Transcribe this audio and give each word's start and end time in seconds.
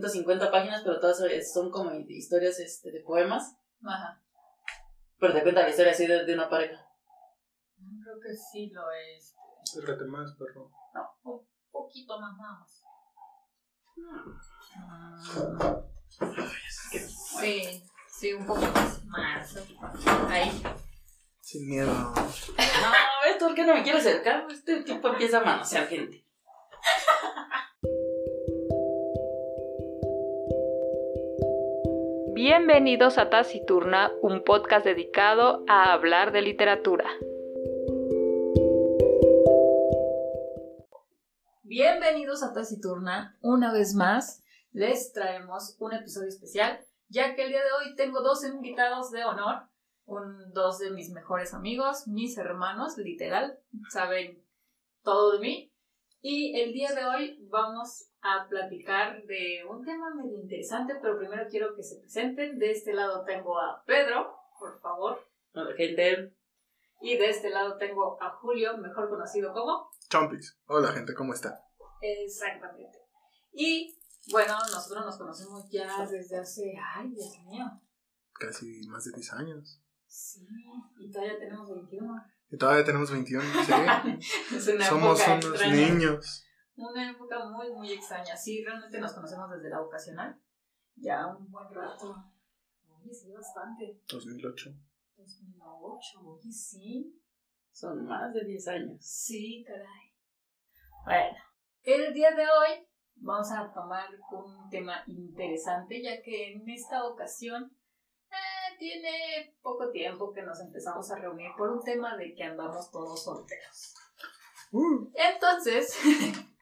150 0.00 0.50
páginas, 0.50 0.82
pero 0.82 0.98
todas 0.98 1.22
son 1.52 1.70
como 1.70 1.92
historias 2.08 2.58
este, 2.58 2.90
de 2.90 3.00
poemas. 3.00 3.56
Ajá. 3.84 4.20
Pero 5.18 5.32
te 5.32 5.42
cuenta 5.42 5.62
la 5.62 5.70
historia 5.70 5.92
así 5.92 6.06
de, 6.06 6.24
de 6.24 6.34
una 6.34 6.48
pareja. 6.48 6.84
Creo 8.02 8.20
que 8.20 8.34
sí 8.34 8.70
lo 8.70 8.90
es. 8.90 9.34
Acércate 9.62 10.04
más, 10.06 10.34
perro. 10.36 10.70
No, 10.94 11.32
un 11.32 11.46
poquito 11.70 12.20
más, 12.20 12.36
nada 12.36 12.58
más. 12.58 12.82
Sí, 17.40 17.84
sí, 18.08 18.32
un 18.32 18.46
poco 18.46 18.60
más. 19.06 19.56
Ahí. 20.28 20.62
Sin 21.40 21.68
miedo. 21.68 21.92
No, 21.92 22.14
¿ves 23.24 23.36
por 23.38 23.54
qué 23.54 23.64
no 23.64 23.74
me 23.74 23.82
quiero 23.82 23.98
acercar? 23.98 24.46
Este 24.50 24.82
tipo 24.82 25.08
empieza 25.08 25.38
a 25.38 25.44
manosear 25.44 25.86
gente. 25.86 26.26
Bienvenidos 32.46 33.16
a 33.16 33.30
Taciturna, 33.30 34.12
un 34.20 34.44
podcast 34.44 34.84
dedicado 34.84 35.64
a 35.66 35.94
hablar 35.94 36.30
de 36.30 36.42
literatura. 36.42 37.08
Bienvenidos 41.62 42.42
a 42.42 42.52
Taciturna, 42.52 43.38
una 43.40 43.72
vez 43.72 43.94
más 43.94 44.44
les 44.72 45.14
traemos 45.14 45.74
un 45.78 45.94
episodio 45.94 46.28
especial, 46.28 46.84
ya 47.08 47.34
que 47.34 47.44
el 47.44 47.48
día 47.48 47.64
de 47.64 47.72
hoy 47.72 47.96
tengo 47.96 48.20
dos 48.20 48.44
invitados 48.44 49.10
de 49.10 49.24
honor, 49.24 49.62
dos 50.52 50.80
de 50.80 50.90
mis 50.90 51.12
mejores 51.12 51.54
amigos, 51.54 52.06
mis 52.08 52.36
hermanos, 52.36 52.98
literal, 52.98 53.58
saben 53.88 54.44
todo 55.02 55.32
de 55.32 55.38
mí. 55.38 55.72
Y 56.20 56.60
el 56.60 56.74
día 56.74 56.92
de 56.92 57.06
hoy 57.06 57.38
vamos 57.48 58.10
a 58.24 58.48
platicar 58.48 59.22
de 59.26 59.62
un 59.68 59.84
tema 59.84 60.14
medio 60.14 60.38
interesante, 60.40 60.94
pero 61.00 61.18
primero 61.18 61.46
quiero 61.48 61.76
que 61.76 61.82
se 61.82 62.00
presenten. 62.00 62.58
De 62.58 62.70
este 62.70 62.94
lado 62.94 63.22
tengo 63.24 63.60
a 63.60 63.84
Pedro, 63.86 64.34
por 64.58 64.80
favor. 64.80 65.20
Hola, 65.52 65.76
gente. 65.76 66.34
Y 67.02 67.18
de 67.18 67.28
este 67.28 67.50
lado 67.50 67.76
tengo 67.76 68.16
a 68.22 68.30
Julio, 68.30 68.78
mejor 68.78 69.10
conocido 69.10 69.52
como. 69.52 69.90
Chompis. 70.08 70.58
Hola, 70.66 70.88
gente, 70.92 71.12
¿cómo 71.14 71.34
está? 71.34 71.60
Exactamente. 72.00 72.98
Y 73.52 73.94
bueno, 74.32 74.54
nosotros 74.72 75.04
nos 75.04 75.18
conocemos 75.18 75.68
ya 75.70 76.06
desde 76.06 76.38
hace. 76.38 76.74
¡Ay, 76.94 77.10
Dios 77.10 77.38
mío! 77.46 77.64
Casi 78.32 78.88
más 78.88 79.04
de 79.04 79.12
10 79.12 79.32
años. 79.34 79.82
Sí, 80.06 80.46
y 80.98 81.10
todavía 81.10 81.38
tenemos 81.38 81.68
21. 81.70 82.14
Y 82.50 82.56
todavía 82.56 82.84
tenemos 82.84 83.10
21, 83.10 83.42
sí. 83.42 83.72
es 84.56 84.68
una 84.68 84.86
Somos 84.86 85.20
época 85.20 85.34
unos 85.34 85.60
extraña. 85.60 85.74
niños. 85.76 86.43
Una 86.76 87.10
época 87.10 87.44
muy, 87.46 87.72
muy 87.72 87.92
extraña. 87.92 88.36
Sí, 88.36 88.64
realmente 88.64 88.98
nos 88.98 89.12
conocemos 89.12 89.50
desde 89.50 89.70
la 89.70 89.80
vocacional. 89.80 90.40
Ya 90.96 91.26
un 91.26 91.50
buen 91.50 91.72
rato. 91.72 92.14
Oye, 92.88 93.14
sí, 93.14 93.32
bastante. 93.32 94.00
2008. 94.08 94.70
2008, 95.16 96.20
oye, 96.24 96.52
sí. 96.52 97.20
Son 97.70 98.04
más 98.04 98.32
de 98.32 98.44
10 98.44 98.68
años. 98.68 99.04
Sí, 99.04 99.64
caray. 99.66 100.14
Bueno, 101.04 101.38
el 101.82 102.14
día 102.14 102.30
de 102.30 102.42
hoy 102.42 102.88
vamos 103.16 103.50
a 103.52 103.72
tomar 103.72 104.08
un 104.32 104.68
tema 104.70 105.02
interesante, 105.06 106.02
ya 106.02 106.22
que 106.22 106.52
en 106.52 106.68
esta 106.68 107.04
ocasión 107.04 107.76
eh, 108.30 108.76
tiene 108.78 109.56
poco 109.62 109.90
tiempo 109.90 110.32
que 110.32 110.42
nos 110.42 110.60
empezamos 110.60 111.10
a 111.10 111.18
reunir 111.18 111.50
por 111.56 111.70
un 111.70 111.82
tema 111.82 112.16
de 112.16 112.34
que 112.34 112.44
andamos 112.44 112.90
todos 112.90 113.22
solteros. 113.22 113.94
Uh, 114.72 115.10
Entonces, 115.14 115.96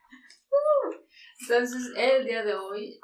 entonces 1.41 1.93
el 1.97 2.25
día 2.25 2.45
de 2.45 2.55
hoy 2.55 3.01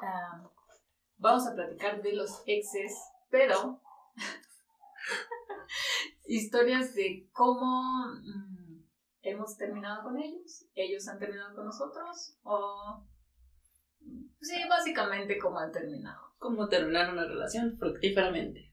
vamos 1.17 1.47
a 1.47 1.55
platicar 1.55 2.03
de 2.03 2.15
los 2.15 2.43
exes, 2.47 2.93
pero 3.31 3.81
historias 6.27 6.95
de 6.95 7.29
cómo 7.33 8.06
mm, 8.22 8.83
hemos 9.22 9.56
terminado 9.56 10.05
con 10.05 10.19
ellos, 10.19 10.67
ellos 10.75 11.06
han 11.09 11.19
terminado 11.19 11.55
con 11.55 11.67
nosotros, 11.67 12.39
o 12.43 13.06
sí, 14.41 14.56
básicamente 14.69 15.39
cómo 15.39 15.59
han 15.59 15.72
terminado. 15.72 16.28
¿Cómo 16.39 16.69
terminar 16.69 17.12
una 17.12 17.25
relación 17.25 17.77
fructíferamente? 17.78 18.68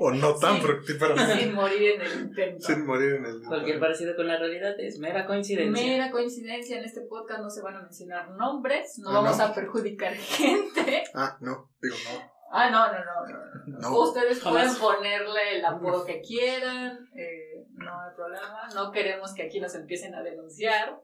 O 0.00 0.10
no 0.12 0.34
tan 0.36 0.56
Sí. 0.56 0.62
fructífero. 0.62 1.14
Sin 1.38 1.54
morir 1.54 1.92
en 1.92 2.00
el 2.02 2.20
intento. 2.20 2.66
Sin 2.66 2.86
morir 2.86 3.14
en 3.14 3.24
el. 3.26 3.42
Cualquier 3.42 3.78
parecido 3.80 4.14
con 4.16 4.26
la 4.26 4.38
realidad 4.38 4.78
es 4.78 4.98
mera 4.98 5.26
coincidencia. 5.26 5.86
Mera 5.86 6.10
coincidencia, 6.10 6.78
en 6.78 6.84
este 6.84 7.02
podcast 7.02 7.40
no 7.42 7.50
se 7.50 7.62
van 7.62 7.76
a 7.76 7.82
mencionar 7.82 8.30
nombres, 8.30 8.98
no 8.98 9.10
Ah, 9.10 9.14
vamos 9.14 9.38
¿no? 9.38 9.44
a 9.44 9.54
perjudicar 9.54 10.12
gente. 10.14 11.04
Ah, 11.14 11.36
no, 11.40 11.70
digo 11.80 11.96
no. 12.12 12.38
Ah, 12.50 12.70
no, 12.70 12.86
no, 12.90 12.98
no, 13.04 13.26
no. 13.26 13.78
No. 13.78 14.00
Ustedes 14.00 14.40
jamás. 14.42 14.78
pueden 14.78 14.96
ponerle 14.98 15.58
el 15.58 15.64
apodo 15.66 16.06
que 16.06 16.22
quieran, 16.22 16.98
eh, 17.14 17.66
no 17.74 17.90
hay 18.00 18.14
problema. 18.16 18.66
No 18.74 18.90
queremos 18.90 19.34
que 19.34 19.42
aquí 19.42 19.60
nos 19.60 19.74
empiecen 19.74 20.14
a 20.14 20.22
denunciar. 20.22 20.98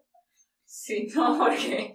Sí, 0.64 1.06
no, 1.14 1.36
porque 1.38 1.94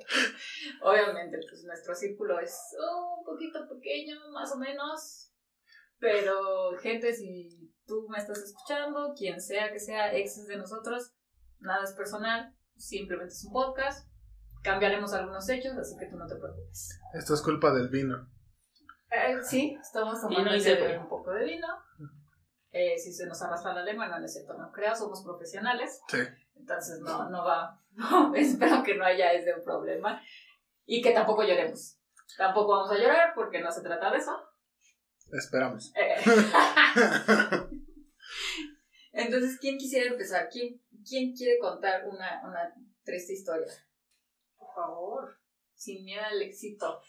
obviamente 0.83 1.39
pues 1.49 1.63
nuestro 1.65 1.95
círculo 1.95 2.39
es 2.39 2.55
un 2.79 3.25
poquito 3.25 3.67
pequeño, 3.67 4.15
más 4.31 4.51
o 4.53 4.57
menos. 4.59 5.28
Pero, 5.99 6.77
gente, 6.81 7.13
si 7.13 7.73
tú 7.85 8.07
me 8.09 8.17
estás 8.17 8.39
escuchando, 8.39 9.13
quien 9.15 9.41
sea 9.41 9.71
que 9.71 9.79
sea 9.79 10.13
exes 10.13 10.47
de 10.47 10.57
nosotros, 10.57 11.13
nada 11.59 11.83
es 11.83 11.93
personal, 11.93 12.53
simplemente 12.75 13.33
es 13.33 13.45
un 13.45 13.53
podcast. 13.53 14.07
Cambiaremos 14.63 15.13
algunos 15.13 15.47
hechos, 15.49 15.77
así 15.77 15.95
que 15.97 16.07
tú 16.07 16.17
no 16.17 16.27
te 16.27 16.35
preocupes. 16.35 16.99
Esto 17.13 17.33
es 17.33 17.41
culpa 17.41 17.73
del 17.73 17.89
vino. 17.89 18.29
Eh, 19.11 19.37
sí, 19.41 19.77
estamos 19.81 20.21
tomando 20.21 20.55
y 20.55 20.59
hoy 20.59 20.97
un 20.97 21.09
poco 21.09 21.31
de 21.31 21.45
vino. 21.45 21.67
Eh, 22.71 22.97
si 22.97 23.11
se 23.11 23.25
nos 23.25 23.41
arrastra 23.41 23.73
la 23.73 23.83
lengua, 23.83 24.07
no, 24.07 24.19
no 24.19 24.25
es 24.25 24.33
cierto, 24.33 24.53
no 24.53 24.71
creo, 24.71 24.95
somos 24.95 25.23
profesionales, 25.23 26.01
Sí. 26.07 26.19
entonces 26.55 26.99
no, 26.99 27.27
no 27.29 27.43
va, 27.43 27.81
no, 27.93 28.35
espero 28.35 28.83
que 28.83 28.95
no 28.95 29.03
haya 29.05 29.33
ese 29.33 29.53
problema 29.65 30.21
y 30.85 31.01
que 31.01 31.11
tampoco 31.11 31.41
lloremos. 31.43 31.99
Tampoco 32.37 32.73
vamos 32.73 32.91
a 32.91 32.97
llorar 32.99 33.33
porque 33.33 33.59
no 33.59 33.71
se 33.71 33.81
trata 33.81 34.11
de 34.11 34.17
eso. 34.17 34.37
Esperamos. 35.31 35.93
Eh, 35.95 36.15
Entonces, 39.11 39.57
¿quién 39.59 39.77
quisiera 39.77 40.09
empezar? 40.11 40.49
¿Quién, 40.51 40.81
quién 41.07 41.33
quiere 41.33 41.59
contar 41.59 42.07
una, 42.07 42.41
una 42.47 42.73
triste 43.03 43.33
historia? 43.33 43.67
Por 44.57 44.73
favor, 44.73 45.37
sin 45.73 46.03
miedo 46.05 46.23
al 46.23 46.41
éxito. 46.41 47.01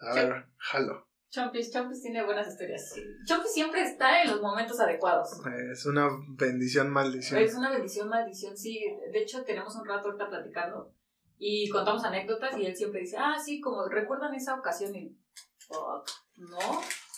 A 0.00 0.14
ver, 0.14 0.46
jalo. 0.58 1.08
Chompis, 1.30 1.70
Chompis 1.72 2.00
tiene 2.02 2.24
buenas 2.24 2.48
historias. 2.48 2.94
Chompis 3.26 3.52
siempre 3.52 3.82
está 3.82 4.22
en 4.22 4.30
los 4.30 4.40
momentos 4.40 4.80
adecuados. 4.80 5.28
Es 5.70 5.84
una 5.84 6.08
bendición, 6.38 6.90
maldición. 6.90 7.40
Es 7.40 7.54
una 7.54 7.70
bendición, 7.70 8.08
maldición, 8.08 8.56
sí. 8.56 8.80
De 9.12 9.18
hecho, 9.20 9.44
tenemos 9.44 9.76
un 9.76 9.86
rato 9.86 10.06
ahorita 10.08 10.28
platicando 10.30 10.94
y 11.36 11.68
contamos 11.68 12.02
anécdotas 12.04 12.56
y 12.56 12.64
él 12.66 12.74
siempre 12.74 13.00
dice, 13.00 13.16
ah, 13.18 13.36
sí, 13.44 13.60
como 13.60 13.86
recuerdan 13.88 14.34
esa 14.34 14.54
ocasión 14.54 14.94
y, 14.96 15.16
"Fuck, 15.58 16.08
no, 16.36 16.58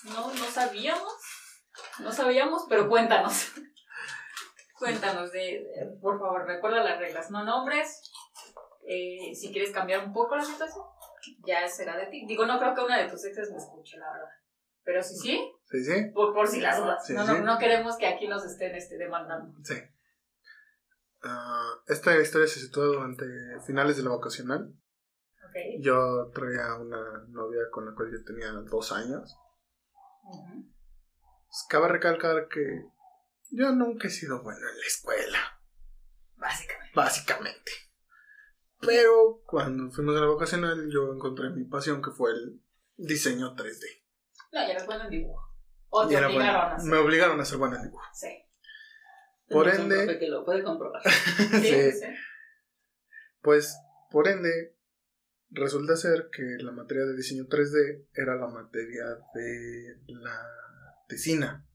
no, 0.05 0.33
no 0.33 0.45
sabíamos, 0.51 1.13
no 2.01 2.13
sabíamos, 2.13 2.67
pero 2.69 2.89
cuéntanos. 2.89 3.53
cuéntanos, 4.79 5.31
de, 5.33 5.39
de- 5.41 5.99
por 6.01 6.19
favor, 6.19 6.47
recuerda 6.47 6.83
las 6.83 6.99
reglas, 6.99 7.31
no 7.31 7.45
nombres. 7.45 8.01
Eh, 8.87 9.35
si 9.35 9.53
quieres 9.53 9.73
cambiar 9.73 10.05
un 10.05 10.13
poco 10.13 10.37
la 10.37 10.45
situación, 10.45 10.85
ya 11.47 11.69
será 11.69 11.97
de 11.97 12.07
ti. 12.07 12.25
Digo, 12.27 12.47
no 12.47 12.59
creo 12.59 12.75
que 12.75 12.81
una 12.81 12.99
de 12.99 13.09
tus 13.11 13.25
exes 13.25 13.51
me 13.51 13.59
escuche, 13.59 13.99
la 13.99 14.11
verdad. 14.13 14.29
Pero 14.83 15.03
si 15.03 15.15
sí, 15.17 15.53
Sí, 15.67 15.85
sí. 15.85 16.11
por, 16.15 16.33
por 16.35 16.49
si 16.49 16.61
las 16.61 16.79
dudas. 16.79 17.07
Sí, 17.07 17.13
no, 17.13 17.25
sí. 17.27 17.33
no, 17.33 17.39
no 17.41 17.59
queremos 17.59 17.97
que 17.99 18.07
aquí 18.07 18.27
nos 18.27 18.45
estén 18.45 18.75
este, 18.75 18.97
demandando. 18.97 19.55
Sí. 19.63 19.75
Ah, 21.23 21.75
esta 21.87 22.19
historia 22.19 22.49
se 22.49 22.61
sitúa 22.61 22.87
durante 22.87 23.25
finales 23.67 23.97
de 23.99 24.03
la 24.03 24.11
vocacional. 24.11 24.75
Yo 25.81 26.31
traía 26.33 26.75
una 26.77 27.25
novia 27.29 27.61
con 27.71 27.85
la 27.85 27.95
cual 27.95 28.09
yo 28.11 28.25
tenía 28.25 28.51
dos 28.53 28.93
años. 28.93 29.37
Pues, 30.31 31.67
Cabe 31.69 31.89
recalcar 31.89 32.49
que 32.49 32.85
yo 33.51 33.71
nunca 33.73 34.09
he 34.09 34.11
sido 34.11 34.43
bueno 34.43 34.61
en 34.69 34.79
la 34.79 34.87
escuela, 34.87 35.39
Básicamente. 36.37 36.93
básicamente. 36.95 37.73
Pero 38.81 39.43
cuando 39.47 39.91
fuimos 39.91 40.17
a 40.17 40.21
la 40.21 40.27
vocacional 40.27 40.89
yo 40.91 41.13
encontré 41.13 41.51
mi 41.51 41.65
pasión 41.65 42.01
que 42.01 42.11
fue 42.13 42.31
el 42.31 42.63
diseño 42.97 43.55
3D. 43.55 44.05
No, 44.53 44.61
ya 44.63 44.69
eres 44.73 44.87
bueno 44.87 45.05
en 45.05 45.11
dibujo. 45.11 45.47
O 45.91 46.07
te 46.07 46.17
obligaron 46.17 46.35
bueno. 46.35 46.51
a 46.53 46.75
hacer. 46.77 46.91
Me 46.91 46.97
obligaron 46.99 47.41
a 47.41 47.45
ser 47.45 47.59
bueno 47.59 47.77
en 47.77 47.83
dibujo. 47.83 48.05
Sí. 48.15 48.29
Por 49.49 49.69
ende- 49.69 50.19
que 50.19 50.29
lo 50.29 50.45
puede 50.45 50.63
comprobar. 50.63 51.03
Sí, 51.61 51.93
sí. 51.93 52.07
Pues, 53.43 53.77
por 54.11 54.29
ende, 54.29 54.77
resulta 55.51 55.97
ser 55.97 56.29
que 56.33 56.43
la 56.63 56.73
materia 56.73 57.05
de 57.05 57.17
diseño 57.17 57.45
3D 57.47 58.07
era 58.15 58.37
la 58.37 58.47
materia 58.49 59.05
de 59.35 59.97
la 60.09 60.47
tesina. 61.09 61.67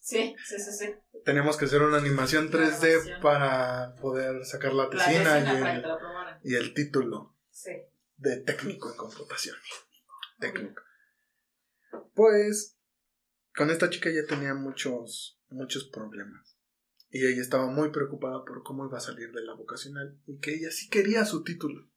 Sí, 0.00 0.34
sí, 0.44 0.58
sí, 0.58 0.72
sí. 0.72 0.94
Teníamos 1.24 1.56
que 1.56 1.64
hacer 1.64 1.80
una 1.82 1.96
animación 1.96 2.50
3D 2.50 2.84
Animación. 2.84 3.20
para 3.22 3.94
poder 3.96 4.44
sacar 4.44 4.74
la 4.74 4.90
tesina 4.90 5.38
el, 5.38 5.84
y 6.42 6.54
el 6.56 6.74
título 6.74 7.34
Sí. 7.50 7.72
de 8.18 8.36
técnico 8.40 8.90
en 8.90 8.96
computación. 8.96 9.56
técnico. 10.38 10.82
Pues 12.14 12.76
con 13.56 13.70
esta 13.70 13.88
chica 13.88 14.10
ya 14.10 14.26
tenía 14.26 14.52
muchos, 14.54 15.40
muchos 15.48 15.84
problemas. 15.88 16.58
Y 17.10 17.24
ella 17.26 17.40
estaba 17.40 17.66
muy 17.68 17.90
preocupada 17.90 18.44
por 18.44 18.62
cómo 18.64 18.86
iba 18.86 18.98
a 18.98 19.00
salir 19.00 19.30
de 19.32 19.42
la 19.42 19.54
vocacional 19.54 20.18
y 20.26 20.38
que 20.40 20.54
ella 20.54 20.70
sí 20.70 20.88
quería 20.90 21.24
su 21.24 21.44
título. 21.44 21.88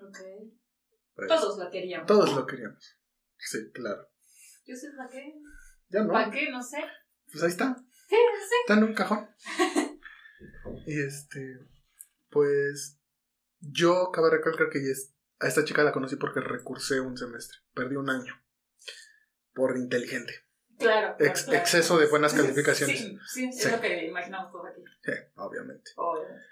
Ok. 0.00 0.18
Pues, 1.14 1.28
Todos 1.28 1.58
la 1.58 1.70
queríamos. 1.70 2.06
todos 2.06 2.34
lo 2.34 2.46
queríamos. 2.46 2.98
Sí, 3.38 3.70
claro. 3.72 4.08
Yo 4.66 4.74
sé 4.76 4.90
para 4.96 5.08
qué. 5.10 5.34
Ya 5.88 6.02
no. 6.02 6.12
¿Para 6.12 6.30
qué? 6.30 6.50
No 6.50 6.62
sé. 6.62 6.78
Pues 7.30 7.42
ahí 7.44 7.50
está. 7.50 7.76
Sí, 8.08 8.16
sí. 8.16 8.54
Está 8.62 8.74
en 8.74 8.84
un 8.84 8.94
cajón. 8.94 9.28
y 10.86 11.00
este, 11.00 11.58
pues 12.30 12.98
yo 13.60 14.10
cabe 14.12 14.30
recalcar 14.30 14.68
que 14.70 14.78
es- 14.90 15.14
a 15.40 15.48
esta 15.48 15.64
chica 15.64 15.84
la 15.84 15.92
conocí 15.92 16.16
porque 16.16 16.40
recursé 16.40 17.00
un 17.00 17.16
semestre. 17.16 17.58
Perdí 17.74 17.96
un 17.96 18.08
año. 18.10 18.34
Por 19.52 19.76
inteligente. 19.76 20.32
Claro. 20.78 21.16
Ex- 21.20 21.44
claro. 21.44 21.60
exceso 21.60 21.98
de 21.98 22.06
buenas 22.08 22.34
calificaciones. 22.34 22.98
Sí, 22.98 23.18
sí, 23.28 23.48
es 23.48 23.62
Sí. 23.62 23.70
lo 23.70 23.80
que 23.80 24.06
imaginamos 24.06 24.50
todos 24.50 24.66
aquí. 24.66 24.82
Sí, 25.04 25.12
obviamente. 25.36 25.90
Obviamente. 25.96 26.42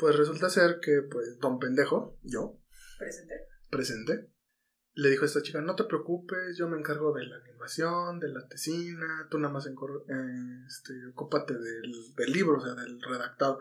Pues 0.00 0.16
resulta 0.16 0.48
ser 0.48 0.80
que, 0.80 1.02
pues, 1.02 1.38
don 1.40 1.58
pendejo, 1.58 2.16
yo, 2.22 2.58
Presente. 2.98 3.34
presente, 3.68 4.30
le 4.94 5.10
dijo 5.10 5.24
a 5.24 5.26
esta 5.26 5.42
chica, 5.42 5.60
no 5.60 5.76
te 5.76 5.84
preocupes, 5.84 6.56
yo 6.56 6.68
me 6.68 6.78
encargo 6.78 7.12
de 7.12 7.26
la 7.26 7.36
animación, 7.36 8.18
de 8.18 8.30
la 8.30 8.48
tesina, 8.48 9.28
tú 9.30 9.38
nada 9.38 9.52
más 9.52 9.66
encor- 9.66 10.04
eh, 10.08 10.64
este, 10.66 10.94
ocúpate 11.12 11.52
del, 11.52 11.92
del 12.16 12.32
libro, 12.32 12.56
o 12.56 12.64
sea, 12.64 12.74
del 12.74 12.98
redactado. 13.02 13.60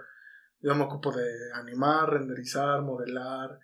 Yo 0.62 0.74
me 0.76 0.86
ocupo 0.86 1.12
de 1.12 1.52
animar, 1.56 2.10
renderizar, 2.10 2.82
modelar, 2.84 3.60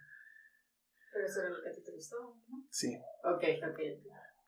Pero 1.13 1.25
eso 1.27 1.39
era 1.39 1.49
lo 1.51 1.61
que 1.63 1.69
a 1.69 1.71
ti 1.71 1.81
te 1.81 1.91
gustó, 1.93 2.17
¿no? 2.49 2.67
sí. 2.69 2.93
Ok, 3.23 3.43
ok. 3.71 3.79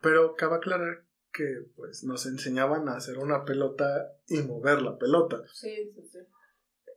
Pero 0.02 0.36
cabe 0.36 0.58
aclarar 0.58 1.06
que, 1.32 1.66
pues, 1.78 2.04
nos 2.04 2.26
enseñaban 2.26 2.90
a 2.90 2.98
hacer 2.98 3.20
una 3.20 3.46
pelota 3.46 4.12
y 4.28 4.42
mover 4.42 4.82
la 4.82 4.98
pelota. 4.98 5.42
Sí, 5.54 5.94
sí, 5.96 6.02
sí. 6.12 6.20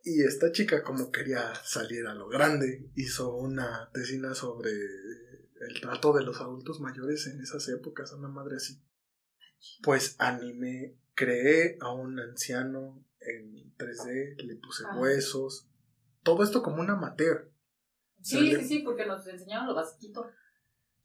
Y 0.02 0.22
esta 0.22 0.50
chica, 0.52 0.82
como 0.82 1.10
quería 1.10 1.54
salir 1.56 2.06
a 2.06 2.14
lo 2.14 2.28
grande, 2.28 2.90
hizo 2.94 3.34
una 3.36 3.90
tesina 3.92 4.34
sobre 4.34 4.70
el 4.72 5.80
trato 5.80 6.12
de 6.14 6.24
los 6.24 6.40
adultos 6.40 6.80
mayores 6.80 7.26
en 7.26 7.40
esas 7.40 7.68
épocas, 7.68 8.12
una 8.12 8.28
madre 8.28 8.56
así. 8.56 8.82
Pues 9.82 10.16
animé, 10.18 10.98
creé 11.14 11.76
a 11.80 11.92
un 11.92 12.18
anciano 12.18 13.04
en 13.20 13.74
3D, 13.76 14.36
le 14.42 14.56
puse 14.56 14.84
Ah. 14.86 14.98
huesos, 14.98 15.68
todo 16.22 16.42
esto 16.42 16.62
como 16.62 16.80
un 16.80 16.90
amateur. 16.90 17.52
Sí, 18.22 18.54
sí, 18.56 18.64
sí, 18.66 18.78
porque 18.80 19.06
nos 19.06 19.26
enseñaron 19.26 19.68
lo 19.68 19.74
basiquito. 19.74 20.30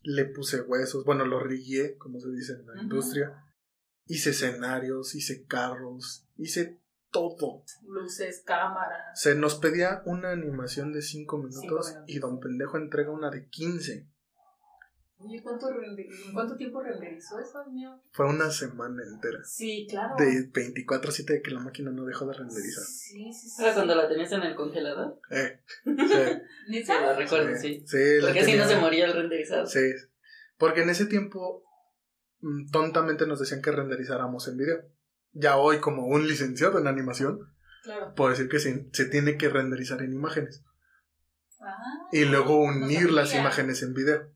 Le 0.02 0.26
puse 0.26 0.62
huesos, 0.62 1.04
bueno, 1.04 1.26
lo 1.26 1.42
rigué, 1.42 1.98
como 1.98 2.20
se 2.20 2.30
dice 2.32 2.54
en 2.54 2.66
la 2.66 2.82
industria. 2.82 3.42
Hice 4.06 4.30
escenarios, 4.30 5.16
hice 5.16 5.46
carros, 5.46 6.28
hice 6.38 6.82
todo. 7.38 7.64
Luces, 7.88 8.44
cámaras. 8.46 9.20
Se 9.20 9.36
nos 9.36 9.56
pedía 9.56 10.02
una 10.06 10.32
animación 10.32 10.92
de 10.94 11.02
5 11.02 11.38
minutos, 11.38 11.62
Cinco 11.62 11.76
minutos. 11.84 12.04
y 12.08 12.20
don 12.20 12.40
pendejo 12.40 12.78
entrega 12.78 13.12
una 13.12 13.30
de 13.30 13.48
15. 13.50 14.08
Oye, 15.18 15.42
¿cuánto, 15.42 15.70
render- 15.72 16.08
¿en 16.28 16.34
cuánto 16.34 16.58
tiempo 16.58 16.84
renderizó 16.84 17.40
eso, 17.40 17.66
mío? 17.72 18.02
Fue 18.12 18.28
una 18.28 18.52
semana 18.52 19.02
entera. 19.02 19.40
Sí, 19.46 19.88
claro. 19.90 20.14
De 20.18 20.50
24 20.54 21.10
a 21.10 21.14
7 21.14 21.34
de 21.34 21.42
que 21.42 21.52
la 21.52 21.62
máquina 21.62 21.90
no 21.90 22.04
dejó 22.06 22.26
de 22.28 22.34
renderizar. 22.34 22.84
Sí, 22.84 23.32
sí, 23.34 23.50
sí. 23.50 23.64
¿Era 23.64 23.74
cuando 23.74 23.96
la 23.96 24.10
tenías 24.10 24.32
en 24.34 24.42
el 24.44 24.56
congelador? 24.56 25.20
Eh, 25.32 25.62
sí, 25.86 26.84
Sí, 26.84 26.92
la 26.92 27.14
recuerdo, 27.16 27.56
sí. 27.56 27.84
sí, 27.88 27.98
Porque 28.22 28.42
así 28.42 28.58
no 28.58 28.68
se 28.68 28.76
moría 28.76 29.06
el 29.06 29.14
renderizado. 29.14 29.66
Sí, 29.66 29.80
porque 30.58 30.82
en 30.84 30.90
ese 30.90 31.06
tiempo 31.06 31.64
mm, 32.42 32.70
tontamente 32.72 33.26
nos 33.26 33.40
decían 33.40 33.62
que 33.62 33.72
renderizáramos 33.72 34.48
en 34.50 34.58
video. 34.58 34.84
Ya 35.36 35.58
hoy, 35.58 35.80
como 35.80 36.08
un 36.08 36.28
licenciado 36.28 36.80
en 36.80 36.88
animación, 36.88 37.40
Claro. 37.84 38.16
puedo 38.16 38.32
decir 38.32 38.50
que 38.50 38.58
se, 38.60 38.90
se 38.94 39.06
tiene 39.06 39.38
que 39.38 39.48
renderizar 39.50 40.02
en 40.02 40.12
imágenes. 40.14 40.64
Ah, 41.62 41.76
Y 42.12 42.26
luego 42.26 42.66
no 42.72 42.86
unir 42.86 43.12
las 43.12 43.34
imágenes 43.36 43.84
en 43.84 43.94
video. 43.94 44.32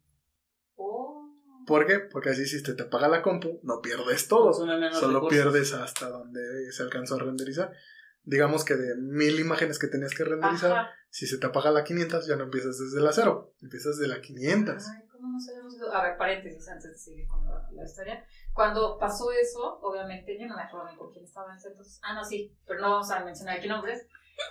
Oh. 0.75 1.33
¿Por 1.65 1.87
qué? 1.87 1.99
Porque 1.99 2.29
así 2.29 2.45
si 2.45 2.61
te, 2.61 2.73
te 2.73 2.83
apaga 2.83 3.07
la 3.07 3.21
compu, 3.23 3.59
no 3.63 3.81
pierdes 3.81 4.27
todo. 4.27 4.65
Menos 4.65 4.99
Solo 4.99 5.27
pierdes 5.27 5.73
hasta 5.73 6.09
donde 6.09 6.71
se 6.71 6.83
alcanzó 6.83 7.15
a 7.15 7.19
renderizar. 7.19 7.71
Digamos 8.23 8.63
que 8.65 8.75
de 8.75 8.95
mil 8.97 9.39
imágenes 9.39 9.79
que 9.79 9.87
tenías 9.87 10.13
que 10.13 10.23
renderizar, 10.25 10.71
Ajá. 10.71 10.89
si 11.09 11.25
se 11.25 11.37
te 11.39 11.47
apaga 11.47 11.71
la 11.71 11.83
500, 11.83 12.27
ya 12.27 12.35
no 12.35 12.43
empiezas 12.43 12.77
desde 12.77 13.01
la 13.01 13.13
cero, 13.13 13.53
empiezas 13.61 13.97
de 13.97 14.07
la 14.07 14.21
500. 14.21 14.75
Ay, 14.87 15.07
¿cómo 15.11 15.29
no 15.31 15.39
sabemos 15.39 15.73
eso? 15.75 15.78
A 15.93 16.03
ver, 16.03 16.17
paréntesis 16.17 16.67
antes 16.69 16.91
de 16.91 16.97
seguir 16.97 17.27
con 17.27 17.45
la, 17.45 17.67
la 17.71 17.83
historia. 17.83 18.25
Cuando 18.53 18.97
pasó 18.97 19.31
eso, 19.31 19.79
obviamente, 19.81 20.37
yo 20.39 20.47
no 20.47 20.55
me 20.55 20.63
acuerdo 20.63 20.89
ni 20.89 20.97
con 20.97 21.11
quién 21.11 21.23
estaba 21.25 21.51
en 21.51 21.57
ese 21.57 21.69
entonces. 21.69 21.99
Ah, 22.03 22.13
no, 22.13 22.23
sí, 22.23 22.55
pero 22.65 22.79
no 22.81 22.91
vamos 22.91 23.09
a 23.11 23.23
mencionar 23.23 23.57
aquí 23.57 23.67
nombres. 23.67 24.07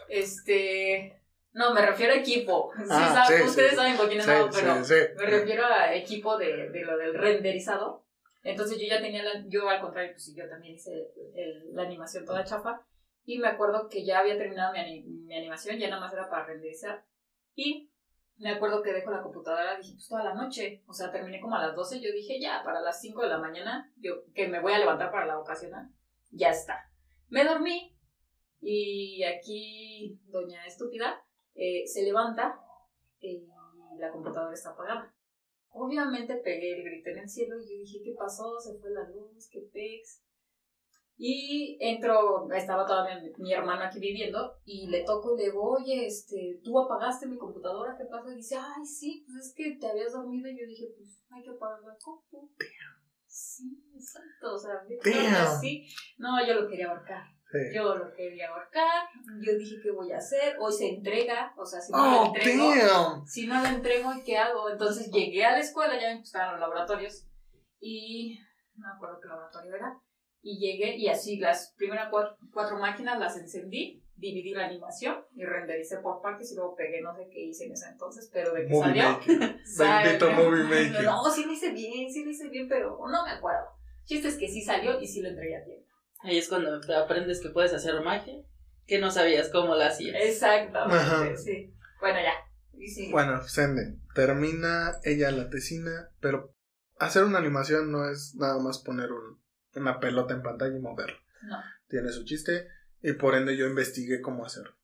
Este. 0.09 1.15
No, 1.53 1.73
me 1.75 1.85
refiero 1.85 2.13
a 2.13 2.17
equipo. 2.17 2.71
Sí, 2.77 2.85
Ah, 2.91 3.25
saben- 3.27 3.43
sí, 3.43 3.49
ustedes 3.49 3.71
sí. 3.71 3.77
saben 3.77 3.97
con 3.97 4.07
quién 4.09 4.21
estaba, 4.21 4.51
pero 4.51 4.75
me 4.77 5.27
refiero 5.27 5.65
a 5.67 5.95
equipo 5.95 6.37
de, 6.37 6.69
de 6.71 6.85
lo 6.85 6.97
del 6.97 7.15
renderizado. 7.15 8.05
Entonces 8.45 8.79
yo 8.81 8.87
ya 8.87 9.01
tenía 9.01 9.23
la, 9.23 9.45
yo 9.49 9.69
al 9.69 9.81
contrario, 9.81 10.13
pues 10.13 10.33
yo 10.35 10.49
también 10.49 10.75
hice 10.77 10.93
el- 11.35 11.75
la 11.75 11.83
animación 11.83 12.25
toda 12.25 12.45
chafa. 12.45 12.83
Y 13.25 13.39
me 13.39 13.49
acuerdo 13.49 13.89
que 13.89 14.05
ya 14.05 14.21
había 14.21 14.39
terminado 14.39 14.73
mi, 14.73 15.03
mi 15.03 15.37
animación, 15.37 15.77
ya 15.79 15.89
nada 15.91 16.01
más 16.01 16.13
era 16.13 16.31
para 16.31 16.47
renderizar. 16.47 17.05
Y 17.55 17.88
me 18.39 18.51
acuerdo 18.51 18.83
que 18.83 18.93
dejo 18.93 19.11
la 19.11 19.23
computadora, 19.23 19.77
dije, 19.77 19.95
pues 19.95 20.09
toda 20.09 20.25
la 20.25 20.35
noche. 20.35 20.83
O 20.87 20.93
sea, 20.93 21.11
terminé 21.11 21.41
como 21.41 21.57
a 21.57 21.67
las 21.67 21.75
12, 21.75 22.01
yo 22.01 22.13
dije, 22.13 22.41
ya, 22.41 22.63
para 22.65 22.81
las 22.81 23.01
5 23.01 23.23
de 23.23 23.29
la 23.29 23.39
mañana, 23.39 23.93
yo 23.97 24.25
que 24.35 24.49
me 24.49 24.61
voy 24.61 24.73
a 24.73 24.79
levantar 24.79 25.11
para 25.11 25.27
la 25.27 25.39
ocasional, 25.39 25.91
ya 26.31 26.51
está. 26.51 26.91
Me 27.29 27.45
dormí 27.45 27.97
y 28.61 29.23
aquí 29.25 30.19
doña 30.27 30.65
estúpida 30.67 31.23
eh, 31.55 31.87
se 31.87 32.03
levanta 32.03 32.61
y 33.21 33.47
la 33.99 34.11
computadora 34.13 34.55
está 34.55 34.71
apagada. 34.71 35.15
Obviamente 35.71 36.37
pegué 36.37 36.77
el 36.77 36.85
grito 36.85 37.11
en 37.11 37.19
el 37.19 37.29
cielo 37.29 37.57
y 37.61 37.69
yo 37.69 37.79
dije, 37.79 38.01
¿qué 38.05 38.15
pasó? 38.17 38.59
Se 38.61 38.79
fue 38.79 38.91
la 38.91 39.09
luz, 39.11 39.49
qué 39.51 39.69
pex. 39.73 40.23
Y 41.21 41.77
entro, 41.81 42.49
estaba 42.53 42.87
todavía 42.87 43.19
mi, 43.21 43.33
mi 43.39 43.53
hermano 43.53 43.83
aquí 43.83 43.99
viviendo 43.99 44.55
y 44.65 44.87
le 44.87 45.03
toco 45.05 45.35
y 45.35 45.39
le 45.39 45.45
digo, 45.47 45.63
oye, 45.69 46.07
este, 46.07 46.61
¿tú 46.63 46.79
apagaste 46.79 47.27
mi 47.27 47.37
computadora? 47.37 47.97
¿Qué 47.99 48.05
pasó? 48.05 48.31
Y 48.31 48.37
dice, 48.37 48.57
ay, 48.57 48.87
sí, 48.87 49.25
pues 49.27 49.47
es 49.49 49.55
que 49.57 49.77
te 49.81 49.89
habías 49.89 50.13
dormido. 50.13 50.49
Y 50.49 50.61
yo 50.61 50.65
dije, 50.67 50.87
pues 50.97 51.25
hay 51.31 51.43
que 51.43 51.51
apagar 51.51 51.81
la 51.83 51.97
compu. 52.01 52.49
Sí, 53.27 53.83
exacto, 53.95 54.55
o 54.55 54.59
sea, 54.59 54.75
Damn. 55.05 55.61
sí. 55.61 55.87
No, 56.19 56.45
yo 56.47 56.55
lo 56.55 56.69
quería 56.69 56.89
ahorcar. 56.91 57.25
Sí. 57.51 57.59
Yo 57.75 57.95
lo 57.97 58.13
quería 58.13 58.49
ahorcar. 58.51 59.09
Yo 59.41 59.57
dije, 59.59 59.77
¿qué 59.83 59.91
voy 59.91 60.13
a 60.13 60.19
hacer? 60.19 60.57
Hoy 60.61 60.73
se 60.73 60.89
entrega, 60.89 61.53
o 61.57 61.65
sea, 61.65 61.81
si 61.81 61.93
no 61.93 61.99
Oh, 61.99 62.21
lo 62.21 62.27
entrego, 62.27 62.75
damn. 62.77 63.27
si 63.27 63.47
no 63.47 63.61
lo 63.61 63.69
entrego, 63.69 64.13
¿y 64.15 64.23
qué 64.23 64.37
hago? 64.39 64.69
Entonces 64.71 65.11
llegué 65.11 65.45
a 65.45 65.53
la 65.53 65.61
escuela, 65.61 65.99
ya 66.01 66.15
me 66.15 66.21
estaban 66.21 66.53
los 66.53 66.61
laboratorios, 66.61 67.27
y 67.81 68.39
no 68.77 68.87
me 68.89 68.95
acuerdo 68.95 69.19
qué 69.21 69.29
laboratorio 69.29 69.75
era, 69.75 70.01
y 70.51 70.59
llegué, 70.59 70.97
y 70.97 71.09
así 71.09 71.37
las 71.37 71.75
primeras 71.77 72.09
cuatro, 72.11 72.39
cuatro 72.55 72.79
máquinas 72.79 73.19
las 73.19 73.37
encendí, 73.37 74.03
dividí 74.17 74.55
la 74.55 74.65
animación 74.67 75.19
y 75.35 75.45
rendericé 75.45 75.99
por 75.99 76.23
partes 76.23 76.51
y 76.53 76.55
luego 76.55 76.75
pegué, 76.75 77.03
no 77.03 77.15
sé 77.15 77.29
qué 77.31 77.41
hice 77.41 77.67
en 77.67 77.73
ese 77.73 77.87
entonces, 77.91 78.31
pero 78.33 78.55
de 78.55 78.65
que 78.67 78.73
Movie 78.73 79.03
salió. 79.03 79.21
Bendito 79.79 80.31
Movie 80.33 80.65
Maker. 80.65 81.05
No, 81.05 81.31
sí 81.31 81.45
lo 81.45 81.53
hice 81.53 81.71
bien, 81.73 82.11
sí 82.11 82.25
lo 82.25 82.31
hice 82.31 82.49
bien, 82.49 82.67
pero 82.67 82.99
no 82.99 83.25
me 83.27 83.31
acuerdo. 83.33 83.67
Chiste 84.05 84.29
es 84.29 84.37
que 84.37 84.49
sí 84.49 84.63
salió 84.63 84.99
y 84.99 85.07
sí 85.07 85.21
lo 85.21 85.29
entregué 85.29 85.57
a 85.57 85.65
tiempo. 85.65 85.87
Ahí 86.21 86.39
es 86.39 86.49
cuando 86.49 86.81
te 86.81 86.95
aprendes 86.95 87.41
que 87.43 87.51
puedes 87.51 87.75
hacer 87.75 88.01
magia, 88.01 88.43
que 88.87 88.99
no 88.99 89.11
sabías 89.11 89.51
cómo 89.51 89.75
la 89.75 89.89
hacías. 89.89 90.17
Exactamente, 90.19 90.97
Ajá. 90.97 91.37
sí. 91.37 91.75
Bueno, 92.01 92.19
ya. 92.23 92.33
Sí. 92.87 93.11
Bueno, 93.11 93.43
Sende, 93.43 93.99
termina 94.15 94.93
ella 95.05 95.31
la 95.31 95.51
tesina, 95.51 96.11
pero 96.21 96.55
hacer 96.99 97.25
una 97.25 97.39
animación 97.39 97.93
no 97.93 98.09
es 98.09 98.35
nada 98.37 98.59
más 98.61 98.79
poner 98.79 99.13
un- 99.13 99.38
una 99.75 100.01
pelota 100.01 100.35
en 100.35 100.43
pantalla 100.43 100.77
y 100.77 100.81
moverla. 100.81 101.19
No. 101.43 101.57
Tiene 101.89 102.11
su 102.11 102.25
chiste 102.25 102.69
y 103.03 103.13
por 103.13 103.35
ende 103.35 103.57
yo 103.57 103.67
investigué 103.67 104.21
cómo 104.21 104.45
hacerlo. 104.45 104.77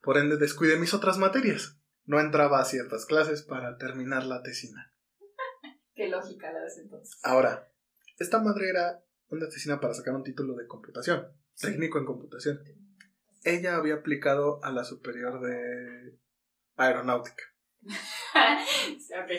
Por 0.00 0.16
ende 0.16 0.36
descuidé 0.36 0.78
mis 0.78 0.94
otras 0.94 1.18
materias. 1.18 1.76
No 2.04 2.20
entraba 2.20 2.60
a 2.60 2.64
ciertas 2.64 3.04
clases 3.04 3.42
para 3.42 3.76
terminar 3.76 4.24
la 4.24 4.42
tesina. 4.42 4.92
Qué 5.94 6.08
lógica 6.08 6.52
la 6.52 6.60
de 6.60 6.66
ese 6.68 6.82
entonces. 6.82 7.18
Ahora, 7.22 7.68
esta 8.18 8.40
madre 8.40 8.70
era 8.70 9.04
una 9.28 9.48
tesina 9.48 9.80
para 9.80 9.94
sacar 9.94 10.14
un 10.14 10.24
título 10.24 10.54
de 10.54 10.66
computación, 10.66 11.28
técnico 11.60 11.98
en 11.98 12.06
computación. 12.06 12.60
Ella 13.44 13.76
había 13.76 13.96
aplicado 13.96 14.62
a 14.64 14.72
la 14.72 14.84
superior 14.84 15.40
de 15.40 16.18
aeronáutica. 16.76 17.44
Ok. 17.88 19.30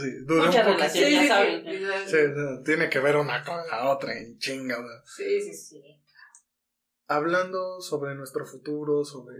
Sí, 0.00 0.10
duró 0.24 0.46
Mucha 0.46 0.60
un 0.60 0.66
poquito. 0.66 0.76
relación, 0.76 1.10
ya 1.10 1.28
saben. 1.28 1.64
Sí, 2.06 2.16
sí, 2.16 2.62
tiene 2.64 2.88
que 2.88 3.00
ver 3.00 3.16
una 3.16 3.44
con 3.44 3.56
la 3.70 3.88
otra 3.90 4.16
en 4.18 4.38
chinga. 4.38 4.76
Sí, 5.04 5.40
sí, 5.42 5.54
sí. 5.54 5.82
Hablando 7.06 7.80
sobre 7.80 8.14
nuestro 8.14 8.46
futuro, 8.46 9.04
sobre 9.04 9.36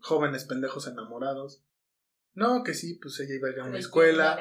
jóvenes 0.00 0.44
pendejos 0.44 0.86
enamorados, 0.86 1.64
No, 2.34 2.62
que 2.62 2.72
sí, 2.74 2.98
pues 3.00 3.18
ella 3.20 3.34
iba 3.34 3.48
a 3.48 3.52
ir 3.52 3.60
a 3.60 3.64
una 3.64 3.74
El 3.76 3.80
escuela. 3.80 4.38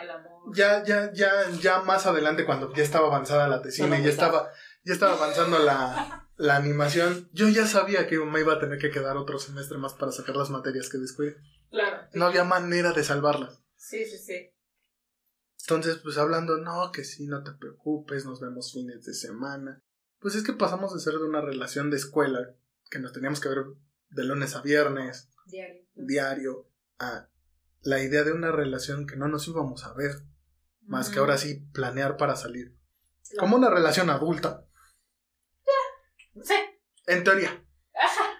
Ya, 0.54 0.84
ya, 0.84 1.12
ya, 1.14 1.30
ya 1.62 1.82
más 1.82 2.06
adelante, 2.06 2.46
cuando 2.46 2.74
ya 2.74 2.84
estaba 2.84 3.08
avanzada 3.08 3.48
la 3.48 3.62
tesina 3.62 4.00
y 4.00 4.04
ya 4.04 4.10
estaba, 4.10 4.50
ya 4.84 4.94
estaba 4.94 5.14
avanzando 5.14 5.60
la, 5.60 6.30
la 6.42 6.56
animación, 6.56 7.30
yo 7.34 7.50
ya 7.50 7.68
sabía 7.68 8.08
que 8.08 8.18
me 8.18 8.40
iba 8.40 8.54
a 8.54 8.60
tener 8.60 8.80
que 8.80 8.90
quedar 8.90 9.16
otro 9.16 9.38
semestre 9.38 9.78
más 9.78 9.94
para 9.94 10.12
sacar 10.12 10.36
las 10.36 10.50
materias 10.50 10.90
que 10.90 10.98
descuidé. 10.98 11.38
Claro. 11.70 12.08
No 12.14 12.26
había 12.26 12.44
manera 12.44 12.94
de 12.94 13.04
salvarlas. 13.04 13.64
Sí, 13.76 14.04
sí, 14.06 14.18
sí. 14.18 14.52
Entonces, 15.60 15.98
pues 15.98 16.18
hablando, 16.18 16.58
no, 16.58 16.92
que 16.92 17.04
sí, 17.04 17.28
no 17.28 17.44
te 17.44 17.52
preocupes, 17.52 18.26
nos 18.26 18.42
vemos 18.42 18.74
fines 18.74 19.06
de 19.06 19.14
semana. 19.14 19.84
Pues 20.20 20.34
es 20.34 20.44
que 20.44 20.54
pasamos 20.54 20.96
de 20.96 21.00
ser 21.00 21.14
de 21.14 21.26
una 21.26 21.42
relación 21.42 21.92
de 21.92 21.98
escuela, 21.98 22.56
que 22.90 22.98
nos 22.98 23.14
teníamos 23.14 23.40
que 23.40 23.50
ver 23.50 23.64
de 24.10 24.24
lunes 24.24 24.56
a 24.56 24.62
viernes, 24.62 25.30
Diario. 25.46 25.86
diario, 25.94 26.70
a 26.98 27.30
la 27.82 28.02
idea 28.02 28.24
de 28.24 28.34
una 28.34 28.52
relación 28.52 29.06
que 29.06 29.16
no 29.16 29.28
nos 29.28 29.48
íbamos 29.48 29.86
a 29.86 29.94
ver, 29.94 30.24
más 30.82 31.10
que 31.10 31.20
ahora 31.20 31.38
sí 31.38 31.68
planear 31.72 32.18
para 32.18 32.36
salir. 32.36 32.76
Claro. 33.30 33.42
Como 33.42 33.58
una 33.58 33.70
relación 33.70 34.10
adulta, 34.10 34.66
Sí. 36.44 36.54
en 37.08 37.24
teoría. 37.24 37.66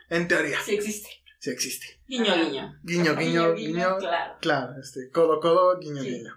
En 0.10 0.28
teoría, 0.28 0.60
Sí 0.62 0.76
existe. 0.76 1.10
sí 1.40 1.50
existe. 1.52 2.02
Guiño, 2.08 2.34
guiño. 2.36 2.80
Guiño, 2.84 3.16
guiño, 3.16 3.54
guiño. 3.54 3.98
Claro. 3.98 4.38
Claro, 4.42 4.74
este, 4.82 5.10
codo, 5.12 5.40
codo, 5.40 5.80
guiño, 5.80 6.02
Sí. 6.02 6.10
guiño. 6.10 6.34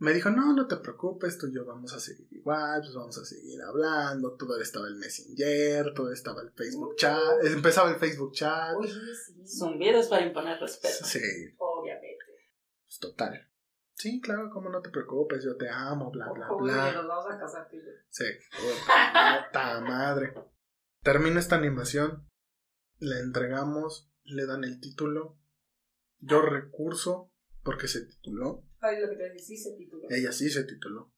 Me 0.00 0.12
dijo, 0.12 0.30
no, 0.30 0.52
no 0.54 0.68
te 0.68 0.76
preocupes, 0.76 1.38
tú 1.38 1.48
y 1.48 1.54
yo 1.56 1.64
vamos 1.66 1.92
a 1.92 1.98
seguir 1.98 2.28
igual, 2.30 2.80
pues 2.82 2.94
vamos 2.94 3.18
a 3.18 3.24
seguir 3.24 3.60
hablando, 3.62 4.36
todo 4.36 4.60
estaba 4.60 4.86
el 4.86 4.94
Messenger, 4.94 5.92
todo 5.92 6.12
estaba 6.12 6.40
el 6.42 6.52
Facebook 6.52 6.94
chat, 6.96 7.44
empezaba 7.44 7.90
el 7.90 7.96
Facebook 7.96 8.32
chat. 8.32 8.76
Oye, 8.76 8.92
sí. 8.92 9.34
Zumbidos 9.58 10.06
para 10.06 10.24
imponer 10.24 10.60
respeto. 10.60 11.04
Sí, 11.04 11.18
Obviamente. 11.58 12.24
pues 12.86 12.98
total. 13.00 13.47
Sí, 13.98 14.20
claro, 14.20 14.48
como 14.50 14.70
no 14.70 14.80
te 14.80 14.90
preocupes, 14.90 15.42
yo 15.42 15.56
te 15.56 15.68
amo, 15.68 16.12
bla, 16.12 16.30
bla, 16.32 16.48
Oye, 16.52 16.72
bla. 16.72 16.92
nos 16.92 17.08
vamos 17.08 17.26
a 17.32 17.36
casar 17.38 17.68
tú 17.68 17.76
y 17.76 17.80
yo. 17.80 17.90
Sí, 18.08 18.24
puta 18.52 19.80
madre. 19.80 20.34
Termina 21.02 21.40
esta 21.40 21.56
animación, 21.56 22.28
le 22.98 23.18
entregamos, 23.18 24.08
le 24.22 24.46
dan 24.46 24.62
el 24.62 24.80
título, 24.80 25.36
yo 26.20 26.42
recurso, 26.42 27.32
porque 27.64 27.88
se 27.88 28.06
tituló, 28.06 28.64
Ay, 28.80 29.00
lo 29.00 29.08
que 29.10 29.16
te 29.16 29.30
decís 29.30 29.64
se 29.64 29.76
tituló. 29.76 30.06
ella 30.10 30.30
sí 30.30 30.48
se 30.48 30.62
tituló. 30.62 31.12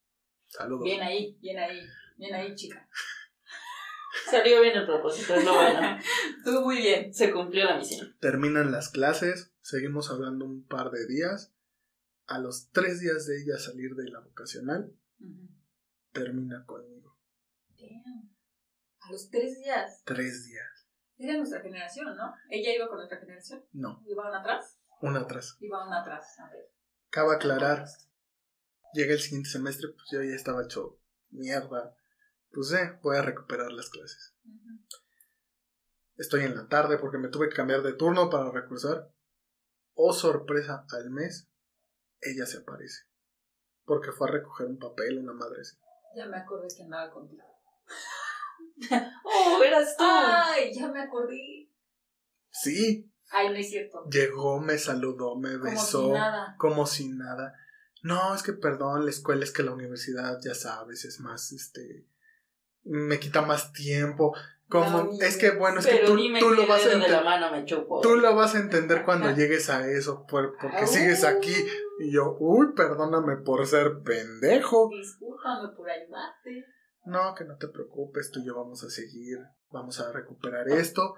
Saludos. 0.46 0.84
Bien 0.84 1.02
ahí, 1.02 1.38
bien 1.42 1.58
ahí, 1.58 1.86
bien 2.16 2.34
ahí, 2.34 2.54
chica. 2.54 2.88
Salió 4.30 4.62
bien 4.62 4.76
el 4.76 4.86
propósito, 4.86 5.34
es 5.34 5.44
lo 5.44 5.54
bueno. 5.54 5.98
Tú 6.44 6.62
muy 6.62 6.78
bien. 6.78 7.12
Se 7.12 7.30
cumplió 7.30 7.64
la 7.66 7.76
misión. 7.76 8.16
Terminan 8.20 8.72
las 8.72 8.88
clases, 8.88 9.52
seguimos 9.60 10.10
hablando 10.10 10.46
un 10.46 10.66
par 10.66 10.90
de 10.90 11.06
días. 11.06 11.54
A 12.30 12.38
los 12.38 12.70
tres 12.70 13.00
días 13.00 13.26
de 13.26 13.42
ella 13.42 13.58
salir 13.58 13.96
de 13.96 14.08
la 14.08 14.20
vocacional, 14.20 14.96
termina 16.12 16.64
conmigo. 16.64 17.18
Damn. 17.70 18.36
A 19.00 19.10
los 19.10 19.28
tres 19.30 19.58
días. 19.58 20.04
Tres 20.04 20.46
días. 20.46 20.86
Era 21.16 21.36
nuestra 21.36 21.60
generación, 21.60 22.16
¿no? 22.16 22.32
Ella 22.48 22.72
iba 22.72 22.86
con 22.86 22.98
nuestra 22.98 23.18
generación. 23.18 23.64
No, 23.72 24.00
¿Iban 24.06 24.32
atrás? 24.32 24.78
una 25.02 25.22
atrás. 25.22 25.56
Iban 25.58 25.92
atrás. 25.92 26.38
A 26.38 26.48
ver. 26.50 26.72
Cabe 27.08 27.34
aclarar, 27.34 27.86
llega 28.94 29.12
el 29.12 29.18
siguiente 29.18 29.50
semestre, 29.50 29.88
pues 29.88 30.06
yo 30.12 30.22
ya 30.22 30.36
estaba 30.36 30.62
hecho 30.62 31.00
mierda. 31.30 31.96
Pues 32.52 32.70
eh, 32.74 32.96
voy 33.02 33.16
a 33.16 33.22
recuperar 33.22 33.72
las 33.72 33.90
clases. 33.90 34.36
Estoy 36.16 36.44
en 36.44 36.54
la 36.54 36.68
tarde 36.68 36.96
porque 36.96 37.18
me 37.18 37.28
tuve 37.28 37.48
que 37.48 37.56
cambiar 37.56 37.82
de 37.82 37.94
turno 37.94 38.30
para 38.30 38.52
recursar. 38.52 39.12
Oh 39.94 40.12
sorpresa, 40.12 40.86
al 40.90 41.10
mes, 41.10 41.49
ella 42.22 42.46
se 42.46 42.58
aparece. 42.58 43.04
Porque 43.84 44.12
fue 44.12 44.28
a 44.28 44.32
recoger 44.32 44.66
un 44.66 44.78
papel, 44.78 45.18
una 45.18 45.32
madre 45.32 45.60
así. 45.62 45.76
Ya 46.16 46.26
me 46.26 46.36
acordé 46.38 46.68
que 46.74 46.82
andaba 46.82 47.10
contigo. 47.10 47.42
Oh, 49.24 49.62
eras 49.62 49.96
tú. 49.96 50.04
Ay, 50.06 50.72
ya 50.74 50.88
me 50.88 51.00
acordé. 51.02 51.68
Sí, 52.50 53.10
Ay, 53.30 53.48
no 53.50 53.54
es 53.56 53.70
cierto. 53.70 54.04
llegó, 54.10 54.58
me 54.60 54.78
saludó, 54.78 55.36
me 55.36 55.52
Como 55.58 55.70
besó. 55.70 56.02
si 56.06 56.10
nada. 56.12 56.54
como 56.58 56.86
si 56.86 57.08
nada. 57.08 57.54
No, 58.02 58.34
es 58.34 58.42
que 58.42 58.52
perdón, 58.54 59.04
la 59.04 59.10
escuela 59.10 59.44
es 59.44 59.52
que 59.52 59.62
la 59.62 59.72
universidad, 59.72 60.38
ya 60.42 60.54
sabes, 60.54 61.04
es 61.04 61.20
más, 61.20 61.52
este, 61.52 62.06
me 62.82 63.20
quita 63.20 63.42
más 63.42 63.72
tiempo. 63.72 64.34
Como, 64.68 65.02
No, 65.04 65.20
es 65.20 65.36
que 65.36 65.50
bueno, 65.50 65.80
es 65.80 65.86
que 65.86 65.98
tú, 65.98 66.16
tú 66.38 66.50
lo 66.50 66.66
vas 66.66 66.86
a 66.86 66.92
entender. 66.92 67.22
Tú 68.02 68.16
lo 68.16 68.34
vas 68.34 68.54
a 68.54 68.58
entender 68.60 69.04
cuando 69.04 69.30
llegues 69.36 69.68
a 69.68 69.86
eso, 69.88 70.26
por- 70.26 70.56
porque 70.58 70.78
Au. 70.78 70.86
sigues 70.86 71.24
aquí. 71.24 71.54
Y 72.02 72.12
yo, 72.12 72.36
uy, 72.40 72.72
perdóname 72.74 73.36
por 73.38 73.66
ser 73.66 74.02
pendejo. 74.02 74.88
Discúlpame 74.88 75.68
por 75.76 75.90
ayudarte. 75.90 76.64
No, 77.04 77.34
que 77.34 77.44
no 77.44 77.56
te 77.58 77.68
preocupes, 77.68 78.30
tú 78.30 78.40
y 78.40 78.46
yo 78.46 78.54
vamos 78.56 78.82
a 78.84 78.88
seguir, 78.88 79.38
vamos 79.70 80.00
a 80.00 80.10
recuperar 80.10 80.68
esto. 80.68 81.14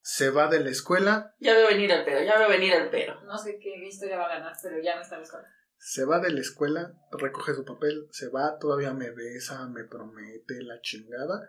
Se 0.00 0.30
va 0.30 0.48
de 0.48 0.60
la 0.60 0.70
escuela, 0.70 1.34
Ya 1.40 1.54
veo 1.54 1.66
venir 1.66 1.90
el 1.90 2.04
pero, 2.04 2.22
ya 2.22 2.38
veo 2.38 2.48
venir 2.48 2.72
el 2.74 2.90
pero. 2.90 3.20
No 3.24 3.36
sé 3.38 3.58
qué 3.58 3.74
historia 3.86 4.18
va 4.18 4.26
a 4.26 4.36
ganar, 4.38 4.52
pero 4.62 4.76
ya 4.82 4.96
me 4.96 5.02
está 5.02 5.18
buscando. 5.18 5.48
se 5.78 6.04
va 6.04 6.20
de 6.20 6.30
la 6.30 6.40
escuela, 6.40 6.92
recoge 7.10 7.54
su 7.54 7.64
papel, 7.64 8.06
se 8.10 8.28
va, 8.28 8.58
todavía 8.58 8.92
me 8.94 9.10
besa, 9.10 9.66
me 9.68 9.84
promete 9.84 10.62
la 10.62 10.80
chingada. 10.80 11.48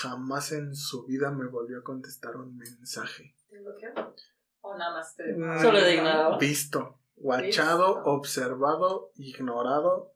Jamás 0.00 0.52
en 0.52 0.74
su 0.74 1.06
vida 1.06 1.30
me 1.30 1.46
volvió 1.46 1.78
a 1.78 1.82
contestar 1.82 2.36
un 2.36 2.56
mensaje. 2.56 3.34
¿Te 3.48 3.58
bloqueó? 3.60 4.14
¿O 4.60 4.76
nada 4.76 4.94
más 4.94 5.14
te 5.16 5.32
Mm, 5.34 5.60
Solo 5.62 5.80
de 5.80 5.94
ignorado. 5.94 6.38
Visto, 6.38 7.00
guachado, 7.20 8.02
observado, 8.04 9.12
ignorado. 9.16 10.14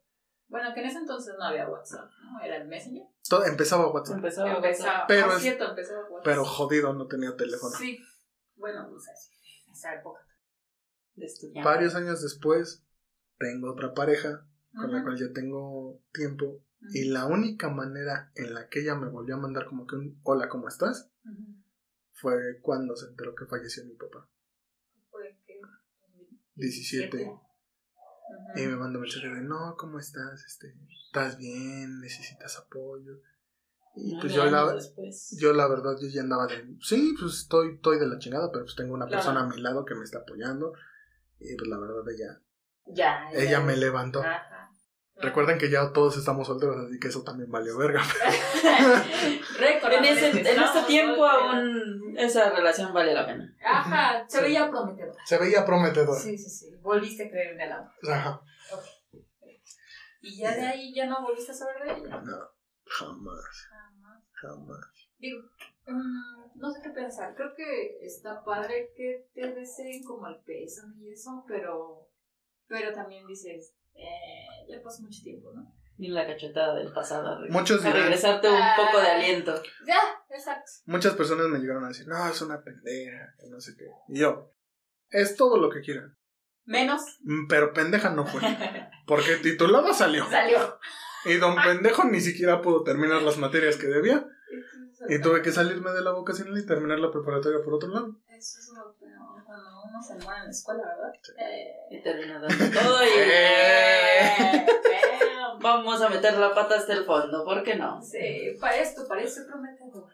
Bueno, 0.48 0.72
que 0.74 0.80
en 0.80 0.86
ese 0.86 0.98
entonces 0.98 1.34
no 1.38 1.44
había 1.44 1.68
WhatsApp, 1.68 2.10
¿no? 2.24 2.40
Era 2.42 2.56
el 2.56 2.68
Messenger. 2.68 3.04
Todo, 3.28 3.44
empezaba 3.46 3.90
WhatsApp, 3.90 4.16
Empezaba 4.16 4.56
Empezaba, 4.56 5.06
Pero 5.06 5.30
ah, 5.30 5.36
es- 5.36 5.42
cierto, 5.42 5.68
empezaba 5.70 6.00
WhatsApp. 6.02 6.24
pero 6.24 6.44
jodido 6.44 6.92
no 6.92 7.06
tenía 7.06 7.34
teléfono. 7.36 7.74
Sí. 7.76 7.98
Bueno, 8.56 8.86
pues 8.90 9.08
así, 9.08 9.32
en 9.66 9.72
esa 9.72 9.94
época. 9.94 10.20
de 11.14 11.26
estudiante. 11.26 11.62
Varios 11.68 11.94
años 11.94 12.22
después, 12.22 12.84
tengo 13.38 13.72
otra 13.72 13.92
pareja 13.94 14.46
con 14.74 14.90
la 14.92 14.98
Ujú, 14.98 15.04
cual 15.04 15.18
ya 15.18 15.32
tengo 15.34 16.00
tiempo. 16.12 16.46
ujú, 16.46 16.90
Y 16.94 17.04
la 17.10 17.26
única 17.26 17.68
manera 17.68 18.30
en 18.34 18.54
la 18.54 18.68
que 18.68 18.80
ella 18.80 18.94
me 18.94 19.08
volvió 19.08 19.34
a 19.34 19.38
mandar 19.38 19.66
como 19.66 19.86
que 19.86 19.96
un 19.96 20.18
hola, 20.22 20.48
¿cómo 20.48 20.68
estás? 20.68 21.10
ujú. 21.24 21.62
Fue 22.12 22.60
cuando 22.62 22.94
se 22.96 23.06
enteró 23.08 23.34
que 23.34 23.46
falleció 23.46 23.84
mi 23.84 23.94
papá. 23.94 24.28
Fue 26.54 26.60
que 26.62 26.66
17. 26.66 27.24
Ujú. 27.24 27.40
Y 28.56 28.66
me 28.66 28.76
mandó 28.76 28.98
mensaje 29.00 29.28
de, 29.28 29.40
no, 29.42 29.74
¿cómo 29.76 29.98
estás? 29.98 30.44
Este, 30.44 30.74
¿Estás 31.06 31.36
bien? 31.38 32.00
¿Necesitas 32.00 32.58
apoyo? 32.58 33.20
Y 33.94 34.18
pues 34.18 34.32
yo 34.32 34.46
la, 34.46 34.72
después. 34.72 35.36
yo 35.38 35.52
la 35.52 35.68
verdad, 35.68 35.92
yo 36.00 36.08
ya 36.08 36.22
andaba 36.22 36.46
de, 36.46 36.76
sí, 36.80 37.14
pues 37.20 37.34
estoy, 37.40 37.74
estoy 37.74 37.98
de 37.98 38.06
la 38.08 38.18
chingada, 38.18 38.50
pero 38.50 38.64
pues 38.64 38.74
tengo 38.74 38.94
una 38.94 39.06
Claro. 39.06 39.22
persona 39.22 39.42
a 39.42 39.46
mi 39.48 39.60
lado 39.60 39.84
que 39.84 39.94
me 39.94 40.04
está 40.04 40.20
apoyando. 40.20 40.72
Y 41.38 41.54
pues 41.56 41.68
la 41.68 41.78
verdad, 41.78 42.02
ella, 42.08 42.40
Ya. 42.86 43.28
ya. 43.32 43.38
ella 43.38 43.60
me 43.60 43.76
levantó. 43.76 44.20
Ajá. 44.20 44.61
Recuerden 45.16 45.58
que 45.58 45.70
ya 45.70 45.92
todos 45.92 46.16
estamos 46.16 46.46
solteros, 46.48 46.76
así 46.86 46.98
que 46.98 47.08
eso 47.08 47.22
también 47.22 47.50
valió 47.50 47.76
verga. 47.78 48.02
En, 49.92 50.04
ese, 50.04 50.30
en 50.30 50.46
este 50.46 50.82
tiempo 50.86 51.24
aún 51.24 52.14
esa 52.18 52.50
relación 52.50 52.92
vale 52.92 53.14
la 53.14 53.26
pena. 53.26 53.54
Ajá, 53.64 54.24
se 54.28 54.38
Sí. 54.38 54.44
veía 54.44 54.68
prometedor. 54.70 55.16
Se 55.24 55.38
veía 55.38 55.64
prometedor. 55.64 56.18
Sí, 56.18 56.36
sí, 56.36 56.50
sí. 56.50 56.74
Volviste 56.82 57.26
a 57.26 57.30
creer 57.30 57.52
en 57.54 57.60
el 57.60 57.72
amor. 57.72 57.92
Ajá. 58.10 58.40
Y 60.20 60.38
ya 60.38 60.52
de 60.54 60.62
ahí 60.66 60.94
ya 60.94 61.06
no 61.06 61.22
volviste 61.22 61.52
a 61.52 61.54
saber 61.54 61.82
de 61.84 61.92
ella. 62.00 62.20
No, 62.20 62.38
jamás, 62.86 63.68
Jamás. 63.70 64.22
jamás. 64.32 65.08
Digo, 65.18 65.42
mm, 65.86 66.58
no 66.58 66.70
sé 66.72 66.80
qué 66.82 66.90
pensar. 66.90 67.34
Creo 67.36 67.54
que 67.54 67.98
está 68.04 68.42
padre 68.44 68.92
que 68.96 69.28
te 69.34 69.52
deseen 69.52 70.02
como 70.04 70.26
el 70.28 70.40
pésame 70.44 70.94
y 71.00 71.12
eso, 71.12 71.44
pero, 71.46 72.08
pero 72.66 72.92
también 72.92 73.26
dices, 73.26 73.74
eh, 73.94 74.66
ya 74.68 74.82
pasó 74.82 75.02
mucho 75.02 75.22
tiempo, 75.22 75.52
¿no? 75.54 75.72
Ni 75.98 76.08
la 76.08 76.26
cachetada 76.26 76.74
del 76.74 76.92
pasado. 76.92 77.38
Muchos 77.50 77.84
a 77.84 77.88
dirán- 77.88 78.02
regresarte 78.04 78.48
un 78.48 78.58
poco 78.76 79.00
de 79.00 79.06
aliento. 79.08 79.62
Ya, 79.86 79.98
exacto. 80.30 80.70
Muchas 80.86 81.14
personas 81.14 81.46
me 81.48 81.58
llegaron 81.58 81.84
a 81.84 81.88
decir, 81.88 82.06
no, 82.08 82.26
es 82.28 82.40
una 82.42 82.62
pendeja, 82.62 83.34
que 83.38 83.48
no 83.48 83.60
sé 83.60 83.72
qué. 83.78 83.84
Y 84.08 84.20
yo, 84.20 84.50
es 85.10 85.36
todo 85.36 85.58
lo 85.58 85.70
que 85.70 85.80
quieran. 85.80 86.16
Menos 86.64 87.02
Mm, 87.24 87.46
Pero 87.48 87.72
pendeja 87.72 88.10
no 88.10 88.24
fue. 88.26 88.40
Porque 89.06 89.36
titulada 89.36 89.92
salió. 89.92 90.28
salió. 90.30 90.78
Y 91.24 91.34
don 91.34 91.54
pendejo 91.56 92.04
ni 92.04 92.20
siquiera 92.20 92.62
pudo 92.62 92.82
terminar 92.82 93.22
las 93.22 93.36
materias 93.36 93.76
que 93.76 93.86
debía. 93.86 94.24
Y 95.08 95.20
tuve 95.20 95.42
que 95.42 95.50
salirme 95.50 95.90
de 95.92 96.02
la 96.02 96.12
vocacional 96.12 96.56
y 96.58 96.66
terminar 96.66 96.98
la 96.98 97.10
preparatoria 97.10 97.64
por 97.64 97.74
otro 97.74 97.88
lado. 97.88 98.16
Eso 98.28 98.58
es 98.58 98.72
lo 98.76 98.94
peor 98.98 99.44
cuando 99.44 99.82
uno 99.84 100.02
se 100.02 100.14
muere 100.14 100.38
en 100.40 100.44
la 100.44 100.50
escuela, 100.50 100.82
¿verdad? 100.84 101.12
Eh, 101.38 101.74
Y 101.90 102.02
termina 102.02 102.40
dando 102.40 102.80
todo 102.80 103.02
y... 103.04 103.08
Eh. 103.16 104.66
damn. 104.66 105.58
Vamos 105.60 106.02
a 106.02 106.08
meter 106.08 106.36
la 106.38 106.54
pata 106.54 106.76
hasta 106.76 106.92
el 106.92 107.04
fondo, 107.04 107.44
¿por 107.44 107.62
qué 107.62 107.76
no? 107.76 108.02
Sí, 108.02 108.56
para 108.60 108.76
esto 108.76 109.06
parece 109.08 109.42
prometedor. 109.44 110.08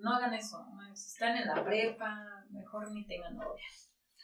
No 0.00 0.14
hagan 0.14 0.34
eso. 0.34 0.58
¿no? 0.58 0.96
Si 0.96 1.12
están 1.12 1.36
en 1.36 1.48
la 1.48 1.64
prepa, 1.64 2.44
mejor 2.50 2.90
ni 2.92 3.06
tengan 3.06 3.36
novia. 3.36 3.64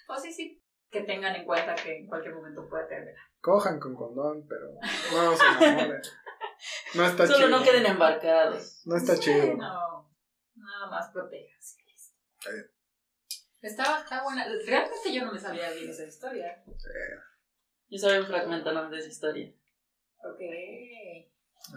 O 0.09 0.17
sí, 0.17 0.33
sí. 0.33 0.61
Que 0.91 1.03
tengan 1.03 1.35
en 1.35 1.45
cuenta 1.45 1.75
que 1.75 1.99
en 1.99 2.07
cualquier 2.07 2.35
momento 2.35 2.69
puede 2.69 2.87
terminar. 2.87 3.15
Cojan 3.41 3.81
con 3.81 3.95
condón, 3.95 4.47
pero 4.49 4.71
no 5.13 5.37
se 5.37 5.45
enamoren. 5.45 6.01
No 6.95 7.05
está 7.07 7.27
Solo 7.27 7.39
chido. 7.47 7.51
no 7.51 7.65
queden 7.65 7.87
embarcados. 7.87 8.83
No 8.87 8.97
está 8.97 9.15
Sí, 9.17 9.23
chido. 9.23 9.57
No, 9.57 10.11
nada 10.57 10.87
más 10.91 11.11
protéjanse. 11.13 11.77
Está 12.39 12.51
bien. 12.53 12.67
Estaba, 13.61 14.01
está 14.01 14.23
buena. 14.23 14.45
Realmente 14.67 15.15
yo 15.15 15.25
no 15.25 15.33
me 15.33 15.39
sabía 15.39 15.71
bien 15.73 15.89
esa 15.89 16.05
historia. 16.05 16.63
Yo 17.89 17.99
sabía 17.99 18.21
un 18.21 18.27
fragmento 18.27 18.73
nomás 18.73 18.91
de 18.91 18.99
esa 18.99 19.09
historia. 19.09 19.53
Ok. 20.19 20.41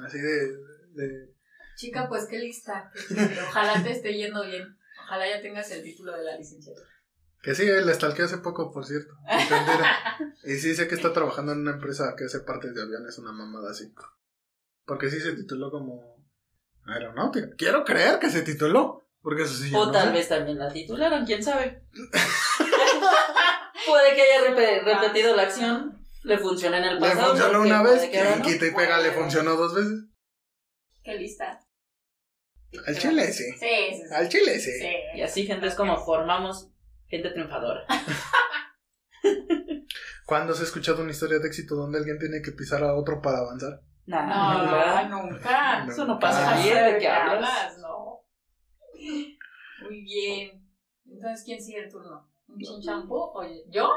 Así 0.05 0.19
de, 0.19 0.57
de- 0.93 1.35
Chica, 1.77 2.07
pues 2.09 2.25
qué 2.27 2.39
lista. 2.39 2.91
Ojalá 3.49 3.81
te 3.83 3.91
esté 3.91 4.13
yendo 4.17 4.43
bien. 4.45 4.77
Ojalá 5.03 5.27
ya 5.29 5.41
tengas 5.41 5.69
el 5.71 5.83
título 5.83 6.11
de 6.17 6.23
la 6.23 6.35
licenciatura. 6.37 6.87
Que 7.41 7.53
sí, 7.55 7.65
le 7.65 7.93
stalkeé 7.93 8.25
hace 8.25 8.39
poco, 8.39 8.71
por 8.71 8.85
cierto. 8.85 9.13
Entendera. 9.29 10.17
y 10.43 10.55
sí 10.57 10.75
sé 10.75 10.87
que 10.87 10.95
está 10.95 11.13
trabajando 11.13 11.51
en 11.53 11.59
una 11.59 11.71
empresa 11.71 12.15
que 12.17 12.25
hace 12.25 12.39
partes 12.41 12.73
de 12.73 12.81
aviones, 12.81 13.17
una 13.19 13.31
mamada 13.31 13.71
así. 13.71 13.93
Porque 14.87 15.09
sí 15.11 15.19
se 15.19 15.33
tituló 15.33 15.69
como 15.69 16.25
aeronáutica. 16.85 17.49
Quiero 17.57 17.83
creer 17.83 18.17
que 18.19 18.29
se 18.31 18.41
tituló. 18.41 19.03
Porque 19.21 19.43
eso 19.43 19.53
sí. 19.53 19.71
O 19.75 19.85
no 19.87 19.91
tal 19.91 20.07
sé. 20.07 20.13
vez 20.13 20.29
también 20.29 20.57
la 20.57 20.71
titularon, 20.71 21.25
quién 21.25 21.43
sabe. 21.43 21.83
puede 23.85 24.15
que 24.15 24.21
haya 24.21 24.49
repe- 24.49 24.83
repetido 24.83 25.35
la 25.35 25.43
acción, 25.43 25.97
le 26.23 26.37
funcionó 26.37 26.77
en 26.77 26.83
el 26.85 26.95
Le 26.95 27.01
pasado. 27.01 27.27
funcionó 27.29 27.53
porque 27.59 27.67
una 27.67 27.83
vez, 27.83 28.09
que 28.09 28.23
no. 28.23 28.41
quita 28.45 28.65
y 28.65 28.71
pega 28.71 28.97
le 28.99 29.11
funcionó 29.11 29.55
dos 29.55 29.75
veces. 29.75 30.05
Qué 31.03 31.15
lista. 31.15 31.59
Al 32.85 32.97
chile 32.97 33.31
sí. 33.31 33.43
Sí, 33.59 33.67
sí, 33.91 33.97
sí. 34.07 34.13
Al 34.13 34.29
chile 34.29 34.59
sí. 34.59 34.71
Sí. 34.79 34.89
Y 35.15 35.21
así, 35.21 35.45
gente, 35.45 35.67
es 35.67 35.75
como 35.75 36.03
formamos 36.05 36.69
gente 37.07 37.29
triunfadora. 37.31 37.85
¿Cuándo 40.25 40.53
has 40.53 40.61
escuchado 40.61 41.01
una 41.01 41.11
historia 41.11 41.39
de 41.39 41.47
éxito 41.47 41.75
donde 41.75 41.97
alguien 41.99 42.19
tiene 42.19 42.41
que 42.41 42.51
pisar 42.51 42.83
a 42.83 42.95
otro 42.95 43.21
para 43.21 43.39
avanzar? 43.39 43.81
Nah, 44.07 44.53
No, 44.63 44.71
¿verdad? 44.71 45.09
nunca. 45.09 45.85
Eso 45.87 46.05
no 46.05 46.13
Ah, 46.13 46.19
pasa 46.19 46.51
Ay, 46.55 46.63
bien, 46.63 46.85
¿de 46.93 46.97
qué 46.99 47.07
hablas? 47.07 47.77
No. 47.79 48.21
Muy 49.81 50.01
bien. 50.01 50.67
Entonces, 51.05 51.43
¿quién 51.45 51.61
sigue 51.61 51.83
el 51.85 51.91
turno? 51.91 52.27
¿Un 52.47 52.59
chinchampú? 52.59 53.15
Oye, 53.35 53.63
¿yo? 53.69 53.89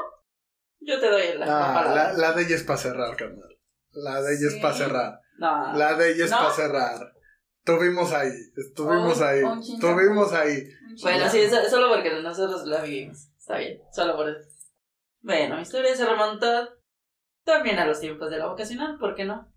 Yo 0.81 0.99
te 0.99 1.09
doy 1.09 1.37
la, 1.37 1.45
la 1.45 1.81
Ah, 1.81 1.95
la, 1.95 2.13
la 2.13 2.31
de 2.33 2.43
ella 2.43 2.55
es 2.55 2.63
para 2.63 2.77
cerrar, 2.77 3.15
carnal. 3.15 3.57
La 3.91 4.21
de 4.21 4.35
ella 4.35 4.47
es 4.47 4.55
para 4.61 4.73
cerrar. 4.73 5.19
No. 5.37 5.73
La 5.73 5.93
de 5.95 6.11
ella 6.13 6.25
es 6.25 6.31
¿No? 6.31 6.37
para 6.37 6.51
cerrar. 6.51 7.13
Estuvimos 7.59 8.11
ahí, 8.13 8.31
estuvimos 8.57 9.17
Un- 9.17 9.23
ahí, 9.23 9.43
un 9.43 9.59
estuvimos 9.59 10.33
ahí. 10.33 10.63
Bueno, 11.03 11.29
sí, 11.29 11.47
so- 11.47 11.69
solo 11.69 11.89
porque 11.89 12.09
nosotros 12.21 12.65
la 12.65 12.81
vivimos. 12.81 13.29
Está 13.37 13.57
bien, 13.57 13.79
solo 13.93 14.15
por 14.15 14.29
eso. 14.29 14.49
Bueno, 15.21 15.55
mi 15.57 15.61
historia 15.61 15.95
se 15.95 16.05
remonta 16.05 16.69
también 17.43 17.77
a 17.77 17.85
los 17.85 17.99
tiempos 17.99 18.31
de 18.31 18.37
la 18.39 18.47
vocacional, 18.47 18.97
¿por 18.97 19.13
qué 19.13 19.25
no? 19.25 19.50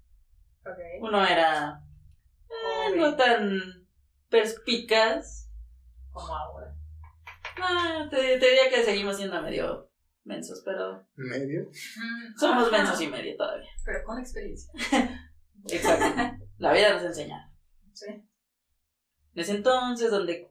Ok. 0.66 0.78
Uno 1.00 1.26
era 1.26 1.82
eh, 2.48 2.96
no 2.96 3.16
tan 3.16 3.60
perspicaz. 4.28 5.50
Como 6.10 6.34
ahora. 6.34 6.74
Ah, 7.60 8.06
te, 8.10 8.16
te 8.16 8.46
diría 8.46 8.70
que 8.70 8.82
seguimos 8.84 9.16
siendo 9.16 9.40
medio 9.42 9.90
mensos, 10.24 10.62
pero 10.64 11.06
¿Medio? 11.16 11.68
Somos 12.38 12.70
mensos 12.70 13.00
y 13.00 13.08
medio 13.08 13.36
todavía. 13.36 13.70
Pero 13.84 14.04
con 14.04 14.18
experiencia. 14.18 14.72
Exacto. 15.68 16.44
La 16.58 16.72
vida 16.72 16.94
nos 16.94 17.02
enseña. 17.02 17.52
Sí. 17.92 18.06
En 18.08 19.40
ese 19.40 19.56
entonces, 19.56 20.10
donde 20.10 20.50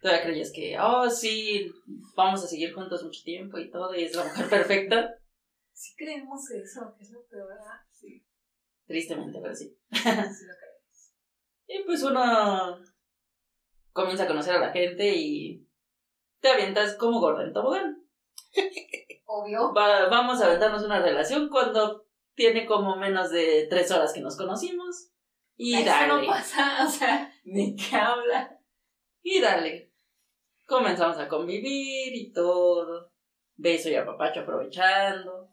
todavía 0.00 0.24
creías 0.24 0.52
que, 0.52 0.78
oh, 0.78 1.10
sí, 1.10 1.72
vamos 2.14 2.44
a 2.44 2.46
seguir 2.46 2.72
juntos 2.72 3.02
mucho 3.02 3.22
tiempo 3.24 3.58
y 3.58 3.70
todo, 3.70 3.94
y 3.94 4.04
es 4.04 4.14
la 4.14 4.24
mujer 4.24 4.48
perfecta. 4.48 5.14
Sí 5.72 5.94
creemos 5.96 6.50
eso, 6.50 6.94
que 6.96 7.04
es 7.04 7.10
lo 7.10 7.24
peor, 7.26 7.48
¿verdad? 7.48 7.80
Tristemente, 8.88 9.38
pero 9.40 9.54
sí. 9.54 9.78
Y 11.70 11.82
pues 11.84 12.02
uno 12.02 12.80
comienza 13.92 14.24
a 14.24 14.26
conocer 14.26 14.54
a 14.54 14.58
la 14.60 14.72
gente 14.72 15.12
y 15.14 15.68
te 16.40 16.48
avientas 16.48 16.96
como 16.96 17.20
gorda 17.20 17.44
en 17.44 17.52
tobogán. 17.52 18.02
Obvio. 19.26 19.74
Va- 19.74 20.08
vamos 20.08 20.40
a 20.40 20.46
aventarnos 20.46 20.82
una 20.84 21.02
relación 21.02 21.50
cuando 21.50 22.06
tiene 22.34 22.64
como 22.64 22.96
menos 22.96 23.30
de 23.30 23.66
tres 23.68 23.90
horas 23.90 24.14
que 24.14 24.22
nos 24.22 24.38
conocimos. 24.38 25.10
Y 25.56 25.74
Eso 25.74 25.84
dale. 25.84 26.08
no 26.08 26.26
pasa, 26.26 26.86
o 26.86 26.88
sea, 26.90 27.30
¿de 27.44 27.76
qué 27.76 27.96
habla? 27.96 28.58
Y 29.22 29.40
dale. 29.42 29.92
Comenzamos 30.66 31.18
a 31.18 31.28
convivir 31.28 32.14
y 32.14 32.32
todo. 32.32 33.12
Beso 33.56 33.90
y 33.90 33.96
apapacho 33.96 34.40
aprovechando. 34.40 35.50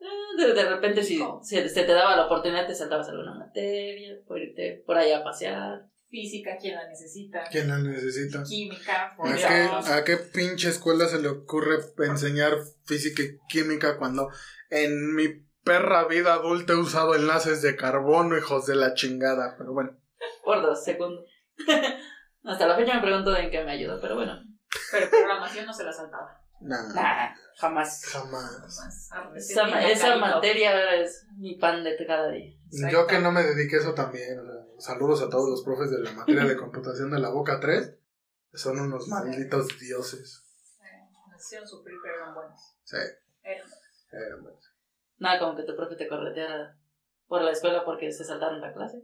Eh, 0.00 0.36
De, 0.36 0.52
de 0.52 0.68
repente, 0.68 1.02
si 1.02 1.18
¿Cómo? 1.18 1.42
se, 1.42 1.62
te 1.68 1.86
daba 1.86 2.16
la 2.16 2.26
oportunidad, 2.26 2.66
te 2.66 2.74
saltabas 2.74 3.08
alguna 3.08 3.34
materia, 3.34 4.16
por 4.26 4.40
irte 4.40 4.82
por 4.86 4.96
ahí 4.96 5.12
a 5.12 5.22
pasear. 5.24 5.86
Física, 6.08 6.56
quien 6.56 6.76
la 6.76 6.86
necesita. 6.88 7.42
¿Quién 7.50 7.66
la 7.68 7.78
necesita? 7.78 8.44
Química, 8.44 9.12
por 9.16 9.26
¿A 9.28 9.34
Dios. 9.34 9.48
qué, 9.48 9.92
¿A 9.92 10.04
qué 10.04 10.16
pinche 10.16 10.68
escuela 10.68 11.06
se 11.08 11.20
le 11.20 11.28
ocurre 11.28 11.78
enseñar 12.06 12.58
física 12.84 13.22
y 13.24 13.38
química 13.48 13.98
cuando 13.98 14.28
en 14.70 15.14
mi 15.16 15.26
perra 15.64 16.06
vida 16.06 16.34
adulta 16.34 16.74
he 16.74 16.76
usado 16.76 17.16
enlaces 17.16 17.60
de 17.60 17.74
carbono, 17.74 18.38
hijos 18.38 18.66
de 18.66 18.76
la 18.76 18.94
chingada? 18.94 19.56
Pero 19.58 19.72
bueno, 19.72 19.98
Por 20.44 20.62
dos 20.62 20.84
segundos. 20.84 21.24
Hasta 22.44 22.66
la 22.68 22.76
fecha 22.76 22.94
me 22.94 23.02
pregunto 23.02 23.36
en 23.36 23.50
qué 23.50 23.64
me 23.64 23.72
ayuda, 23.72 23.98
pero 24.00 24.14
bueno. 24.14 24.40
Pero 24.92 25.10
programación 25.10 25.66
no 25.66 25.72
se 25.72 25.82
la 25.84 25.92
saltaba. 25.92 26.40
Nada, 26.60 26.92
Nah, 26.94 27.34
jamás. 27.56 28.04
jamás. 28.06 28.60
Más 28.60 29.08
arre- 29.12 29.36
Esa, 29.38 29.90
esa 29.90 30.16
materia 30.16 30.94
es 30.94 31.26
mi 31.36 31.56
pan 31.58 31.82
de 31.84 31.96
cada 32.06 32.30
día. 32.30 32.52
Yo 32.90 33.06
que 33.06 33.18
no 33.18 33.30
me 33.32 33.42
dediqué 33.42 33.76
a 33.76 33.80
eso 33.80 33.94
también. 33.94 34.38
Saludos 34.78 35.22
a 35.22 35.30
todos 35.30 35.48
los 35.48 35.62
profes 35.64 35.90
de 35.90 36.00
la 36.00 36.12
materia 36.12 36.44
de 36.44 36.56
computación 36.56 37.10
de 37.10 37.20
la 37.20 37.30
Boca 37.30 37.58
3. 37.60 37.94
Son 38.52 38.78
unos 38.78 39.08
malditos 39.08 39.78
dioses. 39.78 40.42
Eh, 40.82 41.08
hicieron 41.36 41.66
sufrir, 41.68 41.96
pero 42.02 42.14
eran 42.16 42.34
buenos. 42.34 42.60
Sí, 42.84 42.96
Eran 43.42 43.66
eh, 43.68 44.40
bueno. 44.42 44.58
Nada 45.18 45.38
como 45.38 45.56
que 45.56 45.62
tu 45.64 45.74
profe 45.76 45.96
te 45.96 46.08
correteara 46.08 46.76
por 47.26 47.42
la 47.42 47.52
escuela 47.52 47.84
porque 47.84 48.10
se 48.12 48.24
saltaron 48.24 48.60
la 48.60 48.72
clase. 48.72 49.02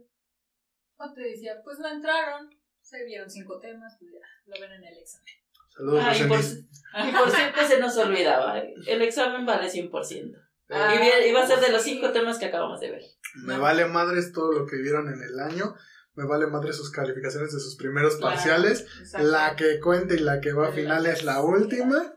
O 0.97 1.11
te 1.13 1.21
decía, 1.21 1.59
pues 1.63 1.79
no 1.79 1.87
entraron, 1.89 2.49
se 2.81 3.03
vieron 3.05 3.29
cinco 3.29 3.59
temas, 3.59 3.95
pues 3.99 4.11
ya, 4.11 4.19
lo 4.45 4.61
ven 4.61 4.71
en 4.73 4.83
el 4.85 4.97
examen. 4.97 5.33
Saludos, 5.75 6.03
Ah, 6.05 6.13
y, 6.17 6.23
por, 6.27 6.39
y 6.39 7.11
por 7.11 7.31
cierto 7.31 7.61
se 7.67 7.79
nos 7.79 7.97
olvidaba. 7.97 8.59
El 8.59 9.01
examen 9.01 9.45
vale 9.45 9.69
100%. 9.69 10.35
Ah, 10.69 10.95
y 11.25 11.29
iba 11.29 11.43
a 11.43 11.47
ser 11.47 11.59
de 11.59 11.71
los 11.71 11.81
cinco 11.81 12.11
temas 12.11 12.37
que 12.39 12.45
acabamos 12.45 12.79
de 12.79 12.91
ver. 12.91 13.01
Me 13.45 13.57
vale 13.57 13.85
madres 13.85 14.31
todo 14.31 14.51
lo 14.51 14.65
que 14.65 14.77
vieron 14.77 15.07
en 15.07 15.21
el 15.21 15.39
año. 15.39 15.75
Me 16.15 16.25
vale 16.25 16.45
madres 16.47 16.77
sus 16.77 16.91
calificaciones 16.91 17.51
de 17.53 17.59
sus 17.59 17.75
primeros 17.75 18.17
Claro. 18.17 18.35
parciales. 18.35 18.85
La 19.19 19.55
que 19.55 19.79
cuenta 19.79 20.13
y 20.13 20.19
la 20.19 20.39
que 20.41 20.53
va 20.53 20.67
a 20.69 20.71
final 20.71 21.05
es 21.07 21.23
la 21.23 21.41
última. 21.41 22.13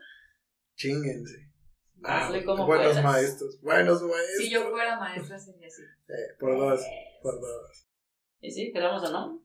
Chinguense. 0.76 1.50
Hazle 2.04 2.44
como 2.44 2.66
buenos 2.66 2.88
puedas. 2.88 3.04
maestros. 3.04 3.58
Buenos 3.62 4.02
maestros. 4.02 4.36
Si 4.38 4.50
yo 4.50 4.70
fuera 4.70 4.98
maestra 4.98 5.38
sería 5.38 5.66
así. 5.66 5.82
Eh, 5.82 6.36
por 6.38 6.56
dos. 6.58 6.80
Por 7.22 7.40
dos. 7.40 7.88
Y 8.40 8.50
sí, 8.50 8.70
queramos 8.72 9.02
o 9.04 9.10
no. 9.10 9.42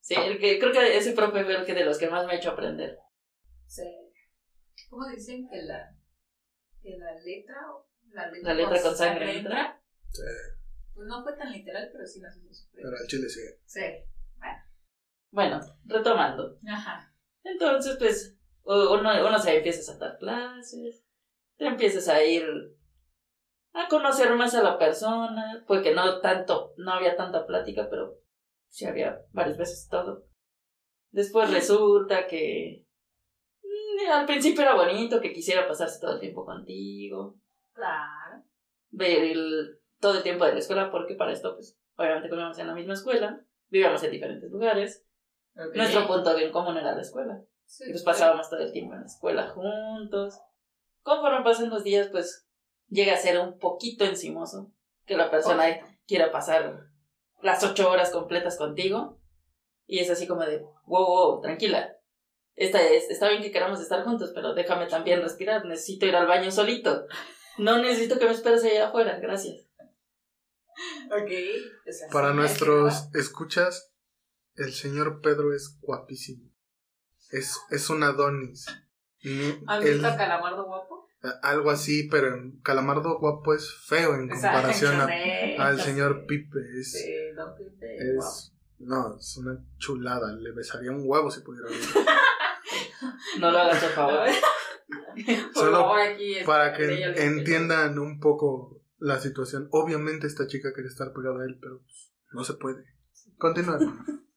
Sí, 0.00 0.14
el 0.14 0.38
que, 0.38 0.58
creo 0.58 0.72
que 0.72 0.96
ese 0.96 1.12
profe 1.12 1.44
fue 1.44 1.56
el 1.56 1.66
que 1.66 1.74
de 1.74 1.84
los 1.84 1.98
que 1.98 2.08
más 2.08 2.24
me 2.26 2.32
ha 2.32 2.36
hecho 2.36 2.50
aprender. 2.50 2.96
Sí. 3.68 3.82
¿Cómo 4.88 5.06
dicen 5.08 5.48
que 5.48 5.62
la, 5.62 5.94
que 6.80 6.96
la 6.98 7.14
letra, 7.20 7.56
la 8.12 8.30
letra, 8.30 8.54
La 8.54 8.54
letra 8.54 8.82
con 8.82 8.96
sangre 8.96 9.38
entra. 9.38 9.80
Sí, 10.10 10.22
Pues 10.94 11.06
no 11.06 11.22
fue 11.22 11.36
tan 11.36 11.52
literal, 11.52 11.90
pero 11.92 12.06
sí 12.06 12.20
nos 12.20 12.36
hizo 12.38 12.52
sufrir. 12.52 12.82
pero 12.82 12.96
al 12.96 13.06
chile 13.06 13.28
sí. 13.28 13.40
Sí. 13.66 13.82
Bueno, 15.30 15.60
retomando. 15.84 16.58
Ajá. 16.66 17.14
Entonces, 17.44 17.96
pues, 17.98 18.38
uno, 18.62 18.98
uno 19.26 19.38
se 19.38 19.56
empieza 19.56 19.80
a 19.80 19.82
saltar 19.82 20.16
clases, 20.18 21.04
te 21.58 21.66
empiezas 21.66 22.08
a 22.08 22.24
ir 22.24 22.44
a 23.74 23.88
conocer 23.88 24.34
más 24.34 24.54
a 24.54 24.62
la 24.62 24.78
persona, 24.78 25.64
porque 25.66 25.94
no 25.94 26.20
tanto, 26.20 26.72
no 26.78 26.92
había 26.92 27.14
tanta 27.16 27.46
plática, 27.46 27.88
pero 27.90 28.18
sí 28.68 28.86
había 28.86 29.20
varias 29.32 29.58
veces 29.58 29.86
todo. 29.90 30.26
Después 31.10 31.50
resulta 31.50 32.26
que 32.26 32.86
al 34.06 34.26
principio 34.26 34.62
era 34.62 34.74
bonito, 34.74 35.20
que 35.20 35.32
quisiera 35.32 35.66
pasarse 35.66 36.00
todo 36.00 36.14
el 36.14 36.20
tiempo 36.20 36.44
contigo, 36.44 37.36
Claro. 37.72 38.42
ver 38.90 39.22
el- 39.24 39.78
todo 40.00 40.16
el 40.18 40.22
tiempo 40.22 40.44
de 40.44 40.52
la 40.52 40.58
escuela, 40.60 40.90
porque 40.90 41.14
para 41.14 41.32
esto, 41.32 41.54
pues, 41.54 41.76
obviamente 41.96 42.28
como 42.28 42.40
íbamos 42.40 42.58
en 42.58 42.66
la 42.68 42.74
misma 42.74 42.94
escuela, 42.94 43.40
vivíamos 43.68 44.02
en 44.04 44.10
diferentes 44.12 44.50
lugares, 44.50 45.04
nuestro 45.74 46.06
punto 46.06 46.38
en 46.38 46.52
común 46.52 46.76
era 46.76 46.94
la 46.94 47.00
escuela. 47.02 47.42
Sí, 47.64 47.84
Y 47.88 47.90
pues 47.90 48.02
pasábamos 48.04 48.48
todo 48.48 48.60
el 48.60 48.72
tiempo 48.72 48.94
en 48.94 49.00
la 49.00 49.06
escuela 49.06 49.48
juntos. 49.48 50.40
Conforme 51.02 51.42
pasan 51.44 51.68
los 51.70 51.84
días, 51.84 52.08
pues 52.08 52.48
llega 52.88 53.14
a 53.14 53.18
ser 53.18 53.38
un 53.40 53.58
poquito 53.58 54.04
encimoso 54.04 54.72
que 55.04 55.16
la 55.16 55.30
persona 55.30 55.64
quiera 56.06 56.30
pasar 56.30 56.86
las 57.42 57.62
ocho 57.64 57.90
horas 57.90 58.10
completas 58.10 58.56
contigo. 58.56 59.20
Y 59.86 59.98
es 60.00 60.10
así 60.10 60.26
como 60.26 60.44
de, 60.44 60.60
wow, 60.86 61.06
wow, 61.06 61.40
tranquila. 61.40 61.97
Esta 62.58 62.82
es, 62.82 63.08
está 63.10 63.28
bien 63.30 63.42
que 63.42 63.50
queramos 63.52 63.80
estar 63.80 64.04
juntos, 64.04 64.32
pero 64.34 64.54
déjame 64.54 64.86
también 64.86 65.22
respirar, 65.22 65.64
necesito 65.64 66.06
ir 66.06 66.16
al 66.16 66.26
baño 66.26 66.50
solito. 66.50 67.06
No 67.58 67.78
necesito 67.82 68.18
que 68.18 68.26
me 68.26 68.32
esperes 68.32 68.62
allá 68.64 68.88
afuera, 68.88 69.18
gracias. 69.20 69.66
Ok. 71.10 71.30
sea, 71.90 72.08
Para 72.12 72.32
nuestros 72.32 73.08
escuchas, 73.14 73.92
el 74.54 74.72
señor 74.72 75.20
Pedro 75.20 75.54
es 75.54 75.78
guapísimo. 75.80 76.50
Es, 77.30 77.58
es 77.70 77.90
un 77.90 78.02
Adonis. 78.02 78.66
Ni- 79.24 79.58
¿Han 79.66 79.82
visto 79.82 80.06
a 80.06 80.16
Calamardo 80.16 80.64
guapo? 80.66 81.06
algo 81.42 81.70
así, 81.72 82.08
pero 82.08 82.32
en 82.34 82.60
Calamardo 82.60 83.18
guapo 83.18 83.52
es 83.52 83.68
feo 83.86 84.14
en 84.14 84.28
comparación 84.28 85.00
a- 85.00 85.08
al 85.66 85.80
señor 85.80 86.26
Pipe. 86.26 86.58
Es, 86.78 86.92
Sí, 86.92 87.12
don 87.36 87.56
Pipe, 87.56 88.14
guapo. 88.14 88.28
es, 88.30 88.52
no, 88.78 89.16
es 89.18 89.36
una 89.36 89.58
chulada. 89.78 90.32
Le 90.32 90.52
besaría 90.52 90.92
un 90.92 91.02
huevo 91.04 91.28
si 91.30 91.40
pudiera. 91.40 91.68
No 93.38 93.50
lo 93.50 93.58
hagas, 93.58 93.82
por 93.84 93.92
favor. 93.92 94.28
Por 95.52 95.54
Solo 95.54 95.78
favor, 95.80 96.00
aquí 96.00 96.36
es- 96.38 96.46
Para 96.46 96.72
que 96.72 97.02
entiendan 97.16 97.98
un 97.98 98.20
poco 98.20 98.80
la 98.98 99.18
situación. 99.20 99.68
Obviamente 99.70 100.26
esta 100.26 100.46
chica 100.46 100.72
quiere 100.72 100.88
estar 100.88 101.12
pegada 101.12 101.42
a 101.42 101.44
él, 101.46 101.58
pero 101.60 101.80
pues, 101.82 102.12
no 102.32 102.42
se 102.44 102.54
puede. 102.54 102.84
Continúa. 103.36 103.78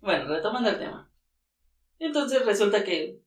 Bueno, 0.00 0.28
retomando 0.28 0.68
el 0.68 0.78
tema. 0.78 1.10
Entonces 1.98 2.44
resulta 2.44 2.84
que, 2.84 3.22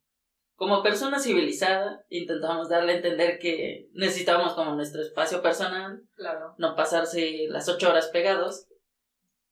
como 0.56 0.82
persona 0.84 1.20
civilizada, 1.20 2.06
intentamos 2.10 2.70
darle 2.70 2.94
a 2.94 2.96
entender 2.98 3.40
que 3.40 3.90
necesitábamos 3.94 4.54
como 4.54 4.76
nuestro 4.76 5.02
espacio 5.02 5.42
personal, 5.42 6.04
Claro. 6.16 6.56
no 6.58 6.76
pasarse 6.76 7.48
las 7.50 7.68
ocho 7.68 7.90
horas 7.90 8.08
pegados. 8.08 8.68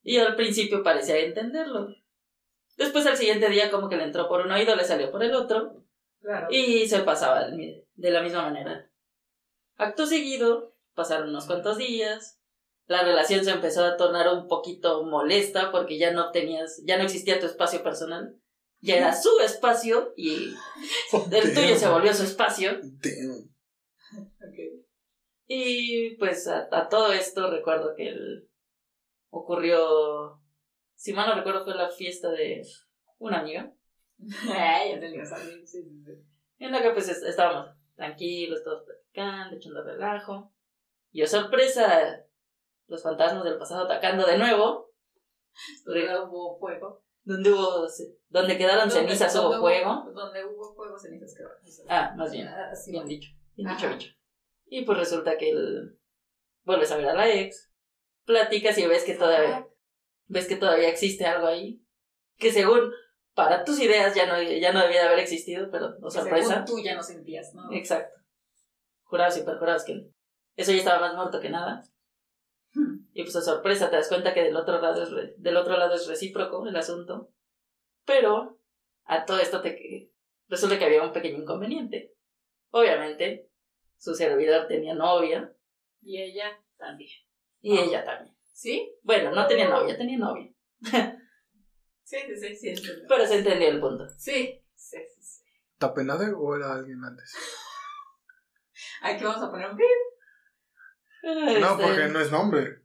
Y 0.03 0.17
al 0.19 0.35
principio 0.35 0.83
parecía 0.83 1.17
entenderlo. 1.19 1.87
Después 2.77 3.05
al 3.07 3.17
siguiente 3.17 3.49
día 3.49 3.69
como 3.71 3.89
que 3.89 3.97
le 3.97 4.03
entró 4.03 4.27
por 4.29 4.41
un 4.45 4.51
oído, 4.51 4.75
le 4.75 4.85
salió 4.85 5.11
por 5.11 5.23
el 5.23 5.33
otro. 5.35 5.83
Claro. 6.21 6.47
Y 6.49 6.87
se 6.87 6.99
pasaba 6.99 7.47
de 7.49 8.11
la 8.11 8.21
misma 8.21 8.43
manera. 8.43 8.89
Acto 9.75 10.05
seguido, 10.05 10.75
pasaron 10.93 11.29
unos 11.29 11.45
cuantos 11.45 11.77
días. 11.77 12.39
La 12.85 13.03
relación 13.03 13.43
se 13.43 13.51
empezó 13.51 13.83
a 13.83 13.97
tornar 13.97 14.29
un 14.33 14.47
poquito 14.47 15.03
molesta 15.03 15.71
porque 15.71 15.97
ya 15.97 16.11
no 16.11 16.31
tenías, 16.31 16.81
ya 16.85 16.97
no 16.97 17.03
existía 17.03 17.39
tu 17.39 17.45
espacio 17.45 17.83
personal. 17.83 18.39
Ya 18.79 18.95
era 18.97 19.13
su 19.15 19.29
espacio 19.39 20.13
y 20.15 20.53
el 21.31 21.53
tuyo 21.53 21.75
se 21.75 21.89
volvió 21.89 22.13
su 22.13 22.23
espacio. 22.23 22.79
Damn. 22.81 23.49
Y 25.47 26.15
pues 26.17 26.47
a, 26.47 26.67
a 26.71 26.89
todo 26.89 27.11
esto 27.13 27.49
recuerdo 27.49 27.95
que 27.95 28.09
el- 28.09 28.49
ocurrió, 29.29 30.41
si 30.97 31.13
mal 31.13 31.29
no 31.29 31.35
recuerdo, 31.35 31.63
fue 31.63 31.75
la 31.75 31.89
fiesta 31.89 32.29
de 32.31 32.61
una 33.19 33.39
amiga. 33.39 33.71
Ya 34.19 34.99
te. 34.99 35.25
Sí, 35.25 35.65
sí, 35.67 35.83
sí. 36.05 36.11
En 36.59 36.71
la 36.71 36.81
que 36.81 36.89
pues 36.91 37.07
est- 37.07 37.23
estábamos 37.23 37.69
tranquilos, 37.95 38.63
todos 38.63 38.83
platicando, 38.85 39.55
echando 39.55 39.83
relajo. 39.83 40.53
Y 41.11 41.21
oh 41.21 41.27
sorpresa, 41.27 42.25
los 42.87 43.03
fantasmas 43.03 43.43
del 43.43 43.57
pasado 43.57 43.85
atacando 43.85 44.25
de 44.25 44.37
nuevo. 44.37 44.91
Donde 45.85 46.19
hubo 46.19 46.59
fuego. 46.59 47.03
Donde 47.23 47.51
hubo, 47.51 47.87
donde 48.29 48.57
quedaron 48.57 48.89
Donde- 48.89 48.95
cenizas 49.07 49.35
hubo 49.35 49.43
donde 49.43 49.59
fuego. 49.59 50.11
Donde 50.13 50.45
hubo 50.45 50.73
fuego, 50.75 50.97
cenizas 50.97 51.33
quedaron. 51.35 51.57
Ah, 51.89 52.13
más 52.17 52.31
bien. 52.31 52.47
Ah, 52.47 52.73
sí. 52.75 52.91
Bien 52.91 53.05
dicho. 53.05 53.29
Bien 53.55 53.69
dicho, 53.69 53.89
bicho. 53.89 54.09
Y 54.65 54.83
pues 54.85 54.97
resulta 54.97 55.37
que 55.37 55.51
el... 55.51 55.99
vuelves 56.63 56.91
a 56.91 56.97
ver 56.97 57.07
a 57.09 57.13
la 57.13 57.29
ex, 57.29 57.71
platicas 58.25 58.77
y 58.77 58.85
ves 58.87 59.03
que 59.03 59.15
todavía, 59.15 59.65
ves 60.27 60.47
que 60.47 60.55
todavía 60.55 60.89
existe 60.89 61.25
algo 61.25 61.47
ahí. 61.47 61.81
Que 62.37 62.51
según, 62.51 62.91
para 63.33 63.63
tus 63.63 63.79
ideas 63.79 64.13
ya 64.15 64.25
no, 64.27 64.41
ya 64.41 64.71
no 64.73 64.81
debía 64.81 65.01
de 65.01 65.07
haber 65.07 65.19
existido, 65.19 65.69
pero, 65.71 65.95
oh 66.01 66.05
Que 66.05 66.11
sorpresa. 66.11 66.49
según 66.49 66.65
tú 66.65 66.79
ya 66.83 66.95
no 66.95 67.03
sentías, 67.03 67.53
¿no? 67.53 67.71
Exacto. 67.71 68.15
Jurados 69.03 69.37
y 69.37 69.43
perjurados 69.43 69.83
que 69.85 69.93
eso 70.55 70.71
ya 70.71 70.77
estaba 70.79 70.99
más 70.99 71.15
muerto 71.15 71.39
que 71.39 71.49
nada. 71.49 71.83
Y 73.13 73.23
pues 73.23 73.35
a 73.35 73.41
sorpresa 73.41 73.89
te 73.89 73.95
das 73.95 74.09
cuenta 74.09 74.33
que 74.33 74.43
del 74.43 74.55
otro 74.55 74.79
lado 74.81 75.01
es, 75.01 75.09
re- 75.11 75.33
del 75.37 75.57
otro 75.57 75.77
lado 75.77 75.95
es 75.95 76.07
recíproco 76.07 76.67
el 76.67 76.75
asunto. 76.75 77.31
Pero 78.05 78.59
a 79.05 79.25
todo 79.25 79.39
esto 79.39 79.61
te 79.61 80.11
resulta 80.47 80.77
que 80.77 80.85
había 80.85 81.01
un 81.03 81.11
pequeño 81.13 81.39
inconveniente. 81.41 82.13
Obviamente, 82.71 83.49
su 83.97 84.13
servidor 84.13 84.67
tenía 84.67 84.93
novia 84.93 85.51
Y 86.01 86.21
ella 86.21 86.51
también. 86.77 87.09
y 87.61 87.77
Ah. 87.77 87.81
ella 87.83 88.05
también. 88.05 88.36
¿Sí? 88.57 88.91
Bueno, 89.03 89.29
no 89.35 89.45
tenía 89.45 89.69
novia, 89.69 89.95
tenía 89.95 90.17
novia. 90.17 90.51
Sí, 92.03 92.17
sí, 92.39 92.55
sí, 92.55 92.75
sí. 92.75 92.83
Pero 93.07 93.27
se 93.27 93.37
entendió 93.37 93.67
el 93.67 93.79
punto. 93.79 94.09
Sí, 94.17 94.65
sí, 94.73 94.97
sí, 95.13 95.21
sí. 95.21 95.43
¿Tapenade 95.77 96.33
o 96.35 96.55
era 96.55 96.73
alguien 96.73 97.03
antes? 97.05 97.35
Aquí 99.03 99.23
vamos 99.23 99.43
a 99.43 99.51
poner 99.51 99.69
un 99.69 99.77
pip. 99.77 99.85
No, 101.21 101.49
Este, 101.71 101.83
porque 101.83 102.07
no 102.07 102.19
es 102.19 102.31
nombre. 102.31 102.81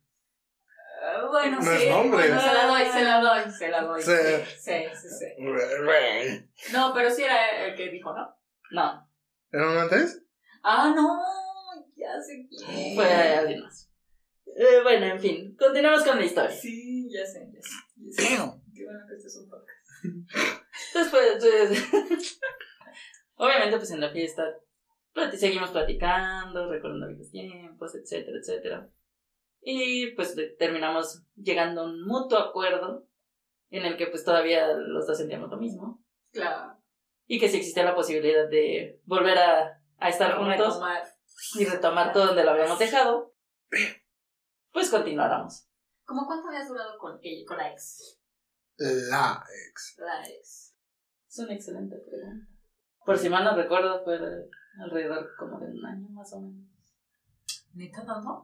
Ah, 1.02 1.26
bueno, 1.30 1.56
No 1.56 1.62
sí. 1.62 1.84
es 1.84 1.88
nombre. 1.88 2.18
Bueno, 2.28 2.40
se 2.42 2.52
la 2.52 2.66
doy, 2.66 2.84
se 2.84 3.02
la 3.04 3.20
doy, 3.20 3.50
se 3.50 3.68
la 3.70 3.82
doy. 3.82 4.02
Sí. 4.02 4.12
Sí, 4.58 4.84
sí, 4.94 5.08
sí. 5.08 5.26
sí. 5.38 6.72
No, 6.74 6.92
pero 6.92 7.10
sí 7.10 7.22
era 7.22 7.64
el 7.64 7.74
que 7.76 7.88
dijo, 7.88 8.12
¿no? 8.12 8.36
No, 8.72 9.08
¿Era 9.50 9.70
un 9.70 9.78
antes? 9.78 10.22
Ah, 10.62 10.92
no. 10.94 11.18
Ya 11.96 12.20
sé 12.20 12.46
quién. 12.46 12.94
fue 12.94 13.06
alguien 13.10 13.62
más. 13.62 13.88
Eh, 14.54 14.82
bueno, 14.82 15.06
en 15.06 15.20
fin, 15.20 15.56
continuamos 15.56 16.02
con 16.04 16.18
la 16.18 16.24
historia. 16.24 16.50
Sí, 16.50 17.08
ya 17.10 17.24
sé, 17.26 17.48
ya 17.52 17.60
sé. 17.62 17.70
ya 17.96 18.12
sé. 18.12 18.28
Qué 18.74 18.84
bueno 18.84 19.00
que 19.08 19.14
este 19.16 19.28
es 19.28 19.36
un 19.36 19.48
podcast. 19.48 20.94
Después, 20.94 21.36
pues, 21.38 22.40
obviamente, 23.36 23.76
pues 23.78 23.90
en 23.90 24.00
la 24.00 24.10
fiesta 24.10 24.44
plati- 25.14 25.36
seguimos 25.36 25.70
platicando, 25.70 26.70
recordando 26.70 27.08
viejos 27.08 27.30
tiempos, 27.30 27.94
etcétera, 27.94 28.38
etcétera. 28.38 28.90
Y 29.60 30.08
pues 30.16 30.36
terminamos 30.58 31.24
llegando 31.36 31.82
a 31.82 31.84
un 31.84 32.04
mutuo 32.04 32.38
acuerdo 32.38 33.06
en 33.70 33.84
el 33.86 33.96
que 33.96 34.08
pues 34.08 34.24
todavía 34.24 34.72
los 34.74 35.06
dos 35.06 35.16
sentíamos 35.16 35.50
lo 35.50 35.56
mismo 35.56 36.04
Claro. 36.32 36.78
y 37.26 37.38
que 37.38 37.48
si 37.48 37.58
existía 37.58 37.84
la 37.84 37.94
posibilidad 37.94 38.48
de 38.50 39.00
volver 39.04 39.38
a, 39.38 39.80
a 39.98 40.08
estar 40.08 40.36
juntos 40.36 40.58
Retomar. 40.74 41.02
y 41.58 41.64
retomar 41.64 42.12
todo 42.12 42.26
donde 42.26 42.44
lo 42.44 42.50
habíamos 42.50 42.78
dejado, 42.78 43.34
pues 44.72 44.90
continuáramos. 44.90 45.68
¿Cómo 46.04 46.26
cuánto 46.26 46.48
habías 46.48 46.68
durado 46.68 46.98
con 46.98 47.18
ella, 47.22 47.44
con 47.46 47.56
la 47.58 47.72
ex? 47.72 48.20
La 48.76 49.44
ex. 49.68 49.96
La 49.98 50.28
ex. 50.28 50.74
Es 51.28 51.38
una 51.38 51.54
excelente 51.54 51.96
pregunta. 51.96 52.48
Por 53.04 53.18
si 53.18 53.28
mal 53.28 53.44
no 53.44 53.56
recuerdo, 53.56 54.02
fue 54.04 54.18
alrededor 54.80 55.28
como 55.38 55.58
de 55.60 55.66
un 55.66 55.84
año 55.84 56.08
más 56.10 56.32
o 56.32 56.40
menos. 56.40 56.68
¿Neta 57.74 58.04
tanto? 58.04 58.42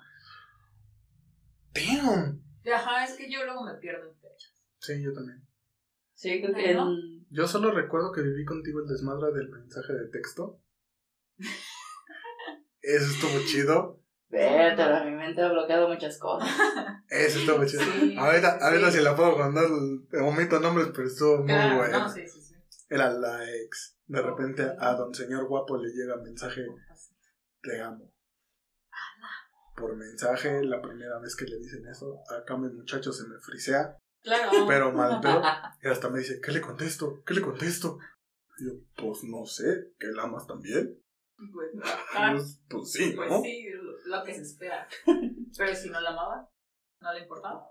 Damn. 1.74 2.42
Ajá, 2.72 3.04
es 3.04 3.14
que 3.14 3.30
yo 3.30 3.44
luego 3.44 3.64
me 3.64 3.74
pierdo 3.74 4.08
en 4.08 4.16
fechas. 4.16 4.62
Sí, 4.78 5.02
yo 5.02 5.12
también. 5.12 5.46
Sí, 6.14 6.40
creo 6.42 6.54
que 6.54 6.74
¿No? 6.74 6.90
en... 6.90 7.26
Yo 7.30 7.46
solo 7.46 7.70
recuerdo 7.70 8.12
que 8.12 8.22
viví 8.22 8.44
contigo 8.44 8.80
el 8.80 8.88
desmadre 8.88 9.32
del 9.32 9.48
mensaje 9.50 9.92
de 9.92 10.08
texto. 10.08 10.60
Eso 12.80 13.12
estuvo 13.12 13.44
chido. 13.46 14.02
Vértebra, 14.30 15.04
mi 15.04 15.12
mente 15.16 15.40
ha 15.42 15.48
bloqueado 15.48 15.88
muchas 15.88 16.18
cosas. 16.18 16.48
Eso 17.08 17.38
estuvo 17.38 17.64
chido. 17.64 17.82
Sí, 17.82 18.14
Ahorita, 18.18 18.58
sí, 18.58 18.64
ahorita 18.64 18.90
sí. 18.90 18.98
si 18.98 19.04
la 19.04 19.16
puedo 19.16 19.36
contar, 19.36 19.64
de 19.68 20.20
momento 20.22 20.60
nombres, 20.60 20.88
pero 20.94 21.08
estuvo 21.08 21.38
muy 21.38 21.46
Claro, 21.46 21.76
bueno. 21.76 21.98
No, 22.00 22.08
sí, 22.08 22.28
sí, 22.28 22.40
sí. 22.42 22.54
Era 22.90 23.10
la 23.10 23.50
ex. 23.50 23.96
De 24.06 24.20
repente 24.22 24.70
a 24.78 24.94
don 24.94 25.14
señor 25.14 25.46
guapo 25.48 25.76
le 25.78 25.90
llega 25.90 26.16
mensaje, 26.16 26.64
te 27.62 27.80
amo. 27.80 28.10
Por 29.76 29.94
mensaje, 29.96 30.62
la 30.64 30.80
primera 30.82 31.18
vez 31.20 31.36
que 31.36 31.44
le 31.44 31.56
dicen 31.58 31.86
eso, 31.86 32.20
acá 32.36 32.56
mi 32.56 32.68
muchacho 32.68 33.12
se 33.12 33.26
me 33.28 33.38
frisea, 33.38 33.96
Claro. 34.22 34.50
pero 34.66 34.92
mal 34.92 35.20
pedo. 35.22 35.40
Y 35.82 35.88
hasta 35.88 36.08
me 36.10 36.18
dice, 36.18 36.40
¿qué 36.42 36.52
le 36.52 36.60
contesto? 36.60 37.22
¿Qué 37.24 37.34
le 37.34 37.42
contesto? 37.42 37.98
Y 38.58 38.66
yo, 38.66 38.72
pues 38.96 39.22
no 39.24 39.46
sé, 39.46 39.92
¿que 39.98 40.08
la 40.08 40.24
amas 40.24 40.46
también? 40.46 40.98
Pues, 41.52 41.70
ajá. 41.82 42.32
Pues, 42.34 42.60
pues 42.68 42.92
sí, 42.92 43.14
¿no? 43.14 43.26
Pues 43.26 43.42
sí, 43.42 43.64
lo- 44.06 44.24
que 44.24 44.34
se 44.34 44.42
espera. 44.42 44.88
Pero 45.56 45.74
si 45.74 45.88
no 45.90 46.00
la 46.00 46.10
amaba, 46.10 46.50
no 47.00 47.12
le 47.12 47.20
importaba. 47.20 47.64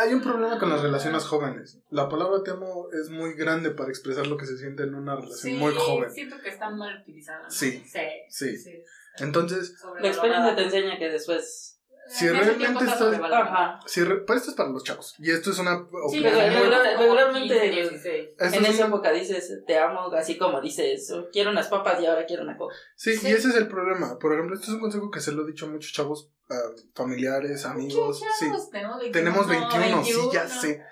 Hay 0.00 0.12
un 0.12 0.20
problema 0.22 0.58
con 0.58 0.70
las 0.70 0.82
relaciones 0.82 1.24
jóvenes. 1.24 1.80
La 1.90 2.08
palabra 2.08 2.42
te 2.42 2.50
amo 2.50 2.88
es 2.90 3.10
muy 3.10 3.34
grande 3.34 3.70
para 3.70 3.90
expresar 3.90 4.26
lo 4.26 4.36
que 4.36 4.46
se 4.46 4.58
siente 4.58 4.82
en 4.82 4.94
una 4.96 5.14
relación 5.14 5.52
Sí, 5.52 5.54
muy 5.54 5.72
joven. 5.74 6.10
siento 6.10 6.36
que 6.42 6.48
está 6.48 6.68
mal 6.70 7.00
utilizada. 7.02 7.44
¿no? 7.44 7.50
Sí, 7.50 7.84
Sí. 8.28 8.56
sí. 8.56 8.82
Entonces, 9.18 9.76
La 10.00 10.08
experiencia 10.08 10.56
te 10.56 10.62
enseña 10.64 10.98
que 10.98 11.10
después... 11.10 11.80
Si 12.12 12.28
realmente 12.28 12.84
estás- 12.84 13.00
Ajá. 13.32 13.80
si 13.86 14.02
re- 14.04 14.20
pero 14.26 14.38
esto 14.38 14.50
es 14.50 14.56
para 14.56 14.68
los 14.70 14.84
chavos. 14.84 15.14
Y 15.18 15.30
esto 15.30 15.50
es 15.50 15.58
una 15.58 15.86
Sí, 16.10 16.20
regular- 16.20 16.98
regularmente- 16.98 17.70
16. 17.70 18.30
esto 18.30 18.44
en 18.44 18.64
es 18.64 18.70
esa 18.70 18.86
una- 18.86 18.94
época 18.96 19.12
dices, 19.12 19.62
te 19.66 19.78
amo, 19.78 20.12
así 20.12 20.36
como 20.38 20.60
dices, 20.60 21.10
"Oh, 21.10 21.28
quiero 21.32 21.50
unas 21.50 21.68
papas 21.68 22.00
y 22.00 22.06
ahora 22.06 22.26
quiero 22.26 22.42
una 22.42 22.56
coca. 22.56 22.74
Sí, 22.96 23.16
Sí. 23.16 23.28
y 23.28 23.30
ese 23.32 23.48
es 23.48 23.56
el 23.56 23.68
problema. 23.68 24.18
Por 24.18 24.32
ejemplo, 24.34 24.54
este 24.54 24.66
es 24.66 24.72
un 24.74 24.80
consejo 24.80 25.10
que 25.10 25.20
se 25.20 25.32
lo 25.32 25.44
he 25.44 25.46
dicho 25.46 25.66
a 25.66 25.70
muchos 25.70 25.92
chavos, 25.92 26.30
ah, 26.50 26.54
familiares, 26.94 27.64
amigos. 27.64 28.20
Sí, 28.38 28.46
Tenemos 28.46 28.70
21. 29.00 29.12
tenemos 29.12 29.48
21, 29.48 30.04
sí, 30.04 30.12
ya 30.32 30.42
21. 30.44 30.60
sé. 30.60 30.82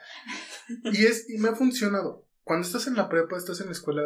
Y, 0.85 1.07
es, 1.07 1.29
y 1.29 1.39
me 1.39 1.49
ha 1.51 1.55
funcionado. 1.55 2.27
cuando 2.43 2.67
estás 2.67 2.87
en 2.89 2.97
la 2.97 3.09
prepa, 3.09 3.37
estás 3.37 3.61
en 3.61 3.67
la 3.67 3.73
escuela 3.73 4.03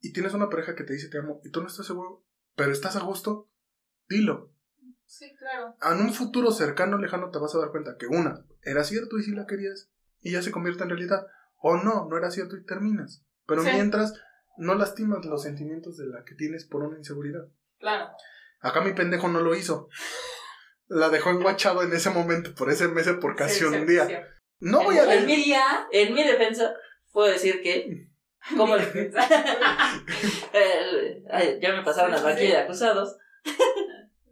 y 0.00 0.12
tienes 0.12 0.34
una 0.34 0.48
pareja 0.50 0.74
que 0.74 0.82
te 0.82 0.94
dice 0.94 1.08
te 1.08 1.18
amo 1.18 1.40
y 1.44 1.50
tú 1.50 1.60
no 1.60 1.68
estás 1.68 1.86
seguro, 1.86 2.24
pero 2.56 2.72
estás 2.72 2.96
a 2.96 3.00
gusto, 3.00 3.48
dilo. 4.08 4.50
Sí, 5.06 5.34
claro. 5.38 5.76
En 5.82 6.00
un 6.00 6.12
futuro 6.12 6.50
cercano, 6.50 6.98
lejano, 6.98 7.30
te 7.30 7.38
vas 7.38 7.54
a 7.54 7.58
dar 7.58 7.70
cuenta 7.70 7.96
que 7.98 8.06
una, 8.06 8.44
era 8.62 8.82
cierto 8.84 9.18
y 9.18 9.22
si 9.22 9.32
la 9.32 9.46
querías 9.46 9.90
y 10.20 10.32
ya 10.32 10.42
se 10.42 10.50
convierte 10.50 10.82
en 10.82 10.88
realidad. 10.90 11.26
O 11.60 11.76
no, 11.76 12.06
no 12.08 12.16
era 12.18 12.30
cierto 12.30 12.56
y 12.56 12.64
terminas. 12.64 13.24
Pero 13.46 13.62
Sí. 13.62 13.70
mientras, 13.72 14.12
no 14.58 14.74
lastimas 14.74 15.24
los 15.24 15.42
sentimientos 15.42 15.96
de 15.96 16.06
la 16.06 16.24
que 16.24 16.34
tienes 16.34 16.64
por 16.66 16.82
una 16.82 16.98
inseguridad. 16.98 17.46
Claro. 17.78 18.10
Acá 18.60 18.80
mi 18.80 18.92
pendejo 18.94 19.28
no 19.28 19.40
lo 19.40 19.54
hizo. 19.54 19.88
La 20.86 21.08
dejó 21.10 21.30
enguachado 21.30 21.82
en 21.82 21.92
ese 21.92 22.10
momento, 22.10 22.54
por 22.54 22.70
ese 22.70 22.88
mes 22.88 23.08
por 23.20 23.36
casi 23.36 23.60
Sí, 23.60 23.64
un 23.64 23.74
sí, 23.74 23.84
día. 23.86 24.06
sí. 24.06 24.14
No 24.60 24.82
voy 24.84 24.98
a 24.98 25.14
en, 25.14 25.26
mi, 25.26 25.54
en 25.92 26.14
mi 26.14 26.22
defensa, 26.24 26.74
puedo 27.12 27.28
decir 27.30 27.60
que. 27.62 28.08
Como 28.56 28.76
el- 28.76 29.12
ay, 31.30 31.58
ya 31.62 31.72
me 31.74 31.82
pasaron 31.82 32.10
Sí, 32.10 32.14
al 32.16 32.18
sí, 32.20 32.24
banquillo 32.24 32.46
sí. 32.50 32.52
de 32.56 32.58
acusados. 32.62 33.16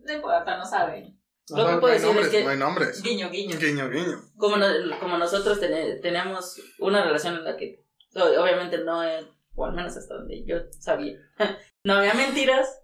No 0.05 0.13
importa, 0.13 0.57
no 0.59 0.65
saben. 0.67 1.19
Lo 1.51 1.67
que 1.67 1.77
puedo 1.79 1.87
hay 1.95 2.01
decir 2.01 2.17
es 2.21 2.29
que- 2.29 2.45
no 2.45 2.51
hay 2.51 2.59
nombres. 2.59 3.03
Guiño, 3.03 3.31
guiño. 3.31 3.59
Guiño, 3.59 3.91
guiño. 3.91 4.19
Como, 4.37 4.57
no- 4.57 4.67
como 5.01 5.19
nosotros 5.19 5.59
tene- 5.61 5.97
teníamos 5.97 6.61
una 6.79 7.03
relación 7.05 7.35
en 7.37 7.45
la 7.45 7.57
que, 7.57 7.85
obviamente 8.15 8.79
no, 8.79 9.05
eh, 9.05 9.27
o 9.55 9.65
al 9.67 9.73
menos 9.75 9.97
hasta 9.97 10.15
donde 10.15 10.45
yo 10.45 10.57
sabía, 10.79 11.19
no 11.85 11.95
había 11.95 12.15
mentiras. 12.15 12.79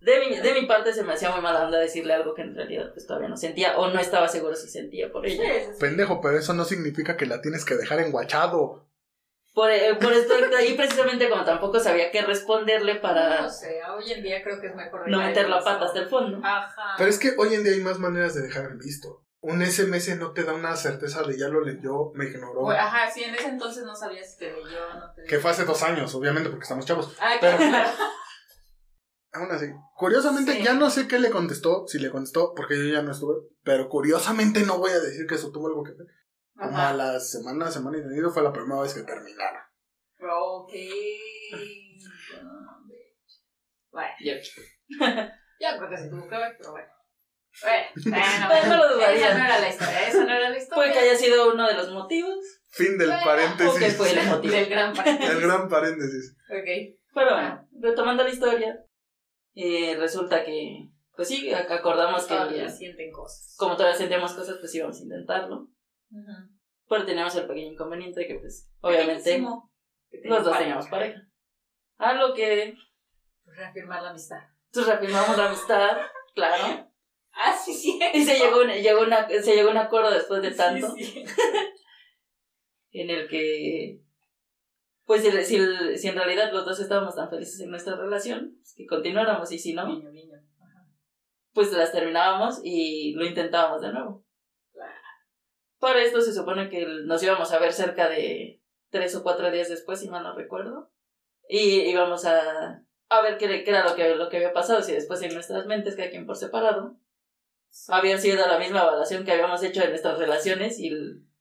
De 0.00 0.18
mi, 0.18 0.36
de 0.36 0.54
mi 0.60 0.66
parte 0.66 0.92
se 0.92 1.04
me 1.04 1.12
hacía 1.12 1.30
muy 1.30 1.40
mala 1.42 1.64
onda 1.64 1.78
decirle 1.78 2.12
algo 2.12 2.34
que 2.34 2.42
en 2.42 2.56
realidad 2.56 2.90
pues 2.92 3.06
todavía 3.06 3.28
no 3.28 3.36
sentía 3.36 3.78
o 3.78 3.88
no 3.88 4.00
estaba 4.00 4.26
seguro 4.26 4.56
si 4.56 4.68
sentía 4.68 5.12
por 5.12 5.24
ella. 5.24 5.44
Pendejo, 5.78 6.20
pero 6.20 6.38
eso 6.38 6.54
no 6.54 6.64
significa 6.64 7.16
que 7.16 7.24
la 7.26 7.40
tienes 7.40 7.64
que 7.64 7.76
dejar 7.76 8.00
enguachado. 8.00 8.88
Por, 9.54 9.70
eh, 9.70 9.94
por 10.00 10.12
esto, 10.14 10.34
y 10.66 10.74
precisamente 10.74 11.28
como 11.28 11.44
tampoco 11.44 11.78
sabía 11.78 12.10
qué 12.10 12.22
responderle 12.22 12.96
para 12.96 13.42
No 13.42 13.50
sé, 13.50 13.80
hoy 13.94 14.10
en 14.10 14.22
día 14.22 14.42
creo 14.42 14.58
que 14.60 14.68
es 14.68 14.74
mejor. 14.74 15.02
no 15.08 15.18
dejar 15.18 15.34
meter 15.34 15.48
la 15.50 15.62
pata 15.62 15.84
hasta 15.86 15.98
el 16.00 16.08
fondo. 16.08 16.38
Ajá. 16.42 16.94
Pero 16.96 17.10
es 17.10 17.18
que 17.18 17.34
hoy 17.36 17.54
en 17.54 17.62
día 17.62 17.72
hay 17.74 17.80
más 17.80 17.98
maneras 17.98 18.34
de 18.34 18.42
dejar 18.42 18.64
en 18.64 18.78
visto. 18.78 19.24
Un 19.40 19.60
SMS 19.60 20.16
no 20.18 20.32
te 20.32 20.44
da 20.44 20.54
una 20.54 20.74
certeza 20.76 21.22
de 21.24 21.36
ya 21.36 21.48
lo 21.48 21.60
leyó, 21.62 22.12
me 22.14 22.26
ignoró. 22.26 22.60
Bueno, 22.62 22.80
ajá, 22.80 23.10
sí, 23.10 23.24
en 23.24 23.34
ese 23.34 23.48
entonces 23.48 23.82
no 23.84 23.94
sabía 23.94 24.22
si 24.24 24.38
te 24.38 24.52
leyó 24.52 24.78
o 24.90 24.94
no 24.98 25.12
te 25.14 25.24
Que 25.24 25.38
fue 25.38 25.50
hace 25.50 25.64
dos 25.64 25.82
años, 25.82 26.14
obviamente, 26.14 26.48
porque 26.48 26.62
estamos 26.62 26.86
chavos. 26.86 27.14
Ay, 27.20 27.38
Pero- 27.40 27.58
claro. 27.58 27.90
Aún 29.34 29.50
así. 29.50 29.66
Curiosamente, 29.96 30.52
Sí. 30.52 30.62
ya 30.62 30.74
no 30.74 30.90
sé 30.90 31.08
qué 31.08 31.18
le 31.18 31.30
contestó, 31.30 31.86
si 31.88 31.98
le 31.98 32.10
contestó, 32.10 32.52
porque 32.54 32.76
yo 32.76 32.84
ya 32.92 33.02
no 33.02 33.12
estuve. 33.12 33.34
Pero 33.64 33.88
curiosamente 33.88 34.60
no 34.60 34.78
voy 34.78 34.90
a 34.92 35.00
decir 35.00 35.26
que 35.26 35.36
eso 35.36 35.50
tuvo 35.50 35.68
algo 35.68 35.82
que 35.82 35.92
ver. 35.92 36.06
Como 36.56 36.78
a 36.78 36.92
la 36.92 37.18
semana, 37.20 37.70
semana 37.70 37.98
y 37.98 38.02
medio 38.02 38.30
fue 38.30 38.42
la 38.42 38.52
primera 38.52 38.80
vez 38.82 38.94
que 38.94 39.02
terminaron. 39.02 39.62
Ok. 40.20 40.72
Bueno, 43.90 44.08
Yo- 44.20 44.32
ya 45.60 45.76
creo 45.78 45.90
que 45.90 45.96
se 45.96 46.08
tuvo 46.08 46.28
que 46.28 46.36
ver, 46.36 46.54
pero 46.58 46.72
bueno. 46.72 46.88
Bueno, 47.62 47.86
bueno, 48.48 48.66
no 48.68 48.76
lo 48.88 48.94
dudaría. 48.94 49.28
Esa 49.28 49.38
no 49.38 49.44
era 49.44 49.58
la 49.60 49.68
historia, 49.68 50.08
esa 50.08 50.24
no 50.24 50.30
era 50.32 50.48
la 50.50 50.56
historia. 50.58 50.74
Puede 50.74 50.92
que 50.92 50.98
haya 50.98 51.16
sido 51.18 51.52
uno 51.52 51.66
de 51.68 51.74
los 51.74 51.90
motivos. 51.90 52.38
Fin 52.70 52.96
del 52.96 53.08
Bueno, 53.08 53.20
¿O 53.20 53.20
qué 53.20 53.26
paréntesis. 53.26 53.96
fue 53.98 54.10
el 54.12 54.26
motivo? 54.26 54.54
Del 54.54 54.70
gran 54.70 54.94
paréntesis. 54.94 55.34
El 55.34 55.40
gran 55.42 55.68
paréntesis. 55.68 56.36
Ok. 56.48 56.98
Pero 57.14 57.34
bueno, 57.34 57.68
retomando 57.80 58.24
la 58.24 58.30
historia, 58.30 58.74
eh, 59.54 59.94
resulta 59.98 60.42
que, 60.46 60.88
pues 61.14 61.28
sí, 61.28 61.50
ac- 61.50 61.70
acordamos 61.70 62.22
que 62.22 62.34
Todavía 62.34 62.66
sienten 62.70 63.12
cosas. 63.12 63.54
como 63.58 63.76
todavía 63.76 63.98
sentíamos 63.98 64.32
cosas, 64.32 64.56
pues 64.58 64.74
íbamos 64.74 64.96
a 64.98 65.02
intentarlo. 65.02 65.68
Pero 66.88 67.04
teníamos 67.06 67.34
el 67.36 67.46
pequeño 67.46 67.72
inconveniente 67.72 68.20
de 68.20 68.26
que, 68.28 68.34
pues, 68.36 68.70
obviamente, 68.80 69.42
los 70.24 70.44
dos 70.44 70.58
teníamos 70.58 70.86
pareja. 70.88 71.20
A 71.98 72.12
lo 72.14 72.34
que, 72.34 72.74
Reafirmar 73.44 74.02
la 74.02 74.10
amistad. 74.10 74.40
pues, 74.72 74.86
reafirmamos 74.86 75.36
la 75.36 75.46
amistad, 75.48 75.98
claro. 76.34 76.88
Ah, 77.32 77.56
sí, 77.56 77.72
sí. 77.72 77.98
Y 78.12 78.22
se 78.24 78.38
llegó, 78.38 78.60
un- 78.60 78.68
llegó 78.70 79.00
una, 79.02 79.26
se 79.28 79.54
llegó 79.54 79.70
un 79.70 79.78
acuerdo 79.78 80.10
después 80.10 80.42
de 80.42 80.50
tanto, 80.50 80.90
Sí, 80.94 81.04
sí. 81.04 81.24
en 82.92 83.08
el 83.10 83.28
que, 83.28 84.02
pues, 85.06 85.22
si, 85.22 85.30
si, 85.44 85.96
si 85.98 86.08
en 86.08 86.14
realidad 86.14 86.52
los 86.52 86.64
dos 86.66 86.78
estábamos 86.78 87.14
tan 87.16 87.30
felices 87.30 87.60
en 87.60 87.70
nuestra 87.70 87.96
relación, 87.96 88.54
pues, 88.58 88.74
que 88.76 88.86
continuáramos, 88.86 89.50
y 89.52 89.58
si 89.58 89.72
no, 89.72 89.86
Guiño, 89.86 90.10
guiño. 90.10 90.36
Ajá. 90.60 90.86
pues 91.54 91.72
las 91.72 91.92
terminábamos 91.92 92.60
y 92.62 93.14
lo 93.14 93.24
intentábamos 93.24 93.80
de 93.80 93.92
nuevo. 93.92 94.24
Para 95.82 96.00
esto 96.00 96.20
se 96.20 96.32
supone 96.32 96.68
que 96.70 96.86
nos 96.86 97.20
íbamos 97.24 97.50
a 97.52 97.58
ver 97.58 97.72
cerca 97.72 98.08
de 98.08 98.62
tres 98.90 99.16
o 99.16 99.24
cuatro 99.24 99.50
días 99.50 99.68
después, 99.68 99.98
si 99.98 100.08
mal 100.08 100.22
no 100.22 100.32
recuerdo. 100.32 100.92
Y 101.48 101.80
íbamos 101.90 102.24
a, 102.24 102.84
a 103.08 103.20
ver 103.20 103.36
qué, 103.36 103.64
qué 103.64 103.70
era 103.70 103.82
lo 103.82 103.96
que, 103.96 104.14
lo 104.14 104.28
que 104.28 104.36
había 104.36 104.52
pasado, 104.52 104.80
si 104.80 104.92
después 104.92 105.20
en 105.22 105.34
nuestras 105.34 105.66
mentes, 105.66 105.96
cada 105.96 106.08
quien 106.08 106.24
por 106.24 106.36
separado, 106.36 107.00
había 107.88 108.16
sido 108.16 108.46
la 108.46 108.60
misma 108.60 108.82
evaluación 108.84 109.24
que 109.24 109.32
habíamos 109.32 109.60
hecho 109.64 109.82
en 109.82 109.88
nuestras 109.90 110.18
relaciones 110.18 110.78
y 110.78 110.92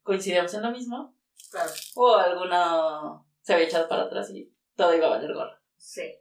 coincidíamos 0.01 0.55
en 0.55 0.63
lo 0.63 0.71
mismo, 0.71 1.15
Claro. 1.51 1.69
o 1.97 2.15
alguna 2.15 3.21
se 3.41 3.53
había 3.53 3.67
echado 3.67 3.87
para 3.87 4.05
atrás 4.05 4.31
y 4.31 4.51
todo 4.75 4.95
iba 4.95 5.05
a 5.05 5.11
valer 5.11 5.33
gorro. 5.35 5.55
Sí. 5.77 6.15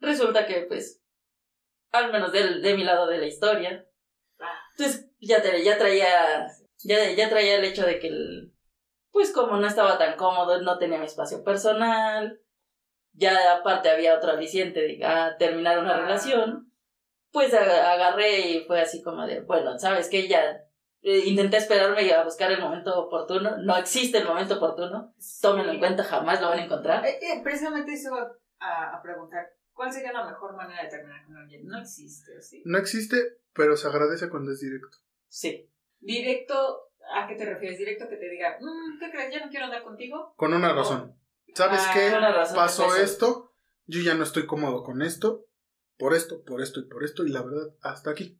Resulta 0.00 0.46
que, 0.46 0.62
pues, 0.62 1.02
al 1.92 2.10
menos 2.10 2.32
del- 2.32 2.62
de, 2.62 2.74
mi 2.74 2.84
lado 2.84 3.06
de 3.06 3.18
la 3.18 3.26
historia, 3.26 3.86
Ah. 4.40 4.60
pues 4.78 5.10
ya, 5.20 5.42
te- 5.42 5.62
ya 5.62 5.76
traía 5.76 6.46
ya, 6.84 7.10
ya 7.12 7.28
traía 7.28 7.56
el 7.56 7.64
hecho 7.64 7.84
de 7.86 7.98
que, 7.98 8.08
el- 8.08 8.52
pues 9.10 9.32
como 9.32 9.56
no 9.56 9.66
estaba 9.66 9.98
tan 9.98 10.16
cómodo, 10.16 10.60
no 10.62 10.78
tenía 10.78 10.98
mi 10.98 11.06
espacio 11.06 11.42
personal, 11.42 12.40
ya 13.12 13.54
aparte 13.56 13.88
había 13.90 14.14
otro 14.16 14.30
aliciente 14.32 14.80
de 14.80 15.00
ah, 15.04 15.36
terminar 15.38 15.78
una 15.78 15.94
Ah. 15.94 16.00
relación, 16.00 16.72
pues 17.32 17.52
agarré 17.54 18.40
y 18.50 18.64
fue 18.66 18.80
así 18.80 19.02
como 19.02 19.26
de, 19.26 19.40
bueno, 19.40 19.78
¿sabes 19.78 20.08
qué? 20.08 20.28
Ya 20.28 20.62
eh, 21.02 21.22
intenté 21.26 21.56
esperarme 21.58 22.02
y 22.02 22.10
a 22.10 22.24
buscar 22.24 22.50
el 22.50 22.60
momento 22.60 22.98
oportuno, 22.98 23.56
no 23.58 23.76
existe 23.76 24.18
el 24.18 24.26
momento 24.26 24.56
oportuno, 24.56 25.14
tómenlo 25.40 25.72
en 25.72 25.78
cuenta, 25.78 26.02
jamás 26.02 26.40
lo 26.40 26.48
van 26.48 26.58
a 26.58 26.64
encontrar. 26.64 27.06
Eh, 27.06 27.18
eh, 27.22 27.40
precisamente 27.44 27.92
eso 27.92 28.08
iba 28.08 28.32
a, 28.58 28.96
a 28.96 29.02
preguntar. 29.02 29.46
¿Cuál 29.72 29.92
sería 29.92 30.12
la 30.12 30.24
mejor 30.24 30.56
manera 30.56 30.82
de 30.82 30.88
terminar 30.88 31.24
con 31.26 31.36
alguien? 31.36 31.66
No 31.66 31.78
existe, 31.78 32.40
¿sí? 32.42 32.62
No 32.64 32.78
existe, 32.78 33.16
pero 33.52 33.76
se 33.76 33.86
agradece 33.88 34.28
cuando 34.30 34.50
es 34.52 34.60
directo. 34.60 34.96
Sí. 35.28 35.70
Directo, 36.06 36.88
¿a 37.14 37.26
qué 37.26 37.34
te 37.34 37.44
refieres? 37.44 37.78
Directo 37.78 38.08
que 38.08 38.16
te 38.16 38.28
diga, 38.30 38.58
"Mm, 38.60 38.98
¿qué 39.00 39.10
crees? 39.10 39.34
Ya 39.34 39.44
no 39.44 39.50
quiero 39.50 39.66
andar 39.66 39.82
contigo. 39.82 40.34
Con 40.36 40.54
una 40.54 40.72
razón. 40.72 41.14
¿Sabes 41.54 41.80
Ah, 41.84 41.90
qué? 41.94 42.10
razón 42.10 42.56
Pasó 42.56 42.94
esto, 42.96 43.52
yo 43.86 44.00
ya 44.02 44.14
no 44.14 44.22
estoy 44.24 44.46
cómodo 44.46 44.82
con 44.84 45.02
esto, 45.02 45.46
por 45.98 46.14
esto, 46.14 46.44
por 46.44 46.62
esto 46.62 46.80
y 46.80 46.84
por 46.88 47.02
esto, 47.04 47.24
y 47.24 47.30
la 47.30 47.42
verdad, 47.42 47.74
hasta 47.82 48.10
aquí. 48.10 48.38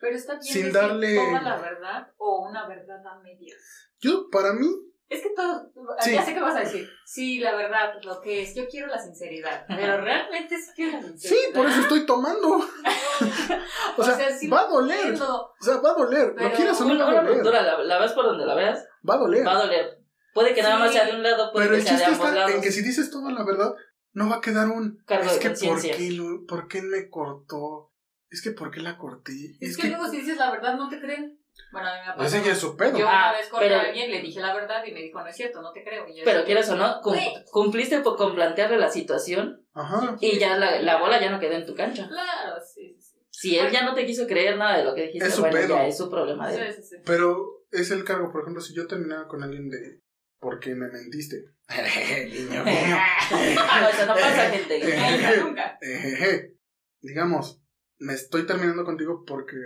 Pero 0.00 0.16
está 0.16 0.34
bien 0.34 0.44
Sin 0.44 0.62
decir 0.64 0.72
darle- 0.80 1.14
toda 1.16 1.42
la 1.42 1.60
verdad 1.60 2.12
o 2.16 2.46
una 2.48 2.66
verdad 2.68 3.04
a 3.06 3.18
medias. 3.20 3.90
Yo, 4.00 4.30
para 4.30 4.52
mí, 4.52 4.68
Es 5.08 5.22
que 5.22 5.30
todo, 5.30 5.72
Sí. 6.00 6.12
ya 6.12 6.22
sé 6.22 6.34
qué 6.34 6.40
vas 6.40 6.54
a 6.56 6.60
decir. 6.60 6.86
Sí, 7.06 7.38
la 7.38 7.54
verdad, 7.54 7.94
lo 8.02 8.20
que 8.20 8.42
es, 8.42 8.54
yo 8.54 8.68
quiero 8.68 8.88
la 8.88 8.98
sinceridad. 8.98 9.64
Pero 9.66 10.00
realmente 10.02 10.56
sí 10.58 10.70
quiero 10.76 10.98
la 10.98 11.02
sí, 11.02 11.08
sinceridad. 11.18 11.52
por 11.54 11.66
eso 11.68 11.80
estoy 11.80 12.04
tomando. 12.06 12.58
o 13.96 14.02
sea, 14.04 14.30
sí 14.36 14.48
va 14.48 14.62
a 14.62 14.68
doler. 14.68 14.98
entiendo. 14.98 15.50
O 15.60 15.64
sea, 15.64 15.76
va 15.78 15.90
a 15.90 15.94
doler. 15.94 16.34
Pero 16.36 16.48
lo 16.50 16.54
quieras 16.54 16.80
o 16.80 16.84
no 16.84 16.98
va 16.98 17.10
a 17.20 17.22
doler. 17.24 17.44
la, 17.44 17.78
la 17.84 17.98
ves 17.98 18.12
por 18.12 18.24
donde 18.26 18.44
la 18.46 18.54
veas, 18.54 18.86
Va 19.08 19.14
a 19.14 19.18
doler. 19.18 19.46
va 19.46 19.52
a 19.52 19.62
doler. 19.62 19.98
Puede 20.34 20.54
que 20.54 20.62
nada 20.62 20.76
Sí. 20.76 20.80
más 20.82 20.92
sea 20.92 21.04
de 21.06 21.12
un 21.16 21.22
lado, 21.22 21.52
puede 21.52 21.66
Pero 21.68 21.78
que 21.78 21.82
sea 21.84 21.92
de 21.92 21.98
chiste 21.98 22.12
ambos 22.12 22.26
está 22.28 22.38
lados. 22.40 22.54
en 22.54 22.60
que 22.60 22.70
si 22.72 22.82
dices 22.82 23.10
toda 23.10 23.32
la 23.32 23.44
verdad, 23.44 23.74
no 24.12 24.28
va 24.28 24.36
a 24.36 24.40
quedar 24.40 24.68
un. 24.68 25.02
Cargo 25.06 25.24
es 25.30 25.34
de 25.34 25.40
que 25.40 25.66
¿por 25.66 25.80
qué, 25.80 26.10
lo- 26.12 26.46
¿por 26.46 26.68
qué 26.68 26.82
me 26.82 27.08
cortó? 27.08 27.92
Es 28.30 28.42
que 28.42 28.50
¿por 28.50 28.70
qué 28.70 28.80
la 28.80 28.98
corté? 28.98 29.32
Es, 29.60 29.76
que, 29.78 29.88
luego 29.88 30.06
si 30.08 30.18
dices 30.18 30.36
la 30.36 30.50
verdad 30.50 30.76
no 30.76 30.88
te 30.90 31.00
creen. 31.00 31.40
Bueno, 31.72 31.88
a 31.88 31.92
mí 31.94 31.98
me 32.00 32.06
ha 32.06 32.16
pasado. 32.16 32.24
Ese 32.38 32.46
ya 32.46 32.52
es 32.52 32.58
su 32.58 32.76
pedo. 32.76 32.98
Yo 32.98 33.06
Ah, 33.08 33.28
una 33.30 33.38
vez 33.38 33.48
corté 33.48 33.66
pero- 33.66 33.80
a 33.80 33.84
alguien, 33.84 34.10
le 34.10 34.20
dije 34.22 34.40
la 34.40 34.54
verdad 34.54 34.82
y 34.86 34.92
me 34.92 35.00
dijo, 35.02 35.20
no 35.20 35.26
es 35.26 35.36
cierto, 35.36 35.60
no 35.62 35.72
te 35.72 35.84
creo. 35.84 36.08
Y 36.08 36.16
yo 36.18 36.24
Pero 36.24 36.44
quieras 36.44 36.68
o 36.70 36.76
no, 36.76 37.00
cum- 37.02 37.16
cumpliste 37.50 38.02
con 38.02 38.34
plantearle 38.34 38.78
la 38.78 38.90
situación 38.90 39.66
Ajá. 39.74 40.16
y 40.20 40.38
ya 40.38 40.56
la, 40.56 40.80
la 40.80 40.98
bola 40.98 41.20
ya 41.20 41.30
no 41.30 41.38
quedó 41.40 41.52
en 41.52 41.66
tu 41.66 41.74
cancha. 41.74 42.08
Claro, 42.08 42.56
sí, 42.74 42.96
sí, 42.98 43.02
sí. 43.12 43.18
Si 43.30 43.58
él 43.58 43.70
ya 43.70 43.84
no 43.84 43.94
te 43.94 44.04
quiso 44.06 44.26
creer 44.26 44.56
nada 44.56 44.78
de 44.78 44.84
lo 44.84 44.94
que 44.94 45.02
dijiste, 45.02 45.28
Es 45.28 45.34
su 45.34 45.42
bueno, 45.42 45.56
pedo. 45.56 45.68
ya 45.76 45.86
es 45.86 45.96
su 45.96 46.08
problema 46.10 46.50
de 46.50 46.56
él. 46.58 46.72
Sí, 46.74 46.82
sí, 46.82 46.88
sí. 46.88 46.96
Pero 47.04 47.64
es 47.70 47.90
el 47.90 48.02
cargo, 48.04 48.32
por 48.32 48.40
ejemplo, 48.42 48.60
si 48.62 48.74
yo 48.74 48.86
terminaba 48.86 49.28
con 49.28 49.42
alguien 49.42 49.68
de. 49.68 50.00
porque 50.40 50.74
me 50.74 50.88
mentiste. 50.88 51.36
Guiño, 51.68 52.64
guiño. 52.64 52.96
no, 53.80 53.88
eso 53.88 54.06
no 54.06 54.14
pasa, 54.14 54.50
gente. 54.50 54.80
Nunca, 54.80 55.36
nunca. 55.44 55.78
Ejeje. 55.82 56.54
Digamos, 57.00 57.60
me 57.98 58.14
estoy 58.14 58.46
terminando 58.46 58.84
contigo 58.84 59.22
porque. 59.26 59.56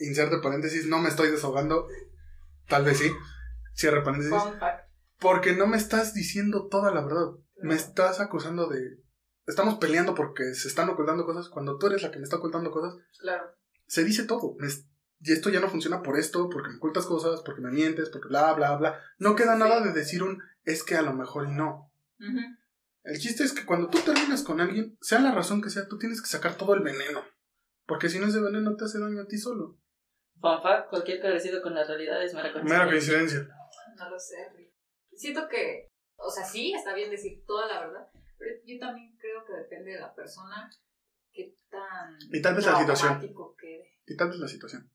Inserte 0.00 0.38
paréntesis, 0.42 0.86
no 0.86 0.98
me 0.98 1.08
estoy 1.08 1.30
desahogando. 1.30 1.86
Tal 2.68 2.84
vez 2.84 2.98
sí. 2.98 3.10
Cierre 3.74 4.02
paréntesis. 4.02 4.34
Porque 5.18 5.54
no 5.54 5.66
me 5.66 5.76
estás 5.76 6.14
diciendo 6.14 6.68
toda 6.68 6.92
la 6.92 7.02
verdad. 7.04 7.32
Me 7.62 7.74
estás 7.74 8.20
acusando 8.20 8.68
de. 8.68 9.02
Estamos 9.46 9.78
peleando 9.78 10.14
porque 10.14 10.54
se 10.54 10.68
están 10.68 10.88
ocultando 10.88 11.26
cosas. 11.26 11.48
Cuando 11.48 11.76
tú 11.78 11.86
eres 11.88 12.02
la 12.02 12.10
que 12.10 12.18
me 12.18 12.24
está 12.24 12.36
ocultando 12.36 12.70
cosas, 12.70 12.94
Claro. 13.18 13.44
se 13.86 14.04
dice 14.04 14.24
todo. 14.24 14.56
Me 14.58 14.68
y 15.22 15.32
esto 15.32 15.50
ya 15.50 15.60
no 15.60 15.68
funciona 15.68 16.02
por 16.02 16.18
esto, 16.18 16.48
porque 16.48 16.70
me 16.70 16.76
ocultas 16.76 17.04
cosas, 17.04 17.42
porque 17.44 17.60
me 17.60 17.70
mientes, 17.70 18.08
porque 18.08 18.28
bla, 18.28 18.54
bla, 18.54 18.74
bla. 18.76 18.98
No 19.18 19.36
queda 19.36 19.52
Sí. 19.52 19.58
nada 19.58 19.82
de 19.82 19.92
decir 19.92 20.22
un 20.22 20.42
es 20.64 20.82
que 20.82 20.94
a 20.96 21.02
lo 21.02 21.12
mejor 21.12 21.46
y 21.46 21.52
no. 21.52 21.92
El 23.02 23.18
chiste 23.18 23.44
es 23.44 23.52
que 23.52 23.66
cuando 23.66 23.88
tú 23.88 23.98
terminas 23.98 24.42
con 24.42 24.60
alguien, 24.62 24.96
sea 25.02 25.20
la 25.20 25.32
razón 25.34 25.60
que 25.60 25.68
sea, 25.68 25.88
tú 25.88 25.98
tienes 25.98 26.22
que 26.22 26.28
sacar 26.28 26.56
todo 26.56 26.74
el 26.74 26.82
veneno. 26.82 27.22
Porque 27.86 28.08
si 28.08 28.18
no 28.18 28.26
ese 28.26 28.40
veneno 28.40 28.76
te 28.76 28.84
hace 28.86 28.98
daño 28.98 29.20
a 29.22 29.26
ti 29.26 29.36
solo. 29.36 29.78
Fact, 30.40 30.88
cualquier 30.90 31.20
parecido 31.20 31.62
con 31.62 31.74
la 31.74 31.84
realidad 31.84 32.22
es 32.22 32.34
mera 32.34 32.48
Mera 32.62 32.84
coincidencia. 32.86 33.14
coincidencia. 33.18 33.56
No 33.96 34.10
lo 34.10 34.18
sé, 34.18 34.36
Rick. 34.54 34.72
Siento 35.12 35.48
que, 35.48 35.88
o 36.16 36.30
sea, 36.30 36.44
sí, 36.44 36.72
está 36.72 36.94
bien 36.94 37.10
decir 37.10 37.44
toda 37.46 37.66
la 37.66 37.80
verdad, 37.80 38.08
pero 38.38 38.54
yo 38.64 38.78
también 38.78 39.16
creo 39.18 39.44
que 39.44 39.52
depende 39.52 39.92
de 39.92 40.00
la 40.00 40.14
persona 40.14 40.70
qué 41.32 41.54
tan 41.70 42.16
Y 42.32 42.40
tal 42.40 42.54
vez 42.54 42.64
la 42.66 42.78
situación. 42.78 43.08
traumático 43.10 43.54
quede. 43.56 43.98
Y 44.06 44.16
tal 44.16 44.28
vez 44.28 44.38
la 44.38 44.48
situación. 44.48 44.90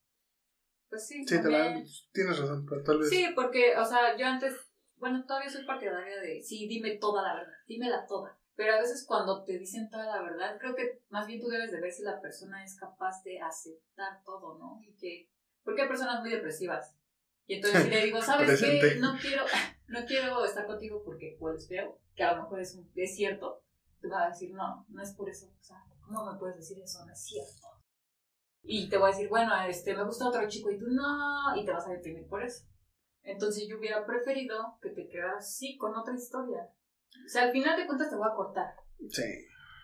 Pues 0.90 1.08
sí, 1.08 1.24
Sí, 1.28 1.42
te 1.42 1.50
la, 1.50 1.64
también. 1.66 1.86
tienes 2.12 2.40
razón, 2.40 2.66
pero 2.68 2.84
tal 2.84 3.00
vez. 3.00 3.10
Sí, 3.10 3.28
porque, 3.36 3.76
o 3.78 3.86
sea, 3.86 4.18
yo 4.18 4.26
antes, 4.26 4.56
bueno, 4.96 5.24
todavía 5.28 5.50
soy 5.50 5.66
partidaria 5.66 6.20
de, 6.20 6.42
sí, 6.42 6.68
dime 6.68 6.98
toda 6.98 7.22
la 7.22 7.36
verdad, 7.36 7.54
dímela 7.68 8.06
toda. 8.08 8.40
Pero 8.56 8.74
a 8.76 8.80
veces 8.80 9.06
cuando 9.06 9.44
te 9.44 9.58
dicen 9.60 9.90
toda 9.90 10.06
la 10.06 10.22
verdad, 10.22 10.58
creo 10.60 10.74
que 10.76 11.04
más 11.10 11.28
bien 11.28 11.42
tú 11.42 11.48
debes 11.50 11.72
de 11.72 11.82
ver 11.82 11.92
si 11.92 12.04
la 12.04 12.22
persona 12.22 12.64
es 12.64 12.80
capaz 12.80 13.22
de 13.24 13.40
aceptar 13.42 14.24
todo, 14.24 14.58
¿no? 14.58 14.80
Y 14.82 14.96
que, 14.96 15.30
porque 15.66 15.82
hay 15.82 15.88
personas 15.90 16.22
muy 16.22 16.30
depresivas. 16.30 16.96
Y 17.48 17.56
entonces 17.56 17.84
si 17.84 17.90
le 17.90 18.06
digo, 18.06 18.22
¿sabes 18.22 18.62
qué? 18.62 18.96
No 19.00 19.18
quiero, 19.20 19.44
no 19.88 20.06
quiero 20.06 20.46
estar 20.46 20.66
contigo 20.66 21.04
porque 21.04 21.36
hueles 21.40 21.68
feo, 21.68 22.00
que 22.16 22.24
a 22.24 22.34
lo 22.36 22.44
mejor 22.44 22.62
es, 22.62 22.76
un- 22.76 22.90
es 22.96 23.16
cierto. 23.16 23.62
Te 24.00 24.08
va 24.08 24.26
a 24.26 24.30
decir, 24.30 24.54
no, 24.54 24.86
no 24.88 25.02
es 25.02 25.14
por 25.14 25.28
eso. 25.30 25.48
O 25.48 25.64
sea, 25.64 25.84
¿cómo 26.06 26.32
me 26.32 26.40
puedes 26.40 26.56
decir 26.58 26.78
eso? 26.82 27.04
No 27.06 27.12
es 27.12 27.22
cierto. 27.26 27.68
Y 28.62 28.88
te 28.90 28.98
voy 28.98 29.10
a 29.10 29.12
decir, 29.14 29.30
bueno, 29.30 29.52
este, 29.68 29.96
me 29.96 30.04
gusta 30.06 30.28
otro 30.28 30.48
chico 30.48 30.72
y 30.72 30.78
tú 30.80 30.86
no, 30.88 31.56
y 31.56 31.66
te 31.66 31.72
vas 31.72 31.86
a 31.88 31.92
deprimir 31.92 32.28
por 32.28 32.44
eso. 32.44 32.66
Entonces 33.22 33.68
yo 33.68 33.78
hubiera 33.80 34.06
preferido 34.06 34.78
que 34.82 34.90
te 34.90 35.08
quedaras 35.08 35.46
así 35.48 35.78
con 35.78 35.96
otra 35.96 36.14
historia. 36.16 36.70
O 37.26 37.30
sea, 37.30 37.44
al 37.44 37.52
final 37.52 37.78
de 37.78 37.88
cuentas 37.88 38.10
te 38.10 38.16
voy 38.16 38.28
a 38.32 38.36
cortar. 38.36 38.76
Sí. 39.10 39.24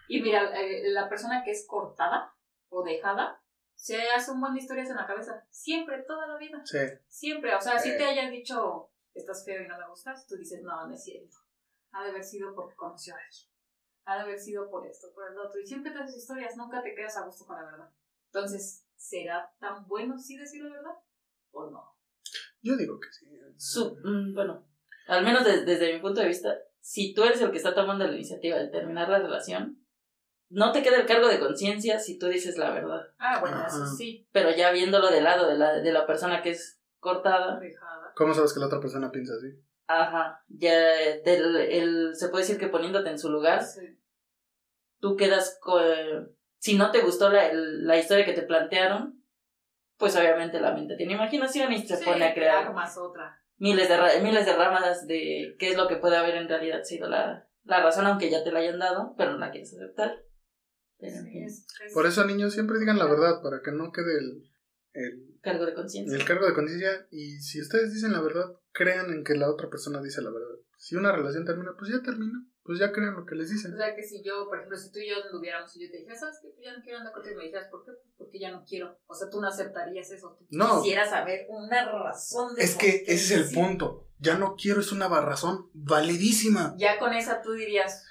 Y 0.09 0.21
mira, 0.21 0.51
eh, 0.59 0.83
la 0.91 1.09
persona 1.09 1.43
que 1.43 1.51
es 1.51 1.65
cortada 1.67 2.35
o 2.69 2.83
dejada, 2.83 3.40
se 3.81 3.99
hace 4.11 4.29
un 4.31 4.39
buen 4.39 4.53
de 4.53 4.59
historias 4.59 4.89
en 4.91 4.95
la 4.95 5.07
cabeza. 5.07 5.43
Siempre, 5.49 6.03
toda 6.03 6.27
la 6.27 6.37
vida. 6.37 6.61
Sí. 6.63 6.77
Siempre. 7.07 7.55
O 7.55 7.59
sea, 7.59 7.79
si 7.79 7.89
Eh. 7.89 7.97
te 7.97 8.03
hayan 8.05 8.29
dicho, 8.31 8.91
estás 9.15 9.43
feo 9.43 9.63
y 9.63 9.67
no 9.67 9.75
me 9.79 9.87
gustas, 9.87 10.27
tú 10.27 10.35
dices, 10.37 10.61
no, 10.61 10.87
no 10.87 10.93
es 10.93 11.03
cierto. 11.03 11.35
Ha 11.91 12.03
de 12.03 12.11
haber 12.11 12.23
sido 12.23 12.53
porque 12.53 12.75
conoció 12.75 13.15
a 13.15 13.17
alguien. 13.17 13.49
Ha 14.05 14.15
de 14.17 14.21
haber 14.21 14.39
sido 14.39 14.69
por 14.69 14.85
esto, 14.85 15.11
por 15.15 15.31
el 15.31 15.37
otro. 15.39 15.59
Y 15.59 15.65
siempre 15.65 15.91
te 15.91 15.97
haces 15.97 16.15
historias, 16.17 16.55
nunca 16.57 16.83
te 16.83 16.93
quedas 16.93 17.17
a 17.17 17.25
gusto 17.25 17.45
con 17.47 17.55
la 17.57 17.63
verdad. 17.71 17.89
Entonces, 18.27 18.85
¿será 18.95 19.51
tan 19.59 19.87
bueno 19.87 20.17
sí 20.19 20.37
decir 20.37 20.63
la 20.63 20.69
verdad? 20.75 20.95
¿O 21.51 21.69
no? 21.71 21.97
Yo 22.61 22.77
digo 22.77 22.99
que 22.99 23.11
sí. 23.11 23.27
Su- 23.57 23.97
mm, 24.03 24.35
bueno, 24.35 24.63
al 25.07 25.25
menos 25.25 25.43
de- 25.43 25.65
desde 25.65 25.91
mi 25.93 25.99
punto 26.01 26.21
de 26.21 26.27
vista, 26.27 26.55
si 26.79 27.15
tú 27.15 27.23
eres 27.23 27.41
el 27.41 27.49
que 27.49 27.57
está 27.57 27.73
tomando 27.73 28.05
la 28.05 28.13
iniciativa 28.13 28.57
de 28.59 28.67
terminar 28.67 29.09
la 29.09 29.17
relación, 29.19 29.80
no 30.51 30.71
te 30.71 30.83
queda 30.83 30.97
el 30.97 31.05
cargo 31.05 31.27
de 31.27 31.39
conciencia 31.39 31.99
si 31.99 32.19
tú 32.19 32.27
dices 32.27 32.57
la 32.57 32.71
verdad. 32.71 33.01
Ah, 33.17 33.39
bueno, 33.39 33.57
Ajá. 33.57 33.67
eso 33.67 33.85
sí. 33.87 34.27
Pero 34.31 34.51
ya 34.51 34.71
viéndolo 34.71 35.09
del 35.09 35.23
lado 35.23 35.47
de 35.47 35.57
la, 35.57 35.73
de 35.73 35.91
la 35.91 36.05
persona 36.05 36.41
que 36.41 36.51
es 36.51 36.79
cortada, 36.99 37.59
Dejada. 37.59 38.11
¿Cómo 38.15 38.33
sabes 38.33 38.53
que 38.53 38.59
la 38.59 38.67
otra 38.67 38.79
persona 38.79 39.11
piensa 39.11 39.33
así? 39.35 39.47
ajá, 39.87 40.41
ya 40.47 40.73
del, 41.25 41.57
el, 41.57 42.15
se 42.15 42.29
puede 42.29 42.43
decir 42.43 42.57
que 42.57 42.67
poniéndote 42.69 43.09
en 43.09 43.19
su 43.19 43.29
lugar, 43.29 43.61
Sí. 43.63 43.97
tú 44.99 45.17
quedas, 45.17 45.57
co- 45.61 45.81
si 46.59 46.77
no 46.77 46.91
te 46.91 47.01
gustó 47.01 47.29
la, 47.29 47.47
el- 47.47 47.85
la 47.85 47.97
historia 47.97 48.23
que 48.25 48.33
te 48.33 48.43
plantearon, 48.43 49.21
pues 49.97 50.15
obviamente 50.15 50.59
la 50.61 50.71
mente 50.73 50.95
tiene 50.95 51.13
imaginación 51.13 51.73
y 51.73 51.85
se 51.85 51.97
Sí, 51.97 52.05
pone 52.05 52.23
a 52.25 52.33
crear 52.33 52.69
otra. 52.73 53.41
miles 53.57 53.89
de, 53.89 54.21
miles 54.21 54.45
de 54.45 54.53
ramas 54.55 55.05
de 55.07 55.55
qué 55.59 55.71
es 55.71 55.77
lo 55.77 55.87
que 55.87 55.97
puede 55.97 56.17
haber 56.17 56.35
en 56.35 56.47
realidad 56.47 56.83
sido 56.83 57.09
la, 57.09 57.47
la 57.65 57.81
razón, 57.83 58.05
aunque 58.07 58.29
ya 58.29 58.43
te 58.43 58.51
la 58.51 58.59
hayan 58.59 58.79
dado, 58.79 59.13
pero 59.17 59.31
no 59.33 59.37
la 59.39 59.51
quieres 59.51 59.73
aceptar. 59.73 60.23
Pero, 61.01 61.17
en 61.17 61.25
Sí, 61.25 61.31
fin, 61.31 61.43
es- 61.45 61.65
es- 61.87 61.93
Por 61.93 62.05
eso, 62.05 62.23
niños, 62.25 62.53
siempre 62.53 62.79
digan 62.79 62.97
la 62.99 63.05
verdad, 63.05 63.41
para 63.41 63.61
que 63.61 63.71
no 63.71 63.91
quede 63.91 64.19
el, 64.19 64.43
el, 64.93 65.39
cargo 65.41 65.65
de 65.65 65.73
conciencia. 65.73 66.15
el 66.17 66.25
cargo 66.25 66.45
de 66.45 66.53
conciencia. 66.53 67.07
Y 67.11 67.39
si 67.41 67.59
ustedes 67.59 67.93
dicen 67.93 68.13
la 68.13 68.21
verdad, 68.21 68.45
crean 68.71 69.11
en 69.11 69.23
que 69.23 69.33
la 69.35 69.49
otra 69.49 69.69
persona 69.69 70.01
dice 70.01 70.21
la 70.21 70.29
verdad. 70.29 70.55
Si 70.77 70.95
una 70.95 71.11
relación 71.11 71.43
termina, 71.45 71.71
pues 71.77 71.91
ya 71.91 72.01
termina. 72.01 72.45
Pues 72.63 72.77
ya 72.77 72.91
crean 72.91 73.15
lo 73.15 73.25
que 73.25 73.33
les 73.33 73.49
dicen. 73.49 73.73
O 73.73 73.77
sea, 73.77 73.95
que 73.95 74.03
si 74.03 74.21
yo, 74.23 74.45
por 74.47 74.57
ejemplo, 74.57 74.77
si 74.77 74.91
tú 74.91 74.99
y 74.99 75.09
yo 75.09 75.15
anduviéramos 75.25 75.75
y 75.75 75.83
yo 75.83 75.91
te 75.91 75.97
dijera, 75.97 76.15
¿sabes 76.15 76.37
qué? 76.43 76.49
Pues 76.49 76.63
ya 76.63 76.77
no 76.77 76.83
quiero 76.83 76.99
andar 76.99 77.11
contigo. 77.11 77.33
Y 77.33 77.37
me 77.39 77.43
dijeras, 77.45 77.67
¿por 77.71 77.83
qué? 77.83 77.91
Pues 77.91 78.13
porque 78.19 78.39
ya 78.39 78.51
no 78.51 78.63
quiero. 78.63 78.99
O 79.07 79.15
sea, 79.15 79.29
tú 79.31 79.41
no 79.41 79.47
aceptarías 79.47 80.11
eso. 80.11 80.37
Tú 80.39 80.45
No. 80.51 80.79
quisieras 80.83 81.09
saber 81.09 81.47
una 81.49 81.91
razón 81.91 82.53
de 82.53 82.63
Es 82.63 82.75
que 82.75 83.03
ese 83.07 83.13
es 83.13 83.31
el 83.31 83.45
sí. 83.45 83.55
punto. 83.55 84.07
Ya 84.19 84.37
no 84.37 84.55
quiero 84.55 84.79
es 84.79 84.91
una 84.91 85.07
razón 85.09 85.71
validísima. 85.73 86.75
Ya 86.77 86.99
con 86.99 87.13
esa 87.13 87.41
tú 87.41 87.53
dirías, 87.53 88.05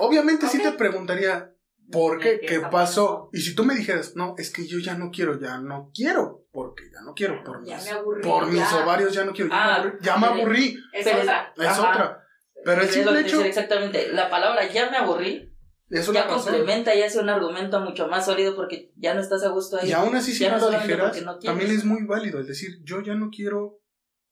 Obviamente 0.00 0.46
sí 0.48 0.58
Ok. 0.58 0.64
te 0.64 0.72
preguntaría, 0.72 1.54
¿por 1.90 2.18
qué? 2.18 2.38
¿Qué 2.40 2.46
¿Qué 2.46 2.54
está 2.56 2.70
pasó? 2.70 3.30
Y 3.32 3.40
si 3.40 3.54
tú 3.54 3.64
me 3.64 3.74
dijeras, 3.74 4.14
no, 4.16 4.34
es 4.38 4.50
que 4.50 4.66
yo 4.66 4.78
ya 4.78 4.94
no 4.94 5.10
quiero, 5.10 5.38
ya 5.38 5.58
no 5.58 5.90
quiero, 5.94 6.46
porque 6.52 6.84
ya 6.92 7.00
no 7.02 7.14
quiero, 7.14 7.42
por 7.44 7.64
ya 7.64 7.76
mis, 7.76 7.88
aburrí. 7.92 8.22
por 8.22 8.46
mis 8.46 8.72
ovarios 8.72 9.12
ya 9.12 9.24
no 9.24 9.32
quiero, 9.32 9.50
ya, 9.50 9.56
Ah, 9.64 9.66
me 9.68 9.76
aburrí, 9.88 9.98
ya 10.02 10.16
me 10.16 10.26
aburrí, 10.26 10.76
Es 10.92 11.06
otra. 11.06 11.52
es 11.56 11.66
Ajá. 11.66 11.90
otra. 11.90 12.24
Pero 12.64 12.82
el 12.82 12.88
simple 12.88 13.20
hecho 13.20 13.40
exactamente, 13.42 14.12
la 14.12 14.28
palabra 14.30 14.66
ya 14.70 14.90
me 14.90 14.96
aburrí, 14.96 15.54
ya 15.90 16.26
complementa 16.26 16.94
y 16.94 17.02
hace 17.02 17.18
un 17.18 17.30
argumento 17.30 17.80
mucho 17.80 18.08
más 18.08 18.26
sólido 18.26 18.54
porque 18.54 18.92
ya 18.96 19.14
no 19.14 19.20
estás 19.20 19.42
a 19.44 19.48
gusto 19.48 19.78
ahí. 19.78 19.88
Y 19.88 19.92
aún 19.92 20.14
así, 20.16 20.32
si 20.32 20.44
Ya 20.44 20.56
no 20.56 20.58
lo 20.58 20.70
dijeras, 20.70 21.22
no 21.22 21.38
también 21.38 21.70
es 21.70 21.84
muy 21.84 22.04
válido 22.04 22.38
el 22.40 22.46
decir, 22.46 22.78
yo 22.84 23.00
ya 23.00 23.14
no 23.14 23.30
quiero 23.30 23.80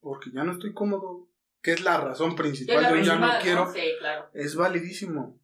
porque 0.01 0.31
ya 0.33 0.45
no 0.45 0.53
estoy 0.53 0.73
cómodo, 0.75 1.29
que 1.63 1.73
es 1.73 1.83
la 1.83 1.99
razón 1.99 2.37
principal, 2.37 2.83
la 2.83 2.91
yo 2.91 2.97
ya 3.03 3.17
no 3.17 3.29
quiero, 3.43 3.73
claro. 3.99 4.31
es 4.35 4.55
validísimo, 4.55 5.41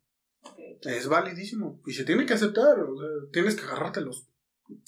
Es 0.82 1.08
validísimo. 1.08 1.80
Y 1.86 1.92
se 1.92 2.04
tiene 2.04 2.26
que 2.26 2.34
aceptar, 2.34 2.78
o 2.80 2.96
sea, 2.98 3.08
tienes 3.32 3.54
que 3.56 3.64
agarrártelos 3.64 4.28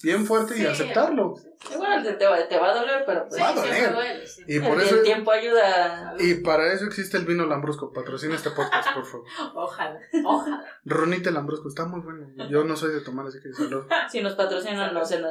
bien 0.03 0.25
fuerte 0.25 0.57
y 0.59 0.65
aceptarlo. 0.65 1.35
sí, 1.37 1.47
sí. 1.67 1.73
Igual 1.75 2.01
te, 2.03 2.13
te 2.13 2.25
va, 2.25 2.47
te 2.47 2.57
va 2.57 2.71
a 2.71 2.73
doler, 2.75 3.03
pero 3.05 3.27
pues 3.27 3.39
Va 3.39 3.49
a 3.49 3.53
Sí, 3.53 3.59
doler. 3.59 3.93
duele, 3.93 4.27
sí. 4.27 4.43
Y 4.47 4.59
por 4.59 4.79
el 4.79 4.81
eso, 4.81 5.01
tiempo 5.03 5.31
ayuda. 5.31 6.15
y 6.17 6.33
para 6.35 6.73
eso 6.73 6.85
existe 6.85 7.17
el 7.17 7.25
vino 7.25 7.45
Lambrusco, 7.45 7.93
patrocina 7.93 8.33
este 8.35 8.49
podcast, 8.49 8.93
por 8.95 9.05
favor. 9.05 9.27
Ojalá, 9.55 9.99
ojalá. 10.25 10.65
Ronite 10.85 11.31
Lambrusco, 11.31 11.67
está 11.69 11.85
muy 11.85 12.01
bueno. 12.01 12.27
Yo 12.49 12.63
no 12.63 12.75
soy 12.75 12.93
de 12.93 13.01
tomar, 13.01 13.27
así 13.27 13.39
que 13.41 13.53
salud. 13.53 13.85
Si 14.09 14.21
nos 14.21 14.33
patrocinan, 14.33 14.91
no, 14.93 15.05
se, 15.05 15.21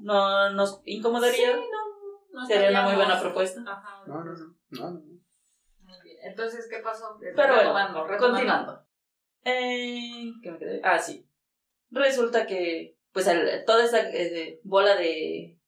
no 0.00 0.50
nos 0.52 0.80
incomodaría. 0.84 1.54
Sí, 1.56 1.60
no, 2.32 2.40
no 2.40 2.46
Sería 2.46 2.70
una 2.70 2.82
muy 2.82 2.94
buena 2.94 3.20
propuesta. 3.20 3.60
Ajá. 3.66 4.04
No, 4.06 4.22
no, 4.22 4.32
no, 4.32 4.54
no, 4.70 4.90
no. 4.92 5.00
Muy 5.00 6.00
bien. 6.04 6.18
Entonces, 6.22 6.68
¿qué 6.70 6.78
pasó? 6.84 7.16
Pero 7.20 7.34
bueno, 7.34 7.56
Retomando, 7.56 8.06
retomando. 8.06 8.36
continuando. 8.36 8.87
Eh, 9.48 10.32
¿qué 10.42 10.50
me 10.50 10.58
quedé? 10.58 10.80
Ah, 10.84 10.98
sí. 10.98 11.28
Resulta 11.90 12.46
que, 12.46 12.98
pues, 13.12 13.26
toda 13.66 13.84
esa 13.84 14.00
eh, 14.10 14.60
bola 14.64 14.94
de, 14.96 15.58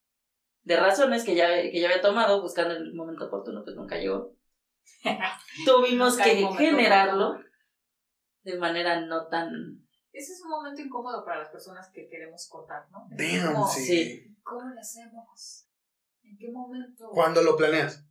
de 0.62 0.76
razones 0.76 1.24
que 1.24 1.34
ya, 1.34 1.48
que 1.48 1.80
ya 1.80 1.88
había 1.88 2.02
tomado 2.02 2.42
buscando 2.42 2.74
el 2.74 2.94
momento 2.94 3.26
oportuno, 3.26 3.62
pues 3.64 3.76
nunca 3.76 3.96
llegó. 3.98 4.36
Tuvimos 5.64 6.12
Nunca 6.16 6.24
que 6.24 6.46
generarlo 6.58 7.28
oportuno. 7.30 7.50
de 8.42 8.58
manera 8.58 9.00
no 9.00 9.28
tan... 9.28 9.86
Ese 10.12 10.32
es 10.32 10.42
un 10.42 10.50
momento 10.50 10.80
incómodo 10.82 11.24
para 11.24 11.38
las 11.38 11.50
personas 11.50 11.88
que 11.92 12.08
queremos 12.08 12.48
cortar, 12.48 12.90
¿no? 12.90 13.06
Damn, 13.10 13.52
Como, 13.54 13.68
sí. 13.68 14.36
¿Cómo 14.42 14.68
lo 14.68 14.80
hacemos? 14.80 15.68
¿En 16.22 16.36
qué 16.36 16.50
momento? 16.50 17.10
Cuando 17.10 17.42
lo 17.42 17.56
planeas. 17.56 18.04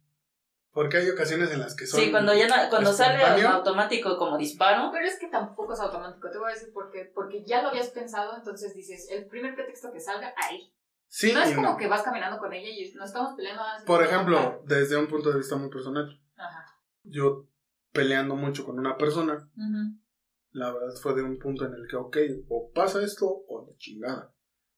Porque 0.71 0.97
hay 0.97 1.09
ocasiones 1.09 1.51
en 1.51 1.59
las 1.59 1.75
que 1.75 1.87
son. 1.87 1.99
Sí, 1.99 2.11
cuando, 2.11 2.33
ya 2.33 2.47
na- 2.47 2.69
cuando 2.69 2.93
sale 2.93 3.23
automático 3.23 4.17
como 4.17 4.37
disparo, 4.37 4.91
Pero 4.93 5.05
es 5.05 5.17
que 5.19 5.27
tampoco 5.27 5.73
es 5.73 5.79
automático, 5.79 6.29
te 6.29 6.37
voy 6.37 6.51
a 6.51 6.53
decir 6.53 6.71
por 6.71 6.91
qué. 6.91 7.11
Porque 7.13 7.43
ya 7.43 7.61
lo 7.63 7.69
habías 7.69 7.89
pensado, 7.89 8.35
entonces 8.37 8.73
dices, 8.75 9.07
el 9.09 9.25
primer 9.27 9.55
pretexto 9.55 9.91
que 9.91 9.99
salga, 9.99 10.33
ahí. 10.37 10.71
Sí, 11.07 11.33
no 11.33 11.41
es 11.41 11.55
como 11.55 11.69
no. 11.71 11.77
que 11.77 11.87
vas 11.87 12.03
caminando 12.03 12.37
con 12.37 12.53
ella 12.53 12.69
y 12.69 12.93
no 12.93 13.03
estamos 13.03 13.33
peleando. 13.35 13.63
ah, 13.63 13.81
Por 13.85 14.03
ejemplo, 14.03 14.61
desde 14.65 14.95
un 14.95 15.07
punto 15.07 15.31
de 15.31 15.39
vista 15.39 15.55
muy 15.55 15.69
personal, 15.71 16.21
Ajá. 16.37 16.65
yo 17.03 17.47
peleando 17.91 18.35
mucho 18.35 18.63
con 18.63 18.77
una 18.77 18.95
persona, 18.95 19.49
Ujú. 19.57 19.97
la 20.51 20.71
verdad 20.71 20.93
fue 21.01 21.15
de 21.15 21.23
un 21.23 21.39
punto 21.39 21.65
en 21.65 21.73
el 21.73 21.87
que, 21.89 21.95
ok, 21.95 22.17
o 22.49 22.71
pasa 22.71 23.01
esto 23.03 23.25
o 23.27 23.65
la 23.67 23.75
chingada. 23.77 24.31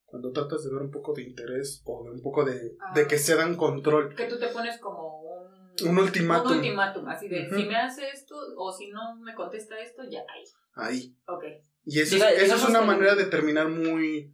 Cuando 0.06 0.32
tratas 0.32 0.64
de 0.64 0.74
ver 0.74 0.82
un 0.84 0.92
poco 0.92 1.14
de 1.14 1.24
interés 1.24 1.82
o 1.86 2.06
de 2.06 2.12
un 2.12 2.22
poco 2.22 2.46
de, 2.46 2.78
Ah. 2.80 2.94
de 2.96 3.08
que 3.08 3.18
se 3.18 3.36
dan 3.36 3.58
control, 3.58 4.16
Que 4.16 4.28
tú 4.28 4.40
te 4.40 4.48
pones 4.48 4.80
como 4.80 5.20
un... 5.24 5.61
un 5.84 5.98
ultimátum 5.98 6.52
Un 6.52 6.58
ultimátum, 6.58 7.08
así 7.08 7.28
de, 7.28 7.50
si 7.50 7.64
me 7.66 7.76
hace 7.76 8.08
esto 8.10 8.36
o 8.58 8.72
si 8.72 8.90
no 8.90 9.16
me 9.22 9.34
contesta 9.36 9.80
esto, 9.80 10.04
ya, 10.10 10.20
ahí. 10.20 10.44
ahí. 10.76 11.16
Ok. 11.28 11.44
Y 11.86 12.00
eso, 12.00 12.16
Diga- 12.16 12.32
es, 12.32 12.44
eso 12.44 12.56
es 12.56 12.66
una 12.70 12.80
que- 12.82 12.86
manera 12.86 13.16
de 13.16 13.26
terminar 13.26 13.68
muy 13.70 14.34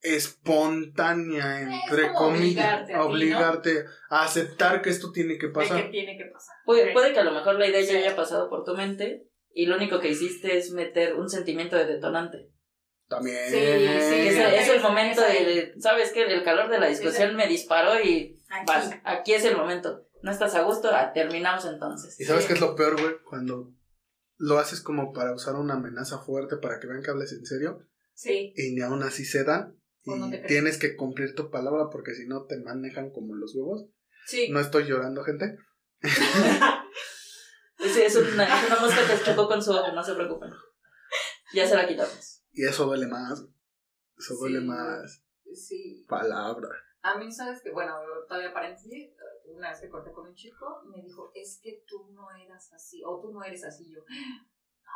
espontánea, 0.00 1.60
entre 1.60 2.12
como 2.12 2.30
comillas. 2.30 2.44
obligarte 2.44 2.82
a 2.82 2.86
ti, 2.86 2.92
¿no? 2.92 3.04
obligarte 3.06 3.84
a 4.10 4.24
aceptar 4.24 4.82
que 4.82 4.90
esto 4.90 5.10
tiene 5.12 5.38
que 5.38 5.48
De 5.48 5.52
pasar. 5.52 5.82
que 5.82 5.88
tiene 5.90 6.16
que 6.16 6.24
pasar. 6.32 6.54
puede, 6.64 7.12
que 7.12 7.18
a 7.20 7.24
lo 7.24 7.32
mejor 7.32 7.58
la 7.58 7.66
idea 7.66 7.82
Sí. 7.82 7.92
ya 7.92 7.98
haya 7.98 8.16
pasado 8.16 8.48
por 8.48 8.64
tu 8.64 8.74
mente 8.76 9.24
y 9.52 9.66
lo 9.66 9.76
único 9.76 9.98
que 10.00 10.10
hiciste 10.10 10.56
es 10.56 10.70
meter 10.72 11.14
un 11.14 11.28
sentimiento 11.28 11.76
de 11.76 11.86
detonante. 11.86 12.48
También. 13.08 13.38
Sí, 13.48 13.54
sí, 13.54 13.56
es, 13.58 14.36
es 14.36 14.68
el 14.68 14.76
es- 14.76 14.82
momento 14.82 15.24
es 15.24 15.46
de, 15.46 15.72
¿sabes 15.80 16.12
qué? 16.12 16.24
El 16.24 16.42
calor 16.44 16.68
de 16.68 16.78
la 16.78 16.88
discusión 16.88 17.34
me 17.36 17.46
disparó 17.48 17.98
y 18.00 18.38
Aquí. 18.50 18.64
vas, 18.66 18.90
aquí 19.02 19.32
es 19.32 19.44
el 19.46 19.56
momento. 19.56 20.06
No 20.22 20.30
estás 20.30 20.54
a 20.54 20.62
gusto, 20.62 20.88
ah, 20.92 21.12
terminamos 21.12 21.64
entonces. 21.66 22.18
¿Y 22.20 22.24
sabes 22.24 22.42
Sí. 22.44 22.48
qué 22.48 22.54
es 22.54 22.60
lo 22.60 22.74
peor, 22.74 23.00
güey? 23.00 23.14
Cuando 23.24 23.72
lo 24.36 24.58
haces 24.58 24.80
como 24.80 25.12
para 25.12 25.34
usar 25.34 25.54
una 25.56 25.74
amenaza 25.74 26.18
fuerte 26.18 26.56
para 26.56 26.78
que 26.80 26.86
vean 26.86 27.02
que 27.02 27.10
hables 27.10 27.32
en 27.32 27.44
serio 27.46 27.86
Sí. 28.14 28.52
y 28.56 28.74
ni 28.74 28.82
aún 28.82 29.02
así 29.02 29.24
se 29.24 29.44
dan. 29.44 29.76
No 30.04 30.28
Y 30.28 30.42
tienes 30.46 30.78
que 30.78 30.96
cumplir 30.96 31.34
tu 31.34 31.50
palabra 31.50 31.88
porque 31.92 32.14
si 32.14 32.26
no 32.26 32.46
te 32.46 32.58
manejan 32.58 33.10
como 33.10 33.34
los 33.34 33.54
huevos. 33.54 33.86
Sí. 34.26 34.48
No 34.50 34.58
estoy 34.60 34.84
llorando, 34.84 35.22
gente. 35.24 35.56
Sí, 37.80 38.02
es 38.02 38.16
una, 38.16 38.44
es 38.44 38.66
una 38.66 38.80
mosca 38.80 38.96
que 39.06 39.24
chocó 39.24 39.46
con 39.48 39.62
su 39.62 39.70
ojo, 39.70 39.92
no 39.92 40.02
se 40.02 40.14
preocupen. 40.14 40.50
Ya 41.54 41.66
se 41.66 41.76
la 41.76 41.86
quitamos. 41.86 42.42
Y 42.52 42.64
eso 42.64 42.86
duele 42.86 43.06
más. 43.06 43.44
Eso 44.18 44.34
duele 44.34 44.58
Sí. 44.60 44.64
más. 44.66 45.22
Sí. 45.54 46.04
Palabra. 46.08 46.68
A 47.02 47.16
mí, 47.18 47.30
¿sabes 47.30 47.62
que 47.62 47.70
Bueno, 47.70 47.94
todavía 48.28 48.52
paréntesis, 48.52 49.10
una 49.54 49.70
vez 49.70 49.80
que 49.80 49.88
corté 49.88 50.12
con 50.12 50.26
un 50.28 50.34
chico, 50.34 50.82
me 50.86 51.02
dijo, 51.02 51.30
es 51.34 51.60
que 51.62 51.82
tú 51.86 52.08
no 52.12 52.30
eras 52.30 52.72
así, 52.72 53.02
o 53.04 53.20
tú 53.20 53.32
no 53.32 53.42
eres 53.42 53.64
así. 53.64 53.90
Yo, 53.92 54.00
no, 54.00 54.92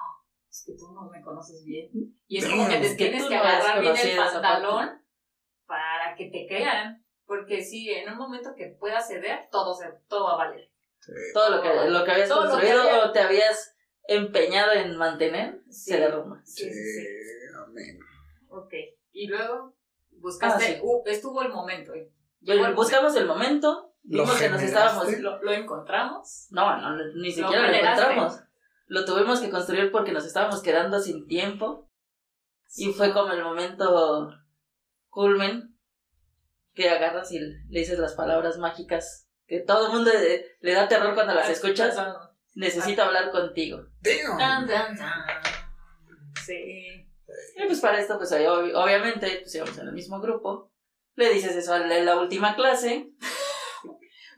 es 0.48 0.64
que 0.66 0.74
tú 0.76 0.92
no 0.92 1.08
me 1.10 1.20
conoces 1.22 1.64
bien. 1.64 1.90
Y 2.26 2.38
es 2.38 2.48
como 2.48 2.68
que 2.68 2.78
te 2.78 2.94
tienes 2.94 3.24
que 3.26 3.36
agarrar 3.36 3.80
bien 3.80 3.94
el 3.96 4.16
pantalón 4.16 5.02
para 5.66 6.14
que 6.16 6.30
te 6.30 6.46
crean. 6.46 7.04
Porque 7.24 7.62
si 7.62 7.88
en 7.90 8.10
un 8.10 8.18
momento 8.18 8.54
que 8.56 8.76
puedas 8.78 9.08
ceder, 9.08 9.48
todo, 9.50 9.74
se, 9.74 9.86
todo 10.08 10.24
va 10.26 10.32
a 10.34 10.36
valer. 10.48 10.70
Sí. 11.00 11.12
Todo 11.32 11.56
lo 11.56 11.62
que, 11.62 11.90
lo 11.90 12.04
que 12.04 12.10
habías 12.10 12.28
Todo 12.28 12.40
lo 12.44 12.46
que 12.46 12.50
construido 12.52 12.82
había- 12.82 13.04
o 13.06 13.12
te 13.12 13.20
habías 13.20 13.74
empeñado 14.04 14.72
en 14.72 14.96
mantener 14.96 15.62
Sí. 15.70 15.92
se 15.92 15.98
derrumba. 15.98 16.42
Sí, 16.44 16.64
sí, 16.64 16.72
sí. 16.72 17.06
amén. 17.64 17.98
Ok. 18.48 18.74
Y 19.12 19.28
luego 19.28 19.74
buscaste, 20.10 20.64
Ah, 20.64 20.68
sí. 20.74 20.80
uh, 20.82 21.02
estuvo 21.06 21.42
el 21.42 21.48
momento. 21.50 21.92
Yo- 22.40 22.58
Bueno, 22.58 22.74
buscamos 22.74 23.14
el 23.16 23.26
momento, 23.26 23.91
¿Lo 24.04 24.22
vimos 24.24 24.38
que 24.38 24.48
nos 24.50 24.62
estábamos. 24.62 25.18
Lo, 25.18 25.42
lo 25.42 25.52
encontramos. 25.52 26.48
No, 26.50 26.76
no, 26.80 26.96
ni 27.14 27.28
Lo 27.28 27.34
siquiera 27.34 27.62
lo 27.62 27.68
generaste. 27.68 28.02
encontramos. 28.02 28.40
Lo 28.86 29.04
tuvimos 29.04 29.40
que 29.40 29.50
construir 29.50 29.90
porque 29.92 30.12
nos 30.12 30.24
estábamos 30.26 30.60
quedando 30.62 30.98
sin 31.00 31.26
tiempo. 31.26 31.88
Y 32.76 32.92
fue 32.92 33.12
como 33.12 33.32
el 33.32 33.42
momento 33.42 34.30
culmen 35.08 35.76
que 36.74 36.88
agarras 36.88 37.30
y 37.32 37.38
le 37.38 37.58
dices 37.80 37.98
las 37.98 38.14
palabras 38.14 38.56
mágicas 38.58 39.28
que 39.46 39.60
todo 39.60 39.86
el 39.86 39.92
mundo 39.92 40.10
le, 40.10 40.46
le 40.60 40.72
da 40.72 40.88
terror 40.88 41.14
cuando 41.14 41.34
las 41.34 41.48
escuchas. 41.50 41.96
Necesito 42.54 43.02
hablar 43.02 43.30
contigo. 43.30 43.78
Damn. 44.00 44.96
Sí. 46.44 47.08
Y 47.56 47.66
pues 47.66 47.80
para 47.80 47.98
esto, 47.98 48.18
pues 48.18 48.32
ob- 48.32 48.74
obviamente, 48.74 49.38
pues 49.42 49.54
íbamos 49.54 49.78
en 49.78 49.86
el 49.88 49.92
mismo 49.94 50.20
grupo. 50.20 50.70
Le 51.14 51.30
dices 51.32 51.54
eso 51.56 51.76
en 51.76 52.04
la 52.04 52.16
última 52.18 52.54
clase. 52.56 53.10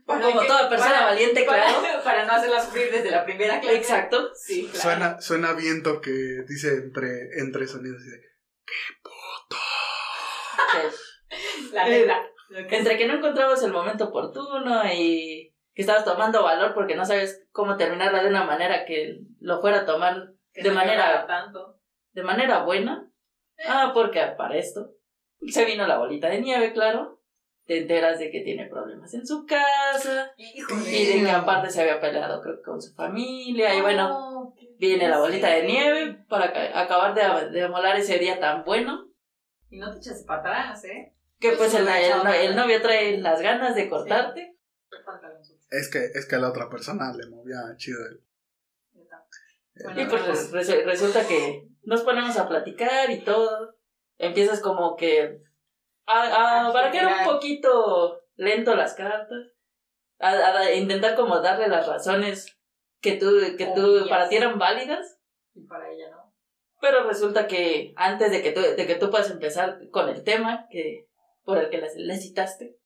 Como 0.07 0.41
que- 0.41 0.47
toda 0.47 0.69
persona 0.69 1.05
valiente, 1.07 1.45
para, 1.45 1.65
claro. 1.65 2.03
Para 2.05 2.25
no 2.27 2.33
hacerla 2.33 2.61
sufrir 2.61 2.91
desde 2.91 3.11
la 3.11 3.25
primera 3.25 3.61
clase. 3.61 3.77
Exacto. 3.77 4.31
Sí, 4.35 4.67
claro. 4.71 4.81
Suena, 4.83 5.21
suena 5.21 5.53
viento 5.55 6.01
que 6.01 6.11
dice 6.47 6.75
entre, 6.75 7.39
entre 7.41 7.67
sonidos 7.67 8.03
y 8.05 8.11
de, 8.11 8.21
Sí. 10.73 11.73
La 11.73 11.89
neta. 11.89 12.23
Entre 12.51 12.97
que 12.97 13.07
no 13.07 13.15
encontrabas 13.15 13.63
el 13.63 13.73
momento 13.73 14.05
oportuno 14.07 14.83
y 14.93 15.55
que 15.75 15.83
estabas 15.83 16.05
tomando 16.05 16.43
valor 16.43 16.75
porque 16.75 16.95
no 16.95 17.05
sabes 17.05 17.45
cómo 17.51 17.77
terminarla 17.77 18.23
de 18.23 18.29
una 18.29 18.45
manera 18.45 18.85
que 18.85 19.19
lo 19.41 19.61
fuera 19.61 19.81
a 19.81 19.87
tomar 19.87 20.29
Que 20.53 20.63
de 20.63 20.69
no 20.69 20.75
manera- 20.77 21.27
tanto. 21.27 21.81
de 22.13 22.23
manera 22.23 22.63
buena. 22.63 23.11
Ah, 23.67 23.91
porque 23.95 24.21
para 24.37 24.57
esto 24.57 24.91
se 25.49 25.65
vino 25.65 25.87
la 25.87 25.99
bolita 25.99 26.29
de 26.29 26.41
nieve, 26.41 26.73
claro. 26.73 27.21
Te 27.67 27.79
enteras 27.79 28.19
de 28.19 28.31
que 28.31 28.41
tiene 28.43 28.67
problemas 28.67 29.15
en 29.15 29.27
su 29.27 29.47
casa 29.47 30.33
Híjole. 30.37 30.91
y 30.91 31.07
de 31.07 31.25
que 31.25 31.31
aparte 31.31 31.71
se 31.71 31.81
había 31.81 32.01
peleado 32.01 32.43
creo 32.43 32.57
que 32.57 32.63
con 32.63 32.83
su 32.83 32.93
familia 32.95 33.75
y 33.75 33.81
bueno, 33.81 34.09
No, 34.09 34.55
qué 34.59 34.69
viene 34.79 35.09
la 35.09 35.19
bolita 35.19 35.49
de 35.49 35.63
nieve 35.67 36.25
para 36.29 36.53
ca- 36.53 36.79
acabar 36.81 37.15
de, 37.15 37.51
de 37.51 37.63
amolar 37.63 37.97
ese 37.97 38.19
día 38.19 38.39
tan 38.39 38.65
bueno 38.65 39.09
Y 39.71 39.79
no 39.79 39.91
te 39.93 39.99
eches 39.99 40.25
para 40.25 40.41
atrás, 40.41 40.85
¿eh? 40.85 41.15
que 41.41 41.53
pues 41.53 41.71
sí 41.73 41.79
el, 41.79 41.89
el- 41.89 42.49
el 42.51 42.57
novio 42.57 42.81
trae 42.83 43.19
las 43.19 43.41
ganas 43.41 43.75
de 43.75 43.89
cortarte. 43.89 44.57
Es 45.71 45.89
que, 45.91 46.05
es 46.15 46.27
que 46.27 46.37
la 46.37 46.49
otra 46.51 46.69
persona 46.71 47.13
le 47.17 47.27
movía 47.29 47.57
chido 47.77 47.99
el... 48.07 48.21
Bueno, 49.83 50.01
Y 50.03 50.07
pues 50.07 50.23
pues, 50.23 50.53
res- 50.53 50.69
res- 50.69 50.85
resulta 50.87 51.27
que 51.27 51.67
nos 51.83 52.03
ponemos 52.03 52.37
a 52.37 52.49
platicar 52.49 53.11
y 53.11 53.21
todo. 53.25 53.75
Empiezas 54.19 54.61
como 54.61 54.95
que 54.97 55.41
a, 56.07 56.23
a 56.23 56.67
A 56.67 56.73
barajear 56.73 57.21
un 57.21 57.33
poquito 57.35 58.23
lento 58.37 58.75
las 58.75 58.95
cartas. 58.95 59.53
A, 60.19 60.31
a 60.31 60.75
intentar 60.75 61.17
como 61.17 61.41
darle 61.41 61.69
las 61.69 61.87
razones 61.87 62.59
que 63.01 63.17
tú, 63.17 63.27
que 63.59 63.67
tú 63.75 64.07
para 64.09 64.29
ti 64.29 64.37
eran 64.37 64.59
válidas. 64.59 65.19
Y 65.55 65.67
para 65.67 65.91
ella 65.91 66.11
no. 66.11 66.35
Pero 66.81 67.07
resulta 67.07 67.47
que 67.47 67.93
antes 67.97 68.31
de 68.31 68.43
que 68.43 68.53
tú, 68.53 68.61
de 68.61 68.87
que 68.87 68.97
tú 68.97 69.11
puedas 69.11 69.31
empezar 69.31 69.79
con 69.91 70.09
el 70.09 70.23
tema 70.23 70.67
que, 70.71 71.09
por 71.45 71.59
el 71.59 71.71
que 71.71 71.79
le, 71.79 72.19
citaste, 72.19 72.79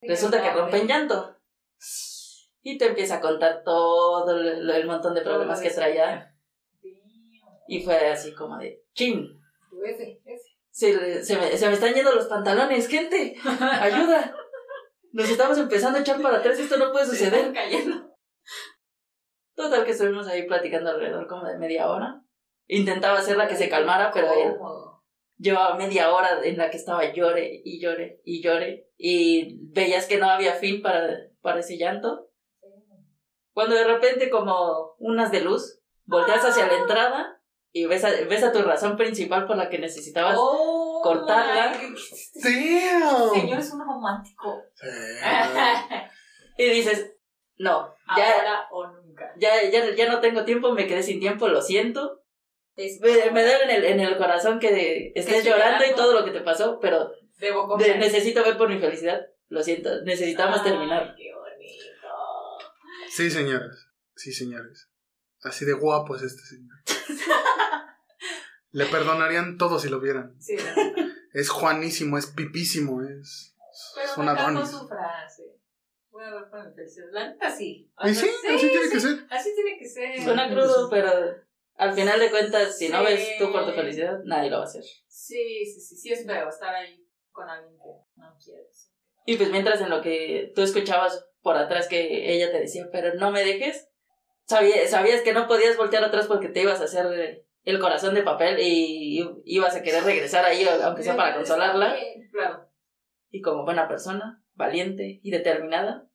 resulta 0.00 0.42
que 0.42 0.50
rompe 0.50 0.78
en 0.78 0.88
llanto. 0.88 1.36
Y 2.62 2.78
te 2.78 2.86
empieza 2.86 3.16
a 3.16 3.20
contar 3.20 3.62
todo 3.62 4.30
el, 4.30 4.70
el 4.70 4.86
montón 4.86 5.14
de 5.14 5.20
problemas 5.20 5.60
que 5.60 5.70
traía. 5.70 6.34
Y 7.66 7.82
fue 7.82 8.08
así 8.08 8.34
como 8.34 8.58
de, 8.58 8.82
chin, 8.94 9.28
Ese, 9.86 10.20
ese. 10.24 10.43
Se, 10.74 11.22
se, 11.22 11.38
me, 11.38 11.56
se 11.56 11.68
me 11.68 11.74
están 11.74 11.94
yendo 11.94 12.12
los 12.12 12.26
pantalones, 12.26 12.88
gente, 12.88 13.36
ayuda. 13.80 14.34
Nos 15.12 15.30
estamos 15.30 15.56
empezando 15.56 15.98
a 15.98 16.00
echar 16.00 16.20
para 16.20 16.38
atrás, 16.38 16.58
esto 16.58 16.76
no 16.76 16.90
puede 16.90 17.06
suceder. 17.06 17.52
cayendo. 17.52 18.10
Total 19.54 19.84
que 19.84 19.92
estuvimos 19.92 20.26
ahí 20.26 20.48
platicando 20.48 20.90
alrededor 20.90 21.28
como 21.28 21.46
de 21.46 21.58
media 21.58 21.88
hora. 21.88 22.24
Intentaba 22.66 23.20
hacerla 23.20 23.46
que 23.46 23.54
se 23.54 23.68
calmara, 23.68 24.10
pero 24.12 24.32
él 24.32 24.56
llevaba 25.36 25.76
media 25.76 26.12
hora 26.12 26.40
en 26.42 26.58
la 26.58 26.70
que 26.70 26.76
estaba 26.76 27.12
llore 27.12 27.62
y 27.64 27.80
llore 27.80 28.20
y 28.24 28.42
llore. 28.42 28.88
Y 28.96 29.60
veías 29.70 30.06
que 30.06 30.18
no 30.18 30.28
había 30.28 30.54
fin 30.54 30.82
para, 30.82 31.08
para 31.40 31.60
ese 31.60 31.78
llanto. 31.78 32.30
Cuando 33.52 33.76
de 33.76 33.84
repente 33.84 34.28
como 34.28 34.96
unas 34.98 35.30
de 35.30 35.40
luz, 35.40 35.80
volteas 36.04 36.44
hacia 36.44 36.66
la 36.66 36.78
entrada 36.78 37.40
y 37.76 37.86
ves 37.86 38.04
a, 38.04 38.10
ves 38.10 38.42
a 38.44 38.52
tu 38.52 38.62
razón 38.62 38.96
principal 38.96 39.46
por 39.48 39.56
la 39.56 39.68
que 39.68 39.78
necesitabas 39.78 40.36
Oh, 40.38 41.00
cortarla. 41.02 41.72
¡Damn! 42.42 43.30
Señor 43.34 43.58
es 43.58 43.72
un 43.72 43.80
romántico. 43.80 44.62
Y 46.56 46.70
dices, 46.70 47.12
no, 47.58 47.92
ya, 48.16 48.32
Ahora 48.32 48.68
o 48.70 48.86
nunca. 48.86 49.32
ya, 49.36 49.68
ya, 49.70 49.92
ya 49.92 50.08
no 50.08 50.20
tengo 50.20 50.44
tiempo, 50.44 50.70
me 50.72 50.86
quedé 50.86 51.02
sin 51.02 51.18
tiempo, 51.18 51.48
lo 51.48 51.60
siento. 51.60 52.22
Me, 52.76 53.30
me 53.32 53.44
duele 53.44 53.64
en 53.64 53.70
el, 53.70 53.84
en 53.84 54.00
el 54.00 54.16
corazón 54.16 54.60
que 54.60 55.12
estés 55.16 55.34
estoy 55.38 55.50
llorando 55.50 55.84
y 55.84 55.88
llorando. 55.88 55.96
todo 55.96 56.20
lo 56.20 56.24
que 56.24 56.30
te 56.30 56.42
pasó, 56.42 56.78
pero 56.80 57.10
Debo 57.38 57.62
de- 57.62 57.68
comer. 57.86 57.98
necesito 57.98 58.44
ver 58.44 58.56
por 58.56 58.68
mi 58.68 58.78
felicidad. 58.78 59.20
Lo 59.48 59.62
siento, 59.64 60.00
necesitamos 60.02 60.60
Ay, 60.60 60.70
terminar. 60.70 61.14
Qué 61.16 61.32
bonito. 61.34 61.84
Sí, 63.10 63.28
señores. 63.30 63.88
Sí, 64.14 64.32
señores. 64.32 64.88
Así 65.42 65.64
de 65.64 65.72
guapo 65.72 66.14
es 66.14 66.22
este 66.22 66.42
señor. 66.42 66.76
Le 68.74 68.86
perdonarían 68.86 69.56
todo 69.56 69.78
si 69.78 69.88
lo 69.88 70.00
vieran. 70.00 70.34
Sí, 70.40 70.56
neta. 70.56 70.74
Es 71.32 71.48
Juanísimo, 71.48 72.18
es 72.18 72.26
pipísimo, 72.26 73.02
es, 73.02 73.56
Pero 73.94 74.06
es 74.10 74.16
un 74.18 74.24
me 74.26 74.32
encantó 74.32 74.50
Adonis. 74.60 74.70
su 74.70 74.88
frase. 74.88 75.42
Voy 76.10 76.24
a 76.24 76.30
ver 76.34 76.50
por 76.50 76.66
mi 76.68 76.74
felicidad. 76.74 77.06
La 77.12 77.28
neta 77.28 77.50
sí. 77.50 77.90
O 77.96 78.06
Y 78.08 78.14
sea, 78.14 78.24
sí, 78.24 78.46
así 78.54 78.68
tiene 78.70 78.88
que 78.90 79.00
ser. 79.00 79.26
Así 79.30 79.54
tiene 79.54 79.78
que 79.78 79.88
ser. 79.88 80.20
Suena 80.22 80.48
crudo, 80.50 80.88
pero 80.90 81.10
al 81.76 81.92
final 81.94 82.18
de 82.20 82.30
cuentas, 82.30 82.76
si 82.78 82.88
no 82.88 83.02
ves 83.02 83.36
tú 83.38 83.50
por 83.52 83.64
tu 83.64 83.72
felicidad, 83.72 84.18
nadie 84.24 84.50
lo 84.50 84.56
va 84.58 84.62
a 84.62 84.66
hacer. 84.66 84.84
Sí, 85.08 85.64
sí, 85.66 85.80
sí. 85.80 85.96
Sí 85.96 86.12
es 86.12 86.26
feo 86.26 86.48
estar 86.48 86.74
ahí 86.74 87.04
con 87.32 87.48
alguien 87.48 87.76
que 87.78 88.20
no 88.20 88.36
quieres. 88.44 88.90
Y 89.26 89.36
pues 89.36 89.50
mientras 89.50 89.80
en 89.80 89.90
lo 89.90 90.02
que 90.02 90.52
tú 90.54 90.62
escuchabas 90.62 91.26
por 91.42 91.56
atrás 91.56 91.88
que 91.88 92.32
ella 92.34 92.50
te 92.52 92.60
decía, 92.60 92.88
pero 92.92 93.14
no 93.14 93.30
me 93.32 93.44
dejes, 93.44 93.88
sabía- 94.46 94.86
sabías 94.88 95.22
que 95.22 95.32
no 95.32 95.46
podías 95.48 95.76
voltear 95.76 96.04
atrás 96.04 96.26
porque 96.26 96.48
te 96.48 96.60
ibas 96.62 96.80
a 96.80 96.84
hacer 96.84 97.44
el 97.64 97.78
corazón 97.78 98.14
de 98.14 98.22
papel 98.22 98.58
y 98.60 99.24
ibas 99.44 99.74
a 99.74 99.82
querer 99.82 100.04
regresar 100.04 100.44
ahí, 100.44 100.66
aunque 100.84 101.02
sea 101.02 101.16
para 101.16 101.34
consolarla. 101.34 101.96
Claro. 102.30 102.68
Y 103.30 103.40
como 103.40 103.64
buena 103.64 103.88
persona, 103.88 104.42
valiente 104.54 105.20
y 105.22 105.30
determinada, 105.30 106.06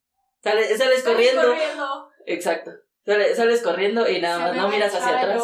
sales, 0.42 0.68
sales 0.78 0.80
Sales 0.80 1.04
corriendo. 1.04 1.42
corriendo. 1.42 2.10
Exacto. 2.26 2.72
Sales, 3.06 3.36
sales 3.36 3.62
corriendo 3.62 4.08
y 4.10 4.22
nada 4.22 4.40
más 4.40 4.56
no 4.56 4.70
miras 4.70 4.94
hacia 4.94 5.20
atrás. 5.20 5.44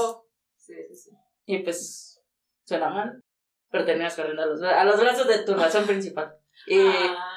Sí, 0.57 0.73
sí, 0.89 0.95
sí. 0.95 1.11
Y 1.45 1.59
pues 1.63 2.21
suena 2.63 2.89
mal, 2.89 3.23
pero 3.69 3.85
terminas 3.85 4.15
corriendo 4.15 4.43
a 4.43 4.45
los, 4.47 4.61
a 4.61 4.83
los 4.83 4.99
brazos 4.99 5.27
de 5.27 5.39
tu 5.39 5.53
razón 5.55 5.85
principal. 5.85 6.35
Y 6.67 6.79
Ah. 6.79 7.31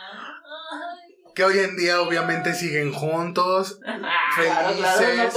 Que 1.39 1.45
hoy 1.45 1.59
en 1.61 1.76
día 1.76 2.01
obviamente 2.01 2.53
siguen 2.53 2.93
juntos, 2.93 3.80
Ah, 3.86 3.97
claro, 4.34 4.76
claro, 4.76 5.01
no 5.01 5.07
felices, 5.07 5.34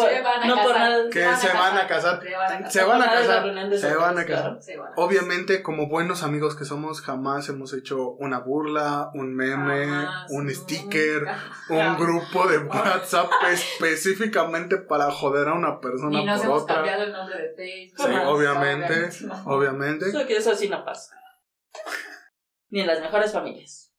no 0.48 0.56
por 0.64 0.74
casar. 0.74 0.80
nada. 0.80 1.10
que 1.12 1.20
se 1.36 1.54
van 1.54 1.78
a 1.78 1.88
casar. 1.88 2.22
Se 2.70 2.84
van 2.84 3.02
a 3.02 3.06
casar. 3.06 3.80
Se 3.80 3.96
van 3.96 4.18
a 4.18 4.26
casar, 4.26 4.60
Obviamente, 4.96 5.62
como 5.62 5.88
buenos 5.88 6.24
amigos 6.24 6.56
que 6.56 6.66
somos, 6.66 7.02
jamás 7.02 7.48
hemos 7.50 7.74
hecho 7.74 8.10
una 8.14 8.40
burla, 8.40 9.12
un 9.14 9.36
meme, 9.36 9.86
Jamás, 9.86 10.32
un 10.32 10.46
nunca. 10.48 10.56
sticker, 10.60 11.28
un 11.70 11.98
grupo 11.98 12.48
de 12.48 12.58
WhatsApp 12.58 13.30
específicamente 13.52 14.78
para 14.78 15.12
joder 15.12 15.50
a 15.50 15.54
una 15.54 15.80
persona 15.80 16.20
Y 16.20 16.26
nos 16.26 16.38
por 16.40 16.46
hemos 16.48 16.64
otra. 16.64 16.76
cambiado 16.78 17.04
el 17.04 17.12
nombre 17.12 17.38
de 17.38 17.56
Facebook. 17.56 18.08
Sí, 18.08 18.16
obviamente, 18.26 19.10
no. 19.28 19.44
obviamente. 19.46 20.10
Eso 20.10 20.26
que 20.26 20.38
eso 20.38 20.56
sí 20.56 20.68
no 20.68 20.84
pasa. 20.84 21.16
Ni 22.70 22.82
en 22.82 22.88
las 22.88 23.00
mejores 23.02 23.32
familias. 23.32 23.94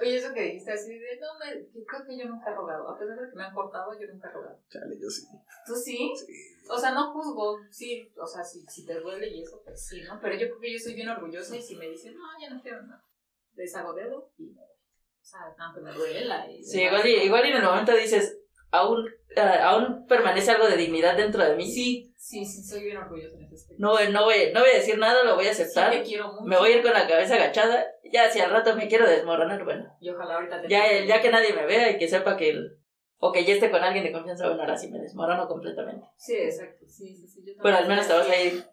Oye, 0.00 0.16
eso 0.16 0.32
que 0.32 0.42
dijiste 0.42 0.72
así 0.72 0.98
de, 0.98 1.18
no, 1.20 1.38
me, 1.38 1.62
yo 1.72 1.84
creo 1.84 2.06
que 2.06 2.18
yo 2.18 2.26
nunca 2.26 2.50
he 2.50 2.54
rogado. 2.54 2.88
A 2.88 2.98
pesar 2.98 3.18
de 3.18 3.30
que 3.30 3.36
me 3.36 3.44
han 3.44 3.54
cortado, 3.54 3.98
yo 3.98 4.06
nunca 4.08 4.28
he 4.28 4.32
rogado. 4.32 4.58
Chale, 4.68 4.98
yo 5.00 5.08
sí. 5.08 5.26
¿Tú 5.66 5.74
sí? 5.74 6.12
sí. 6.16 6.32
O 6.68 6.78
sea, 6.78 6.92
no 6.92 7.12
juzgo, 7.12 7.58
sí, 7.70 8.12
o 8.16 8.26
sea, 8.26 8.42
si, 8.44 8.64
si 8.66 8.84
te 8.84 9.00
duele 9.00 9.28
y 9.28 9.42
eso, 9.42 9.62
pues 9.64 9.86
sí, 9.86 10.02
¿no? 10.02 10.18
Pero 10.20 10.34
yo 10.34 10.46
creo 10.48 10.60
que 10.60 10.72
yo 10.72 10.78
soy 10.78 10.94
bien 10.94 11.08
orgullosa 11.08 11.56
y 11.56 11.62
si 11.62 11.76
me 11.76 11.88
dicen, 11.88 12.14
no, 12.14 12.24
ya 12.40 12.50
no 12.50 12.60
quiero 12.60 12.82
nada, 12.82 13.04
deshago 13.52 13.94
dedo 13.94 14.32
y 14.38 14.46
me 14.46 14.60
voy. 14.60 14.76
O 15.20 15.24
sea, 15.28 15.54
aunque 15.58 15.80
me 15.80 15.92
duela. 15.92 16.50
Y 16.50 16.62
Sí, 16.62 16.82
igual, 16.82 17.06
y, 17.06 17.14
igual 17.24 17.44
y 17.44 17.48
en 17.48 17.56
el 17.56 17.64
momento 17.64 17.92
dices, 17.92 18.38
aún, 18.76 19.06
eh, 19.34 19.40
aún 19.40 20.06
permanece 20.06 20.50
algo 20.50 20.66
de 20.68 20.76
dignidad 20.76 21.16
dentro 21.16 21.42
de 21.44 21.56
mí. 21.56 21.70
Sí, 21.70 22.12
Sí, 22.16 22.44
sí, 22.44 22.62
soy 22.64 22.82
bien 22.84 22.96
orgullosa 22.96 23.36
en 23.36 23.44
ese 23.44 23.54
aspecto. 23.54 23.80
no, 23.80 23.90
voy- 23.92 24.08
no, 24.12 24.24
voy, 24.24 24.50
no 24.52 24.60
voy 24.60 24.70
a 24.70 24.74
decir 24.74 24.98
nada, 24.98 25.22
lo 25.22 25.36
voy 25.36 25.46
a 25.46 25.54
Sí, 25.54 25.62
aceptar. 25.62 25.92
te 25.92 26.02
quiero 26.02 26.32
mucho. 26.32 26.44
Me 26.44 26.56
voy 26.58 26.72
a 26.72 26.76
ir 26.78 26.82
con 26.82 26.92
la 26.92 27.06
cabeza 27.06 27.34
agachada. 27.36 27.86
Ya, 28.12 28.28
si 28.30 28.40
al 28.40 28.50
rato 28.50 28.74
me 28.74 28.88
quiero 28.88 29.06
desmoronar, 29.08 29.62
bueno. 29.64 29.96
Y 30.00 30.10
ojalá 30.10 30.34
ahorita 30.34 30.60
te 30.62 30.68
Ya, 30.68 31.04
ya 31.04 31.20
que 31.20 31.30
nadie 31.30 31.52
me 31.52 31.66
vea 31.66 31.90
y 31.90 31.98
que 31.98 32.08
sepa 32.08 32.36
que 32.36 32.50
el, 32.50 32.78
o 33.18 33.30
que 33.32 33.44
ya 33.44 33.54
esté 33.54 33.70
con 33.70 33.82
alguien 33.82 34.04
de 34.04 34.12
confianza, 34.12 34.46
bueno, 34.48 34.62
ahora 34.62 34.76
sí 34.76 34.88
me 34.90 34.98
desmorono 34.98 35.46
completamente. 35.46 36.04
Sí, 36.16 36.34
exacto, 36.36 36.84
sí, 36.88 37.14
sí, 37.16 37.28
sí. 37.28 37.44
Yo 37.46 37.52
Pero 37.62 37.76
al 37.76 37.86
menos 37.88 38.06
te 38.08 38.12
vas 38.12 38.28
a 38.28 38.42
ir 38.42 38.64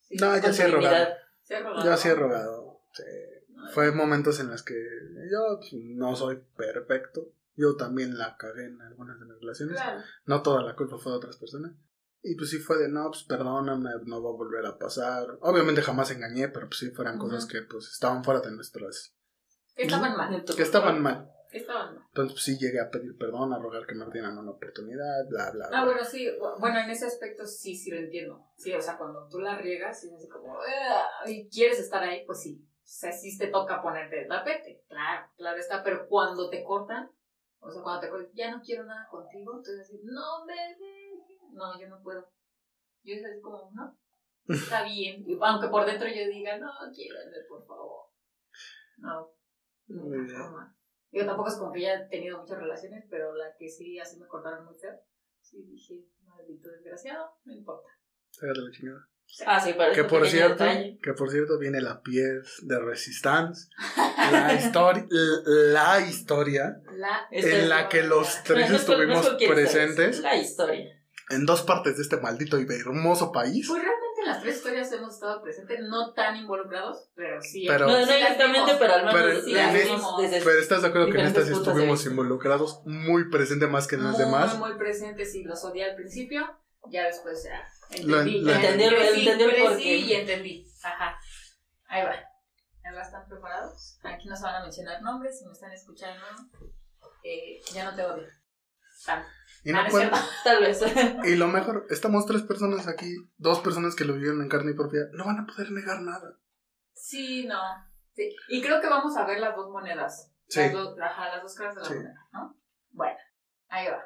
Sí, 0.00 0.16
No, 0.20 0.40
tu 0.40 0.52
sí 0.52 0.62
he 0.62 0.66
rogado. 0.68 0.94
dignidad. 0.94 1.18
sí 1.42 1.54
he 1.54 1.60
rogado. 1.60 1.84
Yo 1.84 1.96
sí 1.96 2.08
he 2.08 2.14
rogado. 2.14 2.80
sí. 2.92 3.02
Fue 3.74 3.90
momentos 3.92 4.38
en 4.40 4.48
los 4.50 4.62
que 4.62 4.74
yo 4.74 5.58
pues, 5.58 5.72
no 5.72 6.14
soy 6.14 6.40
perfecto. 6.56 7.28
Yo 7.54 7.76
también 7.76 8.16
la 8.16 8.36
cagué 8.36 8.66
en 8.66 8.80
algunas 8.80 9.18
de 9.20 9.26
mis 9.26 9.38
relaciones. 9.40 9.80
Claro. 9.80 10.00
No 10.24 10.42
toda 10.42 10.62
la 10.62 10.74
culpa 10.74 10.98
fue 10.98 11.12
de 11.12 11.18
otras 11.18 11.36
personas. 11.36 11.72
Y 12.22 12.36
pues 12.36 12.50
sí 12.50 12.58
fue 12.58 12.78
de, 12.78 12.88
no, 12.88 13.08
pues 13.10 13.24
perdóname, 13.24 13.90
no 14.04 14.22
va 14.22 14.30
a 14.30 14.34
volver 14.36 14.64
a 14.64 14.78
pasar. 14.78 15.26
Obviamente 15.40 15.82
jamás 15.82 16.10
engañé, 16.12 16.48
pero 16.48 16.68
pues 16.68 16.78
sí 16.78 16.90
fueran 16.90 17.18
cosas 17.18 17.44
Ujú. 17.44 17.52
que 17.52 17.62
pues 17.62 17.88
estaban 17.88 18.22
fuera 18.22 18.40
de 18.40 18.52
nuestras... 18.52 19.14
Que 19.74 19.82
estaban 19.84 20.16
mal. 20.16 20.44
que 20.44 20.62
estaban 20.62 21.02
mal. 21.02 21.30
que 21.50 21.58
Estaban 21.58 21.94
mal. 21.96 22.04
Entonces 22.08 22.32
pues 22.34 22.44
sí 22.44 22.58
llegué 22.58 22.80
a 22.80 22.90
pedir 22.90 23.16
perdón, 23.18 23.52
a 23.52 23.58
rogar 23.58 23.86
que 23.86 23.94
me 23.94 24.06
dieran 24.12 24.38
una 24.38 24.52
oportunidad, 24.52 25.26
bla, 25.28 25.50
bla, 25.50 25.68
bla. 25.68 25.80
Ah, 25.80 25.84
bueno, 25.84 26.04
sí, 26.04 26.28
bueno, 26.60 26.78
en 26.78 26.90
ese 26.90 27.06
aspecto 27.06 27.44
sí, 27.46 27.74
sí 27.74 27.90
lo 27.90 27.96
entiendo. 27.96 28.46
Sí, 28.56 28.72
o 28.72 28.80
sea, 28.80 28.96
cuando 28.96 29.26
tú 29.28 29.40
la 29.40 29.58
riegas 29.58 30.04
y 30.04 30.08
es 30.08 30.12
así 30.14 30.28
como, 30.28 30.58
"Ah", 30.60 31.28
y 31.28 31.48
quieres 31.48 31.80
estar 31.80 32.02
ahí, 32.02 32.24
pues 32.24 32.40
sí. 32.42 32.62
O 32.62 32.94
sea, 32.94 33.10
sí 33.10 33.36
te 33.38 33.46
toca 33.48 33.80
ponerte 33.82 34.16
de 34.16 34.24
tapete, 34.26 34.84
claro, 34.88 35.26
claro 35.36 35.58
está, 35.58 35.82
pero 35.82 36.06
cuando 36.08 36.50
te 36.50 36.62
cortan, 36.62 37.10
o 37.64 37.70
sea, 37.70 37.82
cuando 37.82 38.00
te 38.00 38.10
cortan, 38.10 38.34
ya 38.34 38.50
no 38.50 38.60
quiero 38.60 38.84
nada 38.84 39.06
contigo, 39.08 39.52
entonces 39.56 39.80
así, 39.80 40.00
no 40.02 40.44
me 40.44 40.52
dejes. 40.52 41.52
No, 41.52 41.78
yo 41.78 41.88
no 41.88 42.02
puedo. 42.02 42.28
Yo 43.04 43.14
es 43.14 43.24
así 43.24 43.40
como, 43.40 43.70
no, 43.72 43.96
está 44.48 44.82
bien. 44.84 45.22
Y 45.24 45.38
aunque 45.40 45.68
por 45.68 45.86
dentro 45.86 46.08
yo 46.08 46.26
diga, 46.28 46.58
no, 46.58 46.70
quiérame, 46.92 47.46
por 47.48 47.64
favor. 47.64 48.06
No, 48.96 49.32
no, 49.86 50.28
jamás. 50.28 50.74
Yo 51.12 51.24
tampoco 51.24 51.48
es 51.50 51.56
como 51.56 51.72
que 51.72 51.82
ya 51.82 51.94
he 51.94 52.08
tenido 52.08 52.40
muchas 52.40 52.58
relaciones, 52.58 53.04
pero 53.08 53.34
la 53.36 53.54
que 53.56 53.68
sí 53.68 53.98
así 53.98 54.18
me 54.18 54.26
cortaron 54.26 54.64
muy 54.64 54.74
feo, 54.74 54.98
sí 55.40 55.62
dije, 55.62 56.04
maldito 56.24 56.68
desgraciado, 56.70 57.38
no 57.44 57.52
importa. 57.52 57.88
Sácate 58.30 58.60
la 58.60 58.70
chingada. 58.70 59.11
Ah, 59.46 59.58
sí, 59.60 59.74
pero 59.76 59.92
Que 59.94 60.04
por 60.04 60.26
cierto, 60.28 60.62
detalle. 60.64 60.98
que 61.02 61.12
por 61.14 61.30
cierto 61.30 61.58
viene 61.58 61.80
la 61.80 62.02
pieza 62.02 62.50
de 62.62 62.78
Resistance, 62.78 63.68
la, 64.32 64.52
histori- 64.60 65.06
la 65.44 66.00
historia 66.00 66.80
La 66.96 67.26
en 67.30 67.68
la 67.68 67.88
que 67.88 68.02
los 68.02 68.36
No, 68.36 68.42
tres 68.44 68.66
no 68.66 68.72
no 68.72 68.76
estuvimos 68.78 69.28
quién 69.38 69.50
sabes, 69.50 69.70
presentes 69.70 70.20
La 70.20 70.36
historia. 70.36 70.84
en 71.30 71.46
dos 71.46 71.62
partes 71.62 71.96
de 71.96 72.02
este 72.02 72.18
maldito 72.18 72.58
y 72.60 72.66
hermoso 72.70 73.32
país. 73.32 73.66
Pues 73.68 73.82
realmente 73.82 74.20
en 74.20 74.28
las 74.28 74.42
tres 74.42 74.56
historias 74.56 74.92
hemos 74.92 75.14
estado 75.14 75.42
presentes, 75.42 75.80
no 75.88 76.12
tan 76.12 76.36
involucrados, 76.36 77.08
pero 77.16 77.40
sí. 77.40 77.64
Pero- 77.66 77.86
No, 77.86 77.98
no 78.00 78.06
sí 78.06 78.12
vimos. 78.52 78.70
pero 78.78 78.92
al 78.92 79.06
menos 79.06 79.14
Pero 79.20 79.40
sí 79.42 79.50
en 79.56 79.58
es- 79.76 79.88
desde 80.20 80.44
Pero 80.44 80.60
estás 80.60 80.82
de 80.82 80.88
acuerdo 80.88 81.10
que 81.10 81.18
en 81.20 81.26
estas 81.26 81.46
sí 81.46 81.52
estuvimos 81.54 82.04
involucrados 82.06 82.82
muy 82.84 83.30
presente 83.30 83.66
más 83.66 83.86
que 83.86 83.96
en 83.96 84.04
las 84.04 84.16
muy, 84.16 84.24
demás. 84.26 84.58
Muy 84.58 84.74
presentes 84.76 85.34
y 85.34 85.42
los 85.42 85.64
odié 85.64 85.84
al 85.86 85.96
principio, 85.96 86.42
ya 86.90 87.06
después 87.06 87.42
ya 87.44 87.66
entendí. 87.94 88.50
entendí 88.50 88.84
el- 88.84 88.94
crecí, 88.94 89.28
entendí 89.28 89.44
el 89.56 89.80
y 90.08 90.12
entendí. 90.14 90.66
Ajá. 90.82 91.18
Ahí 91.86 92.04
va. 92.04 92.10
Ahí 92.84 92.94
va, 92.94 93.02
¿están 93.02 93.28
preparados? 93.28 93.98
Aquí 94.02 94.28
no 94.28 94.36
se 94.36 94.42
van 94.42 94.56
a 94.56 94.62
mencionar 94.62 95.00
nombres, 95.02 95.38
si 95.38 95.46
me 95.46 95.52
están 95.52 95.72
escuchando, 95.72 96.24
eh, 97.24 97.60
ya 97.72 97.84
no 97.84 97.94
te 97.94 98.04
odio. 98.04 98.26
Tanto. 99.06 99.28
Y, 99.64 99.72
Ah, 99.72 99.88
no. 99.88 100.10
Tal 100.44 100.60
vez. 100.60 100.80
y 101.24 101.36
lo 101.36 101.46
mejor, 101.48 101.86
estamos 101.90 102.26
tres 102.26 102.42
personas 102.42 102.88
aquí, 102.88 103.14
dos 103.36 103.60
personas 103.60 103.94
que 103.94 104.04
lo 104.04 104.14
vivieron 104.14 104.42
en 104.42 104.48
carne 104.48 104.74
propia, 104.74 105.02
no 105.12 105.24
van 105.24 105.38
a 105.40 105.46
poder 105.46 105.70
negar 105.72 106.00
nada. 106.02 106.36
Sí, 106.94 107.46
no. 107.46 107.60
Sí. 108.14 108.34
Y 108.48 108.60
creo 108.62 108.80
que 108.80 108.88
vamos 108.88 109.16
a 109.16 109.24
ver 109.24 109.38
las 109.40 109.54
dos 109.56 109.70
monedas. 109.70 110.30
Sí. 110.48 110.60
Las 110.60 110.72
dos, 110.72 110.98
ajá, 111.00 111.28
las 111.30 111.42
dos 111.42 111.54
caras 111.54 111.74
de 111.76 111.80
la 111.82 111.86
Sí. 111.88 111.94
moneda, 111.94 112.28
¿no? 112.32 112.56
Bueno, 112.90 113.16
ahí 113.68 113.86
va. 113.88 114.02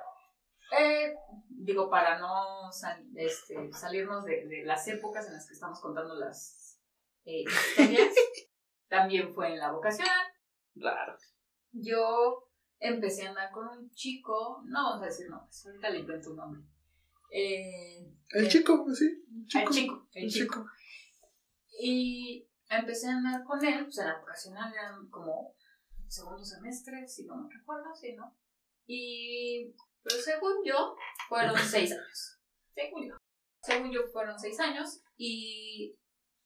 Eh, 0.78 1.14
digo, 1.48 1.88
para 1.90 2.18
no 2.18 2.70
sal- 2.72 3.06
este, 3.14 3.72
salirnos 3.72 4.24
de, 4.24 4.46
de 4.46 4.64
las 4.64 4.86
épocas 4.88 5.26
en 5.26 5.34
las 5.34 5.46
que 5.46 5.54
estamos 5.54 5.80
contando 5.80 6.14
las 6.16 6.80
eh, 7.24 7.42
historias, 7.42 8.14
también 8.88 9.32
fue 9.34 9.52
en 9.52 9.58
la 9.58 9.72
vocacional. 9.72 10.26
Claro. 10.74 11.16
Yo 11.72 12.48
empecé 12.78 13.26
a 13.26 13.30
andar 13.30 13.50
con 13.52 13.68
un 13.68 13.90
chico, 13.90 14.62
no 14.66 14.82
vamos 14.84 15.02
a 15.02 15.06
decir 15.06 15.28
nombres, 15.28 15.64
ahorita 15.66 15.90
le 15.90 15.98
invento 16.00 16.30
un 16.30 16.36
nombre. 16.36 16.60
Eh, 17.32 18.12
El 18.30 18.44
eh, 18.46 18.48
chico, 18.48 18.84
pues 18.84 18.98
sí. 18.98 19.06
El 19.06 19.36
El 19.42 19.46
chico. 19.46 19.72
chico, 19.72 20.08
el 20.12 20.24
El 20.24 20.30
chico. 20.30 20.54
chico. 20.54 20.66
Y 21.80 22.48
empecé 22.68 23.08
a 23.08 23.16
andar 23.16 23.44
con 23.44 23.64
él, 23.64 23.84
pues 23.84 23.98
en 23.98 24.06
la 24.06 24.18
vocacional 24.18 24.72
eran 24.72 25.08
como 25.10 25.54
segundo 26.08 26.44
semestre, 26.44 27.06
si 27.08 27.24
no 27.24 27.36
me 27.36 27.52
recuerdo, 27.54 27.94
si 27.94 28.14
no. 28.14 28.36
Y, 28.86 29.74
pero 30.06 30.22
según 30.22 30.64
yo, 30.64 30.96
fueron 31.28 31.58
seis 31.58 31.90
años. 31.90 32.38
Según 32.74 33.08
yo. 33.08 33.16
Según 33.60 33.90
yo, 33.90 34.06
fueron 34.12 34.38
seis 34.38 34.58
años 34.60 35.02
y 35.16 35.96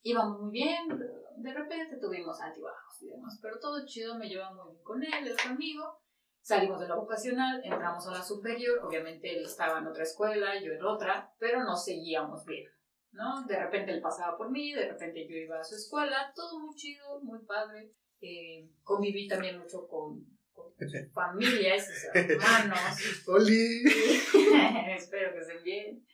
íbamos 0.03 0.41
muy 0.41 0.51
bien. 0.51 0.89
De 1.37 1.53
repente 1.53 1.99
tuvimos 1.99 2.41
altibajos 2.41 3.03
y 3.03 3.09
demás, 3.09 3.39
pero 3.43 3.59
todo 3.59 3.85
chido, 3.85 4.17
me 4.17 4.29
llevaba 4.29 4.55
muy 4.55 4.73
bien 4.73 4.83
con 4.83 5.03
él, 5.03 5.29
él 5.29 5.37
conmigo. 5.37 6.01
Salimos 6.41 6.81
de 6.81 6.89
la 6.89 6.95
vocacional, 6.95 7.61
entramos 7.63 8.07
a 8.07 8.13
la 8.13 8.23
superior, 8.23 8.83
obviamente 8.83 9.37
él 9.37 9.45
estaba 9.45 9.79
en 9.79 9.89
otra 9.89 10.05
escuela, 10.05 10.59
yo 10.59 10.73
en 10.73 10.83
otra, 10.83 11.35
pero 11.39 11.63
nos 11.63 11.85
seguíamos 11.85 12.47
bien. 12.47 12.67
¿no? 13.13 13.45
De 13.45 13.59
repente 13.59 13.93
él 13.93 14.01
pasaba 14.01 14.39
por 14.39 14.51
mí, 14.51 14.73
de 14.73 14.89
repente 14.89 15.27
yo 15.29 15.37
iba 15.37 15.61
a 15.61 15.65
su 15.65 15.75
escuela, 15.75 16.33
todo 16.35 16.61
muy 16.61 16.75
chido, 16.77 17.21
muy 17.21 17.41
padre. 17.41 17.93
Eh, 18.23 18.71
conviví 18.83 19.29
también 19.29 19.59
mucho 19.59 19.87
con 19.87 20.40
su 20.89 21.11
familia 21.15 21.77
y 21.77 21.81
sus 21.81 22.05
hermanos. 22.15 23.29
Oli. 23.29 23.83
Espero 24.97 25.33
que 25.33 25.41
estén 25.41 25.63
bien. 25.63 26.07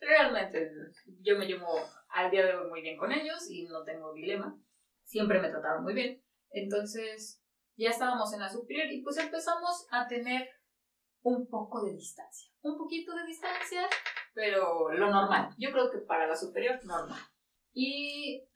Realmente 0.00 0.70
yo 1.20 1.38
me 1.38 1.46
llevo 1.46 1.80
al 2.10 2.30
día 2.30 2.46
de 2.46 2.54
hoy 2.54 2.68
muy 2.68 2.82
bien 2.82 2.96
con 2.96 3.12
ellos 3.12 3.50
y 3.50 3.64
no 3.64 3.82
tengo 3.84 4.12
dilema. 4.12 4.56
Siempre 5.04 5.40
me 5.40 5.50
trataron 5.50 5.82
muy 5.82 5.94
bien. 5.94 6.22
Entonces 6.50 7.42
ya 7.76 7.90
estábamos 7.90 8.32
en 8.32 8.40
la 8.40 8.48
superior 8.48 8.86
y 8.90 9.02
pues 9.02 9.16
empezamos 9.18 9.86
a 9.90 10.06
tener 10.06 10.48
un 11.22 11.48
poco 11.48 11.84
de 11.84 11.92
distancia. 11.92 12.50
Un 12.62 12.76
poquito 12.76 13.14
de 13.14 13.26
distancia, 13.26 13.88
pero 14.34 14.90
lo 14.92 15.10
normal. 15.10 15.50
Yo 15.58 15.70
creo 15.72 15.90
que 15.90 15.98
para 15.98 16.26
la 16.26 16.36
superior, 16.36 16.78
normal. 16.84 17.20
Y 17.72 18.48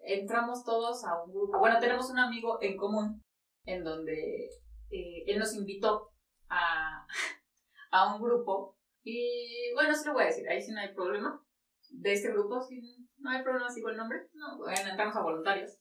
entramos 0.00 0.64
todos 0.64 1.04
a 1.04 1.22
un 1.22 1.32
grupo. 1.32 1.58
Bueno, 1.58 1.78
tenemos 1.80 2.10
un 2.10 2.18
amigo 2.18 2.58
en 2.60 2.76
común 2.76 3.24
en 3.64 3.84
donde 3.84 4.48
eh, 4.90 5.24
él 5.26 5.38
nos 5.38 5.54
invitó 5.54 6.12
a, 6.48 7.06
a 7.90 8.14
un 8.14 8.22
grupo. 8.22 8.76
Y 9.02 9.72
bueno, 9.74 9.94
sí 9.94 10.04
lo 10.04 10.14
voy 10.14 10.24
a 10.24 10.26
decir, 10.26 10.48
ahí 10.48 10.60
sí 10.60 10.72
no 10.72 10.80
hay 10.80 10.94
problema. 10.94 11.42
De 11.90 12.12
este 12.12 12.32
grupo, 12.32 12.60
sí, 12.60 13.08
no 13.18 13.30
hay 13.30 13.42
problema 13.42 13.70
si 13.70 13.80
con 13.80 13.92
el 13.92 13.96
nombre. 13.96 14.28
No, 14.34 14.58
bueno, 14.58 14.90
entramos 14.90 15.16
a 15.16 15.22
voluntarios. 15.22 15.78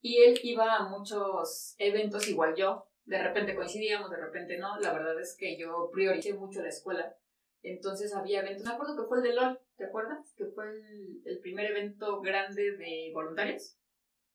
Y 0.00 0.22
él 0.22 0.38
iba 0.42 0.76
a 0.76 0.88
muchos 0.88 1.74
eventos 1.78 2.28
igual 2.28 2.54
yo. 2.56 2.88
De 3.04 3.22
repente 3.22 3.54
coincidíamos, 3.54 4.10
de 4.10 4.16
repente 4.16 4.58
no. 4.58 4.78
La 4.80 4.92
verdad 4.92 5.18
es 5.20 5.36
que 5.38 5.56
yo 5.58 5.90
prioricé 5.92 6.34
mucho 6.34 6.60
la 6.60 6.68
escuela. 6.68 7.16
Entonces 7.62 8.14
había 8.14 8.40
eventos. 8.40 8.64
Me 8.64 8.72
acuerdo 8.72 8.96
que 8.96 9.08
fue 9.08 9.18
el 9.18 9.24
de 9.24 9.34
LOL, 9.34 9.60
¿te 9.76 9.86
acuerdas? 9.86 10.34
Que 10.36 10.46
fue 10.46 10.68
el, 10.68 11.22
el 11.24 11.40
primer 11.40 11.70
evento 11.70 12.20
grande 12.20 12.76
de 12.76 13.10
voluntarios. 13.14 13.76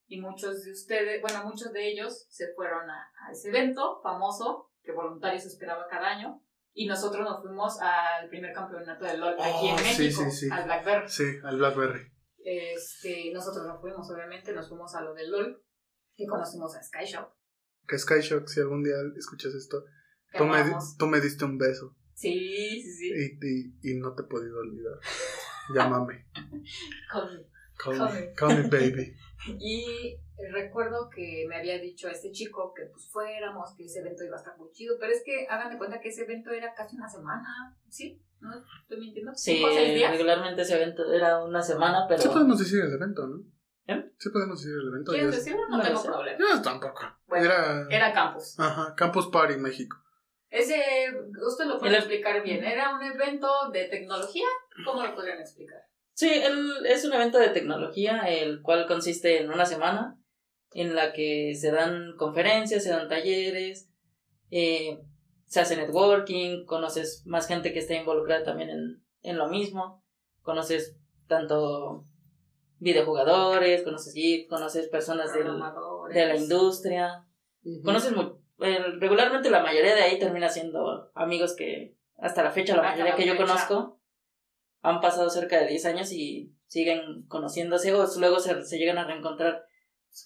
Y 0.06 0.20
muchos 0.20 0.64
de 0.64 0.72
ustedes, 0.72 1.20
bueno, 1.22 1.44
muchos 1.44 1.72
de 1.72 1.88
ellos 1.88 2.26
se 2.28 2.52
fueron 2.54 2.88
a, 2.90 3.10
a 3.26 3.32
ese 3.32 3.48
evento 3.48 4.00
famoso 4.02 4.70
que 4.82 4.92
voluntarios 4.92 5.44
esperaba 5.46 5.86
cada 5.88 6.08
año. 6.08 6.40
Y 6.76 6.86
nosotros 6.86 7.22
nos 7.22 7.40
fuimos 7.40 7.80
al 7.80 8.28
primer 8.28 8.52
campeonato 8.52 9.04
de 9.04 9.16
LOL 9.16 9.36
aquí 9.40 9.68
en 9.68 9.78
sí, 9.78 9.84
México, 9.84 10.24
sí, 10.24 10.30
sí. 10.32 10.48
al 10.50 10.64
Blackberry. 10.64 11.08
Sí, 11.08 11.24
al 11.44 11.56
Blackberry. 11.56 12.12
Este, 12.44 13.30
nosotros 13.32 13.64
no 13.66 13.80
fuimos, 13.80 14.10
obviamente, 14.10 14.52
nos 14.52 14.68
fuimos 14.68 14.92
a 14.96 15.00
lo 15.02 15.14
del 15.14 15.30
LOL 15.30 15.64
y 16.16 16.26
conocimos 16.26 16.74
a 16.76 16.82
Skyshop. 16.82 17.28
Que 17.86 17.96
Skyshock, 17.98 18.48
si 18.48 18.60
algún 18.60 18.82
día 18.82 18.96
escuchas 19.16 19.54
esto, 19.54 19.84
tú 20.36 20.44
me, 20.44 20.58
amamos. 20.58 20.96
tú 20.98 21.06
me 21.06 21.20
diste 21.20 21.44
un 21.44 21.58
beso 21.58 21.96
Sí, 22.14 22.82
sí, 22.82 22.92
sí. 22.92 23.12
y, 23.40 23.90
y, 23.90 23.92
y 23.92 23.98
no 24.00 24.14
te 24.14 24.22
he 24.22 24.26
podido 24.26 24.58
olvidar. 24.58 24.98
Llámame. 25.74 26.26
Con- 27.12 27.46
Call 27.84 27.98
Call 27.98 28.12
me, 28.14 28.20
me. 28.20 28.32
call 28.34 28.56
me 28.56 28.68
baby. 28.68 29.14
Y 29.60 30.16
recuerdo 30.52 31.10
que 31.14 31.44
me 31.48 31.56
había 31.56 31.78
dicho 31.78 32.08
a 32.08 32.12
este 32.12 32.30
chico 32.32 32.72
que 32.74 32.86
pues 32.86 33.08
fuéramos, 33.10 33.74
que 33.76 33.84
ese 33.84 34.00
evento 34.00 34.24
iba 34.24 34.36
a 34.36 34.38
estar 34.38 34.56
muy 34.56 34.70
chido, 34.72 34.96
pero 34.98 35.12
es 35.12 35.22
que 35.24 35.46
hagan 35.48 35.70
de 35.70 35.76
cuenta 35.78 36.00
que 36.00 36.08
ese 36.08 36.22
evento 36.22 36.50
era 36.50 36.72
casi 36.74 36.96
una 36.96 37.08
semana, 37.08 37.76
¿sí? 37.90 38.22
¿No 38.40 38.50
estoy 38.82 38.98
mintiendo? 39.00 39.32
Sí, 39.34 39.56
¿Cinco 39.56 39.68
o 39.70 39.72
seis 39.74 39.94
días? 39.94 40.10
regularmente 40.12 40.62
ese 40.62 40.76
evento 40.76 41.12
era 41.12 41.44
una 41.44 41.62
semana, 41.62 42.06
pero... 42.08 42.22
Sí 42.22 42.28
podemos 42.28 42.58
decir 42.58 42.80
el 42.82 42.92
evento, 42.94 43.26
¿no? 43.26 43.42
¿Eh? 43.86 44.12
Sí 44.18 44.30
podemos 44.30 44.62
decir 44.62 44.78
el 44.80 44.88
evento. 44.88 45.12
¿Quieres 45.12 45.30
decirlo? 45.36 45.68
No, 45.68 45.76
No 45.76 45.82
tengo 45.82 45.98
sé. 46.00 46.08
problema. 46.08 46.38
Yo 46.38 46.62
tampoco. 46.62 47.00
Bueno, 47.26 47.44
era... 47.44 47.86
Era 47.90 48.12
campus. 48.14 48.58
Ajá, 48.58 48.94
Campus 48.96 49.26
Party 49.28 49.56
México. 49.58 49.96
Ese, 50.48 50.82
usted 51.46 51.64
lo 51.66 51.78
puede 51.78 51.92
El- 51.92 51.98
explicar 51.98 52.42
bien. 52.42 52.64
Era 52.64 52.94
un 52.96 53.02
evento 53.02 53.70
de 53.72 53.84
tecnología. 53.88 54.46
¿Cómo 54.86 55.02
lo 55.02 55.14
podrían 55.14 55.40
explicar? 55.40 55.80
Sí, 56.14 56.30
el- 56.32 56.86
es 56.86 57.04
un 57.04 57.12
evento 57.12 57.38
de 57.38 57.48
tecnología, 57.48 58.20
el 58.28 58.62
cual 58.62 58.86
consiste 58.86 59.40
en 59.40 59.50
una 59.50 59.66
semana 59.66 60.16
en 60.72 60.94
la 60.94 61.12
que 61.12 61.54
se 61.54 61.70
dan 61.70 62.14
conferencias, 62.16 62.82
se 62.84 62.90
dan 62.90 63.08
talleres, 63.08 63.88
eh, 64.50 64.98
se 65.46 65.60
hace 65.60 65.76
networking, 65.76 66.64
conoces 66.66 67.22
más 67.26 67.46
gente 67.46 67.72
que 67.72 67.78
está 67.80 67.94
involucrada 67.94 68.44
también 68.44 68.70
en, 68.70 69.04
en 69.22 69.36
lo 69.38 69.48
mismo, 69.48 70.04
conoces 70.42 70.96
tanto 71.26 72.06
videojugadores, 72.78 73.82
conoces 73.82 74.14
geeks, 74.14 74.48
conoces 74.48 74.88
personas 74.88 75.32
del- 75.32 75.60
de 76.12 76.26
la 76.26 76.36
industria, 76.36 77.26
conoces 77.82 78.12
el- 78.58 79.00
regularmente 79.00 79.50
la 79.50 79.62
mayoría 79.62 79.94
de 79.94 80.02
ahí 80.02 80.18
termina 80.18 80.48
siendo 80.48 81.10
amigos 81.14 81.54
que 81.56 81.96
hasta 82.18 82.42
la 82.42 82.50
fecha 82.50 82.76
la 82.76 82.82
Hasta 82.82 82.92
mayoría 82.92 83.12
la 83.12 83.16
que 83.16 83.26
yo 83.26 83.36
conozco 83.36 84.00
han 84.84 85.00
pasado 85.00 85.28
cerca 85.30 85.58
de 85.58 85.66
10 85.68 85.86
años 85.86 86.12
y 86.12 86.52
siguen 86.66 87.24
conociéndose 87.26 87.92
o 87.94 88.06
luego 88.18 88.38
se, 88.38 88.62
se 88.64 88.78
llegan 88.78 88.98
a 88.98 89.04
reencontrar 89.04 89.64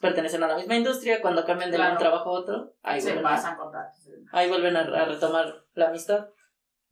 pertenecen 0.00 0.42
a 0.42 0.48
la 0.48 0.56
misma 0.56 0.76
industria 0.76 1.22
cuando 1.22 1.44
cambian 1.46 1.70
de 1.70 1.76
Claro. 1.78 1.92
un 1.92 1.98
trabajo 1.98 2.28
a 2.30 2.40
otro 2.40 2.74
ahí 2.82 3.00
Se 3.00 3.09
vuelven, 3.12 3.26
a, 3.26 3.30
pasan 3.30 3.56
contactos. 3.56 4.04
ahí 4.32 4.48
vuelven 4.48 4.76
a, 4.76 4.80
a 4.80 5.04
retomar 5.06 5.64
la 5.74 5.88
amistad 5.88 6.28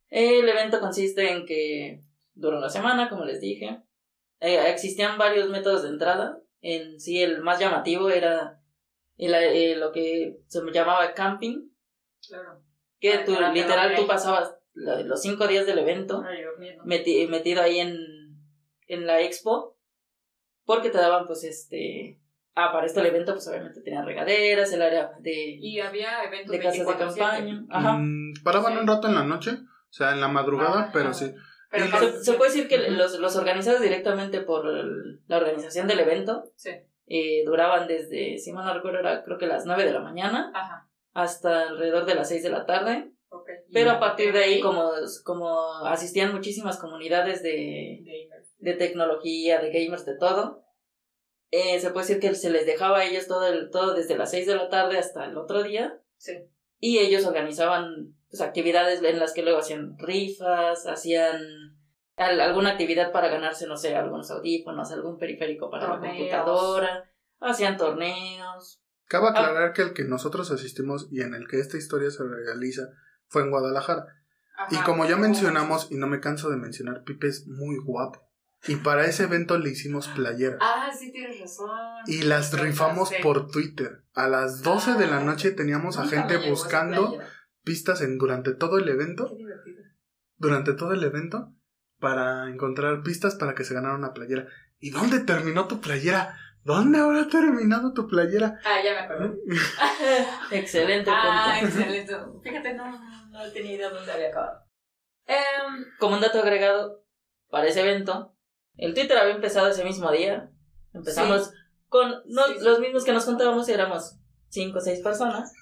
el 0.09 0.49
evento 0.49 0.81
consiste 0.81 1.31
en 1.33 1.45
que 1.45 2.03
dura 2.35 2.59
una 2.59 2.71
semana 2.71 3.09
como 3.11 3.25
les 3.25 3.41
dije 3.41 3.83
Eh, 4.41 4.71
existían 4.71 5.19
varios 5.19 5.49
métodos 5.49 5.83
de 5.83 5.89
entrada 5.91 6.39
en 6.61 7.01
sí 7.01 7.23
el 7.23 7.41
más 7.43 7.59
llamativo 7.59 8.09
era 8.11 8.61
el- 9.17 9.35
eh, 9.35 9.77
lo 9.77 9.93
que 9.93 10.39
se 10.47 10.61
llamaba 10.73 11.13
camping 11.15 11.69
Claro. 12.29 12.63
que 13.01 13.19
tú, 13.19 13.33
literal 13.53 13.95
tú 13.97 14.07
pasabas 14.07 14.56
los 14.77 15.21
cinco 15.23 15.47
días 15.49 15.67
del 15.67 15.79
evento 15.79 16.23
Ay, 16.27 16.39
meti- 16.85 17.27
metido 17.29 17.63
ahí 17.63 17.79
en, 17.81 17.97
en 18.87 19.07
la 19.07 19.21
expo 19.21 19.77
porque 20.65 20.91
te 20.91 20.99
daban 20.99 21.27
pues 21.27 21.45
este 21.45 22.21
ah 22.55 22.71
para 22.73 22.87
esto 22.87 23.01
el 23.01 23.07
evento 23.07 23.33
pues 23.33 23.49
obviamente 23.49 23.81
tenían 23.81 24.05
regaderas 24.07 24.73
el 24.73 24.83
área 24.83 25.13
de, 25.21 25.57
Y 25.61 25.81
había 25.81 26.23
eventos 26.25 26.53
de 26.53 26.59
casas 26.61 26.79
de 26.87 26.93
24/7. 26.93 26.99
campaña 26.99 27.65
ajá 27.71 27.93
Mm, 27.99 28.33
paraban 28.45 28.75
Sí. 28.75 28.79
un 28.81 28.87
rato 28.87 29.09
en 29.09 29.15
la 29.15 29.25
noche, 29.25 29.51
o 29.53 29.93
sea, 29.93 30.13
en 30.13 30.21
la 30.21 30.29
madrugada, 30.29 30.83
Ah, 30.83 30.91
pero 30.93 31.09
ah. 31.11 31.15
sí. 31.15 31.33
Pero 31.71 31.87
se, 31.99 32.23
se 32.25 32.33
puede 32.35 32.51
decir 32.53 32.69
que 32.69 32.91
los, 32.91 33.19
los 33.19 33.37
organizados 33.37 33.81
directamente 33.81 34.41
por 34.41 34.67
el- 34.69 35.21
la 35.27 35.39
organización 35.39 35.87
del 35.89 36.01
evento 36.01 36.53
Sí. 36.57 36.71
eh, 37.09 37.43
duraban 37.47 37.87
desde 37.89 38.39
si 38.39 38.53
mal 38.53 38.65
no 38.67 38.75
recuerdo 38.75 38.99
era 39.01 39.25
creo 39.25 39.39
que 39.39 39.47
las 39.47 39.65
9 39.67 39.85
de 39.85 39.93
la 39.93 40.01
mañana 40.01 40.51
Ajá. 40.55 40.89
hasta 41.15 41.69
alrededor 41.69 42.05
de 42.07 42.15
las 42.15 42.29
6 42.29 42.43
de 42.43 42.51
la 42.51 42.67
tarde. 42.67 43.13
Pero 43.73 43.91
a 43.93 44.01
partir 44.01 44.33
de 44.33 44.41
ahí 44.45 44.61
como, 44.61 44.91
como 45.25 45.85
asistían 45.87 46.33
muchísimas 46.33 46.79
comunidades 46.79 47.43
de, 47.43 48.05
de 48.59 48.73
tecnología, 48.75 49.61
de 49.61 49.71
gamers, 49.71 50.05
de 50.05 50.17
todo. 50.17 50.63
Eh, 51.51 51.79
se 51.81 51.91
puede 51.91 52.07
decir 52.07 52.21
que 52.21 52.35
se 52.35 52.51
les 52.51 52.67
dejaba 52.67 52.99
a 52.99 53.05
ellos 53.05 53.27
todo, 53.29 53.47
el, 53.47 53.71
todo 53.71 53.95
desde 53.95 54.17
las 54.19 54.31
6 54.33 54.47
de 54.47 54.57
la 54.57 54.69
tarde 54.69 54.99
hasta 54.99 55.25
el 55.25 55.37
otro 55.37 55.63
día. 55.63 56.01
Sí. 56.17 56.33
Y 56.81 56.99
ellos 56.99 57.25
organizaban 57.25 58.15
pues, 58.29 58.41
actividades 58.41 59.03
en 59.03 59.19
las 59.19 59.33
que 59.33 59.43
luego 59.43 59.61
hacían 59.61 59.97
rifas, 59.99 60.87
hacían 60.87 61.41
al- 62.17 62.41
alguna 62.41 62.71
actividad 62.71 63.13
para 63.13 63.29
ganarse, 63.29 63.67
no 63.67 63.77
sé, 63.77 63.95
algunos 63.95 64.31
audífonos, 64.31 64.91
algún 64.91 65.19
periférico 65.19 65.71
para 65.71 65.87
Torneos. 65.87 66.15
la 66.15 66.19
computadora, 66.19 67.11
hacían 67.41 67.77
torneos. 67.77 68.83
Cabe 69.07 69.27
Ah. 69.29 69.31
aclarar 69.31 69.73
que 69.73 69.83
el 69.83 69.93
que 69.95 70.03
nosotros 70.05 70.51
asistimos 70.51 71.07
y 71.13 71.21
en 71.23 71.35
el 71.35 71.47
que 71.47 71.61
esta 71.61 71.77
historia 71.77 72.11
se 72.11 72.25
realiza 72.25 72.83
fue 73.29 73.43
en 73.43 73.51
Guadalajara. 73.51 74.07
Ajá. 74.57 74.69
Y 74.71 74.77
como 74.85 75.07
ya 75.07 75.17
mencionamos, 75.17 75.89
y 75.91 75.97
no 75.97 76.07
me 76.07 76.21
canso 76.21 76.51
de 76.51 76.57
mencionar, 76.57 77.05
Pipe 77.05 77.29
es 77.29 77.47
muy 77.47 77.77
guapo. 77.77 78.27
Y 78.69 78.77
para 78.77 79.07
ese 79.07 79.25
evento 79.25 79.59
le 79.59 79.71
hicimos 79.71 80.09
playera. 80.09 80.59
Ah, 80.61 80.91
sí, 80.97 81.13
tienes 81.13 81.39
razón. 81.41 81.71
Y 82.07 82.23
las 82.23 82.59
rifamos 82.59 83.13
por 83.23 83.49
Twitter. 83.49 84.05
A 84.15 84.29
las 84.29 84.63
12 84.63 84.95
de 84.95 85.07
la 85.07 85.21
noche 85.21 85.53
teníamos 85.53 85.99
a 85.99 86.07
gente 86.07 86.37
buscando 86.49 87.19
pistas 87.63 88.01
en 88.01 88.19
durante 88.19 88.55
todo 88.55 88.79
el 88.79 88.89
evento. 88.89 89.29
Qué 89.29 89.37
divertido. 89.37 89.83
Durante 90.37 90.73
todo 90.73 90.93
el 90.93 91.05
evento. 91.05 91.53
Para 91.99 92.51
encontrar 92.51 93.03
pistas 93.03 93.37
para 93.37 93.55
que 93.55 93.65
se 93.65 93.75
ganara 93.75 93.95
una 93.95 94.13
playera. 94.13 94.49
¿Y 94.79 94.91
dónde 94.91 95.21
terminó 95.21 95.67
tu 95.67 95.81
playera? 95.81 96.37
¿Dónde 96.67 96.99
habrá 96.99 97.29
terminado 97.29 97.93
tu 97.93 98.09
playera? 98.09 98.59
Ah, 98.65 98.79
ya 98.85 98.91
me 98.91 98.99
acuerdo. 98.99 99.37
Excelente 100.51 101.09
ah, 101.15 101.59
punto. 101.61 101.67
excelente. 101.79 102.17
Fíjate, 102.43 102.75
no, 102.75 102.91
no, 103.31 103.53
tenía 103.53 103.75
idea 103.75 103.89
dónde 103.91 104.11
había 104.11 104.29
acabado. 104.31 104.65
Em, 105.27 105.85
Como 106.01 106.17
un 106.17 106.21
dato 106.21 106.41
agregado 106.41 107.05
para 107.51 107.69
ese 107.69 107.83
evento, 107.83 108.35
el 108.77 108.95
Twitter 108.95 109.17
había 109.17 109.37
empezado 109.37 109.69
ese 109.69 109.85
mismo 109.85 110.11
día. 110.11 110.51
Empezamos 110.93 111.53
con 111.87 112.11
no, 112.27 112.47
Sí, 112.49 112.55
sí. 112.59 112.65
los 112.65 112.81
mismos 112.81 113.05
que 113.05 113.13
nos 113.13 113.25
contábamos, 113.27 113.69
éramos 113.69 114.19
cinco 114.49 114.79
o 114.79 114.81
seis 114.81 114.99
personas, 115.01 115.53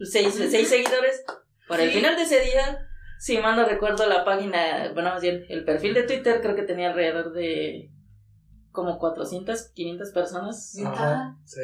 seis, 0.00 0.34
seis 0.34 0.68
seguidores. 0.68 1.24
Para 1.68 1.84
el 1.84 1.92
final 1.92 2.16
de 2.16 2.22
ese 2.22 2.40
día, 2.40 2.88
si 3.20 3.38
mal 3.38 3.54
no 3.54 3.64
recuerdo, 3.64 4.04
la 4.08 4.24
página, 4.24 4.90
bueno, 4.94 5.10
más 5.10 5.22
bien, 5.22 5.44
el 5.48 5.64
perfil 5.64 5.94
de 5.94 6.02
Twitter 6.02 6.40
creo 6.40 6.56
que 6.56 6.64
tenía 6.64 6.88
alrededor 6.88 7.32
de 7.32 7.92
como 8.72 8.98
400, 8.98 9.70
500 9.74 10.10
personas. 10.12 10.74
¿Neta? 10.76 11.36
Sí. 11.44 11.60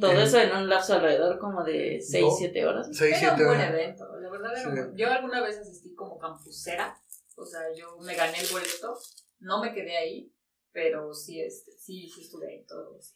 Todo 0.00 0.10
Eh, 0.12 0.22
eso 0.24 0.38
en 0.40 0.56
un 0.56 0.68
lapso 0.68 0.94
alrededor 0.94 1.38
como 1.38 1.62
de 1.62 2.00
6, 2.00 2.24
No. 2.24 2.30
7 2.32 2.66
horas. 2.66 2.88
6, 2.92 3.16
Era 3.22 3.32
un 3.32 3.36
7 3.38 3.44
buen 3.46 3.60
evento, 3.60 4.04
la 4.18 4.28
verdad 4.30 4.50
era 4.52 4.60
Sí. 4.62 4.66
un 4.68 4.74
buen- 4.74 4.96
Yo 4.96 5.08
alguna 5.12 5.40
vez 5.42 5.58
asistí 5.58 5.94
como 5.94 6.18
campusera, 6.18 6.96
o 7.36 7.44
sea, 7.46 7.60
yo 7.76 7.96
me 7.98 8.14
gané 8.16 8.40
el 8.40 8.48
boleto, 8.50 8.98
no 9.38 9.60
me 9.62 9.72
quedé 9.72 9.96
ahí, 9.96 10.32
pero 10.72 11.14
sí, 11.14 11.40
este, 11.40 11.70
sí, 11.78 12.08
sí 12.08 12.22
estuve 12.22 12.48
ahí 12.48 12.58
días. 12.58 13.14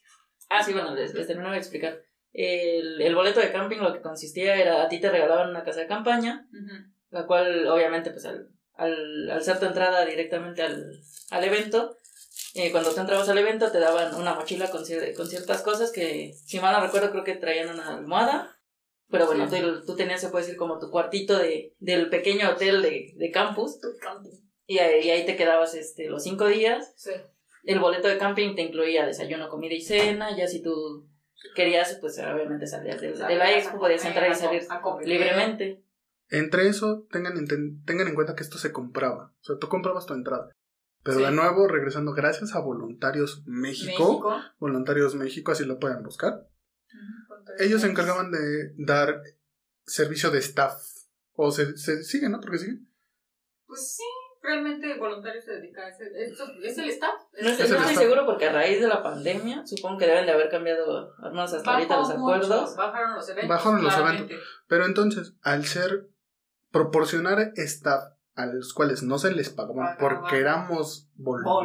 Ah, 0.49 0.63
sí, 0.63 0.71
bueno, 0.71 0.95
les, 0.95 1.13
les 1.13 1.27
termino 1.27 1.51
de 1.51 1.57
explicar. 1.57 2.01
El, 2.33 3.01
el 3.01 3.13
boleto 3.13 3.41
de 3.41 3.51
camping 3.51 3.79
lo 3.79 3.93
que 3.93 4.01
consistía 4.01 4.55
era 4.55 4.83
a 4.83 4.87
ti 4.87 5.01
te 5.01 5.09
regalaban 5.11 5.49
una 5.49 5.65
casa 5.65 5.81
de 5.81 5.87
campaña, 5.87 6.47
la 7.09 7.27
cual 7.27 7.67
obviamente 7.67 8.09
pues 8.11 8.23
al, 8.25 8.47
al, 8.75 9.29
al 9.31 9.43
ser 9.43 9.59
tu 9.59 9.65
entrada 9.65 10.05
directamente 10.05 10.61
al, 10.61 10.93
al 11.29 11.43
evento, 11.43 11.97
eh, 12.55 12.71
cuando 12.71 12.93
tú 12.93 12.99
entrabas 12.99 13.29
al 13.29 13.37
evento 13.37 13.71
te 13.71 13.79
daban 13.79 14.15
una 14.15 14.33
mochila 14.35 14.69
con, 14.69 14.83
cier- 14.83 15.15
con 15.15 15.27
ciertas 15.27 15.61
cosas 15.61 15.91
que, 15.91 16.33
si 16.33 16.59
mal 16.59 16.73
no 16.73 16.85
recuerdo, 16.85 17.11
creo 17.11 17.23
que 17.23 17.35
traían 17.35 17.69
una 17.69 17.95
almohada. 17.95 18.57
Pero 19.09 19.25
bueno, 19.25 19.49
Sí. 19.49 19.59
tú, 19.61 19.85
tú 19.85 19.95
tenías, 19.95 20.21
se 20.21 20.29
puede 20.29 20.45
decir, 20.45 20.57
como 20.57 20.79
tu 20.79 20.89
cuartito 20.89 21.37
de, 21.37 21.75
del 21.79 22.09
pequeño 22.09 22.49
hotel 22.49 22.81
de, 22.81 23.13
de 23.15 23.31
campus. 23.31 23.79
Tu. 23.81 23.89
Y 24.67 24.79
ahí, 24.79 25.05
y 25.05 25.09
ahí 25.09 25.25
te 25.25 25.35
quedabas 25.35 25.73
este, 25.75 26.07
los 26.09 26.23
cinco 26.23 26.47
días. 26.47 26.93
Sí. 26.95 27.11
El 27.65 27.79
boleto 27.79 28.07
de 28.07 28.17
camping 28.17 28.55
te 28.55 28.61
incluía 28.61 29.05
desayuno, 29.05 29.49
comida 29.49 29.73
y 29.75 29.81
cena. 29.81 30.35
Ya 30.37 30.47
si 30.47 30.61
tú 30.63 31.09
querías, 31.55 31.97
pues 31.99 32.17
obviamente 32.19 32.67
salías 32.67 33.01
de, 33.01 33.11
de 33.11 33.35
la 33.35 33.51
expo, 33.51 33.79
podías 33.79 34.05
entrar 34.05 34.31
y 34.31 34.35
salir 34.35 34.63
libremente. 35.03 35.83
Entre 36.29 36.67
eso, 36.69 37.05
tengan, 37.11 37.33
tengan 37.85 38.07
en 38.07 38.15
cuenta 38.15 38.35
que 38.35 38.43
esto 38.43 38.57
se 38.57 38.71
compraba. 38.71 39.33
O 39.41 39.43
sea, 39.43 39.57
tú 39.59 39.67
comprabas 39.67 40.05
tu 40.05 40.13
entrada. 40.13 40.49
Pero 41.03 41.17
Sí. 41.17 41.23
de 41.23 41.31
nuevo, 41.31 41.67
regresando, 41.67 42.13
gracias 42.13 42.53
a 42.55 42.59
Voluntarios 42.59 43.43
México, 43.45 43.87
México. 44.21 44.41
Voluntarios 44.59 45.15
México, 45.15 45.51
así 45.51 45.65
lo 45.65 45.79
pueden 45.79 46.03
buscar. 46.03 46.33
Ujú, 46.33 47.27
¿cuánto 47.27 47.51
Ellos 47.59 47.81
se 47.81 47.87
encargaban 47.89 48.31
de 48.31 48.73
dar 48.77 49.21
servicio 49.85 50.29
de 50.31 50.39
staff. 50.39 50.73
O 51.33 51.49
se, 51.51 51.75
se 51.77 52.03
sigue, 52.03 52.29
¿no? 52.29 52.39
Porque 52.39 52.59
siguen. 52.59 52.87
Pues 53.65 53.95
sí, 53.95 54.03
realmente 54.43 54.95
voluntarios 54.99 55.43
se 55.45 55.53
dedica 55.53 55.81
a 55.81 55.89
ese? 55.89 56.03
¿Es, 56.13 56.33
es 56.63 56.77
el 56.77 56.89
staff? 56.89 57.15
No, 57.41 57.49
Es 57.49 57.59
estoy- 57.59 57.65
el 57.65 57.71
no 57.71 57.77
estoy 57.77 57.93
staff. 57.93 57.97
seguro 58.03 58.25
porque 58.25 58.45
a 58.45 58.51
raíz 58.51 58.79
de 58.81 58.87
la 58.87 59.01
pandemia 59.01 59.65
supongo 59.65 59.97
que 59.97 60.05
deben 60.07 60.25
de 60.25 60.33
haber 60.33 60.49
cambiado, 60.49 61.15
al 61.17 61.31
menos 61.31 61.51
hasta 61.53 61.73
ahorita, 61.73 61.97
los 61.97 62.09
mucho, 62.09 62.19
acuerdos. 62.35 62.75
bajaron 62.75 63.15
los 63.15 63.27
eventos. 63.29 63.49
Bajaron 63.49 63.83
los 63.83 63.93
claramente. 63.95 64.35
Pero 64.67 64.85
entonces, 64.85 65.33
al 65.41 65.65
ser 65.65 66.09
proporcionar 66.71 67.53
staff 67.55 68.03
a 68.41 68.53
los 68.53 68.73
cuales 68.73 69.03
no 69.03 69.17
se 69.17 69.31
les 69.31 69.49
pagaban 69.49 69.97
Pagaban. 69.97 70.21
porque 70.21 70.39
éramos 70.39 71.09
voluntarios, 71.15 71.63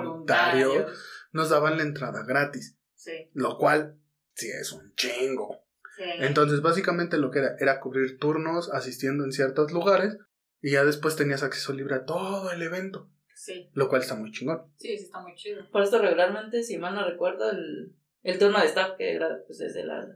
Voluntarios. 0.74 1.26
nos 1.32 1.50
daban 1.50 1.76
la 1.76 1.82
entrada 1.82 2.24
gratis, 2.26 2.78
Sí, 2.94 3.30
lo 3.34 3.56
cual 3.58 3.98
sí 4.34 4.48
es 4.50 4.72
un 4.72 4.94
chingo. 4.94 5.64
sí. 5.96 6.02
Entonces, 6.20 6.60
básicamente 6.62 7.18
lo 7.18 7.30
que 7.30 7.38
era 7.40 7.56
era 7.58 7.80
cubrir 7.80 8.18
turnos 8.18 8.70
asistiendo 8.72 9.24
en 9.24 9.32
ciertos 9.32 9.72
lugares 9.72 10.16
y 10.60 10.72
ya 10.72 10.84
después 10.84 11.16
tenías 11.16 11.42
acceso 11.42 11.72
libre 11.72 11.94
a 11.96 12.04
todo 12.04 12.50
el 12.50 12.62
evento, 12.62 13.10
sí, 13.34 13.70
lo 13.74 13.88
cual 13.88 14.02
está 14.02 14.14
muy 14.14 14.30
chingón. 14.32 14.72
sí, 14.76 14.96
sí, 14.98 15.04
está 15.04 15.20
muy 15.20 15.34
chido. 15.36 15.62
Por 15.70 15.82
esto 15.82 16.00
regularmente, 16.00 16.62
si 16.62 16.78
mal 16.78 16.94
no 16.94 17.04
recuerdo, 17.08 17.50
el, 17.50 17.94
el 18.22 18.38
turno 18.38 18.58
de 18.60 18.66
staff 18.66 18.96
que 18.98 19.14
era 19.14 19.28
pues 19.46 19.58
desde 19.58 19.84
la, 19.84 20.06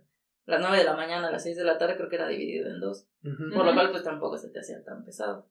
las 0.50 0.60
9 0.60 0.78
de 0.78 0.84
la 0.84 0.94
mañana 0.96 1.28
a 1.28 1.30
las 1.30 1.42
6 1.42 1.56
de 1.56 1.64
la 1.64 1.78
tarde 1.78 1.96
creo 1.96 2.08
que 2.08 2.16
era 2.16 2.28
dividido 2.28 2.68
en 2.68 2.80
dos. 2.80 3.06
Por 3.22 3.64
lo 3.64 3.74
cual 3.74 3.90
pues 3.90 4.02
tampoco 4.02 4.36
se 4.38 4.50
te 4.50 4.60
hacía 4.60 4.82
tan 4.84 5.04
pesado. 5.04 5.48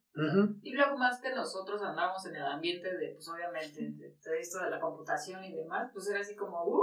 Y 0.62 0.74
luego 0.74 0.98
más 0.98 1.22
que 1.22 1.34
nosotros 1.34 1.82
andábamos 1.82 2.26
en 2.26 2.36
el 2.36 2.44
ambiente 2.46 2.96
de, 2.98 3.14
pues 3.14 3.28
obviamente, 3.30 3.82
de, 3.82 4.10
de 4.10 4.40
esto 4.40 4.60
de 4.64 4.70
la 4.70 4.80
computación 4.80 5.44
y 5.44 5.56
demás, 5.56 5.90
pues 5.94 6.10
era 6.10 6.20
así 6.20 6.36
como, 6.36 6.64
uh, 6.66 6.82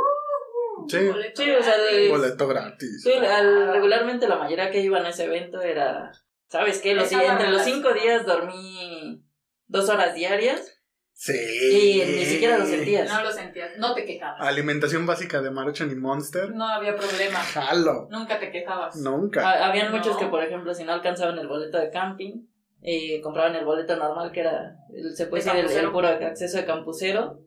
Sí. 0.89 1.09
boleto 1.09 1.43
Sí, 1.43 1.51
o 1.51 1.63
sea, 1.63 1.75
gratis. 1.77 1.97
de- 1.97 2.09
Boleto 2.11 2.49
gratis. 2.49 3.03
Sí, 3.03 3.13
al- 3.13 3.73
regularmente 3.73 4.29
la 4.29 4.37
mayoría 4.37 4.71
que 4.71 4.81
iban 4.81 5.05
a 5.07 5.09
ese 5.11 5.25
evento 5.25 5.61
era, 5.61 6.13
¿sabes 6.49 6.81
qué? 6.83 6.95
Los, 6.95 7.11
entre 7.13 7.51
los 7.51 7.63
cinco 7.63 7.93
días 7.93 8.25
dormí 8.27 9.25
dos 9.67 9.89
horas 9.89 10.15
diarias 10.15 10.76
Sí. 11.19 11.33
y 11.33 12.05
ni 12.19 12.25
siquiera 12.27 12.59
lo 12.59 12.67
sentías. 12.67 13.09
No 13.11 13.23
lo 13.23 13.33
sentías, 13.33 13.71
no 13.79 13.95
te 13.95 14.05
quejabas. 14.05 14.39
Alimentación 14.47 15.07
básica 15.07 15.41
de 15.41 15.51
Maruchan 15.51 15.91
y 15.91 15.95
Monster. 15.95 16.51
No 16.55 16.69
había 16.69 16.95
problema, 16.95 17.39
Jalo. 17.39 18.07
nunca 18.11 18.39
te 18.39 18.51
quejabas. 18.51 18.97
Nunca. 18.97 19.41
Ha- 19.49 19.69
Habían 19.71 19.91
muchos 19.93 20.13
No. 20.13 20.19
que, 20.19 20.27
por 20.27 20.45
ejemplo, 20.45 20.75
si 20.75 20.85
no 20.85 20.93
alcanzaban 20.93 21.39
el 21.39 21.49
boleto 21.49 21.79
de 21.79 21.91
camping, 21.91 22.45
eh, 22.83 23.23
compraban 23.23 23.55
el 23.57 23.65
boleto 23.65 23.97
normal, 23.97 24.31
que 24.31 24.41
era, 24.41 24.77
el- 24.95 25.17
se 25.17 25.27
puede 25.27 25.43
De 25.43 25.51
decir, 25.53 25.65
el, 25.65 25.71
el 25.71 25.83
campucero. 25.85 25.93
puro 25.93 26.09
acceso 26.29 26.59
de 26.59 26.67
campucero. 26.67 27.41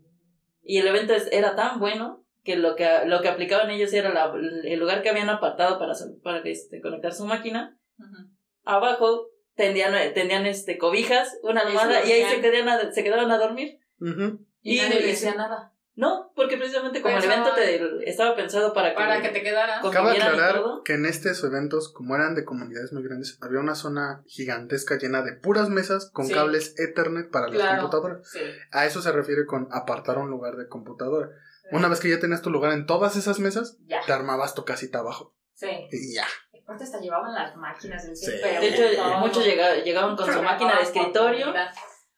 Y 0.64 0.80
el 0.80 0.88
evento 0.88 1.14
es- 1.14 1.30
era 1.32 1.56
tan 1.56 1.80
bueno 1.80 2.26
que 2.44 2.56
lo 2.56 2.76
que, 2.76 2.90
lo 3.06 3.22
que 3.22 3.28
aplicaban 3.30 3.70
ellos 3.70 3.94
era 3.94 4.12
la- 4.12 4.34
el 4.64 4.80
lugar 4.80 5.04
que 5.04 5.10
habían 5.10 5.30
apartado 5.30 5.78
para, 5.78 5.94
su- 5.94 6.20
para 6.24 6.40
este, 6.40 6.82
conectar 6.82 7.14
su 7.14 7.26
máquina. 7.26 7.78
Ujú. 8.00 8.32
Abajo 8.66 9.28
tendían, 9.60 9.94
tendían 10.14 10.46
este, 10.46 10.78
cobijas, 10.78 11.38
una 11.44 11.62
almohada, 11.62 12.04
y 12.06 12.12
ahí 12.14 12.24
se 12.34 12.40
quedaban, 12.42 12.70
a, 12.70 12.92
se 12.94 13.04
quedaban 13.04 13.30
a 13.30 13.38
dormir. 13.38 13.80
Y, 14.00 14.78
Y- 14.78 14.82
nadie 14.82 15.02
le 15.02 15.08
decía 15.08 15.36
nada. 15.36 15.74
No, 15.96 16.32
porque 16.34 16.56
precisamente 16.56 17.02
como 17.02 17.18
el 17.18 17.24
evento 17.26 17.50
te, 17.56 18.10
estaba 18.10 18.34
pensado 18.34 18.74
para 18.74 18.92
que... 18.92 18.96
Para 18.96 19.22
que 19.22 19.30
te 19.30 19.44
Cabe 19.44 20.18
y 20.18 20.22
aclarar 20.22 20.62
que 20.86 20.94
en 20.94 21.06
estos 21.06 21.44
eventos, 21.44 21.92
como 21.92 22.16
eran 22.16 22.36
de 22.36 22.46
comunidades 22.46 22.94
muy 22.94 23.04
grandes, 23.04 23.38
había 23.42 23.60
una 23.60 23.76
zona 23.76 24.24
gigantesca 24.26 24.98
llena 24.98 25.24
de 25.24 25.34
puras 25.34 25.68
mesas 25.68 26.10
con 26.14 26.28
Sí. 26.28 26.34
cables 26.34 26.74
Ethernet 26.80 27.30
para 27.30 27.50
las 27.50 27.76
computadoras. 27.82 28.30
Sí. 28.32 28.40
A 28.72 28.86
eso 28.86 29.02
se 29.02 29.12
refiere 29.12 29.46
con 29.46 29.68
apartar 29.74 30.20
un 30.20 30.30
lugar 30.30 30.56
de 30.56 30.70
computadora. 30.70 31.32
Una 31.74 31.90
vez 31.90 32.00
que 32.00 32.10
ya 32.10 32.20
tenías 32.22 32.42
tu 32.42 32.50
lugar 32.50 32.72
en 32.72 32.86
todas 32.86 33.18
esas 33.18 33.40
mesas, 33.40 33.78
Ya. 33.82 34.00
te 34.06 34.14
armabas 34.14 34.56
tu 34.56 34.64
casita 34.64 35.00
abajo. 35.00 35.36
Sí. 35.56 35.68
Y 35.92 36.16
ya. 36.16 36.26
Aparte 36.70 36.84
hasta 36.84 37.00
llevaban 37.00 37.34
las 37.34 37.56
máquinas 37.56 38.06
del 38.06 38.16
Sí. 38.16 38.30
De 38.30 38.68
hecho, 38.68 38.84
todo. 38.96 39.18
muchos 39.18 39.44
llega- 39.44 39.78
llegaban 39.78 40.16
con 40.16 40.32
su 40.32 40.40
máquina 40.44 40.76
de 40.76 40.84
escritorio, 40.84 41.52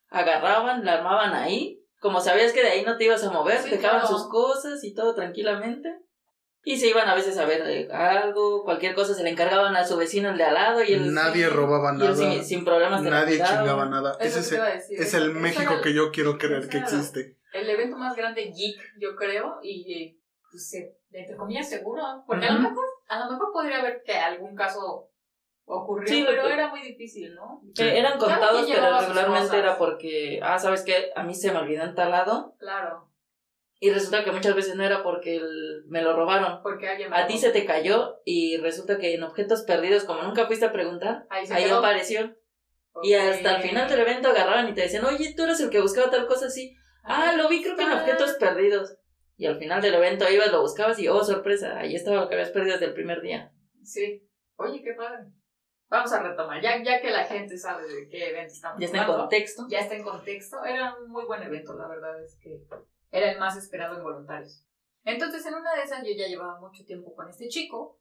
agarraban, 0.10 0.84
la 0.84 0.96
armaban 0.96 1.34
ahí. 1.34 1.80
Como 2.02 2.20
sabías 2.20 2.52
que 2.52 2.62
de 2.62 2.70
ahí 2.72 2.84
no 2.84 2.98
te 2.98 3.06
ibas 3.06 3.24
a 3.24 3.32
mover, 3.32 3.60
Sí, 3.60 3.70
dejaban 3.70 4.02
claro. 4.02 4.14
sus 4.18 4.28
cosas 4.28 4.84
y 4.84 4.94
todo 4.94 5.16
tranquilamente. 5.16 5.90
Y 6.64 6.76
se 6.78 6.88
iban 6.88 7.08
a 7.08 7.16
veces 7.16 7.38
a 7.38 7.46
ver 7.46 7.62
eh, 7.66 7.88
algo, 7.94 8.64
cualquier 8.66 8.94
cosa 8.94 9.14
se 9.14 9.24
le 9.24 9.30
encargaban 9.30 9.74
a 9.78 9.86
su 9.86 9.96
vecino 9.96 10.30
el 10.30 10.38
de 10.38 10.44
al 10.44 10.54
lado 10.54 10.84
y 10.84 10.94
él, 10.94 11.14
Nadie 11.14 11.48
robaba 11.48 11.92
y 11.92 12.02
él 12.06 12.12
nada. 12.12 12.16
sin, 12.34 12.44
sin 12.44 12.66
problemas 12.66 13.02
Nadie 13.04 13.38
chingaba 13.38 13.86
nada. 13.86 14.18
Eso 14.20 14.40
Ese 14.40 14.50
te 14.50 14.56
es, 14.56 14.60
iba 14.60 14.66
a 14.66 14.70
decir, 14.74 15.02
es 15.02 15.08
eso- 15.08 15.18
el 15.20 15.34
México 15.34 15.74
era- 15.74 15.82
que 15.82 15.94
yo 15.94 16.12
quiero 16.12 16.38
creer 16.38 16.68
que 16.68 16.80
existe. 16.80 17.38
el 17.54 17.70
evento 17.70 17.96
más 17.98 18.16
grande 18.18 18.52
geek, 18.54 18.80
yo 19.00 19.16
creo, 19.16 19.60
y 19.64 19.94
eh, 19.94 20.18
pues, 20.52 20.70
se- 20.70 20.98
entre 21.12 21.36
comillas 21.36 21.70
seguro, 21.70 22.04
porque 22.28 22.46
a 22.46 22.54
lo 22.54 22.60
mejor, 22.60 22.86
a 23.08 23.20
lo 23.26 23.32
mejor 23.32 23.52
podría 23.52 23.80
haber 23.80 24.04
que 24.04 24.14
algún 24.14 24.56
caso 24.56 25.10
ocurrió, 25.66 26.08
Sí, 26.08 26.24
pero 26.28 26.48
era 26.48 26.70
muy 26.70 26.82
difícil, 26.82 27.34
¿no? 27.36 27.62
Sí. 27.76 27.84
Eran 27.84 28.20
contados, 28.20 28.68
pero 28.70 29.00
regularmente 29.00 29.58
era 29.58 29.78
porque, 29.78 30.40
ah, 30.44 30.60
¿sabes 30.60 30.84
qué? 30.84 31.12
A 31.16 31.24
mí 31.24 31.34
se 31.34 31.52
me 31.52 31.60
olvidó 31.60 31.84
en 31.84 31.96
tal 31.96 32.12
lado. 32.12 32.56
Claro, 32.60 33.08
Y 33.84 33.90
resulta 33.90 34.24
que 34.24 34.32
muchas 34.32 34.54
veces 34.54 34.76
no 34.76 34.84
era 34.84 35.02
porque 35.02 35.38
el- 35.38 35.86
me 35.88 36.04
lo 36.04 36.16
robaron. 36.16 36.62
porque 36.62 36.88
alguien 36.88 37.12
A 37.14 37.26
ti 37.26 37.38
se 37.40 37.50
te 37.50 37.66
cayó 37.66 38.22
y 38.26 38.58
resulta 38.58 39.00
que 39.00 39.16
en 39.16 39.24
objetos 39.24 39.64
perdidos, 39.64 40.04
como 40.04 40.22
nunca 40.22 40.46
fuiste 40.46 40.66
a 40.66 40.72
preguntar, 40.72 41.26
ahí, 41.32 41.48
se 41.48 41.54
ahí 41.56 41.64
quedó. 41.64 41.80
apareció. 41.80 42.36
Y 43.02 43.14
hasta 43.16 43.56
el 43.56 43.62
final 43.64 43.90
del 43.90 44.02
evento 44.02 44.30
agarraban 44.30 44.70
y 44.70 44.74
te 44.76 44.82
decían, 44.82 45.06
oye, 45.06 45.34
tú 45.36 45.44
eres 45.46 45.60
el 45.62 45.70
que 45.72 45.82
buscaba 45.82 46.12
tal 46.12 46.28
cosa 46.28 46.46
así. 46.48 46.76
Ah, 47.04 47.34
lo 47.36 47.48
vi 47.50 47.64
creo 47.64 47.76
que 47.76 47.82
en 47.84 47.92
objetos 47.94 48.34
perdidos. 48.34 48.98
Y 49.42 49.48
al 49.48 49.58
final 49.58 49.82
del 49.82 49.96
evento 49.96 50.30
ibas, 50.30 50.52
lo 50.52 50.62
buscabas 50.62 51.00
y, 51.00 51.08
oh, 51.08 51.24
sorpresa, 51.24 51.80
ahí 51.80 51.96
estaba 51.96 52.22
lo 52.22 52.30
que 52.30 52.36
habías 52.36 52.52
perdido 52.52 52.74
desde 52.74 52.86
el 52.86 52.94
primer 52.94 53.22
día. 53.22 53.52
Sí. 53.82 54.24
Oye, 54.56 54.84
qué 54.84 54.94
padre. 54.94 55.32
Vamos 55.90 56.14
a 56.14 56.22
retomar, 56.22 56.62
ya, 56.62 56.84
ya 56.84 57.02
que 57.02 57.10
la 57.10 57.24
gente 57.24 57.58
sabe 57.58 57.88
de 57.88 58.08
qué 58.08 58.30
evento 58.30 58.54
estamos 58.54 58.80
Ya 58.80 58.86
está 58.86 59.00
en 59.00 59.08
contexto. 59.08 59.66
ya 59.68 59.80
está 59.80 59.96
en 59.96 60.04
contexto. 60.04 60.64
Era 60.64 60.96
un 60.96 61.10
muy 61.10 61.26
buen 61.26 61.42
evento, 61.42 61.74
la 61.74 61.88
verdad 61.88 62.24
es 62.24 62.38
que 62.40 62.62
era 63.10 63.32
el 63.32 63.40
más 63.40 63.58
esperado 63.58 63.98
en 63.98 64.04
voluntarios. 64.04 64.64
Entonces, 65.06 65.44
en 65.48 65.56
una 65.56 65.74
de 65.74 65.86
esas 65.86 66.04
yo 66.06 66.14
ya 66.16 66.28
llevaba 66.28 66.60
mucho 66.60 66.86
tiempo 66.86 67.16
con 67.16 67.28
este 67.28 67.48
chico 67.48 68.00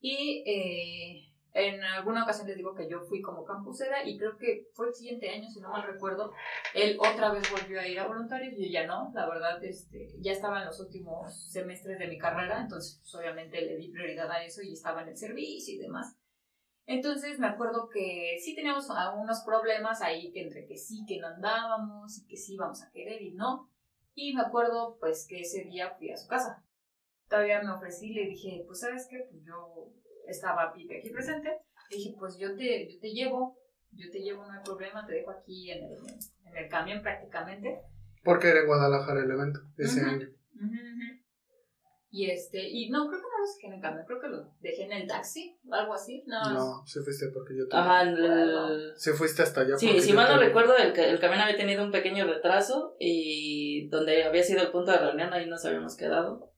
y 0.00 0.42
eh, 0.46 1.27
en 1.54 1.82
alguna 1.82 2.24
ocasión 2.24 2.46
les 2.46 2.56
digo 2.56 2.74
que 2.74 2.88
yo 2.88 3.00
fui 3.00 3.20
como 3.20 3.44
campusera 3.44 4.06
y 4.06 4.18
creo 4.18 4.36
que 4.36 4.68
fue 4.74 4.88
el 4.88 4.94
siguiente 4.94 5.30
año, 5.30 5.48
si 5.48 5.60
no 5.60 5.70
mal 5.70 5.82
recuerdo, 5.82 6.32
él 6.74 6.98
otra 7.00 7.32
vez 7.32 7.50
volvió 7.50 7.80
a 7.80 7.86
ir 7.86 7.98
a 7.98 8.06
voluntarios 8.06 8.54
y 8.54 8.66
yo 8.66 8.72
ya 8.72 8.86
no, 8.86 9.10
la 9.14 9.28
verdad, 9.28 9.62
este, 9.64 10.08
ya 10.20 10.32
estaba 10.32 10.60
en 10.60 10.66
los 10.66 10.78
últimos 10.80 11.50
semestres 11.50 11.98
de 11.98 12.06
mi 12.06 12.18
carrera, 12.18 12.60
entonces 12.60 13.00
pues, 13.00 13.14
obviamente 13.14 13.60
le 13.62 13.76
di 13.76 13.90
prioridad 13.90 14.30
a 14.30 14.44
eso 14.44 14.62
y 14.62 14.72
estaba 14.72 15.02
en 15.02 15.08
el 15.08 15.16
servicio 15.16 15.74
y 15.74 15.78
demás. 15.78 16.16
Entonces 16.86 17.38
me 17.38 17.46
acuerdo 17.46 17.88
que 17.90 18.38
sí 18.42 18.54
teníamos 18.54 18.90
algunos 18.90 19.42
problemas 19.44 20.00
ahí, 20.00 20.32
que 20.32 20.42
entre 20.42 20.66
que 20.66 20.76
sí, 20.76 21.04
que 21.06 21.18
no 21.18 21.26
andábamos 21.26 22.18
y 22.18 22.26
que 22.26 22.36
sí 22.36 22.54
íbamos 22.54 22.82
a 22.82 22.90
querer 22.90 23.20
y 23.20 23.34
no. 23.34 23.70
Y 24.14 24.34
me 24.34 24.40
acuerdo 24.40 24.96
pues 24.98 25.26
que 25.28 25.40
ese 25.42 25.64
día 25.64 25.94
fui 25.98 26.10
a 26.10 26.16
su 26.16 26.26
casa. 26.28 26.64
Todavía 27.28 27.62
me 27.62 27.72
ofrecí 27.72 28.14
le 28.14 28.24
dije, 28.24 28.64
pues 28.66 28.80
sabes 28.80 29.06
qué, 29.10 29.18
pues 29.30 29.44
yo 29.44 29.92
estaba 30.28 30.72
Pipe 30.72 30.98
aquí 30.98 31.10
presente. 31.10 31.48
Le 31.90 31.96
dije, 31.96 32.14
pues 32.18 32.36
yo 32.38 32.54
te, 32.56 32.88
yo 32.92 33.00
te 33.00 33.08
llevo, 33.10 33.56
yo 33.92 34.10
te 34.10 34.20
llevo, 34.20 34.44
no 34.46 34.52
hay 34.52 34.62
problema, 34.64 35.06
te 35.06 35.14
dejo 35.14 35.30
aquí 35.30 35.70
en 35.70 35.84
el, 35.84 35.96
en 36.44 36.56
el 36.56 36.68
camión 36.68 37.02
prácticamente. 37.02 37.80
Porque 38.24 38.48
era 38.48 38.60
en 38.60 38.66
Guadalajara 38.66 39.20
el 39.22 39.30
evento 39.30 39.60
ese 39.78 40.02
año. 40.02 40.28
Y 42.10 42.30
este, 42.30 42.66
y 42.66 42.88
no, 42.88 43.06
creo 43.06 43.20
que 43.20 43.26
no 43.26 43.38
los 43.40 43.54
dejé 43.56 43.66
en 43.66 43.72
el 43.74 43.80
camión, 43.82 44.04
creo 44.06 44.18
que 44.20 44.28
lo 44.28 44.50
dejé 44.60 44.84
en 44.84 44.92
el 44.92 45.06
taxi 45.06 45.58
o 45.68 45.74
algo 45.74 45.92
así. 45.92 46.24
No, 46.26 46.52
No, 46.54 46.86
se 46.86 47.02
fuiste 47.02 47.26
porque 47.34 47.54
yo 47.56 47.68
te... 47.68 47.76
Ajá, 47.76 48.00
el-. 48.02 48.92
Se 48.96 49.12
fuiste 49.12 49.42
hasta 49.42 49.60
allá. 49.60 49.76
Sí, 49.76 50.00
si 50.00 50.14
mal 50.14 50.26
no 50.32 50.38
te- 50.38 50.46
recuerdo, 50.46 50.74
el, 50.78 50.98
el 50.98 51.20
camión 51.20 51.40
había 51.42 51.56
tenido 51.58 51.84
un 51.84 51.92
pequeño 51.92 52.26
retraso 52.26 52.96
y 52.98 53.88
donde 53.88 54.24
había 54.24 54.42
sido 54.42 54.62
el 54.62 54.70
punto 54.70 54.90
de 54.90 54.98
reunión, 54.98 55.34
ahí 55.34 55.46
nos 55.46 55.64
habíamos 55.66 55.96
quedado. 55.96 56.50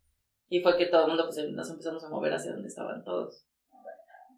Y 0.49 0.62
fue 0.62 0.77
que 0.77 0.87
todo 0.87 1.03
el 1.03 1.09
mundo 1.09 1.25
pues, 1.27 1.45
nos 1.51 1.68
empezamos 1.71 2.05
a 2.05 2.11
mover 2.11 2.33
hacia 2.33 2.53
donde 2.53 2.68
estaban 2.68 3.03
todos. 3.03 3.45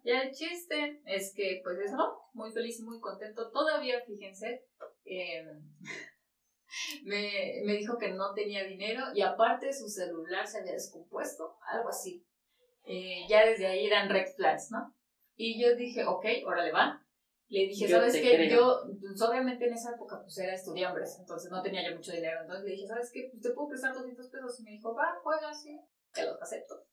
Ya 0.03 0.21
el 0.21 0.31
chiste 0.33 1.01
es 1.05 1.33
que, 1.33 1.61
pues 1.63 1.79
eso, 1.79 2.21
muy 2.33 2.51
feliz 2.51 2.79
y 2.79 2.83
muy 2.83 2.99
contento. 2.99 3.49
Todavía, 3.51 4.01
fíjense, 4.05 4.65
eh, 5.05 5.45
me, 7.03 7.61
me 7.65 7.73
dijo 7.73 7.97
que 7.97 8.11
no 8.11 8.33
tenía 8.33 8.65
dinero 8.65 9.05
y 9.13 9.21
aparte 9.21 9.71
su 9.73 9.87
celular 9.87 10.45
se 10.45 10.59
había 10.59 10.73
descompuesto, 10.73 11.57
algo 11.71 11.89
así. 11.89 12.25
Eh, 12.85 13.25
ya 13.29 13.45
desde 13.45 13.65
ahí 13.67 13.85
eran 13.87 14.09
red 14.09 14.27
flags, 14.35 14.71
¿no? 14.71 14.93
Y 15.35 15.61
yo 15.61 15.75
dije, 15.75 16.05
ok, 16.05 16.25
órale 16.45 16.71
va. 16.71 16.99
Le 17.47 17.67
dije, 17.67 17.87
Yo 17.87 17.97
¿sabes 17.97 18.15
qué? 18.15 18.35
creo. 18.35 18.49
Yo, 18.49 18.81
pues, 18.99 19.21
obviamente 19.21 19.67
en 19.67 19.73
esa 19.73 19.91
época, 19.91 20.19
pues 20.21 20.37
era 20.39 20.55
estudiambres, 20.55 21.17
entonces 21.19 21.51
no 21.51 21.61
tenía 21.61 21.87
yo 21.87 21.95
mucho 21.95 22.11
dinero. 22.11 22.41
Entonces 22.41 22.65
le 22.65 22.71
dije, 22.71 22.87
¿sabes 22.87 23.11
qué? 23.13 23.29
Pues 23.31 23.43
te 23.43 23.51
puedo 23.51 23.69
prestar 23.69 23.93
200 23.93 24.27
pesos. 24.27 24.59
Y 24.59 24.63
me 24.63 24.71
dijo, 24.71 24.93
va, 24.95 25.19
juega, 25.21 25.53
sí, 25.53 25.79
te 26.13 26.25
los 26.25 26.41
acepto. 26.41 26.83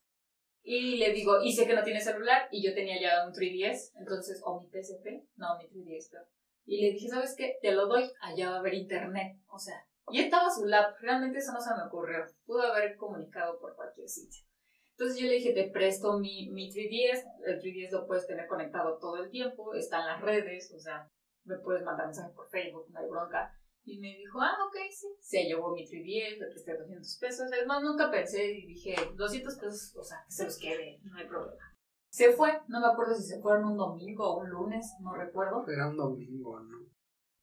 Y 0.62 0.98
le 0.98 1.12
digo, 1.12 1.42
y 1.42 1.52
sé 1.52 1.66
que 1.66 1.74
no 1.74 1.82
tiene 1.82 2.00
celular, 2.00 2.48
y 2.50 2.62
yo 2.62 2.74
tenía 2.74 3.00
ya 3.00 3.26
un 3.26 3.32
3DS, 3.32 3.92
entonces, 3.98 4.40
o 4.44 4.60
mi 4.60 4.68
PSP, 4.68 5.26
no, 5.36 5.56
mi 5.58 5.68
3DS, 5.68 6.10
creo. 6.10 6.26
Y 6.66 6.82
le 6.82 6.92
dije, 6.92 7.08
¿sabes 7.08 7.34
qué? 7.36 7.56
Te 7.60 7.72
lo 7.72 7.86
doy, 7.86 8.10
allá 8.20 8.50
va 8.50 8.56
a 8.56 8.58
haber 8.60 8.74
internet. 8.74 9.38
O 9.48 9.58
sea, 9.58 9.86
y 10.12 10.20
estaba 10.20 10.50
su 10.50 10.66
lap, 10.66 10.94
realmente 11.00 11.38
eso 11.38 11.52
no 11.52 11.60
se 11.60 11.74
me 11.74 11.82
ocurrió. 11.82 12.24
Pudo 12.44 12.62
haber 12.62 12.96
comunicado 12.96 13.58
por 13.58 13.74
cualquier 13.74 14.08
sitio. 14.08 14.44
Entonces 14.92 15.18
yo 15.18 15.28
le 15.28 15.34
dije, 15.34 15.54
te 15.54 15.70
presto 15.70 16.18
mi, 16.18 16.50
mi 16.50 16.70
3DS, 16.70 17.24
el 17.46 17.60
3DS 17.60 17.90
lo 17.92 18.06
puedes 18.06 18.26
tener 18.26 18.46
conectado 18.46 18.98
todo 18.98 19.16
el 19.16 19.30
tiempo, 19.30 19.74
está 19.74 20.00
en 20.00 20.06
las 20.06 20.20
redes, 20.20 20.72
o 20.74 20.78
sea, 20.78 21.10
me 21.44 21.56
puedes 21.58 21.82
mandar 21.82 22.06
mensaje 22.06 22.34
por 22.34 22.50
Facebook, 22.50 22.86
no 22.90 23.00
hay 23.00 23.08
bronca. 23.08 23.50
Y 23.84 23.98
me 23.98 24.16
dijo, 24.16 24.40
ah, 24.40 24.56
ok, 24.66 24.76
sí. 24.90 25.08
Se 25.20 25.44
llevó 25.44 25.72
mi 25.72 25.86
310, 25.86 26.38
le 26.38 26.46
presté 26.46 26.76
200 26.76 27.18
pesos. 27.18 27.50
Además, 27.52 27.82
nunca 27.82 28.10
pensé 28.10 28.52
y 28.52 28.66
dije, 28.66 28.94
200 29.16 29.54
pesos, 29.56 29.96
o 29.96 30.04
sea, 30.04 30.22
que 30.26 30.32
se 30.32 30.44
los 30.44 30.58
quede, 30.58 31.00
no 31.04 31.16
hay 31.16 31.26
problema. 31.26 31.76
Se 32.10 32.32
fue, 32.32 32.60
no 32.68 32.80
me 32.80 32.86
acuerdo 32.86 33.14
si 33.14 33.22
se 33.22 33.40
fueron 33.40 33.64
un 33.64 33.76
domingo 33.76 34.28
o 34.28 34.40
un 34.40 34.50
lunes, 34.50 34.94
no 35.00 35.14
recuerdo. 35.14 35.64
Era 35.68 35.88
un 35.88 35.96
domingo, 35.96 36.60
¿no? 36.60 36.78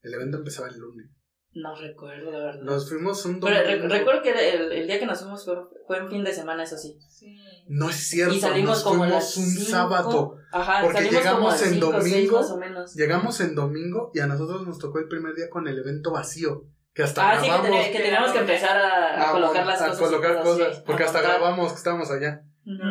El 0.02 0.14
evento 0.14 0.38
empezaba 0.38 0.68
el 0.68 0.78
lunes. 0.78 1.10
No 1.60 1.74
recuerdo, 1.74 2.30
la 2.30 2.38
verdad. 2.38 2.62
Nos 2.62 2.88
fuimos 2.88 3.24
un 3.24 3.40
Pero 3.40 3.56
domingo. 3.62 3.88
re- 3.88 3.98
recuerdo 3.98 4.22
que 4.22 4.30
el, 4.54 4.72
el 4.72 4.86
día 4.86 4.98
que 4.98 5.06
nos 5.06 5.18
fuimos 5.20 5.44
fue, 5.44 5.56
fue 5.86 5.98
en 5.98 6.08
fin 6.10 6.22
de 6.24 6.32
semana, 6.32 6.62
eso 6.62 6.76
sí. 6.76 6.96
Sí. 7.08 7.36
No 7.68 7.90
es 7.90 7.96
cierto, 7.96 8.34
Y 8.34 8.40
salimos 8.40 8.70
nos 8.76 8.82
como 8.84 8.98
fuimos 8.98 9.14
las 9.14 9.36
un 9.36 9.44
cinco. 9.46 9.70
sábado. 9.70 10.36
Ajá, 10.52 10.82
Porque 10.82 10.98
salimos 10.98 11.16
como 11.22 11.30
llegamos 11.30 11.52
a 11.62 11.64
en 11.66 11.72
cinco, 11.74 11.92
seis 12.00 12.12
domingo. 12.12 12.36
más 12.40 12.50
o 12.50 12.56
menos. 12.58 12.94
Llegamos 12.94 13.40
en 13.40 13.54
domingo 13.54 14.10
y 14.14 14.20
a 14.20 14.26
nosotros 14.26 14.66
nos 14.66 14.78
tocó 14.78 14.98
el 14.98 15.08
primer 15.08 15.34
día 15.34 15.50
con 15.50 15.66
el 15.68 15.78
evento 15.78 16.12
vacío. 16.12 16.64
Que 16.94 17.02
hasta 17.04 17.30
Ah, 17.30 17.34
sí, 17.36 17.42
que, 17.42 17.46
grabamos. 17.48 17.70
tenía- 17.70 17.92
que 17.92 17.98
teníamos 18.00 18.32
que 18.32 18.38
empezar 18.38 18.76
a, 18.76 19.28
a 19.28 19.32
colocar 19.32 19.66
las 19.66 19.80
a 19.82 19.88
cosas. 19.90 20.00
colocar 20.00 20.36
sí, 20.38 20.42
cosas. 20.42 20.80
Porque 20.86 21.02
a 21.02 21.06
hasta 21.06 21.20
grabamos 21.22 21.72
que 21.72 21.78
estábamos 21.78 22.10
allá. 22.10 22.42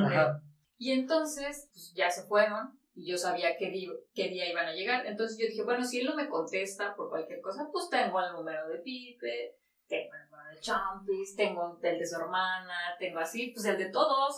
Ajá. 0.05 0.41
Y 0.77 0.91
entonces, 0.91 1.67
pues 1.73 1.93
ya 1.95 2.09
se 2.11 2.23
fueron 2.23 2.76
y 2.99 3.11
yo 3.11 3.15
sabía 3.17 3.55
qué, 3.57 3.69
di- 3.69 3.91
qué 4.15 4.29
día 4.29 4.49
iban 4.49 4.65
a 4.65 4.73
llegar. 4.73 5.05
Entonces 5.05 5.37
yo 5.37 5.45
dije, 5.45 5.63
bueno, 5.63 5.83
si 5.85 5.99
él 5.99 6.07
no 6.07 6.15
me 6.15 6.27
contesta 6.27 6.95
por 6.95 7.09
cualquier 7.09 7.41
cosa, 7.41 7.69
pues 7.71 7.89
tengo 7.91 8.19
el 8.19 8.33
número 8.33 8.67
de 8.69 8.79
Pipe, 8.79 9.55
tengo 9.87 10.13
el 10.15 10.29
número 10.31 10.49
de 10.49 10.59
Champis, 10.59 11.35
tengo 11.35 11.79
el 11.81 11.99
de 11.99 12.05
su 12.07 12.15
hermana, 12.15 12.73
tengo 12.97 13.19
así, 13.19 13.51
pues 13.53 13.65
el 13.67 13.77
de 13.77 13.89
todos. 13.89 14.35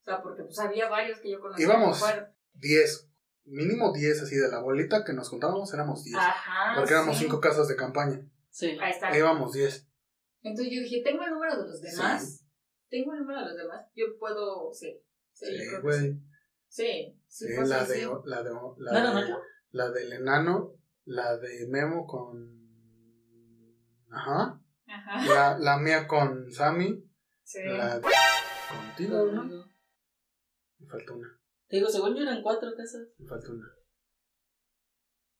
O 0.00 0.04
sea, 0.04 0.22
porque 0.22 0.42
pues 0.44 0.58
había 0.58 0.88
varios 0.88 1.20
que 1.20 1.30
yo 1.32 1.38
conocía. 1.40 1.66
Íbamos. 1.66 1.98
que 1.98 2.04
fueron. 2.04 2.34
10. 2.54 3.10
Mínimo 3.44 3.92
10 3.92 4.22
así 4.22 4.36
de 4.36 4.48
la 4.48 4.60
bolita 4.60 5.04
que 5.04 5.12
nos 5.12 5.28
contábamos 5.30 5.72
éramos 5.74 6.02
10. 6.04 6.16
Ajá. 6.16 6.74
porque 6.76 6.92
éramos 6.94 7.16
sí. 7.18 7.24
5 7.24 7.40
casas 7.40 7.68
de 7.68 7.76
campaña. 7.76 8.20
Sí. 8.50 8.76
Ahí 8.80 8.90
está. 8.90 9.08
Ahí 9.08 9.18
íbamos 9.18 9.52
10. 9.52 9.86
Entonces 10.42 10.72
yo 10.74 10.80
dije, 10.82 11.02
tengo 11.04 11.22
el 11.24 11.30
número 11.32 11.62
de 11.62 11.68
los 11.68 11.80
demás. 11.82 12.44
Tengo 12.88 13.12
el 13.12 13.20
número 13.20 13.40
de 13.40 13.46
los 13.48 13.56
demás. 13.56 13.86
Yo 13.94 14.06
puedo, 14.18 14.72
sí. 14.72 14.98
Sí, 15.32 15.46
yo 15.46 15.62
Sí, 15.62 15.68
creo 15.68 15.80
que 15.82 15.86
güey. 15.86 16.14
sí. 16.68 17.17
Sí, 17.28 17.46
fue 17.54 17.66
la, 17.66 17.84
de, 17.84 18.08
la 18.24 18.42
de. 18.42 18.50
La 18.78 18.92
¿No 18.92 18.98
era 18.98 19.14
de-? 19.14 19.34
La 19.70 19.90
del 19.90 20.12
enano. 20.12 20.74
La 21.04 21.36
de 21.36 21.66
Memo 21.68 22.06
con. 22.06 22.58
Ajá. 24.10 24.60
Ajá. 24.86 25.26
La, 25.26 25.58
la 25.58 25.78
mía 25.78 26.06
con 26.06 26.50
Sammy. 26.50 27.04
Sí. 27.42 27.60
La 27.64 28.00
contigo, 28.68 29.26
¿no? 29.26 29.44
Me 30.78 30.86
falta 30.86 31.12
una. 31.12 31.28
Te 31.68 31.76
digo, 31.76 31.88
según 31.88 32.14
yo 32.16 32.22
eran 32.22 32.42
cuatro 32.42 32.70
casas. 32.76 33.08
Me 33.18 33.26
falta 33.26 33.50
una. 33.50 33.66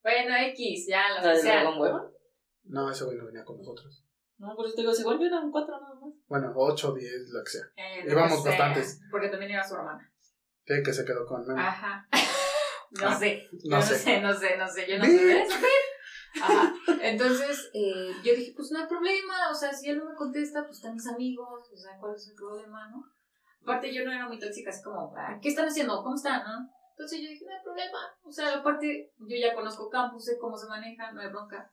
Bueno, 0.03 0.34
X, 0.53 0.86
ya, 0.89 1.03
la 1.14 1.22
¿La 1.22 1.32
de. 1.34 1.43
Dragón 1.43 1.80
Hueva? 1.80 2.11
No, 2.64 2.91
ese 2.91 3.05
güey 3.05 3.16
no 3.16 3.26
venía 3.26 3.45
con 3.45 3.57
nosotros. 3.57 4.05
No, 4.39 4.55
por 4.55 4.66
eso 4.66 4.76
te 4.76 4.82
digo, 4.82 4.95
según 4.95 5.18
yo 5.18 5.26
eran 5.26 5.51
cuatro 5.51 5.80
nada 5.80 5.95
más. 5.95 6.14
Bueno, 6.28 6.53
8, 6.55 6.95
10, 6.95 7.12
lo 7.30 7.43
que 7.43 7.51
sea. 7.51 7.64
Eh, 7.76 8.05
Íbamos 8.09 8.45
bastantes. 8.45 9.01
Porque 9.11 9.28
también 9.28 9.53
iba 9.53 9.64
su 9.64 9.74
hermana. 9.74 10.09
Sí, 10.68 10.82
que 10.84 10.92
se 10.92 11.04
quedó 11.04 11.26
con 11.26 11.46
Memo. 11.46 11.58
Ajá. 11.60 12.06
No 12.90 13.06
Ah, 13.08 13.14
sé. 13.14 13.46
Yo 13.52 13.70
no 13.70 13.76
no 13.76 13.82
sé. 13.82 13.98
sé, 13.98 14.20
no 14.22 14.32
sé, 14.32 14.56
no 14.56 14.66
sé. 14.66 14.86
Yo 14.90 14.98
no 14.98 15.04
sé. 15.04 15.46
Ajá. 16.42 16.74
Entonces, 17.02 17.70
eh, 17.74 18.10
yo 18.24 18.34
dije, 18.34 18.54
pues 18.56 18.70
no 18.70 18.78
hay 18.78 18.86
problema. 18.86 19.50
O 19.50 19.54
sea, 19.54 19.70
si 19.74 19.90
él 19.90 19.98
no 19.98 20.06
me 20.06 20.14
contesta, 20.14 20.62
pues 20.64 20.78
están 20.78 20.94
mis 20.94 21.06
amigos. 21.06 21.70
O 21.70 21.76
sea, 21.76 21.98
¿cuál 22.00 22.14
es 22.14 22.26
el 22.28 22.34
problema, 22.34 22.88
no? 22.88 23.04
Aparte, 23.62 23.92
yo 23.92 24.04
no 24.06 24.10
era 24.12 24.26
muy 24.26 24.38
tóxica, 24.38 24.70
así 24.70 24.82
como, 24.82 25.12
"Ah, 25.18 25.38
¿qué 25.42 25.50
están 25.50 25.66
haciendo? 25.68 26.02
¿Cómo 26.02 26.14
están? 26.14 26.42
no? 26.44 26.70
Entonces 26.92 27.20
yo 27.20 27.28
dije, 27.28 27.44
no 27.44 27.54
hay 27.54 27.62
problema. 27.62 27.98
O 28.24 28.32
sea, 28.32 28.54
aparte, 28.54 29.12
yo 29.18 29.36
ya 29.36 29.54
conozco 29.54 29.90
campus, 29.90 30.24
sé 30.24 30.38
cómo 30.38 30.56
se 30.56 30.66
maneja, 30.68 31.12
no 31.12 31.20
hay 31.20 31.28
bronca. 31.28 31.70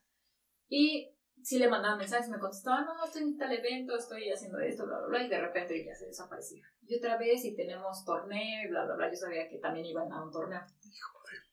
Y 0.67 1.14
sí 1.45 1.59
le 1.59 1.69
mandaba 1.69 1.95
mensajes, 1.95 2.27
me 2.29 2.39
contestaba, 2.39 2.81
no, 2.81 3.05
estoy 3.05 3.21
en 3.21 3.37
tal 3.37 3.51
evento, 3.51 3.95
estoy 3.95 4.31
haciendo 4.31 4.59
esto, 4.59 4.87
bla, 4.87 4.97
bla, 4.97 5.07
bla, 5.07 5.23
y 5.23 5.29
de 5.29 5.39
repente 5.39 5.85
ya 5.85 5.93
se 5.93 6.07
desaparecía. 6.07 6.65
Y 6.87 6.97
otra 6.97 7.17
vez, 7.17 7.45
y 7.45 7.55
tenemos 7.55 8.03
torneo, 8.03 8.63
y 8.65 8.67
bla, 8.67 8.85
bla, 8.85 8.95
bla, 8.95 9.11
yo 9.11 9.15
sabía 9.15 9.47
que 9.47 9.59
también 9.59 9.85
iban 9.85 10.11
a 10.11 10.23
un 10.23 10.31
torneo. 10.31 10.61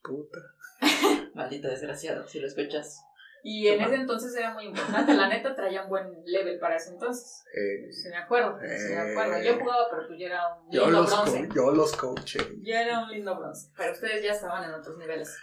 Puta. 0.03 0.39
Maldita 1.35 1.69
desgraciado, 1.69 2.27
si 2.27 2.41
lo 2.41 2.47
escuchas. 2.47 3.03
Y 3.45 3.69
en 3.69 3.83
ese 3.83 3.97
entonces 3.97 4.35
era 4.35 4.55
muy 4.55 4.65
importante, 4.65 5.13
la 5.13 5.29
neta 5.29 5.55
traía 5.55 5.83
un 5.83 5.91
buen 5.91 6.25
level 6.25 6.59
para 6.59 6.77
ese 6.77 6.93
entonces. 6.93 7.45
Eh, 7.55 7.93
Sí, 7.93 8.09
me 8.09 8.17
acuerdo, 8.17 8.59
sí, 8.61 8.95
me 8.95 9.13
acuerdo. 9.13 9.37
Eh. 9.37 9.45
Yo 9.45 9.59
jugaba, 9.59 9.89
pero 9.91 10.07
tú 10.07 10.15
ya 10.15 10.27
era 10.27 10.55
un 10.55 10.71
yo, 10.71 10.85
lindo 10.85 11.01
los 11.03 11.11
bronce. 11.11 11.49
yo 11.55 11.71
los 11.73 11.97
coaché. 11.97 12.39
Yo 12.63 12.75
era 12.75 13.01
un 13.01 13.11
lindo 13.11 13.37
bronce, 13.37 13.71
pero 13.77 13.93
ustedes 13.93 14.25
ya 14.25 14.33
estaban 14.33 14.65
en 14.65 14.73
otros 14.73 14.97
niveles. 14.97 15.37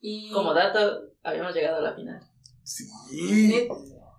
Y... 0.00 0.30
Como 0.32 0.52
dato, 0.52 1.14
habíamos 1.22 1.54
llegado 1.54 1.78
a 1.78 1.80
la 1.80 1.94
final. 1.94 2.29
Sí. 2.70 3.68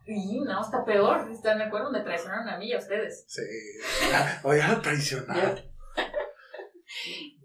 Y 0.06 0.41
no, 0.41 0.62
está 0.62 0.84
peor, 0.84 1.30
¿están 1.32 1.60
de 1.60 1.66
acuerdo? 1.66 1.89
Me 1.89 2.02
traicionaron 2.02 2.49
a 2.49 2.58
mí 2.58 2.68
y 2.68 2.74
a 2.74 2.80
ustedes. 2.80 3.24
Sí. 3.28 3.41
Oye, 4.43 4.62
a 4.62 4.82
traicionar. 4.82 5.64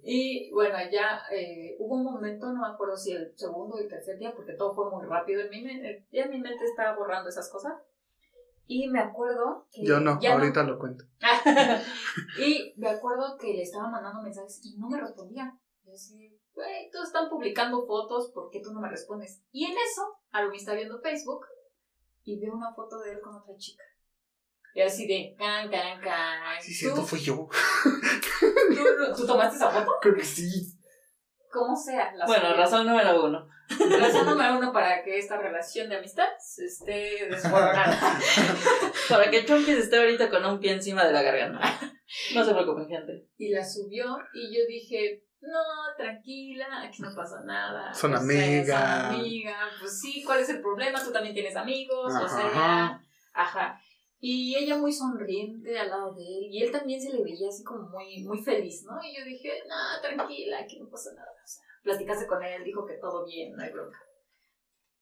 Y 0.03 0.51
bueno, 0.53 0.77
ya 0.91 1.23
eh, 1.31 1.77
hubo 1.79 1.95
un 1.95 2.05
momento, 2.05 2.53
no 2.53 2.61
me 2.61 2.75
acuerdo 2.75 2.97
si 2.97 3.13
el 3.13 3.33
segundo 3.37 3.77
o 3.77 3.79
el 3.79 3.89
tercer 3.89 4.19
día, 4.19 4.33
porque 4.35 4.55
todo 4.55 4.75
fue 4.75 4.91
muy 4.91 5.07
rápido 5.07 5.43
en 5.43 5.51
mi 5.51 5.63
mente. 5.63 6.07
Ya 6.11 6.27
mi 6.27 6.41
mente 6.41 6.65
estaba 6.65 6.97
borrando 6.97 7.29
esas 7.29 7.51
cosas. 7.51 7.75
Y 8.67 8.89
me 8.89 8.99
acuerdo 8.99 9.69
que. 9.71 9.85
Yo 9.85 10.01
no, 10.01 10.19
ahorita 10.21 10.65
lo 10.65 10.79
cuento. 10.81 11.05
y 12.45 12.75
me 12.77 12.89
acuerdo 12.89 13.37
que 13.39 13.55
le 13.55 13.63
estaba 13.63 13.89
mandando 13.89 14.23
mensajes 14.23 14.61
y 14.65 14.77
no 14.77 14.89
me 14.89 15.01
respondía. 15.01 15.57
Y 15.85 15.93
así, 15.93 16.37
güey, 16.53 16.91
todos 16.91 17.07
están 17.07 17.29
publicando 17.29 17.87
fotos, 17.87 18.33
¿por 18.33 18.51
qué 18.51 18.61
tú 18.61 18.73
no 18.73 18.81
me 18.81 18.89
respondes? 18.89 19.45
Y 19.53 19.67
en 19.67 19.73
eso, 19.73 20.03
Alumi 20.39 20.57
está 20.57 20.75
viendo 20.75 21.01
Facebook 21.01 21.47
y 22.25 22.39
ve 22.41 22.51
una 22.51 22.73
foto 22.75 22.99
de 23.01 23.13
él 23.13 23.21
con 23.21 23.35
otra 23.37 23.55
chica. 23.57 23.83
Y 24.75 24.83
así 24.83 25.07
de, 25.07 25.35
can, 25.39 25.71
can, 25.71 26.01
can. 26.01 26.61
Sí, 26.61 26.73
¿Tú, 26.73 26.79
cierto, 26.79 27.03
fui 27.03 27.21
yo. 27.21 27.49
tú- 28.41 29.17
tú 29.17 29.27
tomaste 29.27 29.57
esa 29.57 29.71
foto? 29.71 29.91
Creo 30.01 30.15
que 30.15 30.25
sí. 30.25 30.73
Como 31.51 31.75
sea. 31.75 32.13
la 32.15 32.27
Bueno, 32.27 32.55
razón 32.55 32.87
número 32.87 33.25
uno. 33.25 33.49
Razón 33.99 34.27
número 34.27 34.59
uno 34.59 34.73
para 34.73 35.03
que 35.03 35.19
esta 35.19 35.39
relación 35.39 35.89
de 35.89 35.97
amistad 35.97 36.29
se 36.39 36.67
esté 36.67 37.27
desmoronando. 37.31 37.97
Para 39.09 39.31
que 39.31 39.45
Chompis 39.47 39.77
esté 39.79 39.97
ahorita 39.97 40.29
con 40.29 40.45
un 40.45 40.61
pie 40.61 40.73
encima 40.73 41.05
de 41.07 41.13
la 41.13 41.23
garganta. 41.23 41.63
No 42.35 42.45
se 42.45 42.53
preocupen, 42.53 42.89
gente. 42.89 43.27
y 43.39 43.49
la 43.51 43.65
subió 43.65 44.19
y 44.35 44.55
yo 44.57 44.67
dije, 44.69 45.25
no, 45.41 45.95
tranquila, 45.97 46.83
aquí 46.83 47.03
no 47.03 47.15
pasa 47.15 47.41
nada. 47.45 47.93
Son 47.93 48.15
amigas. 48.15 49.13
Son 49.13 49.21
amigas. 49.21 49.73
Pues 49.81 50.01
sí, 50.01 50.23
¿cuál 50.25 50.41
es 50.41 50.49
el 50.49 50.61
problema? 50.61 51.03
Tú 51.03 51.13
también 51.13 51.35
tienes 51.35 51.57
amigos. 51.57 52.13
O 52.15 52.29
sea, 52.29 52.47
Ajá. 52.47 53.01
ajá. 53.33 53.81
Y 54.19 54.57
ella 54.57 54.79
muy 54.79 54.93
sonriente 54.93 55.79
al 55.79 55.91
lado 55.91 56.15
de 56.15 56.23
él. 56.23 56.47
Y 56.51 56.63
él 56.63 56.73
también 56.73 57.01
se 57.01 57.13
le 57.13 57.23
veía 57.23 57.49
así 57.49 57.63
como 57.63 57.89
muy, 57.89 58.25
muy 58.25 58.43
feliz, 58.43 58.85
¿no? 58.85 59.03
Y 59.03 59.17
yo 59.17 59.25
dije, 59.25 59.63
no, 59.69 60.01
tranquila, 60.01 60.61
aquí 60.61 60.81
no 60.81 60.89
pasa 60.89 61.13
nada. 61.15 61.31
O 61.31 61.47
sea, 61.47 61.63
platicaste 61.83 62.27
con 62.27 62.43
él, 62.43 62.65
dijo 62.65 62.87
que 62.87 62.95
todo 62.95 63.25
bien, 63.27 63.55
no 63.55 63.63
hay 63.63 63.71
bronca. 63.71 63.99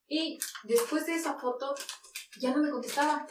Y 0.07 0.37
después 0.63 1.05
de 1.05 1.15
esa 1.15 1.33
foto, 1.35 1.73
ya 2.39 2.51
no 2.51 2.61
me 2.61 2.69
contestaba. 2.69 3.25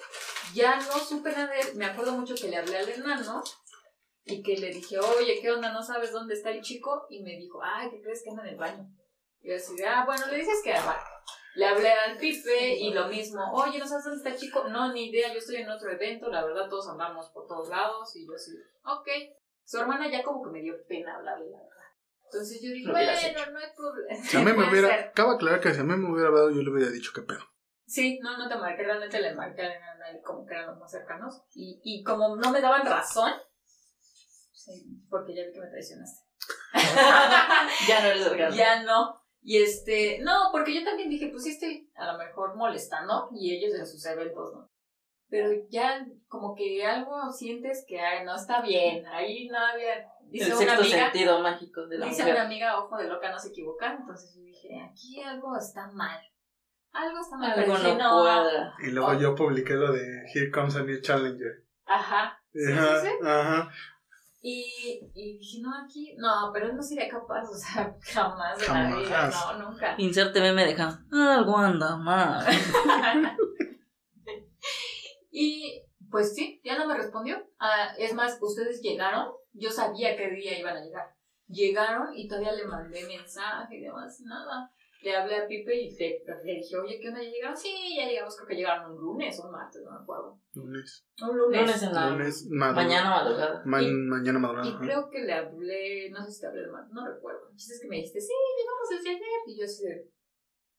Ya 0.54 0.76
no 0.76 0.98
supe 0.98 1.30
nada 1.30 1.52
de 1.52 1.60
él. 1.60 1.76
Me 1.76 1.84
acuerdo 1.84 2.12
mucho 2.12 2.34
que 2.34 2.48
le 2.48 2.56
hablé 2.56 2.78
al 2.78 2.88
enano 2.88 3.42
y 4.26 4.42
que 4.42 4.56
le 4.56 4.68
dije, 4.70 4.98
oye, 4.98 5.38
¿qué 5.40 5.50
onda? 5.50 5.72
¿No 5.72 5.82
sabes 5.82 6.12
dónde 6.12 6.34
está 6.34 6.50
el 6.50 6.62
chico? 6.62 7.06
Y 7.10 7.22
me 7.22 7.36
dijo, 7.36 7.60
ay, 7.62 7.90
¿qué 7.90 8.00
crees 8.00 8.22
que 8.22 8.30
anda 8.30 8.42
en 8.42 8.50
el 8.50 8.56
baño? 8.56 8.88
Y 9.40 9.50
yo 9.50 9.56
así 9.56 9.74
ah, 9.86 10.04
bueno, 10.06 10.26
le 10.30 10.38
dices 10.38 10.60
que 10.64 10.72
va. 10.72 10.98
Le 11.54 11.66
hablé 11.66 11.92
al 11.92 12.16
Pipe 12.16 12.74
y 12.74 12.92
lo 12.92 13.06
mismo, 13.08 13.40
oye, 13.52 13.78
¿no 13.78 13.86
sabes 13.86 14.04
dónde 14.04 14.18
está 14.18 14.30
el 14.30 14.36
chico? 14.36 14.68
No, 14.68 14.92
ni 14.92 15.10
idea, 15.10 15.32
yo 15.32 15.38
estoy 15.38 15.56
en 15.56 15.70
otro 15.70 15.90
evento, 15.90 16.28
la 16.28 16.44
verdad 16.44 16.68
todos 16.68 16.88
andamos 16.88 17.30
por 17.30 17.46
todos 17.46 17.68
lados 17.68 18.16
y 18.16 18.26
yo 18.26 18.34
así, 18.34 18.52
ok. 18.84 19.08
Su 19.62 19.78
hermana 19.78 20.10
ya 20.10 20.22
como 20.22 20.42
que 20.42 20.50
me 20.50 20.60
dio 20.60 20.74
pena 20.88 21.16
hablarle, 21.16 21.50
la 21.50 21.58
verdad. 21.58 21.74
Entonces 22.24 22.60
yo 22.62 22.70
dije, 22.70 22.90
bueno, 22.90 23.12
no 23.12 23.58
hay 23.58 23.66
problema. 23.76 24.24
Si 24.24 24.36
a 24.36 24.40
mí 24.40 24.52
me 24.56 24.68
hubiera. 24.68 24.94
Acaba 24.94 25.30
de 25.30 25.36
aclarar 25.36 25.60
que 25.60 25.72
si 25.72 25.80
a 25.80 25.84
mí 25.84 25.96
me 25.96 26.12
hubiera 26.12 26.28
hablado, 26.28 26.50
yo 26.50 26.62
le 26.62 26.70
hubiera 26.70 26.90
dicho 26.90 27.12
que 27.14 27.22
pedo. 27.22 27.40
Sí, 27.86 28.18
no, 28.22 28.36
no 28.36 28.48
te 28.48 28.56
marqué, 28.56 28.82
realmente 28.82 29.20
le 29.20 29.34
marqué 29.34 29.62
a 29.62 30.22
como 30.22 30.44
que 30.44 30.54
eran 30.54 30.66
los 30.66 30.78
más 30.78 30.90
cercanos. 30.90 31.42
Y, 31.54 31.80
y 31.84 32.02
como 32.02 32.36
no 32.36 32.50
me 32.50 32.60
daban 32.60 32.84
razón, 32.84 33.32
sí, 34.54 35.04
porque 35.10 35.34
ya 35.34 35.44
vi 35.46 35.52
que 35.52 35.60
me 35.60 35.66
traicionaste. 35.66 36.22
Ya 37.88 38.00
no 38.00 38.06
eres 38.08 38.26
organo. 38.26 38.54
ya 38.54 38.82
no. 38.82 39.20
Y 39.42 39.62
este, 39.62 40.20
no, 40.22 40.48
porque 40.52 40.74
yo 40.74 40.84
también 40.84 41.10
dije, 41.10 41.28
pues 41.28 41.44
sí 41.44 41.50
estoy 41.50 41.90
a 41.96 42.10
lo 42.12 42.18
mejor 42.18 42.56
molestando 42.56 43.28
y 43.34 43.54
ellos 43.54 43.78
en 43.78 43.86
sus 43.86 44.04
eventos, 44.06 44.54
¿no? 44.54 44.70
Pero 45.28 45.50
ya 45.68 46.06
como 46.28 46.54
que 46.54 46.84
algo 46.86 47.30
sientes 47.32 47.84
que 47.86 48.00
ay, 48.00 48.24
no 48.24 48.34
está 48.36 48.62
bien, 48.62 49.04
ahí 49.06 49.48
no 49.48 49.58
había, 49.58 50.06
dice 50.30 50.46
El 50.46 50.52
una 50.52 50.58
sexto 50.60 50.80
amiga, 50.82 51.04
sentido 51.10 51.40
mágico 51.40 51.86
de 51.88 51.98
la 51.98 52.06
dice 52.06 52.22
mujer. 52.22 52.34
una 52.36 52.44
amiga, 52.46 52.78
ojo 52.78 52.96
de 52.96 53.08
loca, 53.08 53.30
no 53.30 53.38
se 53.38 53.48
equivoca, 53.48 53.96
entonces 54.00 54.34
yo 54.34 54.42
dije, 54.42 54.80
aquí 54.80 55.20
algo 55.22 55.56
está 55.58 55.88
mal, 55.92 56.20
algo 56.92 57.18
está 57.20 57.36
mal, 57.36 57.58
Algo 57.58 57.76
no 57.78 58.22
cuadra. 58.22 58.74
Y 58.82 58.90
luego 58.92 59.08
Oh. 59.10 59.18
yo 59.20 59.34
publiqué 59.34 59.74
lo 59.74 59.92
de 59.92 60.22
Here 60.32 60.50
Comes 60.50 60.76
a 60.76 60.82
New 60.84 61.00
Challenger. 61.00 61.64
ajá, 61.86 62.40
sí, 62.52 62.72
Ajá, 62.72 63.00
sí, 63.00 63.08
sí. 63.08 63.26
ajá. 63.26 63.70
Y, 64.46 65.00
y 65.14 65.38
dije, 65.38 65.62
no, 65.62 65.70
aquí, 65.74 66.14
no, 66.18 66.50
pero 66.52 66.66
él 66.66 66.76
no 66.76 66.82
sería 66.82 67.08
capaz, 67.08 67.44
o 67.48 67.54
sea, 67.54 67.96
jamás 68.02 68.58
de 68.58 68.68
la 68.68 68.94
vida, 68.94 69.30
no, 69.30 69.70
nunca. 69.70 69.94
Inserte 69.96 70.38
meme 70.38 70.66
de 70.66 70.82
Ham. 70.82 71.08
Algo 71.10 71.56
anda 71.56 71.96
mal. 71.96 72.44
Y 75.36 75.82
pues 76.12 76.32
sí, 76.32 76.60
ya 76.64 76.78
no 76.78 76.86
me 76.86 76.96
respondió. 76.96 77.44
Ah, 77.58 77.88
es 77.98 78.14
más, 78.14 78.38
ustedes 78.40 78.80
llegaron, 78.80 79.32
yo 79.52 79.68
sabía 79.68 80.16
qué 80.16 80.30
día 80.30 80.56
iban 80.56 80.76
a 80.76 80.80
llegar. 80.80 81.12
Llegaron 81.48 82.16
y 82.16 82.28
todavía 82.28 82.52
le 82.52 82.66
mandé 82.66 83.04
mensaje 83.04 83.78
y 83.78 83.80
demás, 83.80 84.20
nada. 84.20 84.70
Le 85.04 85.14
hablé 85.16 85.36
a 85.36 85.46
Pipe 85.46 85.74
y 85.76 85.90
le, 85.96 86.22
le 86.44 86.52
dije, 86.54 86.76
oye, 86.78 86.98
¿qué 87.00 87.08
onda? 87.08 87.22
¿Ya 87.22 87.28
llegaron? 87.30 87.56
Sí, 87.56 87.94
ya 87.96 88.06
llegamos, 88.08 88.34
creo 88.36 88.48
que 88.48 88.54
llegaron 88.56 88.92
un 88.92 88.98
lunes 89.00 89.38
o 89.38 89.46
un 89.46 89.52
martes, 89.52 89.82
no 89.84 89.90
me 89.90 89.98
acuerdo. 90.02 90.40
Lunes. 90.54 91.06
Un 91.20 91.36
lunes. 91.38 91.60
Lunes 91.60 91.82
en 91.82 91.92
la 91.92 92.10
Lunes, 92.10 92.46
madrugada. 92.50 92.86
mañana 92.88 93.10
madrugada. 93.10 93.62
Ma- 93.66 93.82
Y- 93.82 93.92
mañana 93.92 94.38
madrugada. 94.38 94.66
Y 94.68 94.70
ajá. 94.72 94.80
creo 94.80 95.10
que 95.10 95.18
le 95.20 95.32
hablé, 95.34 96.10
no 96.10 96.24
sé 96.24 96.32
si 96.32 96.40
te 96.40 96.46
hablé 96.46 96.62
de 96.62 96.72
más, 96.72 96.88
no 96.90 97.06
recuerdo. 97.06 97.50
Es 97.54 97.78
que 97.82 97.88
me 97.88 97.96
dijiste, 97.96 98.20
sí, 98.20 98.32
llegamos 98.58 98.88
desde 98.90 99.10
ayer. 99.10 99.40
Y 99.46 99.58
yo 99.58 99.64
así, 99.66 99.84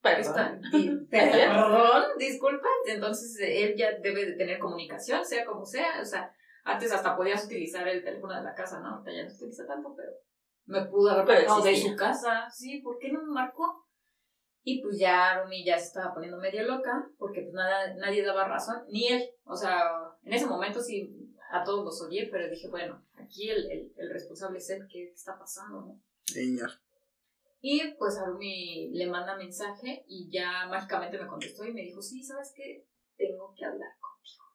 Perdón. 0.01 0.61
Perdón, 1.09 2.03
disculpa. 2.17 2.67
Entonces 2.87 3.37
él 3.41 3.75
ya 3.77 3.91
debe 4.01 4.25
de 4.25 4.33
tener 4.33 4.59
comunicación, 4.59 5.25
sea 5.25 5.45
como 5.45 5.65
sea. 5.65 5.99
O 6.01 6.05
sea, 6.05 6.31
antes 6.63 6.91
hasta 6.91 7.15
podías 7.15 7.45
utilizar 7.45 7.87
el 7.87 8.03
teléfono 8.03 8.35
de 8.35 8.43
la 8.43 8.53
casa, 8.53 8.79
¿no? 8.79 8.89
Ahorita 8.89 9.11
ya 9.11 9.23
no 9.23 9.29
se 9.29 9.35
utiliza 9.37 9.65
tanto, 9.67 9.93
pero 9.95 10.11
me 10.67 10.85
pudo 10.85 11.11
haber 11.11 11.25
Pero 11.25 11.61
de 11.61 11.75
su 11.75 11.95
casa. 11.95 12.47
Sí, 12.51 12.81
¿por 12.81 12.97
qué 12.99 13.11
no 13.11 13.21
me 13.23 13.31
marcó? 13.33 13.84
Y 14.67 14.81
pues 14.81 14.97
ya 14.97 15.43
Rumi 15.43 15.63
ya 15.63 15.77
se 15.77 15.85
estaba 15.85 16.11
poniendo 16.11 16.39
medio 16.39 16.63
loca, 16.63 17.07
porque 17.19 17.41
pues 17.43 17.53
nada, 17.53 17.93
nadie 17.97 18.23
daba 18.25 18.47
razón, 18.47 18.83
ni 18.89 19.07
él. 19.07 19.23
O 19.43 19.55
sea, 19.55 19.79
en 20.23 20.33
ese 20.33 20.47
momento 20.47 20.81
sí 20.81 21.15
a 21.51 21.63
todos 21.63 21.85
los 21.85 22.01
odié, 22.01 22.27
pero 22.31 22.49
dije, 22.49 22.67
bueno, 22.69 23.05
aquí 23.13 23.47
el, 23.47 23.69
el, 23.71 23.93
el 23.95 24.09
responsable 24.11 24.57
es 24.57 24.67
él, 24.71 24.87
¿qué, 24.91 25.11
está 25.11 25.37
pasando, 25.37 25.81
no? 25.81 26.01
Niña. 26.35 26.65
Y 27.61 27.93
pues 27.99 28.17
Harumi 28.17 28.89
le 28.91 29.05
manda 29.05 29.37
mensaje 29.37 30.03
y 30.07 30.31
ya 30.31 30.65
mágicamente 30.67 31.19
me 31.19 31.27
contestó 31.27 31.63
y 31.63 31.71
me 31.71 31.81
dijo, 31.83 32.01
sí, 32.01 32.23
¿sabes 32.23 32.51
qué? 32.55 32.87
Tengo 33.15 33.53
que 33.55 33.65
hablar 33.65 33.91
contigo. 33.99 34.45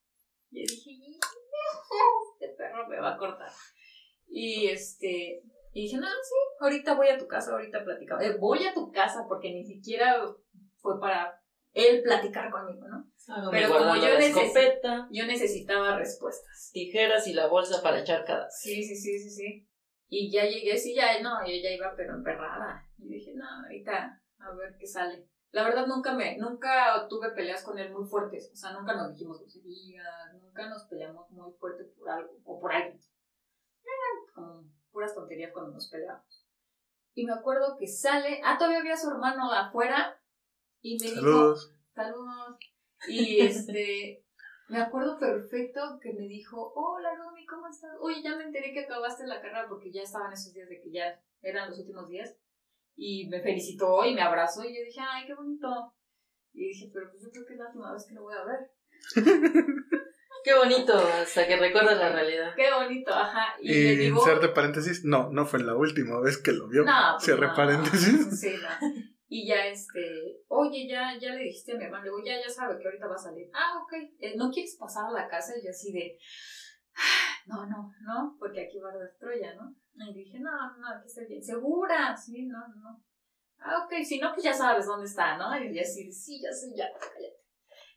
Y 0.50 0.66
yo 0.66 0.74
dije, 0.74 0.90
"Y- 0.90 1.20
este 2.34 2.54
perro 2.56 2.88
me 2.88 2.98
va 2.98 3.14
a 3.14 3.18
cortar. 3.18 3.50
Y 4.26 4.66
este, 4.66 5.42
y 5.72 5.82
dije, 5.82 5.96
no, 5.98 6.06
sí, 6.06 6.34
ahorita 6.60 6.94
voy 6.94 7.08
a 7.08 7.18
tu 7.18 7.26
casa, 7.26 7.52
ahorita 7.52 7.84
platicamos. 7.84 8.24
Eh, 8.24 8.36
voy 8.38 8.64
a 8.64 8.74
tu 8.74 8.90
casa 8.90 9.24
porque 9.28 9.52
ni 9.52 9.64
siquiera 9.64 10.22
fue 10.80 10.98
para 11.00 11.40
él 11.72 12.02
platicar 12.02 12.50
conmigo, 12.50 12.88
¿no? 12.88 13.06
Pero 13.50 13.68
como 13.68 13.94
yo 13.96 14.08
la 14.08 14.18
neces- 14.18 14.36
escopeta, 14.42 15.08
Yo 15.12 15.26
necesitaba 15.26 15.96
respuestas. 15.96 16.70
tijeras 16.72 17.26
y 17.28 17.32
la 17.34 17.46
bolsa 17.46 17.80
para 17.82 18.00
echar 18.00 18.24
cada 18.24 18.50
Sí, 18.50 18.82
sí, 18.82 18.96
sí, 18.96 19.18
sí, 19.20 19.30
sí. 19.30 19.66
Y 20.08 20.32
ya 20.32 20.44
llegué, 20.44 20.76
sí, 20.76 20.94
ya, 20.96 21.20
no, 21.22 21.40
yo 21.46 21.52
ya 21.62 21.70
iba 21.70 21.94
pero 21.96 22.14
emperrada. 22.14 22.84
Y 22.98 23.08
dije, 23.08 23.32
no, 23.36 23.44
ahorita 23.62 24.20
a 24.38 24.54
ver 24.54 24.74
qué 24.78 24.86
sale. 24.86 25.28
La 25.52 25.62
verdad 25.64 25.86
nunca 25.86 26.12
me, 26.14 26.36
nunca 26.38 27.06
tuve 27.08 27.30
peleas 27.30 27.62
con 27.62 27.78
él 27.78 27.92
muy 27.92 28.04
fuertes. 28.08 28.50
O 28.52 28.56
sea, 28.56 28.72
nunca 28.72 28.94
nos 28.94 29.12
dijimos 29.12 29.38
groserías, 29.40 30.04
nunca 30.42 30.68
nos 30.68 30.84
peleamos 30.86 31.30
muy 31.30 31.52
fuerte 31.52 31.84
por 31.96 32.08
algo 32.10 32.32
o 32.44 32.60
por 32.60 32.72
alguien. 32.72 33.00
Eran 33.84 34.34
como 34.34 34.64
puras 34.90 35.14
tonterías 35.14 35.52
cuando 35.52 35.72
nos 35.72 35.88
peleábamos. 35.88 36.46
Y 37.14 37.26
me 37.26 37.32
acuerdo 37.32 37.76
que 37.78 37.86
sale, 37.86 38.40
ah, 38.44 38.56
todavía 38.56 38.80
había 38.80 38.96
su 38.96 39.10
hermano 39.10 39.52
afuera 39.52 40.20
y 40.80 40.96
me 41.00 41.10
dijo, 41.10 41.20
Saludos. 41.20 41.74
Saludos. 41.94 42.58
Y 43.08 43.40
este, 43.46 44.24
me 44.68 44.80
acuerdo 44.80 45.18
perfecto 45.18 45.98
que 46.00 46.12
me 46.12 46.28
dijo, 46.28 46.72
hola 46.74 47.14
Rumi, 47.16 47.44
¿cómo 47.46 47.66
estás? 47.66 47.90
Oye, 48.00 48.22
ya 48.22 48.36
me 48.36 48.44
enteré 48.44 48.72
que 48.72 48.84
acabaste 48.84 49.26
la 49.26 49.40
carrera 49.40 49.66
porque 49.68 49.90
ya 49.90 50.02
estaban 50.02 50.32
esos 50.32 50.54
días 50.54 50.68
de 50.68 50.80
que 50.80 50.90
ya 50.92 51.20
eran 51.42 51.70
los 51.70 51.78
últimos 51.80 52.08
días. 52.08 52.36
Y 52.94 53.28
me 53.28 53.40
felicitó 53.40 54.04
y 54.04 54.14
me 54.14 54.22
abrazó 54.22 54.62
y 54.62 54.76
yo 54.76 54.84
dije, 54.84 55.00
ay, 55.00 55.26
qué 55.26 55.34
bonito. 55.34 55.94
Y 56.52 56.68
dije, 56.68 56.90
pero 56.92 57.10
pues 57.10 57.22
yo 57.22 57.30
creo 57.30 57.46
que 57.46 57.54
es 57.54 57.58
la 57.58 57.66
última 57.66 57.92
vez 57.92 58.06
que 58.06 58.14
lo 58.14 58.22
voy 58.22 58.34
a 58.34 58.44
ver. 58.44 58.70
Qué 60.44 60.54
bonito, 60.54 60.94
hasta 60.96 61.46
que 61.46 61.56
recuerdas 61.56 61.98
la 61.98 62.10
realidad. 62.10 62.54
Qué 62.56 62.72
bonito, 62.72 63.12
ajá. 63.14 63.54
Y, 63.60 63.72
Y 63.72 63.96
digo, 63.96 64.18
inserte 64.18 64.48
paréntesis. 64.48 65.04
No, 65.04 65.30
no 65.30 65.44
fue 65.46 65.60
la 65.62 65.74
última 65.74 66.20
vez 66.20 66.38
que 66.38 66.52
lo 66.52 66.68
vio. 66.68 66.84
no, 66.84 66.92
pues 67.12 67.24
Cierre 67.24 67.48
no. 67.48 67.54
paréntesis. 67.54 68.40
Sí, 68.40 68.54
no. 68.62 68.88
Y 69.28 69.46
ya, 69.46 69.66
este, 69.66 70.40
oye, 70.48 70.88
ya, 70.88 71.16
ya 71.20 71.32
le 71.34 71.44
dijiste 71.44 71.72
a 71.72 71.76
mi 71.76 71.84
hermano, 71.84 72.02
le 72.04 72.10
digo, 72.10 72.22
ya, 72.24 72.40
ya 72.42 72.48
sabe 72.52 72.78
que 72.80 72.86
ahorita 72.88 73.06
va 73.06 73.14
a 73.14 73.18
salir. 73.18 73.48
Ah, 73.54 73.78
ok, 73.82 73.92
eh, 74.18 74.34
¿no 74.36 74.50
quieres 74.50 74.76
pasar 74.76 75.06
a 75.06 75.12
la 75.12 75.28
casa? 75.28 75.52
Y 75.56 75.64
yo 75.64 75.70
así 75.70 75.92
de, 75.92 76.18
"Ah, 76.96 77.36
no, 77.46 77.66
no, 77.66 77.92
no, 78.02 78.36
porque 78.40 78.62
aquí 78.66 78.78
va 78.80 78.88
a 78.88 78.92
arder 78.92 79.14
Troya, 79.20 79.54
¿no? 79.54 79.72
Y 80.08 80.14
dije, 80.14 80.40
no, 80.40 80.50
no, 80.78 80.88
aquí 80.96 81.06
estoy 81.06 81.26
bien, 81.26 81.44
¿segura? 81.44 82.16
Sí, 82.16 82.46
no, 82.46 82.58
no. 82.68 83.04
Ah, 83.60 83.84
ok, 83.84 84.02
si 84.02 84.18
no, 84.18 84.32
pues 84.32 84.42
ya 84.44 84.54
sabes 84.54 84.86
dónde 84.86 85.06
está, 85.06 85.36
¿no? 85.36 85.56
Y 85.62 85.78
así 85.78 86.06
de, 86.06 86.12
sí, 86.12 86.40
ya 86.42 86.50
sé, 86.52 86.72
ya, 86.74 86.86
cállate. 86.98 87.36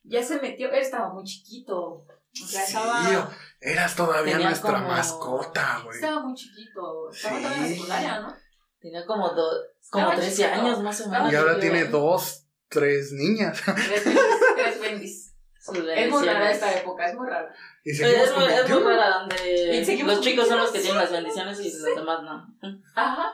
Ya 0.04 0.22
se 0.22 0.40
metió, 0.42 0.68
él 0.70 0.82
estaba 0.82 1.14
muy 1.14 1.24
chiquito, 1.24 2.06
o 2.42 2.48
sea, 2.48 2.66
Sí, 2.66 2.76
estaba, 2.76 3.32
eras 3.62 3.96
todavía 3.96 4.40
nuestra 4.40 4.74
como- 4.74 4.88
mascota, 4.90 5.82
güey. 5.84 5.96
estaba 5.96 6.22
muy 6.22 6.34
chiquito, 6.36 7.10
estaba 7.12 7.38
Sí. 7.38 7.44
todavía 7.44 7.58
en 7.58 7.62
la 7.64 7.76
secundaria, 7.76 8.20
¿no? 8.22 8.36
Tenía 8.80 9.06
como, 9.06 9.30
dos 9.30 9.54
como 9.90 10.06
Estaba 10.06 10.16
13 10.22 10.44
chiquito. 10.44 10.62
años 10.62 10.82
más 10.84 11.02
o 11.02 11.10
menos. 11.10 11.32
Y 11.32 11.36
ahora 11.36 11.60
tiene 11.60 11.86
dos, 11.86 12.48
tres 12.70 13.12
niñas. 13.14 13.62
Tres 13.64 14.04
bendis, 14.06 14.22
tres 14.56 14.80
bendis. 14.82 15.30
Sus 15.64 15.78
Es 15.78 16.10
muy 16.12 16.26
rara 16.26 16.52
esta 16.52 16.78
época, 16.78 17.08
es 17.08 17.16
muy 17.16 17.26
rara. 17.30 17.54
Y 17.86 17.94
seguimos 17.94 18.28
Es 18.28 18.36
muy, 18.36 18.44
es 18.46 18.50
muy 18.50 18.58
21. 18.84 18.90
rara 18.90 19.20
donde 19.20 20.04
los 20.06 20.20
chicos 20.22 20.48
son 20.50 20.58
los 20.58 20.72
que 20.72 20.80
22. 20.80 20.82
tienen 20.82 20.98
las 20.98 21.12
bendiciones 21.12 21.60
y 21.62 21.72
los 21.72 21.96
demás 21.96 22.20
no. 22.24 22.58
Ajá. 22.96 23.32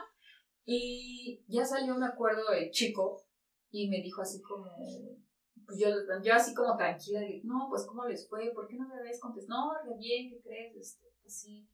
Y 0.64 1.42
ya 1.48 1.64
salió, 1.64 1.96
me 1.96 2.06
acuerdo, 2.06 2.52
el 2.52 2.70
chico 2.70 3.24
y 3.72 3.88
me 3.88 3.96
dijo 4.02 4.22
así 4.22 4.40
como, 4.40 4.66
pues 5.70 6.24
yo, 6.24 6.34
así 6.34 6.52
como 6.52 6.76
tranquila, 6.76 7.20
no, 7.44 7.66
pues 7.68 7.84
¿cómo 7.86 8.04
les 8.06 8.28
fue? 8.28 8.50
¿Por 8.52 8.66
qué 8.66 8.76
no 8.76 8.88
me 8.88 8.96
habéis 8.96 9.20
contestado? 9.20 9.72
No, 9.72 9.82
re 9.84 9.96
bien, 9.96 10.30
¿qué 10.30 10.40
crees? 10.40 10.76
Este, 10.76 11.06
así. 11.24 11.68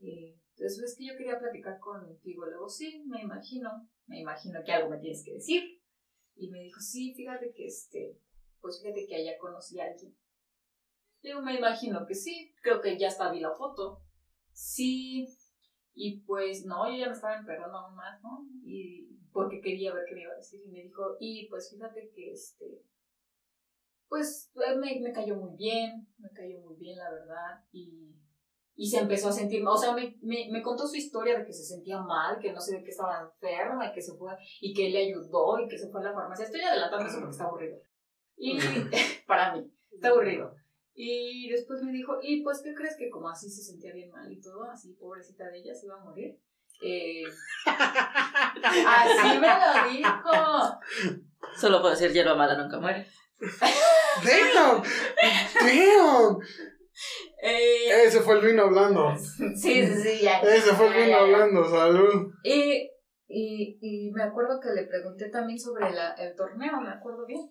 Eh, 0.00 0.38
entonces 0.54 0.82
es 0.90 0.96
que 0.96 1.06
yo 1.06 1.16
quería 1.16 1.38
platicar 1.38 1.80
contigo. 1.80 2.46
Luego, 2.46 2.68
sí, 2.68 3.02
me 3.06 3.20
imagino, 3.22 3.88
me 4.06 4.20
imagino 4.20 4.60
que 4.64 4.72
algo 4.72 4.90
me 4.90 4.98
tienes 4.98 5.24
que 5.24 5.34
decir. 5.34 5.82
Y 6.36 6.50
me 6.50 6.60
dijo, 6.60 6.80
sí, 6.80 7.14
fíjate 7.14 7.52
que 7.52 7.66
este, 7.66 8.18
pues 8.60 8.80
fíjate 8.80 9.06
que 9.06 9.16
allá 9.16 9.36
conocí 9.38 9.80
a 9.80 9.86
alguien. 9.86 10.16
Digo, 11.20 11.42
me 11.42 11.56
imagino 11.56 12.06
que 12.06 12.14
sí, 12.14 12.54
creo 12.62 12.80
que 12.80 12.98
ya 12.98 13.08
hasta 13.08 13.32
vi 13.32 13.40
la 13.40 13.54
foto. 13.54 14.02
Sí, 14.52 15.26
y 15.94 16.20
pues 16.20 16.64
no, 16.64 16.88
yo 16.90 16.98
ya 16.98 17.06
me 17.06 17.14
estaba 17.14 17.36
emperrando 17.36 17.78
aún 17.78 17.96
más, 17.96 18.22
¿no? 18.22 18.46
Y 18.64 19.18
porque 19.32 19.60
quería 19.60 19.92
ver 19.94 20.04
qué 20.08 20.14
me 20.14 20.22
iba 20.22 20.32
a 20.32 20.36
decir. 20.36 20.60
Y 20.64 20.70
me 20.70 20.82
dijo, 20.82 21.16
y 21.18 21.48
pues 21.48 21.70
fíjate 21.70 22.10
que 22.14 22.32
este, 22.32 22.82
pues 24.12 24.52
eh, 24.56 24.76
me, 24.76 25.00
me 25.00 25.10
cayó 25.10 25.36
muy 25.36 25.56
bien, 25.56 26.06
me 26.18 26.30
cayó 26.32 26.60
muy 26.60 26.76
bien, 26.76 26.98
la 26.98 27.10
verdad. 27.10 27.64
Y, 27.72 28.14
y 28.74 28.86
se 28.86 28.98
empezó 28.98 29.30
a 29.30 29.32
sentir, 29.32 29.64
o 29.66 29.74
sea, 29.74 29.94
me, 29.94 30.18
me, 30.20 30.50
me 30.52 30.60
contó 30.60 30.86
su 30.86 30.96
historia 30.96 31.38
de 31.38 31.46
que 31.46 31.52
se 31.54 31.64
sentía 31.64 31.98
mal, 31.98 32.38
que 32.38 32.52
no 32.52 32.60
sé 32.60 32.76
de 32.76 32.84
qué 32.84 32.90
estaba 32.90 33.22
enferma, 33.22 33.86
y 33.86 33.92
que 33.94 34.02
se 34.02 34.12
fue, 34.18 34.34
y 34.60 34.74
que 34.74 34.88
él 34.88 34.92
le 34.92 35.06
ayudó, 35.06 35.58
y 35.58 35.66
que 35.66 35.78
se 35.78 35.88
fue 35.88 36.02
a 36.02 36.04
la 36.10 36.12
farmacia. 36.12 36.44
Estoy 36.44 36.60
adelantando 36.60 37.08
eso 37.08 37.20
porque 37.20 37.30
está 37.30 37.44
aburrido. 37.44 37.78
Y 38.36 38.58
para 39.26 39.56
mí, 39.56 39.72
está 39.90 40.08
aburrido. 40.08 40.56
Y 40.92 41.48
después 41.48 41.82
me 41.82 41.90
dijo, 41.90 42.18
y 42.20 42.42
pues, 42.42 42.60
¿qué 42.62 42.74
crees 42.74 42.98
que 42.98 43.08
como 43.08 43.30
así 43.30 43.48
se 43.48 43.62
sentía 43.62 43.94
bien 43.94 44.10
mal 44.10 44.30
y 44.30 44.42
todo, 44.42 44.64
así 44.64 44.92
pobrecita 44.92 45.48
de 45.48 45.60
ella, 45.60 45.74
se 45.74 45.86
iba 45.86 45.94
a 45.94 46.04
morir? 46.04 46.38
Eh, 46.82 47.22
así 47.64 49.38
me 49.38 49.48
lo 49.48 49.90
dijo. 49.90 50.80
Solo 51.56 51.80
puedo 51.80 51.94
decir 51.94 52.12
hierba 52.12 52.34
mala 52.34 52.58
nunca 52.58 52.78
muere. 52.78 53.06
¡Damn! 54.24 54.82
¡Damn! 55.60 56.38
Eh, 57.42 58.04
Ese 58.04 58.20
fue 58.20 58.38
el 58.38 58.46
vino 58.46 58.62
hablando. 58.64 59.16
sí, 59.16 59.54
sí, 59.56 59.86
sí, 59.86 60.22
ya. 60.22 60.40
Ese 60.40 60.74
fue 60.74 60.86
el 60.88 60.92
vino 60.94 61.06
ya, 61.06 61.16
ya. 61.16 61.20
hablando. 61.22 61.64
Salud. 61.68 62.30
Y, 62.44 62.90
y, 63.28 63.78
y 63.80 64.10
me 64.12 64.22
acuerdo 64.22 64.60
que 64.60 64.70
le 64.70 64.86
pregunté 64.86 65.28
también 65.30 65.58
sobre 65.58 65.90
la, 65.90 66.12
el 66.14 66.36
torneo, 66.36 66.80
me 66.80 66.90
acuerdo 66.90 67.26
bien. 67.26 67.50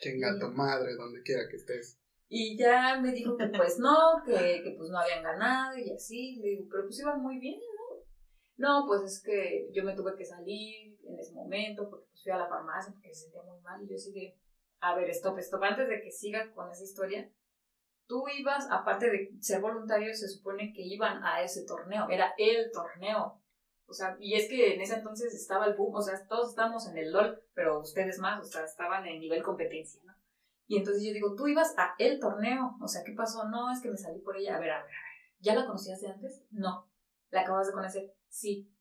Chinga 0.00 0.38
tu 0.40 0.48
madre, 0.48 0.94
donde 0.96 1.22
quiera 1.22 1.42
que 1.48 1.56
estés. 1.56 2.00
Y 2.28 2.58
ya 2.58 2.98
me 3.00 3.12
dijo 3.12 3.36
que 3.36 3.46
pues 3.56 3.78
no, 3.78 3.96
que, 4.26 4.60
que 4.64 4.74
pues 4.76 4.90
no 4.90 4.98
habían 4.98 5.22
ganado 5.22 5.78
y 5.78 5.92
así. 5.92 6.36
Le 6.42 6.48
digo, 6.48 6.64
pero 6.70 6.84
pues 6.84 6.98
iban 7.00 7.22
muy 7.22 7.38
bien, 7.38 7.60
¿no? 7.60 7.96
No, 8.58 8.84
pues 8.86 9.02
es 9.02 9.22
que 9.22 9.68
yo 9.72 9.84
me 9.84 9.94
tuve 9.94 10.16
que 10.16 10.24
salir 10.24 10.96
en 11.06 11.18
ese 11.18 11.32
momento 11.34 11.88
porque 11.88 12.06
pues 12.10 12.22
fui 12.24 12.32
a 12.32 12.38
la 12.38 12.48
farmacia 12.48 12.92
porque 12.92 13.14
se 13.14 13.22
sentía 13.24 13.42
muy 13.42 13.60
mal 13.60 13.80
y 13.84 13.88
yo 13.88 13.96
sigue, 13.96 14.34
a 14.80 14.94
ver, 14.94 15.10
stop, 15.10 15.38
stop, 15.38 15.62
antes 15.62 15.88
de 15.88 16.00
que 16.00 16.10
siga 16.10 16.52
con 16.52 16.70
esa 16.70 16.84
historia, 16.84 17.30
tú 18.06 18.24
ibas, 18.28 18.68
aparte 18.70 19.10
de 19.10 19.30
ser 19.40 19.60
voluntario, 19.60 20.14
se 20.14 20.28
supone 20.28 20.72
que 20.72 20.82
iban 20.82 21.22
a 21.24 21.42
ese 21.42 21.64
torneo, 21.64 22.08
era 22.08 22.34
el 22.38 22.70
torneo. 22.72 23.42
O 23.88 23.92
sea, 23.92 24.16
y 24.20 24.34
es 24.34 24.48
que 24.48 24.74
en 24.74 24.80
ese 24.80 24.96
entonces 24.96 25.32
estaba 25.34 25.66
el 25.66 25.74
boom, 25.74 25.94
o 25.94 26.02
sea, 26.02 26.26
todos 26.26 26.50
estábamos 26.50 26.88
en 26.88 26.98
el 26.98 27.12
LOL, 27.12 27.40
pero 27.54 27.80
ustedes 27.80 28.18
más, 28.18 28.40
o 28.40 28.44
sea, 28.44 28.64
estaban 28.64 29.06
en 29.06 29.20
nivel 29.20 29.42
competencia, 29.42 30.00
¿no? 30.04 30.14
Y 30.66 30.78
entonces 30.78 31.04
yo 31.04 31.12
digo, 31.12 31.36
tú 31.36 31.46
ibas 31.46 31.74
a 31.78 31.94
el 31.98 32.18
torneo, 32.18 32.76
o 32.80 32.88
sea, 32.88 33.04
¿qué 33.04 33.12
pasó? 33.12 33.48
No, 33.48 33.70
es 33.70 33.80
que 33.80 33.90
me 33.90 33.96
salí 33.96 34.18
por 34.20 34.36
ella, 34.36 34.56
a 34.56 34.60
ver, 34.60 34.70
a 34.70 34.82
ver, 34.82 34.92
¿ya 35.38 35.54
la 35.54 35.64
conocías 35.64 36.00
de 36.00 36.08
antes? 36.08 36.44
No, 36.50 36.90
¿la 37.30 37.42
acabas 37.42 37.68
de 37.68 37.72
conocer? 37.72 38.14
Sí. 38.28 38.72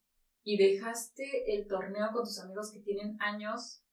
¿Y 0.43 0.57
dejaste 0.57 1.55
el 1.55 1.67
torneo 1.67 2.09
con 2.11 2.23
tus 2.23 2.39
amigos 2.39 2.71
que 2.71 2.79
tienen 2.79 3.17
años 3.19 3.84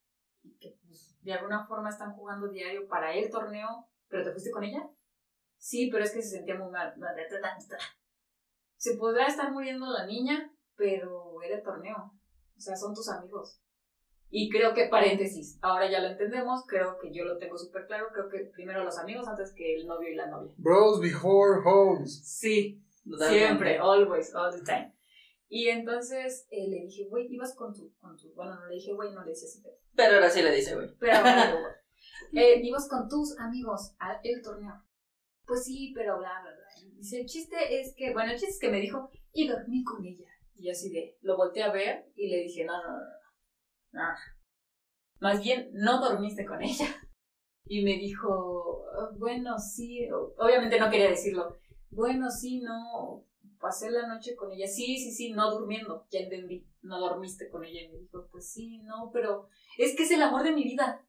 y 0.42 0.58
que 0.58 0.78
pues, 0.86 1.16
de 1.22 1.32
alguna 1.32 1.66
forma 1.66 1.88
están 1.88 2.12
jugando 2.14 2.48
diario 2.48 2.86
para 2.88 3.14
el 3.14 3.30
torneo, 3.30 3.88
pero 4.08 4.24
te 4.24 4.32
fuiste 4.32 4.50
con 4.50 4.64
ella? 4.64 4.88
Sí, 5.56 5.88
pero 5.90 6.04
es 6.04 6.12
que 6.12 6.22
se 6.22 6.36
sentía 6.36 6.56
muy 6.56 6.70
mal. 6.70 6.94
Se 8.76 8.96
podrá 8.96 9.26
estar 9.26 9.52
muriendo 9.52 9.86
la 9.86 10.06
niña, 10.06 10.52
pero 10.76 11.40
era 11.42 11.56
el 11.56 11.62
torneo. 11.62 12.12
O 12.56 12.60
sea, 12.60 12.76
son 12.76 12.94
tus 12.94 13.08
amigos. 13.08 13.60
Y 14.34 14.48
creo 14.48 14.72
que, 14.72 14.88
paréntesis, 14.88 15.58
ahora 15.60 15.90
ya 15.90 16.00
lo 16.00 16.08
entendemos, 16.08 16.64
creo 16.66 16.96
que 16.98 17.12
yo 17.12 17.24
lo 17.24 17.36
tengo 17.36 17.58
súper 17.58 17.86
claro, 17.86 18.06
creo 18.12 18.30
que 18.30 18.50
primero 18.54 18.82
los 18.82 18.98
amigos 18.98 19.28
antes 19.28 19.52
que 19.54 19.76
el 19.76 19.86
novio 19.86 20.08
y 20.08 20.14
la 20.14 20.26
novia. 20.26 20.54
Bros 20.56 21.00
before 21.00 21.60
hoes. 21.62 22.22
Sí, 22.24 22.82
Totalmente. 23.04 23.46
siempre, 23.46 23.78
always, 23.78 24.34
all 24.34 24.50
the 24.50 24.64
time. 24.64 24.92
Y 25.54 25.68
entonces 25.68 26.46
eh, 26.50 26.66
le 26.66 26.86
dije, 26.86 27.08
güey, 27.10 27.26
ibas 27.30 27.54
con 27.54 27.74
tu, 27.74 27.94
con 27.98 28.16
tu, 28.16 28.32
bueno, 28.32 28.58
no 28.58 28.66
le 28.68 28.76
dije, 28.76 28.94
güey, 28.94 29.12
no 29.12 29.22
le 29.22 29.32
decía 29.32 29.46
así, 29.46 29.60
pero, 29.62 29.76
Pero 29.94 30.14
ahora 30.14 30.30
sí 30.30 30.40
le 30.40 30.50
dice, 30.50 30.74
güey. 30.74 30.88
pero 30.98 31.12
ahora 31.18 31.46
digo, 31.46 31.58
güey. 32.32 32.42
Eh, 32.42 32.60
ibas 32.62 32.88
con 32.88 33.06
tus 33.06 33.38
amigos 33.38 33.94
al 33.98 34.18
el 34.24 34.40
torneo. 34.40 34.82
Pues 35.44 35.64
sí, 35.64 35.92
pero 35.94 36.16
bla, 36.16 36.40
bla, 36.40 36.52
bla. 36.54 36.90
Dice, 36.96 37.20
el 37.20 37.26
chiste 37.26 37.80
es 37.80 37.94
que, 37.94 38.14
bueno, 38.14 38.32
el 38.32 38.38
chiste 38.38 38.54
es 38.54 38.58
que 38.60 38.70
me 38.70 38.80
dijo, 38.80 39.10
y 39.34 39.46
dormí 39.46 39.84
con 39.84 40.02
ella. 40.02 40.24
Y 40.54 40.64
yo 40.64 40.72
así 40.72 40.90
de, 40.90 41.18
lo 41.20 41.36
volteé 41.36 41.64
a 41.64 41.70
ver 41.70 42.10
y 42.16 42.28
le 42.30 42.38
dije, 42.44 42.64
no, 42.64 42.82
no, 42.82 42.88
no, 42.88 42.98
no. 43.92 44.02
no. 44.08 44.14
Más 45.20 45.42
bien, 45.44 45.68
no 45.74 46.00
dormiste 46.00 46.46
con 46.46 46.62
ella. 46.62 46.86
Y 47.66 47.84
me 47.84 47.98
dijo, 47.98 48.86
"Ah, 48.98 49.10
bueno, 49.18 49.58
sí, 49.58 50.08
obviamente 50.10 50.80
no 50.80 50.88
quería 50.90 51.10
decirlo. 51.10 51.58
Bueno, 51.90 52.30
sí, 52.30 52.60
no, 52.62 53.26
pasé 53.62 53.90
la 53.90 54.06
noche 54.06 54.36
con 54.36 54.52
ella. 54.52 54.66
Sí, 54.66 54.98
sí, 54.98 55.10
sí, 55.12 55.32
no 55.32 55.50
durmiendo, 55.50 56.06
ya 56.10 56.20
entendí. 56.20 56.66
No 56.82 57.00
dormiste 57.00 57.48
con 57.48 57.64
ella. 57.64 57.80
Y 57.80 57.88
me 57.88 57.98
dijo, 57.98 58.28
pues 58.30 58.52
sí, 58.52 58.82
no, 58.82 59.10
pero 59.12 59.48
es 59.78 59.96
que 59.96 60.02
es 60.02 60.10
el 60.10 60.22
amor 60.22 60.42
de 60.42 60.52
mi 60.52 60.64
vida. 60.64 61.06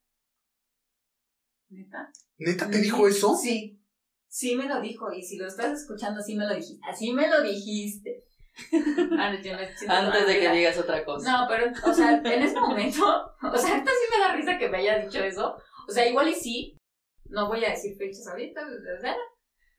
¿Neta? 1.69 2.11
¿Neta 2.37 2.69
te 2.69 2.77
dijo 2.77 3.07
eso? 3.07 3.35
Sí, 3.35 3.83
sí 4.27 4.55
me 4.55 4.67
lo 4.67 4.79
dijo. 4.79 5.11
Y 5.11 5.23
si 5.23 5.37
lo 5.37 5.47
estás 5.47 5.81
escuchando, 5.81 6.21
sí 6.21 6.35
me 6.35 6.45
lo 6.45 6.55
dijiste. 6.55 6.87
Así 6.87 7.11
me 7.11 7.27
lo 7.27 7.41
dijiste. 7.41 8.23
Ah, 9.17 9.35
yo 9.41 9.53
Antes 9.89 10.27
de 10.27 10.39
que 10.39 10.51
digas 10.51 10.77
otra 10.77 11.03
cosa. 11.03 11.31
No, 11.31 11.47
pero, 11.49 11.71
o 11.85 11.93
sea, 11.93 12.21
en 12.23 12.43
ese 12.43 12.59
momento, 12.59 13.03
o 13.41 13.57
sea, 13.57 13.71
ahorita 13.71 13.91
sí 13.91 14.11
me 14.11 14.19
da 14.19 14.35
risa 14.35 14.59
que 14.59 14.69
me 14.69 14.77
haya 14.77 14.99
dicho 14.99 15.23
eso. 15.23 15.57
O 15.87 15.91
sea, 15.91 16.07
igual 16.07 16.29
y 16.29 16.35
sí, 16.35 16.77
no 17.25 17.47
voy 17.47 17.65
a 17.65 17.71
decir 17.71 17.97
fechas 17.97 18.27
ahorita, 18.27 18.63
¿verdad? 18.63 19.15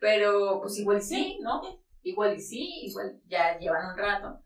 pero 0.04 0.60
pues 0.60 0.78
igual 0.78 0.98
y 0.98 1.00
sí, 1.00 1.38
¿no? 1.40 1.62
Igual 2.04 2.36
y 2.36 2.40
sí, 2.40 2.86
igual 2.86 3.20
ya 3.26 3.58
llevan 3.58 3.92
un 3.92 3.98
rato. 3.98 4.42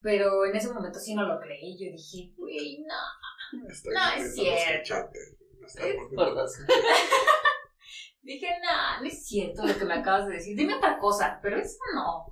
Pero 0.00 0.44
en 0.44 0.56
ese 0.56 0.72
momento 0.72 0.98
sí 0.98 1.14
no 1.14 1.26
lo 1.26 1.40
creí, 1.40 1.78
yo 1.78 1.90
dije, 1.92 2.34
güey, 2.36 2.84
no. 2.84 3.68
Estoy 3.68 3.94
No, 3.94 4.12
es 4.16 4.34
cierto. 4.34 4.94
Dije, 8.22 8.48
no, 8.62 9.00
no 9.00 9.06
es 9.06 9.26
cierto 9.26 9.66
lo 9.66 9.78
que 9.78 9.84
me 9.84 9.94
acabas 9.94 10.26
de 10.26 10.34
decir, 10.34 10.56
dime 10.56 10.74
otra 10.74 10.98
cosa, 10.98 11.38
pero 11.42 11.58
eso 11.58 11.78
no. 11.94 12.26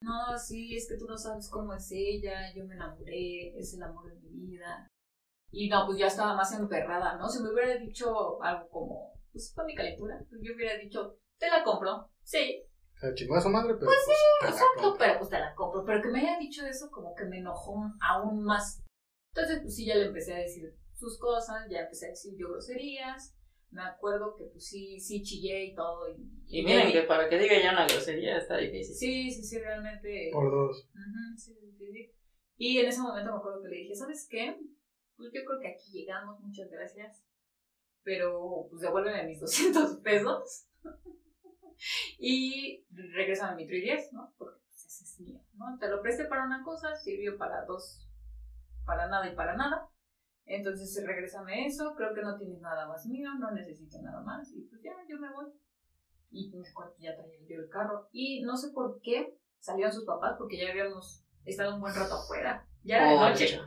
No, 0.00 0.36
sí, 0.38 0.74
es 0.74 0.88
que 0.88 0.98
tú 0.98 1.06
no 1.06 1.16
sabes 1.16 1.48
cómo 1.48 1.74
es 1.74 1.90
ella, 1.92 2.52
yo 2.54 2.64
me 2.66 2.74
enamoré, 2.74 3.56
es 3.56 3.74
el 3.74 3.82
amor 3.82 4.06
de 4.06 4.20
mi 4.20 4.48
vida. 4.48 4.90
Y 5.50 5.68
no, 5.68 5.86
pues 5.86 5.98
ya 5.98 6.08
estaba 6.08 6.34
más 6.34 6.52
emperrada, 6.52 7.16
¿no? 7.16 7.28
Si 7.28 7.42
me 7.42 7.52
hubiera 7.52 7.76
dicho 7.76 8.42
algo 8.42 8.68
como, 8.68 9.12
pues 9.32 9.52
con 9.54 9.66
mi 9.66 9.74
calentura, 9.74 10.18
pues 10.28 10.40
yo 10.42 10.54
hubiera 10.54 10.76
dicho, 10.76 11.18
te 11.38 11.48
la 11.48 11.62
compro, 11.62 12.10
sí, 12.22 12.64
Se 13.04 13.14
chingó 13.14 13.36
a 13.36 13.40
su 13.40 13.50
madre, 13.50 13.74
pero 13.74 13.86
pues, 13.86 13.98
te 14.06 14.46
la 14.46 14.50
exacto, 14.50 14.96
pero 14.98 15.18
pues 15.18 15.30
te 15.30 15.38
la 15.38 15.54
compro. 15.54 15.84
Pero 15.84 16.00
que 16.00 16.08
me 16.08 16.20
haya 16.20 16.38
dicho 16.38 16.64
eso 16.66 16.90
como 16.90 17.14
que 17.14 17.26
me 17.26 17.38
enojó 17.38 17.76
aún 18.00 18.42
más. 18.42 18.82
Entonces, 19.34 19.60
pues 19.62 19.76
sí, 19.76 19.84
ya 19.84 19.96
le 19.96 20.06
empecé 20.06 20.32
a 20.32 20.38
decir 20.38 20.74
sus 20.94 21.18
cosas, 21.18 21.68
ya 21.68 21.80
empecé 21.80 22.06
a 22.06 22.10
decir 22.10 22.34
yo 22.38 22.48
groserías. 22.48 23.36
Me 23.70 23.82
acuerdo 23.82 24.36
que 24.36 24.44
pues 24.44 24.66
sí, 24.66 24.98
sí 25.00 25.22
chillé 25.22 25.64
y 25.64 25.74
todo. 25.74 26.08
Y, 26.08 26.60
Y 26.60 26.62
miren 26.62 26.92
que 26.92 27.02
para 27.02 27.28
que 27.28 27.38
diga 27.38 27.60
ya 27.60 27.72
una 27.72 27.86
grosería 27.86 28.38
está 28.38 28.56
difícil. 28.56 28.94
Sí, 28.94 29.30
sí, 29.30 29.42
sí, 29.42 29.58
realmente. 29.58 30.30
Por 30.32 30.50
dos. 30.50 30.88
Ujú, 30.94 31.36
sí, 31.36 31.54
sí, 31.60 31.76
sí, 31.76 31.92
sí. 31.92 32.12
Y 32.56 32.78
en 32.78 32.86
ese 32.86 33.02
momento 33.02 33.32
me 33.32 33.36
acuerdo 33.36 33.62
que 33.62 33.68
le 33.68 33.76
dije, 33.76 33.94
¿sabes 33.96 34.26
qué? 34.30 34.56
Pues 35.16 35.30
yo 35.34 35.44
creo 35.44 35.60
que 35.60 35.68
aquí 35.68 35.90
llegamos, 35.92 36.40
muchas 36.40 36.70
gracias. 36.70 37.22
Pero 38.02 38.66
pues 38.70 38.80
devuélveme 38.80 39.26
mis 39.26 39.40
200 39.40 39.98
pesos. 40.00 40.68
y 42.18 42.84
regrésame 42.90 43.56
mi 43.56 43.66
310, 43.66 44.12
¿no? 44.12 44.32
Porque 44.38 44.60
pues, 44.66 44.84
ese 44.84 45.04
es 45.04 45.20
mío, 45.20 45.40
¿no? 45.54 45.78
Te 45.78 45.88
lo 45.88 46.02
presté 46.02 46.24
para 46.24 46.44
una 46.44 46.62
cosa, 46.62 46.94
sirvió 46.96 47.36
para 47.38 47.64
dos, 47.64 48.08
para 48.84 49.08
nada 49.08 49.30
y 49.30 49.34
para 49.34 49.56
nada. 49.56 49.88
Entonces 50.46 51.04
regrésame 51.06 51.66
eso, 51.66 51.94
creo 51.96 52.12
que 52.14 52.22
no 52.22 52.36
tienes 52.36 52.60
nada 52.60 52.86
más 52.86 53.06
mío, 53.06 53.30
no 53.38 53.50
necesito 53.50 54.00
nada 54.02 54.20
más. 54.22 54.52
Y 54.52 54.62
pues 54.62 54.82
ya, 54.82 54.92
yo 55.08 55.18
me 55.18 55.32
voy. 55.32 55.46
Y 56.30 56.50
me 56.50 56.68
acuerdo 56.68 56.94
que 56.96 57.04
ya 57.04 57.16
traía 57.16 57.38
yo 57.48 57.60
el 57.60 57.68
carro. 57.70 58.08
Y 58.12 58.42
no 58.42 58.56
sé 58.56 58.70
por 58.72 59.00
qué 59.00 59.38
salieron 59.58 59.92
sus 59.92 60.04
papás, 60.04 60.34
porque 60.36 60.58
ya 60.58 60.70
habíamos 60.70 61.24
estado 61.44 61.76
un 61.76 61.80
buen 61.80 61.94
rato 61.94 62.14
afuera. 62.14 62.66
Ya 62.82 62.96
era 62.98 63.10
de 63.10 63.30
noche. 63.30 63.60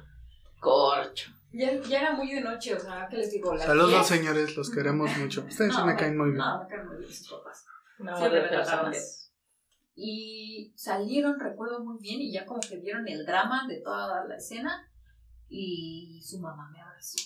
Corcho. 0.59 1.31
Ya, 1.51 1.81
ya 1.81 1.99
era 2.01 2.13
muy 2.13 2.33
de 2.33 2.41
noche, 2.41 2.75
o 2.75 2.79
sea, 2.79 3.07
¿qué 3.09 3.17
les 3.17 3.31
digo? 3.31 3.53
Las 3.55 3.65
Saludos, 3.65 3.89
10. 3.89 4.05
señores, 4.07 4.57
los 4.57 4.69
queremos 4.69 5.15
mucho. 5.17 5.45
Ustedes 5.47 5.73
No, 5.73 5.85
me 5.85 5.95
caen 5.95 6.17
muy 6.17 6.31
bien. 6.31 6.37
No, 6.37 6.61
me 6.61 6.67
caen 6.67 6.87
muy 6.87 6.97
bien 6.97 7.11
sus 7.11 7.31
papás. 7.31 7.65
No, 7.99 8.17
Siempre 8.17 8.41
de 8.41 8.45
me 8.45 8.57
personas. 8.57 9.33
Y 9.95 10.73
salieron, 10.75 11.39
recuerdo 11.39 11.83
muy 11.83 11.97
bien, 11.99 12.21
y 12.21 12.31
ya 12.31 12.45
como 12.45 12.59
que 12.59 12.77
vieron 12.77 13.07
el 13.07 13.25
drama 13.25 13.67
de 13.67 13.81
toda 13.81 14.25
la 14.25 14.35
escena. 14.35 14.91
Y 15.49 16.21
su 16.23 16.39
mamá 16.39 16.69
me 16.71 16.81
abrazó. 16.81 17.17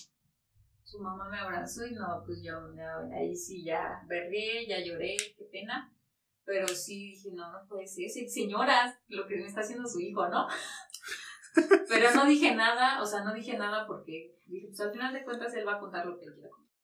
Su 0.84 1.00
mamá 1.00 1.28
me 1.28 1.38
abrazó 1.38 1.86
y 1.86 1.92
no, 1.92 2.22
pues 2.24 2.42
yo 2.42 2.60
no, 2.60 3.14
ahí 3.16 3.34
sí 3.34 3.64
ya 3.64 4.02
berré, 4.06 4.66
ya 4.66 4.78
lloré, 4.84 5.16
qué 5.36 5.44
pena. 5.50 5.92
Pero 6.44 6.68
sí 6.68 7.12
dije, 7.12 7.30
no, 7.34 7.50
no 7.52 7.66
puede 7.68 7.86
ser. 7.86 8.08
Señoras, 8.28 8.98
lo 9.08 9.26
que 9.26 9.36
me 9.36 9.46
está 9.46 9.60
haciendo 9.60 9.88
su 9.88 10.00
hijo, 10.00 10.28
¿no? 10.28 10.48
Pero 11.88 12.14
no 12.14 12.26
dije 12.26 12.54
nada, 12.54 13.02
o 13.02 13.06
sea, 13.06 13.22
no 13.22 13.34
dije 13.34 13.56
nada 13.56 13.86
porque 13.86 14.34
dije, 14.46 14.68
pues 14.68 14.80
al 14.80 14.92
final 14.92 15.12
de 15.12 15.24
cuentas 15.24 15.54
él 15.54 15.66
va 15.66 15.74
a 15.74 15.78
contar 15.78 16.06
lo 16.06 16.18
que 16.18 16.26
él 16.26 16.34
quiera 16.34 16.50
contar. 16.50 16.74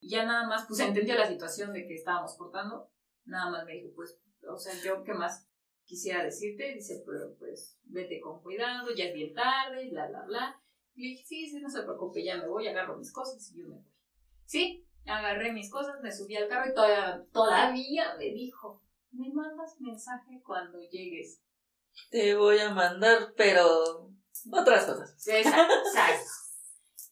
Y 0.00 0.10
ya 0.10 0.24
nada 0.26 0.46
más, 0.46 0.66
pues 0.66 0.80
entendió 0.80 1.14
la 1.14 1.26
situación 1.26 1.72
de 1.72 1.86
que 1.86 1.94
estábamos 1.94 2.36
cortando. 2.36 2.90
Nada 3.24 3.50
más 3.50 3.64
me 3.64 3.74
dijo, 3.74 3.90
pues, 3.94 4.18
o 4.48 4.56
sea, 4.56 4.74
yo 4.82 5.02
qué 5.04 5.14
más 5.14 5.48
quisiera 5.84 6.24
decirte, 6.24 6.74
dice, 6.74 7.02
pero 7.06 7.36
pues 7.38 7.78
vete 7.84 8.20
con 8.20 8.42
cuidado, 8.42 8.94
ya 8.94 9.06
es 9.06 9.14
bien 9.14 9.34
tarde, 9.34 9.88
bla, 9.90 10.08
bla, 10.08 10.24
bla. 10.24 10.60
Y 10.94 11.02
le 11.02 11.08
dije, 11.10 11.24
sí, 11.26 11.50
sí, 11.50 11.60
no 11.60 11.68
se 11.68 11.82
preocupe, 11.82 12.24
ya 12.24 12.36
me 12.36 12.48
voy, 12.48 12.68
agarro 12.68 12.96
mis 12.96 13.12
cosas 13.12 13.50
y 13.52 13.58
yo 13.58 13.68
me 13.68 13.76
voy. 13.76 13.84
Sí, 14.44 14.86
agarré 15.06 15.52
mis 15.52 15.70
cosas, 15.70 16.00
me 16.02 16.12
subí 16.12 16.36
al 16.36 16.48
carro 16.48 16.70
y 16.70 16.74
todavía, 16.74 17.26
todavía 17.32 18.14
me 18.16 18.26
dijo, 18.26 18.82
me 19.10 19.32
mandas 19.32 19.80
mensaje 19.80 20.40
cuando 20.44 20.80
llegues. 20.80 21.42
Te 22.10 22.34
voy 22.34 22.58
a 22.58 22.70
mandar, 22.70 23.32
pero 23.36 24.10
otras 24.52 24.86
cosas. 24.86 25.28
Exacto, 25.28 25.74
exacto. 25.86 26.43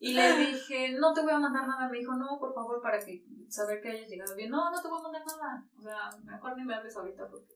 Y 0.04 0.14
le 0.14 0.36
dije, 0.36 0.98
no 0.98 1.14
te 1.14 1.22
voy 1.22 1.30
a 1.30 1.38
mandar 1.38 1.64
nada. 1.64 1.88
Me 1.88 1.98
dijo, 1.98 2.12
no, 2.16 2.36
por 2.40 2.52
favor, 2.52 2.82
para 2.82 2.98
que 2.98 3.24
saber 3.48 3.80
que 3.80 3.90
hayas 3.90 4.08
llegado 4.08 4.34
bien. 4.34 4.50
No, 4.50 4.68
no 4.68 4.82
te 4.82 4.88
voy 4.88 4.98
a 4.98 5.02
mandar 5.04 5.22
nada. 5.24 5.64
O 5.78 5.80
sea, 5.80 6.10
mejor 6.24 6.56
ni 6.56 6.64
me 6.64 6.74
hables 6.74 6.96
ahorita 6.96 7.28
porque. 7.30 7.54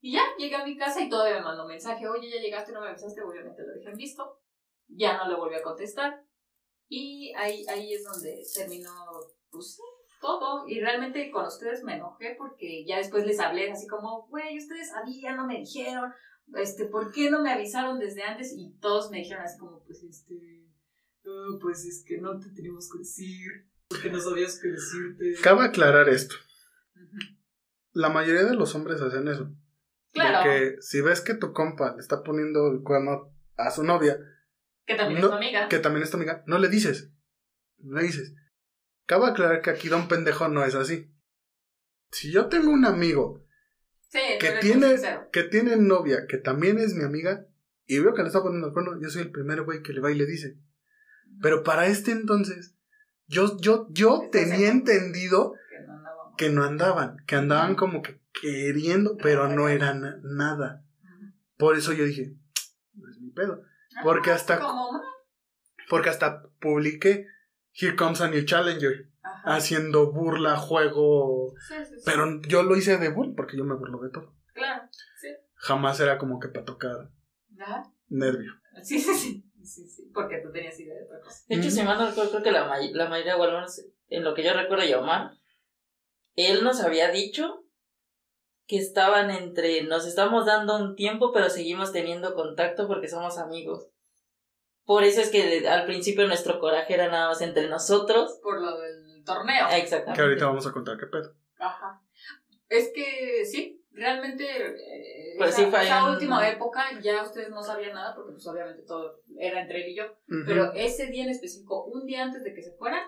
Y 0.00 0.14
ya, 0.14 0.22
llegué 0.38 0.56
a 0.56 0.64
mi 0.64 0.78
casa 0.78 1.02
y 1.02 1.10
todavía 1.10 1.40
me 1.40 1.44
mandó 1.44 1.66
mensaje. 1.66 2.08
Oye, 2.08 2.30
ya 2.30 2.40
llegaste, 2.40 2.72
no 2.72 2.80
me 2.80 2.88
avisaste. 2.88 3.20
Obviamente 3.20 3.62
lo 3.66 3.74
dejé 3.74 3.90
en 3.90 3.98
visto. 3.98 4.40
Ya 4.88 5.18
no 5.18 5.28
le 5.28 5.36
volví 5.36 5.56
a 5.56 5.62
contestar. 5.62 6.24
Y 6.88 7.34
ahí, 7.36 7.66
ahí 7.68 7.92
es 7.92 8.02
donde 8.02 8.42
terminó, 8.54 8.94
pues, 9.50 9.78
todo. 10.22 10.66
Y 10.66 10.80
realmente 10.80 11.30
con 11.30 11.44
ustedes 11.44 11.84
me 11.84 11.96
enojé 11.96 12.34
porque 12.38 12.86
ya 12.86 12.96
después 12.96 13.26
les 13.26 13.40
hablé 13.40 13.70
así 13.70 13.86
como, 13.86 14.26
güey, 14.28 14.56
ustedes 14.56 14.88
sabían, 14.88 15.36
no 15.36 15.46
me 15.46 15.58
dijeron 15.58 16.14
este, 16.54 16.86
¿por 16.86 17.12
qué 17.12 17.30
no 17.30 17.42
me 17.42 17.50
avisaron 17.50 17.98
desde 17.98 18.22
antes? 18.22 18.54
Y 18.56 18.78
todos 18.78 19.10
me 19.10 19.18
dijeron 19.18 19.44
así 19.44 19.58
como, 19.58 19.82
pues, 19.84 20.02
este, 20.02 20.65
"Ah, 21.26 21.58
pues 21.60 21.84
es 21.84 22.04
que 22.06 22.18
no 22.18 22.38
te 22.38 22.50
teníamos 22.50 22.90
que 22.90 22.98
decir, 22.98 23.68
porque 23.88 24.10
no 24.10 24.20
sabías 24.20 24.58
qué 24.60 24.68
decirte. 24.68 25.34
Cabe 25.42 25.64
aclarar 25.64 26.08
esto. 26.08 26.34
La 27.92 28.08
mayoría 28.10 28.44
de 28.44 28.54
los 28.54 28.74
hombres 28.74 29.00
hacen 29.00 29.26
eso. 29.28 29.50
Claro, 30.12 30.50
De 30.50 30.74
que 30.76 30.82
si 30.82 31.00
ves 31.00 31.20
que 31.20 31.34
tu 31.34 31.52
compa 31.52 31.94
le 31.94 32.00
está 32.00 32.22
poniendo 32.22 32.70
el 32.72 32.82
cuerno 32.82 33.34
a 33.56 33.70
su 33.70 33.84
novia, 33.84 34.18
que 34.86 34.94
también 34.94 35.20
no- 35.20 35.26
es 35.26 35.30
tu 35.32 35.36
amiga. 35.36 35.68
que 35.68 35.78
también 35.78 36.02
es 36.04 36.10
tu 36.10 36.16
amiga, 36.16 36.42
no 36.46 36.58
le 36.58 36.68
dices. 36.68 37.10
No 37.78 37.96
le 37.98 38.04
dices. 38.04 38.34
Cabe 39.06 39.26
aclarar 39.26 39.62
que 39.62 39.70
aquí 39.70 39.88
Don 39.88 40.08
Pendejo 40.08 40.48
no 40.48 40.64
es 40.64 40.74
así. 40.74 41.10
Si 42.10 42.32
yo 42.32 42.46
tengo 42.46 42.70
un 42.70 42.84
amigo 42.84 43.44
Sí, 44.08 44.18
que 44.40 44.52
tiene- 44.60 44.96
que 45.32 45.42
tiene 45.44 45.76
novia, 45.76 46.26
que 46.26 46.38
también 46.38 46.78
es 46.78 46.94
mi 46.94 47.04
amiga, 47.04 47.46
y 47.86 47.98
veo 47.98 48.14
que 48.14 48.22
le 48.22 48.28
está 48.28 48.42
poniendo 48.42 48.68
el 48.68 48.72
cuerno, 48.72 48.98
yo 49.00 49.08
soy 49.10 49.22
el 49.22 49.30
primer 49.32 49.62
güey 49.62 49.82
que 49.82 49.92
le 49.92 50.00
va 50.00 50.10
y 50.10 50.14
le 50.16 50.26
dice. 50.26 50.58
Pero 51.42 51.62
para 51.62 51.86
este 51.86 52.12
entonces, 52.12 52.74
yo, 53.26 53.56
yo, 53.60 53.88
yo 53.90 54.22
tenía 54.32 54.68
entendido 54.70 55.54
Que 55.70 55.80
no 55.86 55.92
andábamos. 55.94 56.34
que 56.36 56.50
no 56.50 56.64
andaban, 56.64 57.16
que 57.26 57.36
andaban 57.36 57.74
como 57.74 58.02
que 58.02 58.20
queriendo, 58.40 59.16
pero 59.16 59.48
no 59.48 59.68
eran 59.68 60.20
nada. 60.22 60.84
Por 61.58 61.76
eso 61.76 61.92
yo 61.92 62.04
dije, 62.04 62.36
no 62.94 63.10
es 63.10 63.18
mi 63.20 63.30
pedo. 63.30 63.62
Porque 64.02 64.30
Ah, 64.30 64.34
hasta- 64.34 64.58
Como, 64.60 65.00
Porque 65.88 66.08
hasta 66.10 66.42
publiqué 66.60 67.26
Here 67.72 67.94
comes 67.96 68.20
a 68.20 68.28
new 68.28 68.44
challenger. 68.44 69.10
Ajá. 69.22 69.56
haciendo 69.56 70.12
burla, 70.12 70.56
juego. 70.56 71.52
Sí, 71.68 71.74
sí, 71.88 71.94
sí. 71.96 72.02
Pero 72.04 72.40
yo 72.42 72.62
lo 72.62 72.76
hice 72.76 72.96
de 72.98 73.08
burla 73.08 73.34
porque 73.36 73.56
yo 73.56 73.64
me 73.64 73.74
burlo 73.74 74.00
de 74.00 74.10
todo. 74.10 74.34
Claro. 74.54 74.84
Sí. 75.20 75.28
Jamás 75.56 75.98
era 76.00 76.16
como 76.18 76.38
que 76.38 76.48
para 76.48 76.64
tocar 76.64 77.10
Ajá. 77.60 77.92
nervio. 78.08 78.52
Sí, 78.84 79.00
sí, 79.00 79.12
sí. 79.14 79.50
Sí, 79.66 79.86
sí. 79.88 80.10
Porque 80.14 80.38
tú 80.42 80.50
tenías 80.52 80.78
idea 80.78 80.94
de 80.94 81.04
otra 81.04 81.20
cosa. 81.20 81.44
De 81.48 81.56
hecho, 81.56 81.66
Ujú. 81.68 81.76
si 81.76 81.82
mal 81.82 81.98
no 81.98 82.06
recuerdo, 82.08 82.30
creo 82.30 82.42
que 82.42 82.52
la, 82.52 82.64
may- 82.66 82.92
la 82.92 83.08
mayoría, 83.08 83.36
o 83.36 83.42
al 83.42 83.52
menos 83.52 83.82
en 84.08 84.24
lo 84.24 84.34
que 84.34 84.42
yo 84.44 84.52
recuerdo 84.54 84.84
de 84.86 84.94
Omar, 84.94 85.32
él 86.36 86.62
nos 86.64 86.80
había 86.80 87.10
dicho 87.10 87.64
que 88.66 88.78
estaban 88.78 89.30
entre, 89.30 89.82
nos 89.84 90.06
estamos 90.06 90.46
dando 90.46 90.76
un 90.76 90.96
tiempo, 90.96 91.32
pero 91.32 91.50
seguimos 91.50 91.92
teniendo 91.92 92.34
contacto 92.34 92.86
porque 92.88 93.08
somos 93.08 93.38
amigos. 93.38 93.88
Por 94.84 95.02
eso 95.04 95.20
es 95.20 95.30
que 95.30 95.44
de- 95.62 95.68
al 95.68 95.84
principio 95.86 96.26
nuestro 96.28 96.58
coraje 96.60 96.94
era 96.94 97.08
nada 97.08 97.28
más 97.28 97.40
entre 97.42 97.68
nosotros. 97.68 98.38
Por 98.42 98.60
lo 98.60 98.78
del 98.78 99.24
torneo. 99.24 99.66
Exactamente. 99.72 100.16
Que 100.16 100.22
ahorita 100.22 100.46
vamos 100.46 100.66
a 100.66 100.72
contar 100.72 100.96
qué 100.98 101.06
pedo. 101.06 101.34
Ajá. 101.58 102.00
Es 102.68 102.90
que 102.94 103.44
sí, 103.46 103.84
realmente 103.96 104.44
eh, 104.44 105.34
Pero 105.38 105.48
esa, 105.50 105.56
sí 105.64 105.70
fue 105.70 105.82
esa 105.84 106.04
un- 106.04 106.12
última 106.12 106.48
época 106.48 107.00
ya 107.02 107.22
ustedes 107.22 107.50
no 107.50 107.62
sabían 107.62 107.94
nada 107.94 108.14
porque 108.14 108.32
pues 108.32 108.46
obviamente 108.46 108.82
todo 108.86 109.20
era 109.38 109.62
entre 109.62 109.84
él 109.84 109.90
y 109.92 109.96
yo. 109.96 110.04
Ujú. 110.04 110.44
Pero 110.46 110.72
ese 110.74 111.06
día 111.06 111.24
en 111.24 111.30
específico, 111.30 111.84
un 111.86 112.06
día 112.06 112.22
antes 112.22 112.44
de 112.44 112.54
que 112.54 112.62
se 112.62 112.72
fueran, 112.76 113.02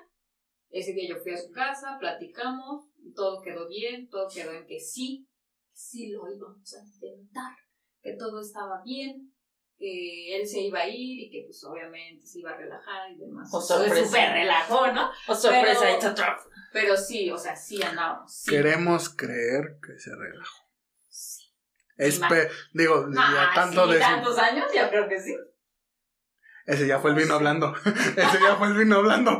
ese 0.70 0.92
día 0.92 1.08
yo 1.08 1.16
fui 1.22 1.32
a 1.32 1.36
su 1.38 1.50
casa, 1.50 1.96
platicamos, 2.00 2.86
todo 3.14 3.40
quedó 3.42 3.68
bien, 3.68 4.08
todo 4.08 4.28
quedó 4.34 4.52
en 4.52 4.66
que 4.66 4.80
sí, 4.80 5.28
sí 5.72 6.10
lo 6.10 6.30
íbamos 6.30 6.74
a 6.74 6.84
intentar, 6.84 7.52
que 8.02 8.14
todo 8.16 8.40
estaba 8.40 8.82
bien, 8.84 9.32
que 9.78 10.36
él 10.36 10.46
se 10.46 10.60
iba 10.62 10.80
a 10.80 10.88
ir 10.88 11.20
y 11.20 11.30
que 11.30 11.44
pues 11.46 11.62
obviamente 11.64 12.26
se 12.26 12.40
iba 12.40 12.50
a 12.50 12.56
relajar 12.56 13.10
y 13.12 13.16
demás. 13.18 13.48
Oh, 13.52 13.60
sorpresa. 13.60 14.04
Súper 14.04 14.32
relajó, 14.32 14.92
¿no? 14.92 15.08
Oh, 15.28 15.34
sorpresa, 15.34 15.80
Pero-. 16.00 16.36
Pero 16.72 16.96
sí, 16.96 17.30
o 17.30 17.38
sea, 17.38 17.54
sí 17.56 17.80
andábamos. 17.82 18.34
Sí. 18.34 18.50
Queremos 18.50 19.08
creer 19.14 19.78
que 19.80 19.98
se 19.98 20.10
relajó. 20.14 20.67
Sí. 21.98 22.04
Espe 22.04 22.48
digo, 22.72 23.08
ya 23.12 23.50
Ah, 23.50 23.50
tanto 23.54 23.86
sí, 23.86 23.94
de 23.94 23.98
tantos 23.98 24.38
años, 24.38 24.66
yo 24.74 24.88
creo 24.88 25.08
que 25.08 25.20
sí. 25.20 25.36
Ese 26.64 26.86
ya 26.86 26.98
fue 26.98 27.10
el 27.10 27.16
vino 27.16 27.34
hablando. 27.34 27.74
Ese 27.84 28.40
ya 28.40 28.56
fue 28.56 28.68
el 28.68 28.74
vino 28.74 28.96
hablando. 28.96 29.38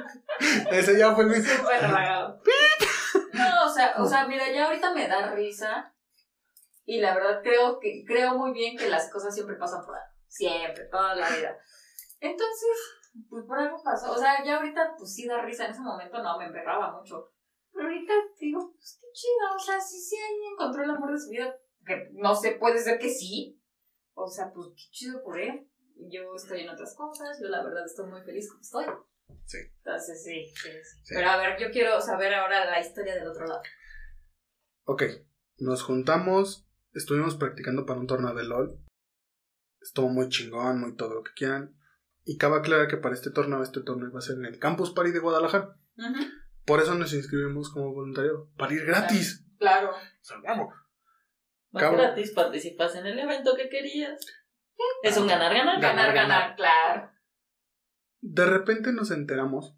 Ese 0.70 0.98
ya 0.98 1.14
fue 1.14 1.24
el 1.24 1.30
vino. 1.30 1.44
Súper. 1.44 1.82
No, 3.32 3.64
o 3.66 3.68
sea, 3.68 3.94
o 3.96 4.06
sea, 4.06 4.26
mira, 4.26 4.50
ya 4.52 4.66
ahorita 4.66 4.92
me 4.92 5.08
da 5.08 5.32
risa. 5.34 5.94
Y 6.84 7.00
la 7.00 7.14
verdad 7.14 7.40
creo 7.42 7.80
que 7.80 8.04
creo 8.06 8.34
muy 8.36 8.52
bien 8.52 8.76
que 8.76 8.88
las 8.88 9.10
cosas 9.10 9.34
siempre 9.34 9.56
pasan 9.56 9.84
por 9.84 9.94
algo. 9.94 10.12
Siempre, 10.26 10.84
toda 10.90 11.14
la 11.14 11.28
vida. 11.30 11.56
Entonces, 12.20 12.68
pues 13.28 13.44
por 13.46 13.58
algo 13.58 13.82
pasó. 13.82 14.12
O 14.12 14.18
sea, 14.18 14.44
ya 14.44 14.56
ahorita 14.56 14.94
pues 14.96 15.14
sí 15.14 15.26
da 15.26 15.40
risa. 15.42 15.64
En 15.64 15.72
ese 15.72 15.80
momento 15.80 16.22
no 16.22 16.38
me 16.38 16.46
emperraba 16.46 16.92
mucho. 16.92 17.32
Pero 17.72 17.88
ahorita 17.88 18.12
digo, 18.38 18.72
pues 18.72 18.98
qué 19.00 19.06
chido. 19.12 19.56
O 19.56 19.58
sea, 19.58 19.80
si 19.80 19.98
sí 20.00 20.16
alguien 20.16 20.52
encontró 20.52 20.82
el 20.84 20.90
amor 20.90 21.12
de 21.12 21.18
su 21.18 21.30
vida, 21.30 21.54
que 21.88 22.10
no 22.12 22.36
sé, 22.36 22.52
puede 22.52 22.78
ser 22.78 22.98
que 22.98 23.10
sí. 23.10 23.60
O 24.14 24.28
sea, 24.28 24.52
pues 24.52 24.68
qué 24.76 24.82
chido 24.90 25.22
por 25.24 25.40
él. 25.40 25.68
Yo 25.96 26.34
estoy 26.36 26.60
en 26.60 26.68
otras 26.68 26.94
cosas. 26.94 27.40
Yo 27.42 27.48
la 27.48 27.64
verdad 27.64 27.84
estoy 27.84 28.08
muy 28.08 28.22
feliz 28.22 28.48
como 28.48 28.60
estoy. 28.60 28.84
Sí. 29.44 29.58
Entonces 29.78 30.22
sí, 30.22 30.46
sí, 30.54 30.70
sí. 31.02 31.14
Pero 31.14 31.30
a 31.30 31.36
ver, 31.38 31.58
yo 31.60 31.70
quiero 31.70 32.00
saber 32.00 32.34
ahora 32.34 32.64
la 32.64 32.80
historia 32.80 33.14
del 33.14 33.26
otro 33.26 33.46
lado. 33.46 33.62
Ok, 34.84 35.02
nos 35.58 35.82
juntamos, 35.82 36.66
estuvimos 36.94 37.36
practicando 37.36 37.84
para 37.84 38.00
un 38.00 38.06
torneo 38.06 38.34
de 38.34 38.44
LOL. 38.44 38.78
Estuvo 39.80 40.08
muy 40.08 40.28
chingón, 40.28 40.80
muy 40.80 40.96
todo 40.96 41.14
lo 41.14 41.22
que 41.22 41.32
quieran. 41.32 41.76
Y 42.24 42.36
cabe 42.36 42.58
aclarar 42.58 42.88
que 42.88 42.98
para 42.98 43.14
este 43.14 43.30
torneo, 43.30 43.62
este 43.62 43.80
torneo 43.80 44.08
iba 44.08 44.18
a 44.18 44.22
ser 44.22 44.36
en 44.36 44.44
el 44.44 44.58
Campus 44.58 44.92
Party 44.92 45.12
de 45.12 45.18
Guadalajara. 45.18 45.76
Por 46.66 46.80
eso 46.80 46.94
nos 46.94 47.14
inscribimos 47.14 47.72
como 47.72 47.94
voluntariado. 47.94 48.50
Para 48.56 48.74
ir 48.74 48.84
gratis. 48.84 49.44
Claro. 49.58 49.90
O 49.90 50.24
sea, 50.24 50.38
vamos. 50.44 50.74
Más 51.70 51.82
Cabrón. 51.82 52.00
gratis, 52.02 52.32
participas 52.32 52.94
en 52.96 53.06
el 53.06 53.18
evento 53.18 53.54
que 53.56 53.68
querías. 53.68 54.18
Es 55.02 55.16
un 55.16 55.26
ganar-ganar. 55.26 55.80
Ganar, 55.80 56.14
ganar, 56.14 56.56
claro. 56.56 57.10
De 58.20 58.46
repente 58.46 58.92
nos 58.92 59.10
enteramos. 59.10 59.74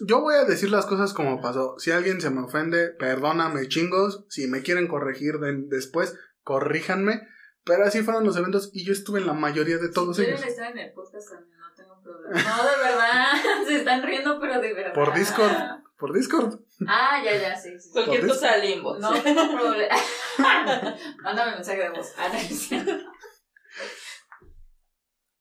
Yo 0.00 0.20
voy 0.22 0.34
a 0.34 0.44
decir 0.44 0.70
las 0.70 0.86
cosas 0.86 1.12
como 1.12 1.40
pasó. 1.40 1.78
Si 1.78 1.90
alguien 1.92 2.20
se 2.20 2.30
me 2.30 2.42
ofende, 2.42 2.88
perdóname 2.98 3.68
chingos. 3.68 4.24
Si 4.28 4.46
me 4.48 4.62
quieren 4.62 4.88
corregir 4.88 5.34
de- 5.38 5.66
después, 5.68 6.18
corríjanme. 6.42 7.28
Pero 7.64 7.84
así 7.84 8.02
fueron 8.02 8.24
los 8.24 8.36
eventos 8.36 8.70
y 8.74 8.84
yo 8.84 8.92
estuve 8.92 9.20
en 9.20 9.26
la 9.26 9.32
mayoría 9.32 9.78
de 9.78 9.88
todos 9.90 10.16
si 10.16 10.24
ellos. 10.24 10.44
estar 10.44 10.70
en 10.72 10.78
el 10.78 10.92
podcast 10.92 11.30
también, 11.30 11.56
no 11.58 11.72
tengo 11.74 12.02
problema. 12.02 12.42
No, 12.42 12.62
de 12.64 12.76
verdad. 12.76 13.32
Se 13.66 13.76
están 13.76 14.02
riendo, 14.02 14.38
pero 14.40 14.60
de 14.60 14.74
verdad. 14.74 14.92
Por 14.92 15.14
Discord. 15.14 15.52
Por 15.96 16.12
Discord. 16.12 16.60
Ah, 16.88 17.22
ya, 17.24 17.36
ya, 17.36 17.56
sí. 17.56 17.78
sí. 17.78 17.90
Cualquier 17.92 18.26
cosa 18.26 18.52
al 18.52 18.64
inbox. 18.64 19.00
No 19.00 19.22
tengo 19.22 19.50
problema. 19.56 19.94
Mándame 21.22 21.52
mensaje 21.52 21.82
de 21.82 21.90
voz. 21.90 22.12
Ah, 22.18 22.28
no. 22.28 23.14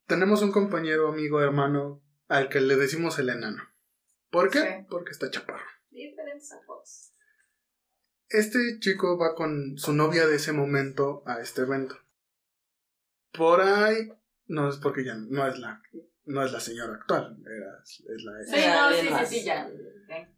Tenemos 0.06 0.42
un 0.42 0.52
compañero, 0.52 1.08
amigo, 1.08 1.42
hermano, 1.42 2.04
al 2.28 2.50
que 2.50 2.62
le 2.62 2.76
decimos 2.76 3.18
el 3.20 3.30
enano. 3.30 3.64
¿Por 4.30 4.50
qué? 4.50 4.60
Sí. 4.60 4.86
Porque 4.90 5.12
está 5.12 5.32
chaparro. 5.32 5.66
Diferentes 5.90 6.52
apodos. 6.52 7.14
Este 8.30 8.80
chico 8.80 9.18
va 9.18 9.36
con 9.36 9.78
su 9.78 9.94
novia 9.94 10.26
de 10.28 10.36
ese 10.36 10.54
momento 10.54 11.24
a 11.26 11.40
este 11.40 11.62
evento. 11.62 11.96
Por 13.32 13.62
ahí, 13.62 14.12
no 14.48 14.70
es 14.70 14.78
porque 14.78 15.06
ya 15.06 15.16
no 15.16 15.48
es 15.48 15.58
la, 15.60 15.82
no 16.26 16.44
es 16.44 16.52
la 16.52 16.60
señora 16.60 16.96
actual, 16.96 17.38
era, 17.46 17.80
es 17.84 18.24
la 18.24 18.44
Sí, 18.44 18.68
no, 18.68 18.92
sí, 18.92 19.26
sí, 19.26 19.40
sí, 19.40 19.46
ya. 19.46 19.70
Ya. 20.08 20.30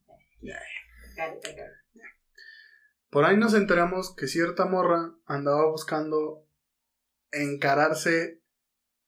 Por 3.10 3.26
ahí 3.26 3.38
nos 3.38 3.53
enteramos 3.53 4.14
que 4.16 4.28
cierta 4.28 4.66
morra 4.66 5.14
andaba 5.26 5.66
buscando 5.70 6.45
encararse, 7.32 8.41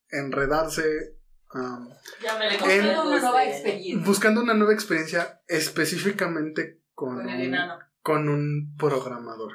enredarse, 0.09 1.17
um, 1.53 1.89
Ya 2.21 2.37
me 2.37 2.49
le 2.49 2.55
En- 2.55 2.85
una 2.85 3.03
nueva 3.19 3.43
experiencia. 3.45 4.05
buscando 4.05 4.41
una 4.41 4.53
nueva 4.53 4.73
experiencia 4.73 5.41
específicamente 5.47 6.81
con, 6.93 7.17
un, 7.17 7.57
con 8.01 8.29
un 8.29 8.75
programador. 8.77 9.53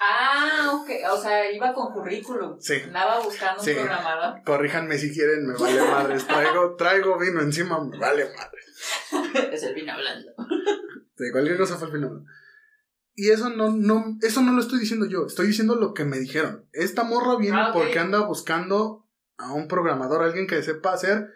Ah, 0.00 0.72
ok. 0.74 0.88
O 1.12 1.16
sea, 1.16 1.50
iba 1.50 1.72
con 1.72 1.92
currículum. 1.92 2.56
Sí. 2.60 2.74
Andaba 2.84 3.20
buscando 3.20 3.62
Sí. 3.62 3.70
un 3.72 3.76
programador. 3.78 4.42
Corríjanme 4.44 4.98
si 4.98 5.12
quieren, 5.12 5.46
me 5.46 5.54
vale 5.54 5.80
madres. 5.82 6.26
Traigo, 6.26 6.76
traigo 6.76 7.18
vino 7.18 7.40
encima, 7.40 7.82
me 7.82 7.98
vale 7.98 8.24
madre. 8.36 8.60
Es 9.52 9.62
el 9.62 9.74
vino 9.74 9.92
hablando. 9.92 10.32
De 11.16 11.32
cualquier 11.32 11.56
cosa 11.56 11.76
fue 11.76 11.88
el 11.88 11.94
final. 11.94 12.24
Y 13.14 13.30
eso 13.30 13.48
no, 13.48 13.72
no, 13.72 14.18
eso 14.20 14.42
no 14.42 14.52
lo 14.52 14.60
estoy 14.60 14.78
diciendo 14.78 15.06
yo, 15.06 15.26
estoy 15.26 15.46
diciendo 15.46 15.74
lo 15.76 15.94
que 15.94 16.04
me 16.04 16.18
dijeron. 16.18 16.68
Esta 16.72 17.02
morra 17.02 17.36
viene 17.38 17.58
Ah, 17.58 17.70
porque 17.72 17.98
anda 17.98 18.20
buscando 18.26 19.06
a 19.38 19.52
un 19.54 19.68
programador, 19.68 20.22
alguien 20.22 20.46
que 20.46 20.62
sepa 20.62 20.92
hacer 20.92 21.30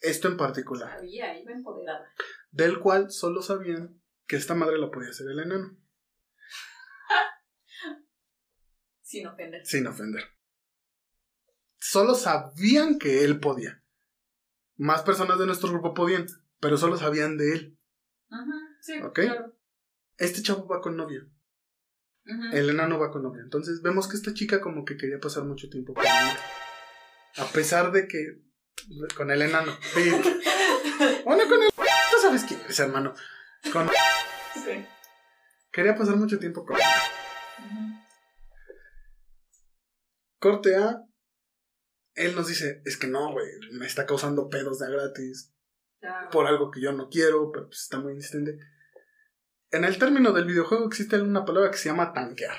esto 0.00 0.28
en 0.28 0.38
particular. 0.38 0.90
Sabía, 0.96 1.38
iba 1.38 1.52
empoderada. 1.52 2.06
Del 2.52 2.78
cual 2.78 3.10
solo 3.10 3.42
sabían 3.42 4.00
que 4.26 4.36
esta 4.36 4.54
madre 4.54 4.78
la 4.78 4.90
podía 4.90 5.10
hacer 5.10 5.26
el 5.30 5.38
enano, 5.40 5.76
Sin 9.06 9.24
ofender. 9.24 9.64
sin 9.64 9.86
ofender. 9.86 10.24
Solo 11.78 12.16
sabían 12.16 12.98
que 12.98 13.22
él 13.22 13.38
podía. 13.38 13.80
Más 14.76 15.02
personas 15.02 15.38
de 15.38 15.46
nuestro 15.46 15.70
grupo 15.70 15.94
podían, 15.94 16.26
pero 16.58 16.76
solo 16.76 16.96
sabían 16.96 17.38
de 17.38 17.52
él. 17.52 17.78
Ajá, 18.30 18.52
sí, 18.80 18.98
Ok. 19.00 19.14
claro. 19.20 19.56
Este 20.18 20.42
chavo 20.42 20.66
va 20.66 20.80
con 20.80 20.96
novia. 20.96 21.20
Ujú. 22.24 22.56
El 22.56 22.70
enano 22.70 22.98
va 22.98 23.12
con 23.12 23.22
novia. 23.22 23.42
Entonces 23.44 23.80
vemos 23.80 24.08
que 24.08 24.16
esta 24.16 24.34
chica 24.34 24.60
como 24.60 24.84
que 24.84 24.96
quería 24.96 25.20
pasar 25.20 25.44
mucho 25.44 25.68
tiempo 25.70 25.94
con 25.94 26.04
él. 26.04 26.36
A 27.36 27.44
pesar 27.52 27.92
de 27.92 28.08
que... 28.08 28.42
Con 29.16 29.30
el 29.30 29.42
enano. 29.42 29.72
Sí. 29.94 30.10
Bueno, 31.24 31.42
con 31.48 31.62
el... 31.62 31.68
Tú 32.10 32.16
sabes 32.22 32.42
quién 32.44 32.60
es, 32.68 32.78
hermano. 32.80 33.14
Con... 33.72 33.88
Sí. 34.54 34.84
Quería 35.70 35.94
pasar 35.94 36.16
mucho 36.16 36.38
tiempo 36.38 36.64
con 36.64 36.74
él. 36.76 36.82
Ujú. 37.66 37.95
Corte 40.38 40.76
A. 40.76 41.02
Él 42.14 42.34
nos 42.34 42.48
dice, 42.48 42.82
es 42.84 42.96
que 42.96 43.06
no, 43.06 43.32
güey, 43.32 43.46
me 43.72 43.86
está 43.86 44.06
causando 44.06 44.48
pedos 44.48 44.78
de 44.78 44.86
a 44.86 44.90
gratis. 44.90 45.52
Por 46.30 46.46
algo 46.46 46.70
que 46.70 46.80
yo 46.80 46.92
no 46.92 47.08
quiero, 47.08 47.50
pero 47.52 47.66
pues 47.66 47.82
está 47.82 47.98
muy 47.98 48.12
insistente. 48.14 48.58
En 49.70 49.84
el 49.84 49.98
término 49.98 50.32
del 50.32 50.46
videojuego 50.46 50.86
existe 50.86 51.20
una 51.20 51.44
palabra 51.44 51.70
que 51.70 51.78
se 51.78 51.88
llama 51.88 52.12
tanquear. 52.12 52.56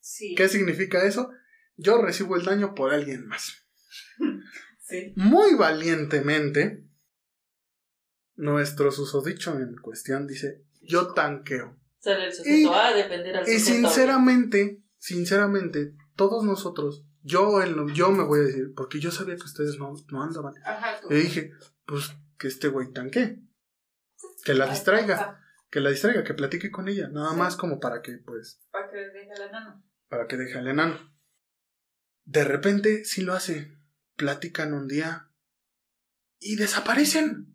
Sí. 0.00 0.34
¿Qué 0.34 0.48
significa 0.48 1.04
eso? 1.04 1.30
Yo 1.76 2.00
recibo 2.00 2.36
el 2.36 2.44
daño 2.44 2.74
por 2.74 2.92
alguien 2.92 3.26
más. 3.26 3.54
Sí. 4.80 5.12
Muy 5.16 5.54
valientemente, 5.54 6.88
nuestro 8.36 8.90
susodicho 8.90 9.54
en 9.58 9.76
cuestión 9.76 10.26
dice, 10.26 10.64
yo 10.80 11.12
tanqueo. 11.12 11.78
El 12.04 12.68
A 12.68 12.86
a 12.86 12.94
defender 12.94 13.36
al 13.36 13.48
Y 13.48 13.58
sinceramente, 13.58 14.82
sinceramente, 14.96 15.94
todos 16.16 16.44
nosotros, 16.44 17.04
yo, 17.28 17.62
el- 17.62 17.92
yo 17.94 18.10
me 18.10 18.24
voy 18.24 18.40
a 18.40 18.42
decir, 18.44 18.72
porque 18.74 18.98
yo 19.00 19.10
sabía 19.10 19.36
que 19.36 19.44
ustedes 19.44 19.78
no, 19.78 19.92
no 20.10 20.22
andaban. 20.22 20.54
Ajá. 20.64 20.98
Y 21.10 21.14
dije, 21.14 21.52
pues 21.86 22.10
que 22.38 22.48
este 22.48 22.68
güey 22.68 22.92
tanque. 22.92 23.40
que 24.44 24.54
la 24.54 24.66
distraiga, 24.66 25.40
que 25.70 25.80
la 25.80 25.90
distraiga, 25.90 26.24
que 26.24 26.34
platique 26.34 26.70
con 26.70 26.88
ella, 26.88 27.08
nada 27.08 27.32
más 27.34 27.56
como 27.56 27.78
para 27.80 28.00
que, 28.02 28.18
pues, 28.18 28.60
Para 28.70 28.90
que 28.90 28.96
deje 28.96 29.32
al 29.32 29.42
enano. 29.48 29.84
para 30.08 30.26
que 30.26 30.36
deje 30.36 30.58
al 30.58 30.68
enano. 30.68 30.96
De 32.24 32.44
repente 32.44 33.04
sí 33.04 33.22
lo 33.22 33.32
hace, 33.34 33.76
platican 34.16 34.72
un 34.74 34.86
día 34.88 35.30
y 36.40 36.56
desaparecen. 36.56 37.54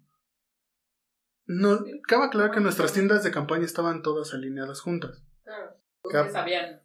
No, 1.45 1.80
cabe 2.08 2.26
aclarar 2.26 2.52
que 2.52 2.60
nuestras 2.62 2.94
tiendas 2.94 3.24
de 3.24 3.32
campaña 3.32 3.66
estaban 3.66 4.02
todas 4.02 4.34
alineadas 4.34 4.80
juntas. 4.82 5.24
Claro. 5.44 5.78
Ustedes 6.04 6.32
sabían 6.34 6.82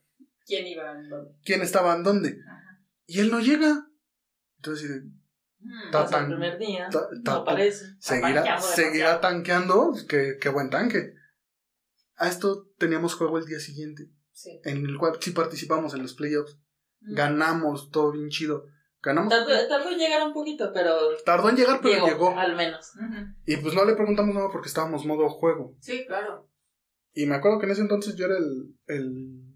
quién 0.46 0.66
iba 0.66 0.92
en 0.92 1.08
dónde. 1.08 1.34
¿Quién 1.44 1.62
estaba 1.62 1.94
en 1.96 2.02
dónde? 2.02 2.40
Ajá. 2.46 2.67
Y 3.08 3.18
él 3.18 3.30
no 3.32 3.40
llega. 3.40 3.88
Entonces, 4.58 5.02
Mm, 5.60 5.90
Pasa 5.90 6.04
el 6.04 6.10
tan- 6.22 6.30
primer 6.30 6.56
día, 6.56 6.88
ta- 6.88 7.08
ta- 7.24 7.32
no 7.32 7.38
aparece. 7.40 7.84
seguirá, 7.98 8.32
tanqueando 8.44 8.62
seguirá 8.76 9.20
tanqueando. 9.20 9.92
Qué, 10.08 10.36
qué 10.40 10.48
buen 10.50 10.70
tanque. 10.70 11.14
A 12.14 12.28
esto 12.28 12.68
teníamos 12.78 13.14
juego 13.16 13.38
el 13.38 13.44
día 13.44 13.58
siguiente, 13.58 14.08
Sí. 14.30 14.60
en 14.62 14.86
el 14.86 14.96
cual 14.98 15.14
sí 15.20 15.32
participamos 15.32 15.94
en 15.94 16.02
los 16.02 16.14
playoffs. 16.14 16.56
Mm. 17.00 17.14
Ganamos, 17.14 17.90
todo 17.90 18.12
bien 18.12 18.28
chido. 18.28 18.66
Ganamos. 19.02 19.30
Tardó, 19.30 19.48
tardó 19.68 19.90
en 19.90 19.98
llegar 19.98 20.24
un 20.24 20.32
poquito, 20.32 20.70
pero 20.72 20.96
Tardó 21.24 21.48
en 21.48 21.56
llegar, 21.56 21.80
pero 21.82 21.94
llegó, 21.94 22.06
llegó. 22.06 22.38
al 22.38 22.54
menos. 22.54 22.92
Y 23.44 23.56
pues 23.56 23.74
no 23.74 23.84
le 23.84 23.94
preguntamos 23.96 24.32
nada 24.36 24.50
porque 24.52 24.68
estábamos 24.68 25.04
modo 25.06 25.28
juego. 25.28 25.74
Sí, 25.80 26.04
claro. 26.06 26.48
Y 27.14 27.26
me 27.26 27.34
acuerdo 27.34 27.58
que 27.58 27.66
en 27.66 27.72
ese 27.72 27.80
entonces 27.80 28.14
yo 28.14 28.26
era 28.26 28.36
el, 28.38 28.76
el, 28.86 29.47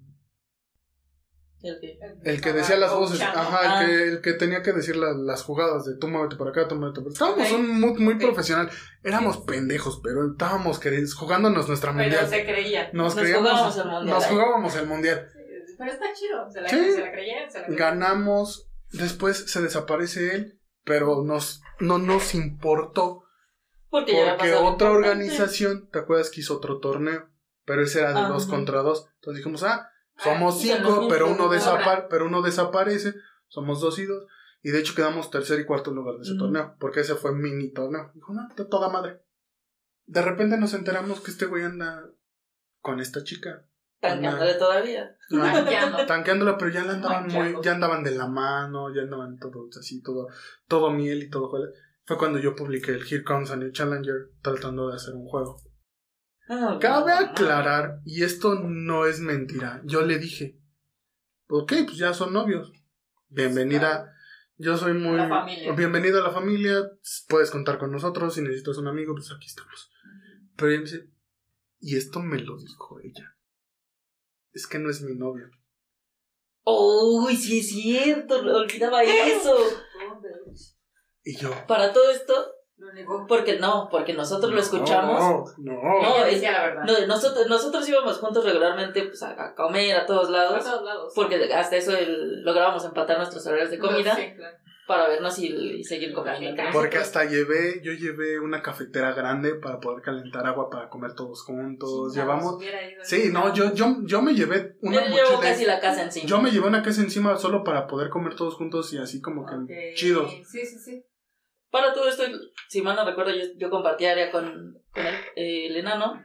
El 1.63 1.79
que- 1.81 1.99
el 2.25 2.41
que 2.41 2.53
decía 2.53 2.77
las 2.77 2.93
voces. 2.93 3.21
Ajá, 3.21 3.61
Ah. 3.63 3.85
el 3.85 3.87
que, 3.89 4.09
el 4.09 4.21
que 4.21 4.33
tenía 4.33 4.63
que 4.63 4.73
decir 4.73 4.97
la- 4.97 5.13
las 5.13 5.43
jugadas 5.45 5.85
de 5.85 5.97
tú 5.97 6.09
muévete 6.09 6.37
por 6.37 6.49
acá, 6.49 6.67
tú 6.67 6.75
muévete 6.75 7.01
por 7.03 7.13
acá. 7.13 7.25
Estábamos 7.25 7.53
un 7.53 7.81
muy, 7.81 7.95
muy 8.01 8.15
profesional. 8.17 8.69
Éramos 9.05 9.39
pendejos, 9.39 10.01
pero 10.03 10.33
estábamos 10.33 10.81
jugándonos 11.17 11.69
nuestra 11.69 11.93
Pero 11.93 12.03
mundial. 12.03 12.27
se 12.29 12.45
creía. 12.45 12.91
Nos, 12.93 13.15
Nos 13.15 13.23
creíamos- 13.23 13.51
jugábamos 13.51 13.77
el 13.79 13.85
mundial 13.87 14.15
Nos 14.17 14.25
jugábamos 14.27 14.77
el 14.77 14.87
mundial. 14.87 15.29
Sí, 15.33 15.75
Pero 15.79 15.93
está 15.93 16.07
chido. 16.15 16.51
Se 16.51 16.61
la, 16.61 16.69
Sí. 16.69 16.93
se 16.93 17.01
la 17.01 17.13
creyeron. 17.13 17.51
Se 17.51 17.59
la 17.61 17.67
creyeron. 17.67 17.77
Ganamos. 17.77 18.69
Después 18.91 19.51
se 19.51 19.61
desaparece 19.63 20.35
él, 20.35 20.61
pero 20.85 21.23
nos, 21.25 21.63
no 21.81 21.99
nos 21.99 22.35
importó. 22.35 23.25
Porque, 23.89 24.13
Porque 24.39 24.55
otra 24.55 24.91
organización, 24.91 25.89
¿te 25.91 25.99
acuerdas 26.01 26.31
que 26.31 26.41
hizo 26.41 26.57
otro 26.57 26.79
torneo? 26.79 27.29
Pero 27.65 27.83
ese 27.83 28.01
era 28.01 28.13
de 28.13 28.21
Ajá. 28.21 28.29
dos 28.29 28.47
contra 28.47 28.81
dos. 28.83 29.07
Entonces 29.17 29.39
dijimos, 29.39 29.63
ah, 29.63 29.89
Ah, 29.89 29.89
somos 30.23 30.61
cinco, 30.61 31.07
pero 31.09 31.31
uno, 31.31 31.49
desapa- 31.49 32.07
pero 32.09 32.27
uno 32.27 32.43
desaparece. 32.43 33.15
Somos 33.49 33.81
dos 33.81 33.99
y 33.99 34.07
dos. 34.07 34.25
Y 34.63 34.71
de 34.71 34.79
hecho 34.79 34.95
quedamos 34.95 35.31
tercer 35.31 35.59
y 35.61 35.67
cuarto 35.67 35.93
lugar 35.93 36.17
de 36.17 36.23
ese 36.23 36.37
torneo. 36.39 36.77
Porque 36.79 37.01
ese 37.01 37.15
fue 37.17 37.33
mini 37.35 37.73
torneo. 37.73 38.11
Dijo, 38.15 38.33
no, 38.33 38.49
de 38.55 38.65
toda 38.65 38.89
madre. 38.89 39.21
De 40.07 40.23
repente 40.23 40.57
nos 40.57 40.75
enteramos 40.75 41.21
que 41.21 41.31
este 41.31 41.47
güey 41.47 41.65
anda 41.65 42.05
con 42.81 43.01
esta 43.01 43.23
chica. 43.25 43.67
Tanqueándole 44.01 44.55
todavía. 44.55 45.17
No, 45.31 45.43
Tanqueando. 45.45 46.07
tanqueándola, 46.07 46.59
pero 46.59 46.71
ya 46.73 46.85
la 46.85 46.95
andaban 46.95 47.29
muy, 47.29 47.57
ya 47.63 47.73
andaban 47.73 48.03
de 48.03 48.11
la 48.13 48.27
mano, 48.27 48.93
ya 48.93 49.03
andaban 49.03 49.39
todos 49.39 49.77
así, 49.77 50.03
todo, 50.03 50.27
todo 50.67 50.91
miel 50.91 51.23
y 51.23 51.31
todo. 51.31 51.51
Fue 52.05 52.19
cuando 52.19 52.41
yo 52.41 52.57
publiqué 52.57 52.91
el 52.93 53.03
Here 53.07 53.23
Comes 53.23 53.51
a 53.53 53.57
New 53.57 53.71
Challenger 53.71 54.31
tratando 54.43 54.89
de 54.89 54.97
hacer 54.97 55.15
un 55.15 55.27
juego. 55.29 55.61
Ah, 56.49 56.79
Cabe 56.81 57.13
no, 57.13 57.19
aclarar, 57.19 58.01
y 58.05 58.25
esto 58.25 58.57
no 58.57 59.07
es 59.07 59.21
mentira, 59.21 59.81
yo 59.85 60.03
le 60.03 60.19
dije, 60.19 60.59
ok, 61.49 61.73
pues 61.85 61.97
ya 61.97 62.13
son 62.13 62.33
novios. 62.33 62.73
Bienvenida, 63.29 64.13
yo 64.57 64.77
soy 64.77 64.95
muy... 64.95 65.17
La 65.17 65.29
familia. 65.29 65.73
Bienvenido 65.73 66.21
a 66.21 66.27
la 66.27 66.33
familia, 66.33 66.83
puedes 67.29 67.51
contar 67.51 67.79
con 67.79 67.93
nosotros, 67.93 68.35
si 68.35 68.43
necesitas 68.43 68.77
un 68.79 68.89
amigo, 68.89 69.15
pues 69.15 69.31
aquí 69.31 69.47
estamos. 69.47 69.91
Pero 70.57 70.71
ella 70.71 70.79
me 70.81 70.85
dice, 70.85 71.11
y 71.79 71.97
esto 71.97 72.21
me 72.21 72.39
lo 72.39 72.59
dijo 72.59 73.01
ella. 73.01 73.37
Es 74.53 74.67
que 74.67 74.79
no 74.79 74.91
es 74.91 75.01
mi 75.03 75.15
novio. 75.15 75.49
Uy, 76.65 77.37
sí 77.37 77.61
es 77.61 77.69
cierto, 77.71 78.41
olvidaba 78.41 79.03
eso. 79.03 79.57
Y 81.25 81.37
yo, 81.37 81.51
Para 81.67 81.93
todo 81.93 82.11
esto, 82.11 82.35
Lo 82.83 82.93
negó. 82.93 83.27
porque 83.29 83.59
no, 83.59 83.89
porque 83.91 84.13
nosotros 84.13 84.53
lo 84.53 84.61
escuchamos. 84.61 85.57
No, 85.59 85.73
no. 85.73 86.03
No, 86.03 86.25
es- 86.25 86.35
decía 86.35 86.53
la 86.53 86.63
verdad. 86.67 86.83
No, 86.85 87.07
nosotros, 87.07 87.47
nosotros 87.49 87.89
íbamos 87.89 88.19
juntos 88.19 88.45
regularmente 88.45 89.03
pues, 89.05 89.23
a, 89.23 89.31
a 89.43 89.55
comer 89.55 89.97
a 89.97 90.05
todos 90.07 90.31
lados. 90.31 90.65
todos 90.65 90.83
lados. 90.85 91.13
Porque 91.15 91.53
hasta 91.53 91.77
eso 91.77 91.97
el- 91.97 92.43
lográbamos 92.43 92.85
empatar 92.85 93.19
nuestros 93.19 93.47
horarios 93.47 93.71
de 93.71 93.79
comida 93.79 94.15
Sí, 94.17 94.35
claro. 94.37 94.57
para 94.87 95.09
vernos 95.09 95.39
y, 95.39 95.47
y 95.47 95.85
seguir 95.85 96.13
comiendo. 96.13 96.61
Porque 96.73 96.99
hasta 96.99 97.25
llevé, 97.25 97.81
yo 97.85 97.93
llevé 97.93 98.41
una 98.41 98.61
cafetera 98.63 99.13
grande 99.13 99.55
para 99.55 99.79
poder 99.81 100.03
calentar 100.03 100.45
agua 100.47 100.69
para 100.69 100.89
comer 100.89 101.15
todos 101.15 101.45
juntos. 101.45 102.13
Sí, 102.13 102.19
Llevamos. 102.19 102.57
Sí, 103.03 103.31
no, 103.33 103.55
yo, 103.55 103.73
yo, 103.75 103.99
yo 104.05 104.21
me 104.23 104.35
llevé 104.35 104.77
una 104.83 105.07
Yo 105.09 105.15
llevo 105.15 105.41
casi 105.41 105.65
la 105.65 105.79
casa 105.81 106.03
encima. 106.03 106.27
Yo 106.27 106.41
me 106.43 106.51
llevé 106.51 106.67
una 106.67 106.83
casa 106.83 107.01
encima 107.01 107.37
solo 107.37 107.63
para 107.63 107.87
poder 107.87 108.11
comer 108.11 108.35
todos 108.35 108.55
juntos 108.57 108.93
y 108.93 108.99
así 108.99 109.21
como 109.21 109.47
que 109.47 109.55
Ok. 109.55 109.71
chidos. 109.95 110.31
Sí, 110.51 110.67
sí, 110.67 110.79
sí. 110.79 111.05
Para 111.73 111.93
todo 111.93 112.07
esto, 112.09 112.23
si 112.69 112.83
mal 112.83 112.95
no 112.95 113.05
recuerdo, 113.05 113.33
yo, 113.33 113.45
yo 113.57 113.71
compartí 113.71 114.05
área 114.07 114.31
con, 114.31 114.79
con 114.93 115.07
el, 115.07 115.15
eh, 115.37 115.67
el 115.67 115.77
enano. 115.77 116.23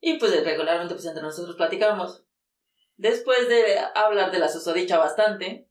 Y 0.00 0.18
pues 0.18 0.44
regularmente 0.44 0.94
pues 0.94 1.06
entre 1.06 1.22
nosotros 1.22 1.56
platicamos. 1.56 2.24
Después 2.96 3.48
de 3.48 3.78
hablar 3.94 4.30
de 4.32 4.40
la 4.40 4.48
susodicha 4.48 4.98
bastante, 4.98 5.68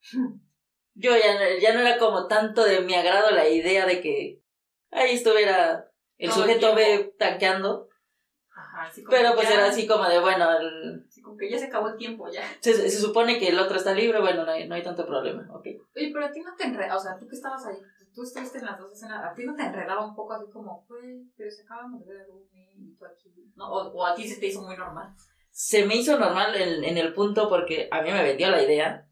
yo 0.94 1.10
ya, 1.16 1.34
no- 1.34 1.58
ya 1.60 1.74
no 1.74 1.80
era 1.80 1.98
como 1.98 2.26
tanto 2.28 2.64
de 2.64 2.80
mi 2.80 2.94
agrado 2.94 3.30
la 3.32 3.48
idea 3.48 3.84
de 3.86 4.00
que 4.00 4.42
ahí 4.90 5.16
estuviera 5.16 5.90
el 6.18 6.30
Todo 6.30 6.44
el 6.44 6.50
sujeto 6.50 6.74
B 6.76 7.14
tanqueando. 7.18 7.88
Ajá, 8.54 8.82
así 8.82 9.02
como 9.02 9.16
Pero 9.16 9.34
pues 9.34 9.48
ya- 9.48 9.54
era 9.54 9.66
así 9.66 9.86
como 9.86 10.08
de, 10.08 10.20
bueno, 10.20 10.50
el- 10.58 11.04
así 11.08 11.20
como 11.22 11.36
que 11.36 11.50
ya 11.50 11.58
se 11.58 11.66
acabó 11.66 11.88
el 11.88 11.96
tiempo 11.96 12.28
ya. 12.30 12.42
se, 12.60 12.74
se 12.74 12.90
supone 13.00 13.38
que 13.38 13.48
el 13.48 13.58
otro 13.58 13.76
está 13.76 13.92
libre, 13.94 14.20
bueno, 14.20 14.44
no 14.44 14.52
hay, 14.52 14.68
no 14.68 14.74
hay 14.74 14.82
tanto 14.82 15.06
problema. 15.06 15.46
ok. 15.52 15.66
Oye, 15.96 16.10
pero 16.12 16.26
a 16.26 16.30
ti 16.30 16.40
no 16.40 16.54
te 16.56 16.64
enredaba, 16.64 16.96
o 16.96 17.02
sea, 17.02 17.16
tú 17.18 17.26
que 17.26 17.34
estabas 17.36 17.64
ahí, 17.66 17.76
tú 18.14 18.22
estuviste 18.22 18.58
en 18.58 18.66
las 18.66 18.78
dos 18.78 18.92
escenas, 18.92 19.24
a 19.24 19.34
ti 19.34 19.44
no 19.44 19.54
te 19.54 19.62
enredaba 19.62 20.04
un 20.04 20.14
poco 20.14 20.32
así 20.34 20.50
como, 20.52 20.84
güey, 20.88 21.24
pero 21.36 21.50
se 21.50 21.62
acabamos 21.62 22.04
de 22.06 22.14
ver 22.14 22.26
y 22.76 22.94
tú 22.96 23.04
aquí, 23.04 23.30
¿no? 23.56 23.68
O, 23.70 23.88
o 23.92 24.06
a 24.06 24.14
ti 24.14 24.28
se 24.28 24.40
te 24.40 24.46
hizo 24.46 24.62
muy 24.62 24.76
normal. 24.76 25.14
Se 25.50 25.84
me 25.84 25.96
hizo 25.96 26.18
normal 26.18 26.54
en, 26.54 26.84
en 26.84 26.96
el 26.98 27.12
punto 27.12 27.48
porque 27.48 27.88
a 27.90 28.02
mí 28.02 28.10
me 28.10 28.22
vendió 28.22 28.50
la 28.50 28.62
idea 28.62 29.06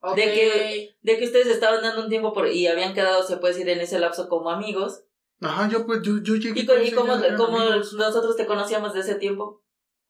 Ok. 0.00 0.14
De 0.14 0.22
que- 0.26 0.96
de 1.02 1.18
que 1.18 1.24
ustedes 1.24 1.48
estaban 1.48 1.82
dando 1.82 2.02
un 2.02 2.08
tiempo 2.08 2.32
por, 2.32 2.46
y 2.46 2.68
habían 2.68 2.94
quedado, 2.94 3.22
se 3.24 3.36
puede 3.38 3.54
decir, 3.54 3.68
en 3.68 3.80
ese 3.80 3.98
lapso 3.98 4.28
como 4.28 4.48
amigos. 4.50 5.02
Ajá, 5.40 5.68
yo 5.68 5.86
pues, 5.86 6.02
yo, 6.02 6.18
yo 6.22 6.36
llegué. 6.36 6.60
Y, 6.60 6.66
co- 6.66 6.74
con 6.74 6.84
y 6.84 6.92
como, 6.92 7.14
como 7.36 7.58
nosotros 7.58 8.36
te 8.36 8.46
conocíamos 8.46 8.94
de 8.94 9.00
ese 9.00 9.16
tiempo, 9.16 9.62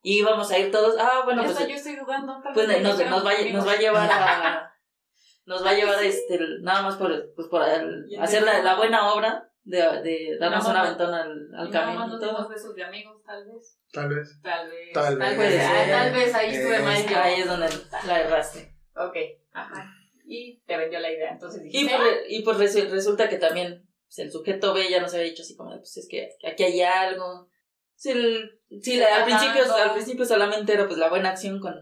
y 0.03 0.19
íbamos 0.19 0.51
a 0.51 0.59
ir 0.59 0.71
todos, 0.71 0.97
ah, 1.01 1.23
bueno, 1.25 1.43
Ya 1.43 1.53
pues, 1.55 1.69
yo 1.69 1.75
estoy 1.75 1.97
dudando. 1.97 2.39
pues 2.53 2.69
nos, 2.83 2.99
nos, 2.99 3.25
va, 3.27 3.33
nos 3.53 3.67
va 3.67 3.73
a 3.73 3.79
llevar 3.79 4.11
a... 4.13 4.75
Nos 5.49 5.65
va 5.65 5.71
a 5.71 5.75
llevar 5.75 6.03
este, 6.05 6.39
nada 6.61 6.83
más 6.83 6.97
por, 6.97 7.11
pues, 7.35 7.49
por 7.49 7.63
el- 7.67 8.07
hacer 8.21 8.43
la, 8.43 8.63
la 8.63 8.77
buena 8.77 9.13
obra 9.13 9.51
de, 9.65 9.79
de 10.03 10.37
darnos 10.39 10.67
una 10.67 10.83
ventana 10.85 11.23
al, 11.23 11.31
al 11.55 11.69
Y 11.69 11.71
nada 11.71 11.85
camino 11.87 12.01
más 12.33 12.49
besos 12.49 12.75
de 12.75 12.85
amigos, 12.85 13.23
tal 13.25 13.45
vez. 13.47 13.79
Tal 13.93 14.09
vez. 14.09 14.41
Tal 14.43 14.69
vez. 14.71 14.93
Tal 14.93 15.17
vez. 15.19 15.39
vez. 15.39 15.63
Ah, 15.65 15.85
tal 15.91 16.13
ahí 16.35 16.55
estuve 16.55 16.77
Eh, 16.77 16.83
mal. 16.83 17.15
Ahí 17.25 17.41
es 17.41 17.47
donde 17.47 17.69
la 18.07 18.21
erraste. 18.21 18.75
Ok, 18.95 19.17
ajá. 19.53 19.91
Y 20.27 20.61
te 20.67 20.77
vendió 20.77 21.01
la 21.01 21.11
idea, 21.11 21.31
entonces 21.33 21.63
Y 21.63 21.65
dijiste, 21.65 21.97
pues, 21.97 22.17
y 22.29 22.43
pues 22.43 22.59
resu- 22.59 22.91
resulta 22.91 23.29
que 23.31 23.39
también 23.39 23.89
pues, 24.07 24.19
el 24.19 24.31
sujeto 24.31 24.75
B 24.75 24.91
ya 24.91 25.01
nos 25.01 25.15
había 25.15 25.25
dicho 25.27 25.43
así 25.43 25.57
como, 25.57 25.71
de, 25.73 25.79
pues 25.79 25.97
es 25.97 26.07
que 26.09 26.29
aquí 26.47 26.65
hay 26.65 26.83
algo. 26.83 27.49
Sí, 27.95 28.11
el- 28.13 28.61
la- 28.97 29.17
al, 29.17 29.25
principio, 29.25 29.75
al 29.75 29.93
principio 29.95 30.25
solamente 30.27 30.75
era 30.75 30.87
pues 30.87 30.99
la 30.99 31.09
buena 31.09 31.31
acción 31.31 31.59
con, 31.61 31.75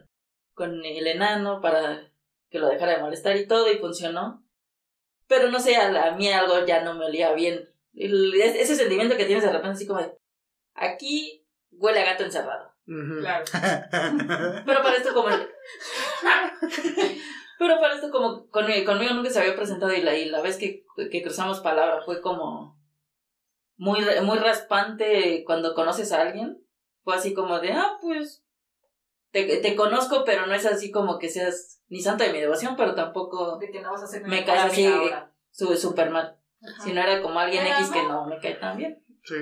con 0.55 0.85
el 0.85 1.07
enano 1.09 1.61
para 1.61 2.13
que 2.51 2.59
lo 2.59 2.68
dejara 2.68 2.93
de 2.97 3.02
molestar 3.02 3.36
y 3.36 3.47
todo 3.47 3.70
y 3.70 3.78
funcionó. 3.78 4.44
Pero 5.28 5.51
no 5.51 5.59
sé, 5.60 5.77
a, 5.77 5.90
la- 5.90 6.06
a 6.09 6.16
mí 6.16 6.28
algo 6.31 6.64
ya 6.66 6.82
no 6.82 6.94
me 6.94 7.06
olía 7.06 7.32
bien. 7.32 7.68
El- 7.94 8.35
ese 8.40 8.77
sentimiento 8.77 9.16
que 9.16 9.24
tienes 9.24 9.44
de 9.44 9.51
repente 9.51 9.74
así 9.77 9.86
como 9.86 10.01
de, 10.01 10.12
aquí 10.74 11.47
huele 11.70 12.01
a 12.01 12.05
gato 12.12 12.24
encerrado. 12.24 12.73
Claro. 13.20 13.44
Pero 14.66 14.82
para 14.82 14.97
esto 14.97 15.12
como... 15.12 15.28
Pero 17.59 17.81
para 17.81 17.94
esto 17.94 18.10
como 18.10 18.48
conmigo, 18.51 18.85
conmigo 18.85 19.14
nunca 19.14 19.31
se 19.31 19.40
había 19.40 19.56
presentado 19.56 19.93
y 19.94 20.02
la, 20.02 20.14
y 20.16 20.27
la 20.27 20.43
vez 20.43 20.59
que, 20.59 20.85
que 21.10 21.23
cruzamos 21.23 21.60
palabra 21.60 22.02
fue 22.05 22.20
como 22.20 22.78
muy, 23.78 24.01
muy 24.23 24.39
raspante 24.39 25.43
cuando 25.47 25.74
conoces 25.74 26.12
a 26.12 26.20
alguien. 26.23 26.62
Fue 27.02 27.14
así 27.16 27.32
como 27.35 27.59
de, 27.60 27.73
ah, 27.73 27.97
pues 28.01 28.44
te, 29.32 29.59
te 29.59 29.77
conozco, 29.77 30.23
pero 30.24 30.47
no 30.47 30.55
es 30.55 30.66
así 30.66 30.90
como 30.90 31.19
que 31.19 31.28
seas 31.28 31.82
ni 31.89 32.01
santa 32.01 32.24
de 32.24 32.32
mi 32.32 32.40
devoción, 32.40 32.74
pero 32.77 32.94
tampoco 32.94 33.59
De 33.59 33.70
que 33.70 33.81
no 33.81 33.93
vas 33.93 34.03
a 34.03 34.07
ser 34.07 34.27
Me 34.27 34.44
caes 34.44 34.73
así, 34.73 34.89
súper 35.77 36.11
mal. 36.11 36.36
Ajá. 36.62 36.82
Si 36.82 36.93
no 36.93 37.01
era 37.01 37.23
como 37.23 37.39
alguien 37.39 37.66
X 37.66 37.90
que 37.90 38.03
no. 38.03 38.27
me 38.27 38.39
cae 38.40 38.55
tan 38.57 38.77
bien. 38.77 39.03
Sí. 39.24 39.36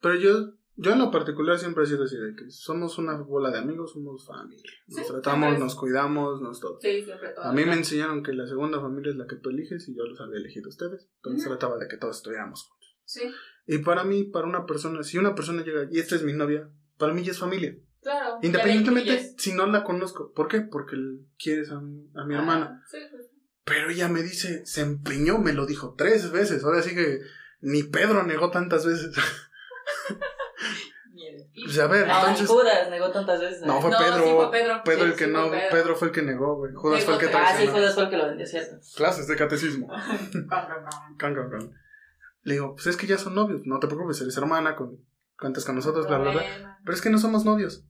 Pero 0.00 0.16
yo, 0.16 0.52
yo 0.76 0.92
en 0.92 0.98
lo 0.98 1.10
particular 1.10 1.58
siempre 1.58 1.84
he 1.84 1.86
sido 1.86 2.04
así 2.04 2.16
de 2.16 2.34
que 2.34 2.50
somos 2.50 2.98
una 2.98 3.16
bola 3.16 3.50
de 3.50 3.58
amigos, 3.58 3.92
somos 3.92 4.26
familia. 4.26 4.70
Nos 4.88 5.06
Sí, 5.06 5.12
tratamos, 5.12 5.46
siempre. 5.46 5.64
nos 5.64 5.74
cuidamos, 5.76 6.40
nos 6.42 6.60
todo. 6.60 6.78
Sí, 6.80 7.02
siempre 7.04 7.30
todo. 7.30 7.44
A 7.44 7.52
mí 7.52 7.64
me 7.64 7.72
enseñaron 7.74 8.22
que 8.22 8.32
la 8.32 8.46
segunda 8.46 8.80
familia 8.80 9.10
es 9.12 9.16
la 9.16 9.26
que 9.26 9.36
tú 9.36 9.50
eliges 9.50 9.88
y 9.88 9.96
yo 9.96 10.04
los 10.04 10.20
había 10.20 10.38
elegido 10.38 10.66
a 10.66 10.70
ustedes. 10.70 11.08
Entonces 11.16 11.48
trataba 11.48 11.78
de 11.78 11.88
que 11.88 11.96
todos 11.96 12.16
estuviéramos 12.16 12.62
juntos. 12.64 12.98
Sí, 13.06 13.22
Y 13.66 13.78
para 13.78 14.04
mí, 14.04 14.24
para 14.24 14.46
una 14.46 14.66
persona, 14.66 15.02
si 15.02 15.18
una 15.18 15.34
persona 15.34 15.62
llega 15.62 15.86
y 15.90 15.98
esta 15.98 16.14
es 16.16 16.22
mi 16.22 16.32
novia, 16.32 16.68
para 16.98 17.12
mí 17.14 17.22
ya 17.22 17.30
es 17.32 17.38
familia. 17.38 17.76
Claro. 18.04 18.38
Independientemente 18.42 19.34
si 19.36 19.52
no 19.54 19.66
la 19.66 19.82
conozco. 19.82 20.32
¿Por 20.32 20.46
qué? 20.46 20.60
Porque 20.60 20.96
quieres 21.36 21.70
a, 21.72 21.80
mi- 21.80 22.08
a 22.14 22.24
mi 22.24 22.34
hermana. 22.36 22.80
Ah, 22.80 22.86
sí, 22.88 22.98
sí, 23.10 23.16
sí. 23.20 23.30
Pero 23.64 23.90
ella 23.90 24.08
me 24.08 24.22
dice, 24.22 24.64
se 24.66 24.82
empeñó, 24.82 25.38
me 25.38 25.52
lo 25.54 25.66
dijo 25.66 25.94
tres 25.98 26.30
veces. 26.30 26.62
Ahora 26.62 26.82
sí 26.82 26.94
que 26.94 27.18
ni 27.60 27.82
Pedro 27.82 28.22
negó 28.22 28.50
tantas 28.50 28.84
veces. 28.86 29.16
Pues 31.54 31.78
a 31.78 31.86
ver, 31.86 32.06
ni 32.06 32.12
entonces. 32.12 32.46
Judas 32.46 32.90
negó 32.90 33.10
tantas 33.10 33.40
veces. 33.40 33.62
No, 33.62 33.80
fue 33.80 33.90
No, 33.90 33.98
Pedro. 33.98 34.24
sí 34.24 34.30
fue 34.34 34.50
Pedro. 34.50 34.82
Pedro 34.84 35.04
Sí, 35.04 35.10
el 35.10 35.16
que 35.16 35.24
sí 35.24 35.30
no, 35.30 35.50
Pedro. 35.50 35.68
Pedro. 35.70 35.96
fue 35.96 36.08
el 36.08 36.14
que 36.14 36.22
negó, 36.22 36.56
güey. 36.56 36.74
Judas 36.74 37.04
fue 37.04 37.14
el 37.14 37.20
que 37.20 37.26
Pedro. 37.26 37.38
Ah, 37.40 37.46
sí, 37.48 37.52
traicionó. 37.54 37.78
Judas 37.78 37.94
fue 37.94 38.02
el 38.04 38.10
que 38.10 38.16
lo 38.16 38.26
vendió, 38.26 38.46
¿cierto? 38.46 38.76
Clases 38.96 39.26
de 39.28 39.36
catecismo. 39.36 39.88
Can, 41.18 41.34
can. 41.34 41.74
Le 42.42 42.52
digo, 42.54 42.74
pues 42.74 42.86
es 42.88 42.96
que 42.98 43.06
ya 43.06 43.16
son 43.16 43.34
novios. 43.34 43.62
No 43.64 43.78
te 43.80 43.86
preocupes, 43.86 44.20
eres 44.20 44.36
hermana, 44.36 44.76
con, 44.76 44.98
cuentas 45.38 45.64
con 45.64 45.76
nosotros, 45.76 46.06
bla, 46.06 46.18
bla, 46.18 46.32
bla. 46.32 46.78
Pero 46.84 46.94
es 46.94 47.00
que 47.00 47.08
no 47.08 47.16
somos 47.18 47.46
novios. 47.46 47.86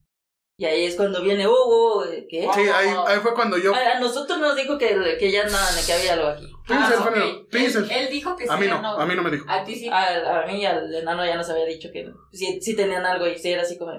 Y 0.57 0.67
ahí 0.67 0.85
es 0.85 0.95
cuando 0.95 1.21
viene 1.21 1.49
Hugo, 1.49 2.05
¿qué? 2.29 2.49
Sí, 2.55 2.61
ahí, 2.61 2.89
ahí 3.07 3.19
fue 3.21 3.35
cuando 3.35 3.59
yo. 3.59 3.75
A, 3.75 3.97
a 3.97 3.99
nosotros 4.01 4.39
nos 4.39 4.55
dijo 4.55 4.79
que, 4.79 5.17
que 5.19 5.33
ya 5.33 5.45
no, 5.45 5.59
que 5.85 5.93
había 5.93 6.13
algo 6.13 6.29
aquí. 6.29 6.47
Ah, 6.69 6.93
piensa. 7.51 7.81
Él, 7.81 7.91
él 7.91 8.09
dijo 8.09 8.37
que 8.37 8.45
A 8.45 8.55
sí 8.55 8.61
mí 8.61 8.67
era 8.67 8.81
no, 8.81 8.97
a 8.97 9.05
mí 9.05 9.15
no 9.17 9.23
me 9.25 9.31
dijo. 9.33 9.45
A 9.49 9.65
ti 9.65 9.75
sí. 9.75 9.89
A, 9.89 10.43
a 10.43 10.47
mí 10.47 10.61
y 10.63 10.65
al 10.65 10.95
enano 10.95 11.27
ya 11.27 11.37
nos 11.37 11.51
había 11.51 11.65
dicho 11.67 11.89
que 11.93 12.09
sí, 12.33 12.61
sí 12.63 12.77
tenían 12.77 13.05
algo 13.05 13.27
y 13.27 13.37
sí 13.37 13.51
era 13.51 13.63
así 13.63 13.77
como... 13.77 13.93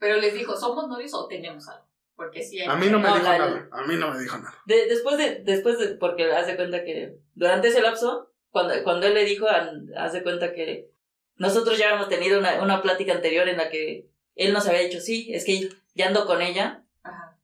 Pero 0.00 0.16
les 0.16 0.34
dijo, 0.34 0.56
¿somos 0.56 0.88
novios 0.88 1.14
o 1.14 1.28
tenemos 1.28 1.68
algo? 1.68 1.86
Porque 2.16 2.42
sí 2.42 2.60
hay. 2.60 2.66
A 2.66 2.74
mí 2.74 2.88
no 2.88 2.98
me 2.98 3.08
No, 3.08 3.14
dijo 3.14 3.26
la- 3.28 3.38
nada. 3.38 3.68
A 3.70 3.82
mí 3.86 3.94
no 3.96 4.12
me 4.12 4.18
dijo 4.18 4.36
nada. 4.36 4.54
De, 4.66 4.86
después 4.86 5.16
de, 5.16 5.42
después 5.44 5.78
de, 5.78 5.94
porque 5.94 6.24
haz 6.32 6.46
de 6.48 6.56
cuenta 6.56 6.84
que 6.84 7.18
durante 7.34 7.68
ese 7.68 7.80
lapso, 7.80 8.32
cuando, 8.50 8.74
cuando 8.82 9.06
él 9.06 9.14
le 9.14 9.24
dijo, 9.24 9.46
de 9.46 10.22
cuenta 10.24 10.52
que 10.52 10.90
nosotros 11.36 11.78
ya 11.78 11.86
habíamos 11.90 12.08
tenido 12.08 12.38
una, 12.40 12.60
una 12.62 12.82
plática 12.82 13.12
anterior 13.12 13.48
en 13.48 13.56
la 13.58 13.70
que 13.70 14.08
él 14.34 14.52
nos 14.52 14.66
había 14.66 14.80
dicho, 14.80 15.00
sí, 15.00 15.32
es 15.32 15.44
que 15.44 15.68
ya 15.94 16.08
ando 16.08 16.26
con 16.26 16.42
ella, 16.42 16.84
Ajá. 17.02 17.36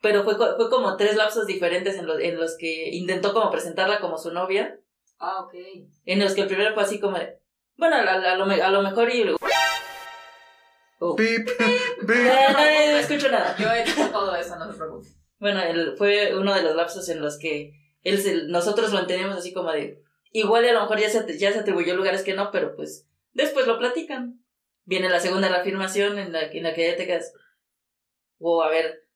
pero 0.00 0.24
fue, 0.24 0.36
co- 0.36 0.56
fue 0.56 0.70
como 0.70 0.96
tres 0.96 1.16
lapsos 1.16 1.46
diferentes 1.46 1.96
en 1.96 2.06
los, 2.06 2.20
en 2.20 2.38
los 2.38 2.56
que 2.56 2.90
intentó 2.90 3.32
como 3.34 3.50
presentarla 3.50 4.00
como 4.00 4.18
su 4.18 4.30
novia, 4.32 4.78
Ah, 5.18 5.40
ok. 5.44 5.54
en 6.06 6.18
los 6.20 6.34
que 6.34 6.42
el 6.42 6.46
primero 6.46 6.72
fue 6.74 6.82
así 6.82 6.98
como, 7.00 7.18
de, 7.18 7.38
bueno, 7.76 7.96
a, 7.96 8.00
a- 8.00 8.32
a 8.32 8.36
lo, 8.36 8.44
a 8.44 8.70
lo 8.70 8.82
mejor 8.82 9.10
y... 9.14 9.34
Oh. 11.02 11.16
Pip, 11.16 11.48
No, 12.02 12.06
pip. 12.06 12.16
no, 12.16 12.52
no 12.92 12.98
escucho 12.98 13.30
nada. 13.30 13.56
Yo 13.58 13.70
he 13.70 13.82
hecho 13.82 14.08
todo 14.10 14.34
eso, 14.36 14.56
no 14.56 14.70
se 14.70 14.76
preocupe. 14.78 15.08
Bueno, 15.38 15.62
el, 15.62 15.96
fue 15.96 16.36
uno 16.36 16.54
de 16.54 16.62
los 16.62 16.76
lapsos 16.76 17.08
en 17.08 17.20
los 17.22 17.38
que 17.38 17.72
él 18.02 18.18
se- 18.20 18.44
nosotros 18.48 18.92
lo 18.92 18.98
entendimos 18.98 19.36
así 19.36 19.52
como 19.54 19.72
de, 19.72 20.02
igual 20.32 20.64
y 20.64 20.68
a 20.68 20.72
lo 20.74 20.82
mejor 20.82 20.98
ya 21.00 21.08
se, 21.08 21.38
ya 21.38 21.52
se 21.52 21.60
atribuyó 21.60 21.96
lugares 21.96 22.22
que 22.22 22.34
no, 22.34 22.50
pero 22.50 22.76
pues 22.76 23.06
después 23.32 23.66
lo 23.66 23.78
platican. 23.78 24.44
Viene 24.84 25.08
la 25.08 25.20
segunda 25.20 25.48
reafirmación 25.48 26.18
en 26.18 26.32
la, 26.32 26.50
que- 26.50 26.58
en 26.58 26.64
la 26.64 26.74
que 26.74 26.90
ya 26.90 26.96
te 26.96 27.06
quedas, 27.06 27.32
wow, 28.40 28.62
a 28.62 28.68
ver, 28.68 29.06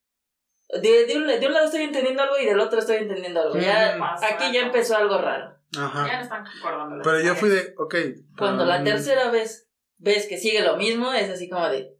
de, 0.81 1.07
de, 1.07 1.17
un, 1.17 1.27
de 1.27 1.47
un 1.47 1.53
lado 1.53 1.67
estoy 1.67 1.83
entendiendo 1.83 2.23
algo 2.23 2.39
y 2.39 2.47
del 2.47 2.61
otro 2.61 2.79
estoy 2.79 2.97
entendiendo 2.99 3.41
algo. 3.41 3.57
Ya, 3.59 3.97
Mm. 3.99 4.03
aquí 4.25 4.53
ya 4.53 4.61
empezó 4.63 4.97
algo 4.97 5.19
raro. 5.19 5.57
Ya 5.73 5.87
Ajá. 5.87 6.17
no 6.17 6.23
están 6.23 6.45
concordando. 6.45 7.03
Pero 7.03 7.21
yo 7.21 7.35
fui 7.35 7.49
de, 7.51 7.75
ok. 7.77 7.95
Cuando 8.39 8.65
la 8.65 8.79
um, 8.79 8.85
tercera 8.85 9.31
vez 9.31 9.69
ves 9.99 10.27
que 10.29 10.39
sigue 10.39 10.63
lo 10.63 10.77
mismo, 10.77 11.13
es 11.13 11.29
así 11.31 11.49
como 11.49 11.69
de, 11.69 11.97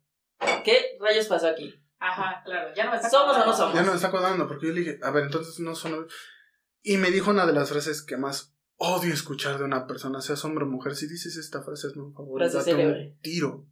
¿qué 0.65 0.97
rayos 1.01 1.27
pasó 1.27 1.49
aquí? 1.49 1.75
Ajá, 1.99 2.43
claro. 2.45 2.73
Ya 2.75 2.85
no 2.85 2.91
me 2.93 2.97
está 2.99 3.11
¿Somos 3.11 3.37
o 3.37 3.45
no 3.47 3.53
somos? 3.53 3.75
Ya 3.75 3.83
no 3.83 3.91
me 3.91 3.97
está 3.97 4.09
acordando 4.09 4.47
porque 4.47 4.67
yo 4.69 4.73
le 4.75 4.81
dije, 4.81 4.99
a 5.03 5.11
ver, 5.11 5.25
entonces 5.25 5.59
no 5.61 5.75
son. 5.75 6.07
Y 6.83 6.99
me 6.99 7.11
dijo 7.11 7.31
una 7.31 7.47
de 7.47 7.53
las 7.53 7.71
frases 7.71 8.03
que 8.03 8.17
más 8.17 8.55
odio 8.77 9.13
escuchar 9.15 9.59
de 9.59 9.65
una 9.65 9.87
persona, 9.87 10.21
seas 10.21 10.45
hombre 10.45 10.65
o 10.65 10.69
mujer. 10.69 10.95
Si 10.97 11.07
dices 11.09 11.37
esta 11.37 11.63
frase, 11.63 11.87
es 11.89 11.97
un 11.97 12.13
favor, 12.15 12.41
Frase 12.41 12.59
date 12.59 12.71
un 12.75 12.77
célebre. 12.81 13.17
tiro. 13.23 13.67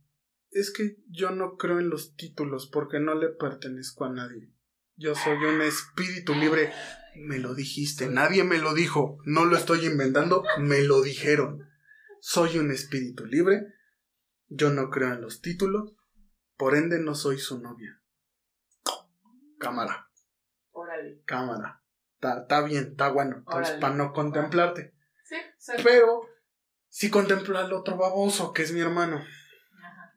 Es 0.52 0.70
que 0.70 0.98
yo 1.08 1.30
no 1.30 1.56
creo 1.56 1.78
en 1.78 1.88
los 1.88 2.14
títulos 2.14 2.68
porque 2.70 3.00
no 3.00 3.14
le 3.14 3.28
pertenezco 3.28 4.04
a 4.04 4.12
nadie. 4.12 4.52
Yo 4.96 5.14
soy 5.14 5.38
un 5.38 5.62
espíritu 5.62 6.34
libre. 6.34 6.72
Me 7.16 7.38
lo 7.38 7.54
dijiste, 7.54 8.08
nadie 8.08 8.44
me 8.44 8.58
lo 8.58 8.74
dijo. 8.74 9.18
No 9.24 9.46
lo 9.46 9.56
estoy 9.56 9.86
inventando, 9.86 10.44
me 10.58 10.82
lo 10.82 11.00
dijeron. 11.00 11.66
Soy 12.20 12.58
un 12.58 12.70
espíritu 12.70 13.24
libre. 13.24 13.64
Yo 14.48 14.70
no 14.70 14.90
creo 14.90 15.14
en 15.14 15.22
los 15.22 15.40
títulos. 15.40 15.94
Por 16.58 16.76
ende, 16.76 16.98
no 16.98 17.14
soy 17.14 17.38
su 17.38 17.58
novia. 17.58 18.00
Cámara 19.58 20.10
Órale. 20.72 21.22
cámara. 21.24 21.82
Está, 22.20 22.62
bien, 22.62 22.88
está 22.90 23.08
bueno. 23.08 23.36
Entonces, 23.38 23.78
para 23.80 23.94
no 23.94 24.12
contemplarte. 24.12 24.94
Sí. 25.24 25.36
Pero, 25.82 26.28
sí 26.88 27.10
contemplo 27.10 27.58
al 27.58 27.72
otro 27.72 27.96
baboso, 27.96 28.52
que 28.52 28.62
es 28.62 28.72
mi 28.72 28.80
hermano. 28.80 29.24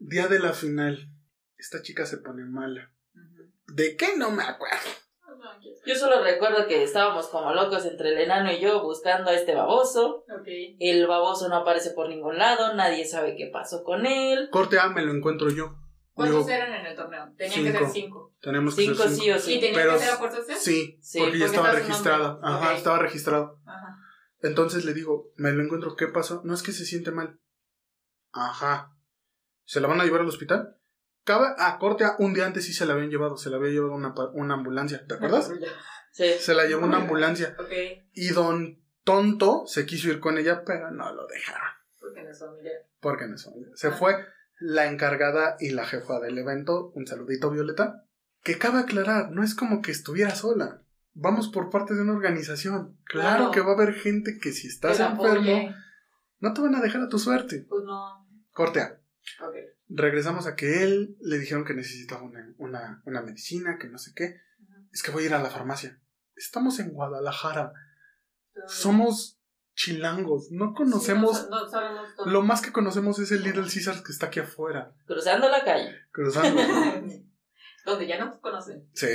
Día 0.07 0.27
de 0.27 0.39
la 0.39 0.53
final. 0.53 1.09
Esta 1.57 1.81
chica 1.81 2.05
se 2.05 2.17
pone 2.17 2.43
mala. 2.45 2.91
¿De 3.67 3.95
qué? 3.97 4.17
No 4.17 4.29
me 4.29 4.43
acuerdo. 4.43 4.89
Yo 5.85 5.95
solo 5.95 6.23
recuerdo 6.23 6.67
que 6.67 6.83
estábamos 6.83 7.27
como 7.27 7.53
locos 7.53 7.85
entre 7.85 8.09
el 8.09 8.19
enano 8.19 8.51
y 8.51 8.59
yo 8.59 8.83
buscando 8.83 9.31
a 9.31 9.33
este 9.33 9.55
baboso. 9.55 10.25
El 10.79 11.07
baboso 11.07 11.49
no 11.49 11.57
aparece 11.57 11.91
por 11.91 12.09
ningún 12.09 12.37
lado, 12.37 12.75
nadie 12.75 13.05
sabe 13.05 13.35
qué 13.35 13.49
pasó 13.51 13.83
con 13.83 14.05
él. 14.05 14.49
Corte 14.51 14.79
A 14.79 14.89
me 14.89 15.03
lo 15.03 15.11
encuentro 15.11 15.49
yo. 15.49 15.75
¿Cuántos 16.13 16.47
eran 16.49 16.73
en 16.73 16.85
el 16.85 16.95
torneo? 16.95 17.33
Tenían 17.35 17.63
que 17.63 17.71
cinco. 17.71 17.79
ser 17.79 17.89
cinco. 17.93 18.35
tenemos 18.41 18.75
que 18.75 18.81
Cinco 18.83 19.03
ser 19.03 19.11
sí 19.11 19.31
o 19.31 19.35
¿Y 19.35 19.39
sí. 19.39 19.59
tenían 19.59 19.73
Pero 19.75 19.93
que 19.93 19.99
ser 19.99 20.09
a? 20.53 20.59
Sí, 20.59 20.97
Sí, 21.01 21.19
porque 21.19 21.39
ya 21.39 21.45
estaba 21.45 21.71
registrado. 21.71 22.39
Ajá, 22.43 22.75
estaba 22.75 22.99
registrado. 22.99 23.59
Ajá. 23.65 23.97
Entonces 24.41 24.85
le 24.85 24.93
digo, 24.93 25.31
me 25.35 25.51
lo 25.51 25.63
encuentro, 25.63 25.95
¿qué 25.95 26.07
pasó? 26.07 26.41
No 26.45 26.53
es 26.53 26.61
que 26.63 26.71
se 26.71 26.85
siente 26.85 27.11
mal. 27.11 27.39
Ajá. 28.31 28.94
¿Se 29.65 29.79
la 29.81 29.87
van 29.87 29.99
a 29.99 30.05
llevar 30.05 30.21
al 30.21 30.27
hospital? 30.27 30.77
Cabe, 31.23 31.47
ah, 31.57 31.77
corte 31.79 32.05
A, 32.05 32.15
un 32.19 32.33
día 32.33 32.45
antes 32.45 32.65
sí 32.65 32.73
se 32.73 32.85
la 32.85 32.93
habían 32.93 33.09
llevado, 33.09 33.35
se 33.37 33.49
la 33.49 33.57
había 33.57 33.71
llevado 33.71 33.93
una, 33.93 34.13
una 34.33 34.53
ambulancia, 34.53 35.05
¿te 35.07 35.15
acuerdas? 35.15 35.51
Sí. 36.11 36.25
Se 36.39 36.53
la 36.53 36.65
llevó 36.65 36.85
una 36.85 36.97
ambulancia. 36.97 37.55
Ok. 37.59 37.71
Y 38.13 38.29
don 38.29 38.79
Tonto 39.03 39.65
se 39.67 39.85
quiso 39.85 40.09
ir 40.09 40.19
con 40.19 40.37
ella, 40.37 40.63
pero 40.65 40.91
no 40.91 41.13
lo 41.13 41.27
dejaron. 41.27 41.67
Porque 41.99 42.23
no 42.23 42.29
es 42.29 42.39
familiar. 42.39 42.73
Porque 42.99 43.27
no 43.27 43.35
es 43.35 43.43
familia. 43.43 43.69
Se 43.75 43.87
Ah. 43.87 43.91
fue 43.91 44.15
la 44.59 44.85
encargada 44.87 45.57
y 45.59 45.71
la 45.71 45.85
jefa 45.85 46.19
del 46.19 46.37
evento. 46.37 46.91
Un 46.95 47.05
saludito, 47.07 47.49
Violeta. 47.51 48.05
Que 48.43 48.57
cabe 48.57 48.79
aclarar, 48.79 49.31
no 49.31 49.43
es 49.43 49.55
como 49.55 49.81
que 49.81 49.91
estuviera 49.91 50.33
sola. 50.35 50.81
Vamos 51.13 51.49
por 51.49 51.69
parte 51.69 51.93
de 51.95 52.01
una 52.01 52.13
organización. 52.13 52.97
Claro, 53.05 53.37
Claro. 53.37 53.51
que 53.51 53.61
va 53.61 53.71
a 53.71 53.75
haber 53.75 53.93
gente 53.95 54.37
que 54.39 54.51
si 54.51 54.67
estás 54.67 54.99
enfermo, 54.99 55.73
no 56.39 56.53
te 56.53 56.61
van 56.61 56.75
a 56.75 56.81
dejar 56.81 57.01
a 57.01 57.09
tu 57.09 57.17
suerte. 57.19 57.65
Pues 57.67 57.83
no. 57.83 58.27
Corte 58.51 58.81
Regresamos 59.89 60.47
a 60.47 60.55
que 60.55 60.83
él 60.83 61.17
le 61.21 61.39
dijeron 61.39 61.65
que 61.65 61.73
necesitaba 61.73 62.23
una, 62.23 62.53
una, 62.57 63.01
una 63.05 63.21
medicina, 63.21 63.77
que 63.79 63.87
no 63.87 63.97
sé 63.97 64.13
qué. 64.15 64.41
Es 64.91 65.03
que 65.03 65.11
voy 65.11 65.23
a 65.23 65.25
ir 65.27 65.33
a 65.33 65.41
la 65.41 65.49
farmacia. 65.49 65.99
Estamos 66.35 66.79
en 66.79 66.91
Guadalajara. 66.91 67.73
Somos 68.67 69.39
chilangos. 69.75 70.51
No 70.51 70.73
conocemos. 70.73 71.37
Sí, 71.37 71.47
no, 71.49 71.61
no 71.61 71.69
sabemos 71.69 72.15
todo. 72.15 72.29
Lo 72.29 72.41
más 72.41 72.61
que 72.61 72.71
conocemos 72.71 73.19
es 73.19 73.31
el 73.31 73.43
Little 73.43 73.63
Caesars 73.63 74.01
que 74.01 74.11
está 74.11 74.27
aquí 74.27 74.39
afuera. 74.39 74.93
Cruzando 75.05 75.49
la 75.49 75.63
calle. 75.63 75.95
Cruzando. 76.11 76.61
Donde 77.85 78.07
ya 78.07 78.17
no 78.17 78.39
conocen. 78.41 78.89
sí, 78.93 79.07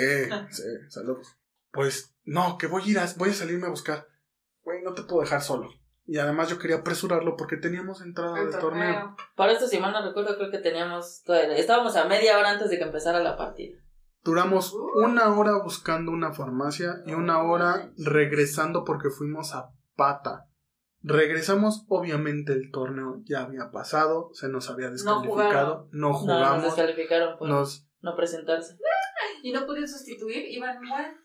sí, 0.51 0.63
saludos. 0.89 1.37
Pues, 1.73 2.15
no, 2.25 2.59
que 2.59 2.67
voy 2.67 2.83
a 2.83 2.89
ir 2.89 2.99
a, 2.99 3.07
voy 3.17 3.31
a 3.31 3.35
salirme 3.35 3.67
a 3.67 3.71
buscar. 3.71 4.07
Güey, 4.63 4.83
no 4.83 4.95
te 4.95 5.03
puedo 5.03 5.23
dejar 5.23 5.43
solo. 5.43 5.71
Y 6.13 6.19
además 6.19 6.49
yo 6.51 6.59
quería 6.59 6.79
apresurarlo 6.79 7.37
porque 7.37 7.57
teníamos 7.57 8.01
entrada 8.03 8.37
El 8.41 8.51
del 8.51 8.59
torneo. 8.61 8.93
torneo. 8.95 9.17
Para 9.37 9.53
esto, 9.53 9.69
si 9.69 9.79
mal 9.79 9.93
no 9.93 10.05
recuerdo, 10.05 10.37
creo 10.37 10.51
que 10.51 10.59
teníamos. 10.59 11.23
todavía- 11.25 11.57
Estábamos 11.57 11.95
a 11.95 12.07
media 12.07 12.37
hora 12.37 12.51
antes 12.51 12.69
de 12.69 12.79
que 12.79 12.83
empezara 12.85 13.21
la 13.21 13.37
partida. 13.37 13.79
Duramos 14.25 14.75
una 15.05 15.33
hora 15.39 15.63
buscando 15.63 16.11
una 16.11 16.33
farmacia 16.33 16.97
y 17.07 17.15
una 17.15 17.45
hora 17.45 17.93
regresando 17.97 18.83
porque 18.85 19.09
fuimos 19.11 19.55
a 19.55 19.71
pata. 19.95 20.49
Regresamos, 21.03 21.87
obviamente 21.89 22.53
el 22.55 22.73
torneo 22.73 23.23
ya 23.25 23.43
había 23.43 23.71
pasado, 23.71 24.31
se 24.33 24.49
nos 24.49 24.69
había 24.69 24.91
descalificado, 24.91 25.89
no, 25.93 26.09
No, 26.09 26.13
nos 26.13 26.21
jugamos, 26.23 26.65
descalificaron 26.65 27.39
por 27.39 27.49
nos, 27.49 27.89
no 28.01 28.17
presentarse. 28.17 28.77
Y 29.45 29.53
no 29.53 29.65
pudieron 29.65 29.89
sustituir, 29.89 30.45
iban 30.51 30.85
igual. 30.85 31.17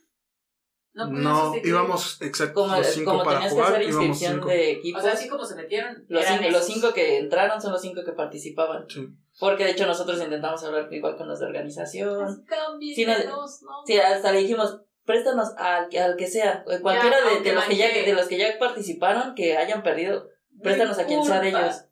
No 0.95 1.53
íbamos 1.63 2.21
exacto 2.21 2.61
Como, 2.61 2.75
los 2.77 2.87
cinco 2.87 3.11
como 3.11 3.23
para 3.25 3.37
tenías 3.39 3.53
jugar, 3.53 3.67
que 3.67 3.73
hacer 3.75 3.87
inscripción 3.89 4.33
cinco. 4.35 4.47
de 4.47 4.71
equipos, 4.71 5.01
O 5.01 5.03
sea, 5.03 5.13
así 5.13 5.27
como 5.27 5.45
se 5.45 5.55
metieron. 5.55 6.05
los, 6.07 6.23
eran 6.23 6.39
cinco, 6.39 6.51
los 6.51 6.65
cinco 6.65 6.93
que 6.93 7.17
entraron 7.19 7.61
son 7.61 7.73
los 7.73 7.81
cinco 7.81 8.03
que 8.05 8.13
participaban. 8.13 8.85
Sí. 8.89 9.07
Porque 9.39 9.65
de 9.65 9.71
hecho 9.71 9.85
nosotros 9.85 10.21
intentamos 10.21 10.63
hablar 10.63 10.87
igual 10.93 11.17
con 11.17 11.27
los 11.27 11.39
de 11.39 11.45
organización. 11.47 12.45
Cambien, 12.45 12.95
Sí, 12.95 13.05
no- 13.05 13.17
no, 13.17 13.41
no. 13.41 13.47
Sí, 13.85 13.97
hasta 13.99 14.31
le 14.31 14.39
dijimos, 14.39 14.79
préstanos 15.03 15.49
al, 15.57 15.89
que- 15.89 15.99
al 15.99 16.15
que 16.15 16.27
sea. 16.27 16.63
Cualquiera 16.81 17.17
de, 17.21 17.29
aunque 17.33 17.49
de 17.49 17.55
los 17.55 17.65
que 17.65 17.75
ya, 17.75 17.87
de 17.89 18.13
los 18.13 18.27
que 18.27 18.37
ya 18.37 18.57
participaron, 18.57 19.35
que 19.35 19.57
hayan 19.57 19.83
perdido, 19.83 20.29
préstanos 20.63 20.97
a 20.97 21.05
quien 21.05 21.23
sea 21.25 21.41
de 21.41 21.49
ellos. 21.49 21.85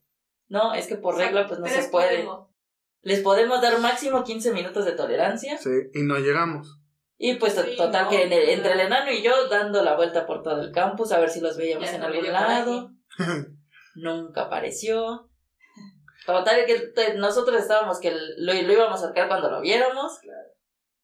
No, 0.47 0.73
es 0.73 0.87
que 0.87 0.95
por 0.95 1.15
O 1.15 1.17
sea, 1.17 1.25
regla 1.27 1.47
pues 1.47 1.59
no 1.59 1.67
se 1.67 1.83
puede. 1.89 2.09
podemos. 2.23 2.47
Les 3.01 3.19
podemos 3.19 3.61
dar 3.61 3.77
máximo 3.79 4.23
15 4.23 4.53
minutos 4.53 4.85
de 4.85 4.93
tolerancia. 4.93 5.57
Sí, 5.57 5.69
y 5.93 6.03
no 6.03 6.17
llegamos. 6.19 6.79
Y 7.17 7.35
pues 7.35 7.53
Sí, 7.53 7.75
total 7.77 8.05
no, 8.05 8.09
que 8.09 8.23
en 8.23 8.33
el- 8.33 8.45
no. 8.45 8.51
entre 8.51 8.73
el 8.73 8.79
enano 8.81 9.11
y 9.11 9.21
yo 9.21 9.47
dando 9.47 9.83
la 9.83 9.95
vuelta 9.95 10.25
por 10.25 10.41
todo 10.43 10.61
el 10.61 10.71
campus 10.71 11.11
a 11.11 11.19
ver 11.19 11.29
si 11.29 11.39
los 11.41 11.55
veíamos 11.57 11.89
Ya 11.89 11.95
en 11.95 12.03
algún 12.03 12.31
lado. 12.31 12.89
nunca 13.95 14.43
apareció. 14.43 15.29
Total 16.25 16.65
que 16.65 16.93
nosotros 17.17 17.61
estábamos 17.61 17.99
que 17.99 18.11
lo, 18.11 18.53
lo 18.53 18.73
íbamos 18.73 19.03
a 19.03 19.07
sacar 19.07 19.27
cuando 19.27 19.49
lo 19.51 19.61
viéramos. 19.61 20.19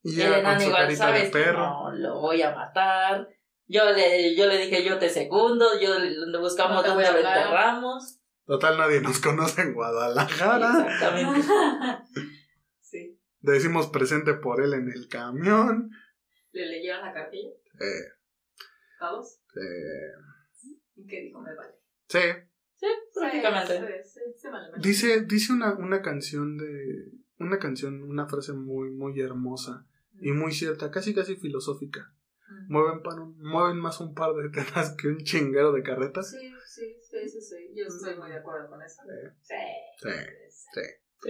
Y 0.02 0.18
Y 0.18 0.22
el 0.22 0.34
enano 0.34 0.64
igual, 0.64 0.96
sabes 0.96 1.24
que 1.26 1.30
perro. 1.30 1.60
no, 1.60 1.92
lo 1.92 2.20
voy 2.22 2.42
a 2.42 2.56
matar. 2.56 3.28
Yo 3.68 3.86
le, 3.92 4.36
yo 4.36 4.46
le 4.48 4.58
dije, 4.58 4.84
yo 4.84 4.98
te 4.98 5.10
segundo, 5.10 5.80
yo 5.80 6.00
le- 6.00 6.40
buscamos 6.40 6.82
No 6.84 6.90
dónde 6.90 7.12
lo 7.12 7.18
enterramos. 7.18 8.20
Total, 8.46 8.78
nadie 8.78 9.02
nos 9.02 9.20
conoce 9.20 9.62
en 9.62 9.74
Guadalajara. 9.76 10.86
Exactamente. 10.88 11.48
Decimos 13.42 13.88
presente 13.88 14.34
por 14.36 14.62
él 14.62 14.74
en 14.74 14.90
el 14.92 15.08
camión. 15.08 15.92
¿Le 16.52 16.66
leyeron 16.66 17.06
la 17.06 17.14
cartilla? 17.14 17.50
Eh, 17.80 18.10
¿Todos? 19.00 19.42
eh, 19.56 20.72
¿Y 20.96 21.06
qué 21.08 21.22
dijo? 21.22 21.40
Me 21.42 21.54
vale. 21.56 21.74
sí. 22.08 22.20
Sí, 22.76 22.88
prácticamente. 23.14 23.78
Sí, 24.04 24.10
sí, 24.10 24.20
sí, 24.38 24.48
vale, 24.50 24.70
vale. 24.72 24.82
Dice, 24.82 25.22
dice 25.26 25.52
una, 25.54 25.74
una 25.76 26.02
canción 26.02 26.58
de. 26.58 27.12
Una 27.38 27.58
canción, 27.60 28.04
una 28.04 28.26
frase 28.28 28.54
muy, 28.54 28.90
muy 28.92 29.20
hermosa 29.20 29.86
y 30.22 30.32
muy 30.32 30.52
cierta, 30.54 30.90
casi 30.92 31.14
casi 31.14 31.36
filosófica. 31.36 32.14
Mm. 32.50 32.72
Mueven, 32.74 33.02
pan- 33.04 33.38
mueven 33.38 33.78
más 33.78 34.00
un 34.02 34.14
par 34.14 34.34
de 34.36 34.50
tetas 34.50 34.96
que 34.98 35.08
un 35.10 35.18
chinguero 35.20 35.72
de 35.74 35.84
carretas. 35.84 36.32
Sí, 36.32 36.38
sí, 36.66 36.98
sí, 37.02 37.30
sí, 37.30 37.42
sí. 37.42 37.56
Yo 37.76 37.86
estoy 37.86 38.18
muy 38.18 38.30
de 38.30 38.38
acuerdo 38.38 38.70
con 38.70 38.82
eso. 38.82 39.02
Sí. 39.42 39.56
Sí. 39.98 40.10
Sí. 40.74 40.82
Sí. 41.24 41.30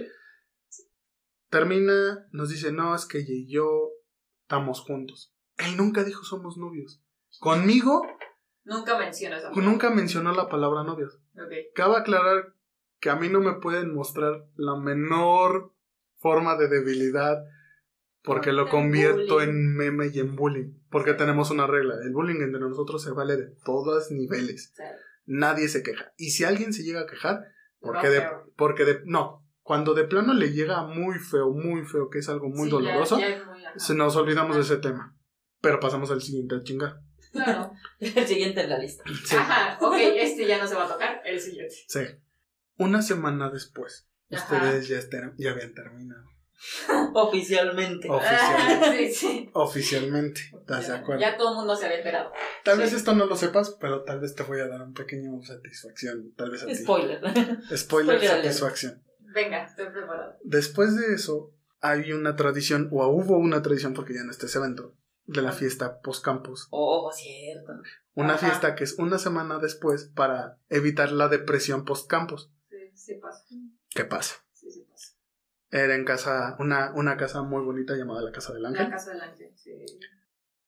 Termina, 1.50 2.28
nos 2.32 2.48
dice, 2.48 2.72
no, 2.72 2.94
es 2.94 3.06
que 3.06 3.18
ella 3.18 3.34
y 3.34 3.48
yo 3.48 3.90
estamos 4.42 4.80
juntos. 4.80 5.34
Él 5.58 5.76
nunca 5.76 6.04
dijo 6.04 6.24
somos 6.24 6.56
novios. 6.56 7.02
Conmigo 7.38 8.02
Nunca 8.64 8.98
menciona 8.98 9.38
esa 9.38 9.50
nunca 9.50 9.90
mencionó 9.90 10.32
la 10.32 10.48
palabra 10.48 10.84
novios. 10.84 11.18
Cabe 11.74 11.96
aclarar 11.96 12.54
que 13.00 13.10
a 13.10 13.16
mí 13.16 13.28
no 13.28 13.40
me 13.40 13.54
pueden 13.54 13.94
mostrar 13.94 14.46
la 14.54 14.76
menor 14.76 15.72
forma 16.18 16.56
de 16.56 16.68
debilidad 16.68 17.42
porque 18.22 18.52
lo 18.52 18.64
En 18.64 18.68
convierto 18.68 19.34
bullying. 19.34 19.48
en 19.48 19.76
meme 19.76 20.10
y 20.12 20.20
en 20.20 20.36
bullying. 20.36 20.74
Porque 20.90 21.14
tenemos 21.14 21.50
una 21.50 21.66
regla. 21.66 21.94
El 22.02 22.12
bullying 22.12 22.42
entre 22.42 22.60
nosotros 22.60 23.02
se 23.02 23.12
vale 23.12 23.36
de 23.36 23.46
todos 23.64 24.10
niveles. 24.10 24.72
Sí. 24.76 24.82
Nadie 25.24 25.68
se 25.68 25.82
queja. 25.82 26.12
Y 26.18 26.30
si 26.30 26.44
alguien 26.44 26.72
se 26.72 26.82
llega 26.82 27.00
a 27.00 27.06
quejar, 27.06 27.44
porque 27.80 28.08
de, 28.08 28.28
porque 28.56 28.84
de, 28.84 29.00
no, 29.04 29.39
cuando 29.62 29.94
de 29.94 30.04
plano 30.04 30.34
le 30.34 30.52
llega 30.52 30.82
muy 30.84 31.18
feo, 31.18 31.50
muy 31.50 31.84
feo, 31.84 32.08
que 32.10 32.18
es 32.18 32.28
algo 32.28 32.48
muy 32.48 32.64
Sí, 32.64 32.70
doloroso, 32.70 33.18
ya 33.18 33.44
muy- 33.44 33.62
se 33.76 33.94
nos 33.94 34.16
olvidamos 34.16 34.56
de 34.56 34.62
ese 34.62 34.76
tema. 34.78 35.16
Pero 35.60 35.78
pasamos 35.80 36.10
al 36.10 36.22
siguiente 36.22 36.54
a 36.56 36.62
chingar. 36.62 37.00
Claro. 37.32 37.72
El 38.00 38.26
siguiente 38.26 38.62
en 38.62 38.70
la 38.70 38.78
lista. 38.78 39.04
Sí, 39.24 39.36
Ajá, 39.36 39.78
ok, 39.80 39.94
este 40.16 40.46
ya 40.46 40.58
no 40.58 40.66
se 40.66 40.74
va 40.74 40.86
a 40.86 40.88
tocar, 40.88 41.20
el 41.24 41.38
siguiente. 41.40 41.74
sí. 41.86 42.00
Una 42.78 43.02
semana 43.02 43.50
después, 43.50 44.08
Ajá. 44.32 44.54
ustedes 44.56 44.88
ya, 44.88 44.96
estén- 44.98 45.34
ya 45.36 45.50
habían 45.52 45.74
terminado. 45.74 46.24
Oficialmente. 47.14 48.08
Oficialmente. 48.10 48.90
Sí, 49.10 49.14
sí. 49.14 49.50
Oficialmente, 49.52 50.40
¿estás 50.58 50.86
de 50.88 50.92
Ya, 50.94 50.98
acuerdo? 51.00 51.20
ya 51.20 51.36
todo 51.36 51.50
el 51.50 51.56
mundo 51.56 51.76
se 51.76 51.86
había 51.86 51.98
enterado. 51.98 52.32
Tal 52.64 52.78
vez 52.78 52.92
esto 52.92 53.14
no 53.14 53.26
lo 53.26 53.36
sepas, 53.36 53.76
pero 53.80 54.02
tal 54.04 54.20
vez 54.20 54.34
te 54.34 54.42
voy 54.42 54.60
a 54.60 54.68
dar 54.68 54.82
un 54.82 54.92
pequeño 54.94 55.42
satisfacción. 55.42 56.32
Tal 56.36 56.50
vez 56.50 56.62
a 56.62 56.66
ti. 56.66 56.74
Spoiler. 56.76 57.20
Spoiler, 57.76 58.20
satisfacción. 58.26 59.02
Venga, 59.32 59.64
estoy 59.64 59.90
preparado. 59.90 60.36
Después 60.42 60.96
de 60.96 61.14
eso, 61.14 61.54
hay 61.80 62.12
una 62.12 62.36
tradición, 62.36 62.88
o 62.92 63.06
hubo 63.08 63.38
una 63.38 63.62
tradición, 63.62 63.94
porque 63.94 64.14
ya 64.14 64.24
no 64.24 64.30
está 64.30 64.46
ese 64.46 64.58
evento, 64.58 64.94
de 65.24 65.42
la 65.42 65.52
fiesta 65.52 66.00
post-campus. 66.00 66.68
Oh, 66.70 67.10
cierto. 67.12 67.72
Una 68.14 68.34
Ajá. 68.34 68.46
fiesta 68.48 68.74
que 68.74 68.84
es 68.84 68.98
una 68.98 69.18
semana 69.18 69.58
después 69.58 70.10
para 70.14 70.58
evitar 70.68 71.12
la 71.12 71.28
depresión 71.28 71.84
post-campus. 71.84 72.50
Sí, 72.68 72.76
sí 72.94 73.14
pasa. 73.14 73.44
¿Qué 73.90 74.04
pasa? 74.04 74.34
Sí, 74.52 74.70
sí 74.70 74.84
pasa. 74.90 75.14
Era 75.70 75.94
en 75.94 76.04
casa, 76.04 76.56
una, 76.58 76.92
una 76.94 77.16
casa 77.16 77.42
muy 77.42 77.62
bonita 77.62 77.94
llamada 77.94 78.22
la 78.22 78.32
Casa 78.32 78.52
del 78.52 78.66
Ángel. 78.66 78.84
La 78.84 78.90
casa 78.90 79.12
del 79.12 79.20
ángel, 79.20 79.52
sí. 79.56 79.72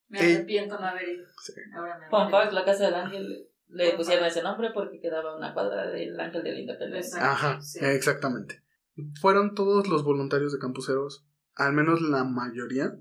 Me 0.08 0.20
arrepiento 0.20 0.78
no 0.78 0.86
haber 0.86 1.08
ido. 1.08 1.26
Sí. 1.42 1.52
Ahora 1.74 1.98
me 1.98 2.04
arrepiento. 2.04 2.30
fact, 2.30 2.52
la 2.52 2.64
casa 2.64 2.84
del 2.84 2.94
ángel 2.94 3.48
le 3.72 3.96
pusieron 3.96 4.24
ese 4.26 4.42
nombre 4.42 4.70
porque 4.72 5.00
quedaba 5.00 5.32
a 5.32 5.36
una 5.36 5.54
cuadra 5.54 5.90
del 5.90 6.18
ángel 6.18 6.42
de 6.42 6.52
la 6.52 6.60
independencia. 6.60 7.18
Exacto. 7.18 7.46
Ajá, 7.46 7.62
sí. 7.62 7.78
exactamente. 7.82 8.62
Fueron 9.20 9.54
todos 9.54 9.88
los 9.88 10.04
voluntarios 10.04 10.52
de 10.52 10.58
campuseros, 10.58 11.26
al 11.54 11.72
menos 11.72 12.02
la 12.02 12.24
mayoría 12.24 12.98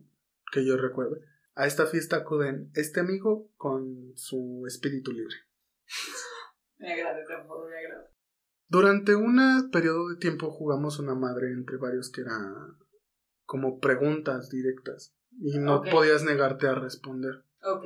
que 0.52 0.65
yo 0.65 0.77
recuerde. 0.77 1.22
A 1.56 1.68
esta 1.68 1.85
fiesta 1.85 2.18
acuden 2.18 2.72
este 2.76 3.02
amigo 3.02 3.52
con 3.57 4.14
su 4.15 4.64
espíritu 4.65 5.11
libre. 5.11 5.35
Me 6.77 6.93
agrada, 6.93 7.19
tampoco 7.27 7.68
me 7.68 7.77
agrada. 7.77 8.10
Durante 8.68 9.15
un 9.15 9.69
periodo 9.69 10.07
de 10.10 10.15
tiempo 10.15 10.49
jugamos 10.49 10.98
una 10.99 11.14
madre 11.14 11.52
entre 11.52 11.76
varios 11.76 12.10
que 12.10 12.22
era 12.22 12.38
como 13.45 13.80
preguntas 13.80 14.49
directas 14.49 15.14
y 15.38 15.60
no 15.60 15.81
podías 15.81 16.23
negarte 16.23 16.68
a 16.68 16.76
responder. 16.76 17.43
Ok. 17.64 17.85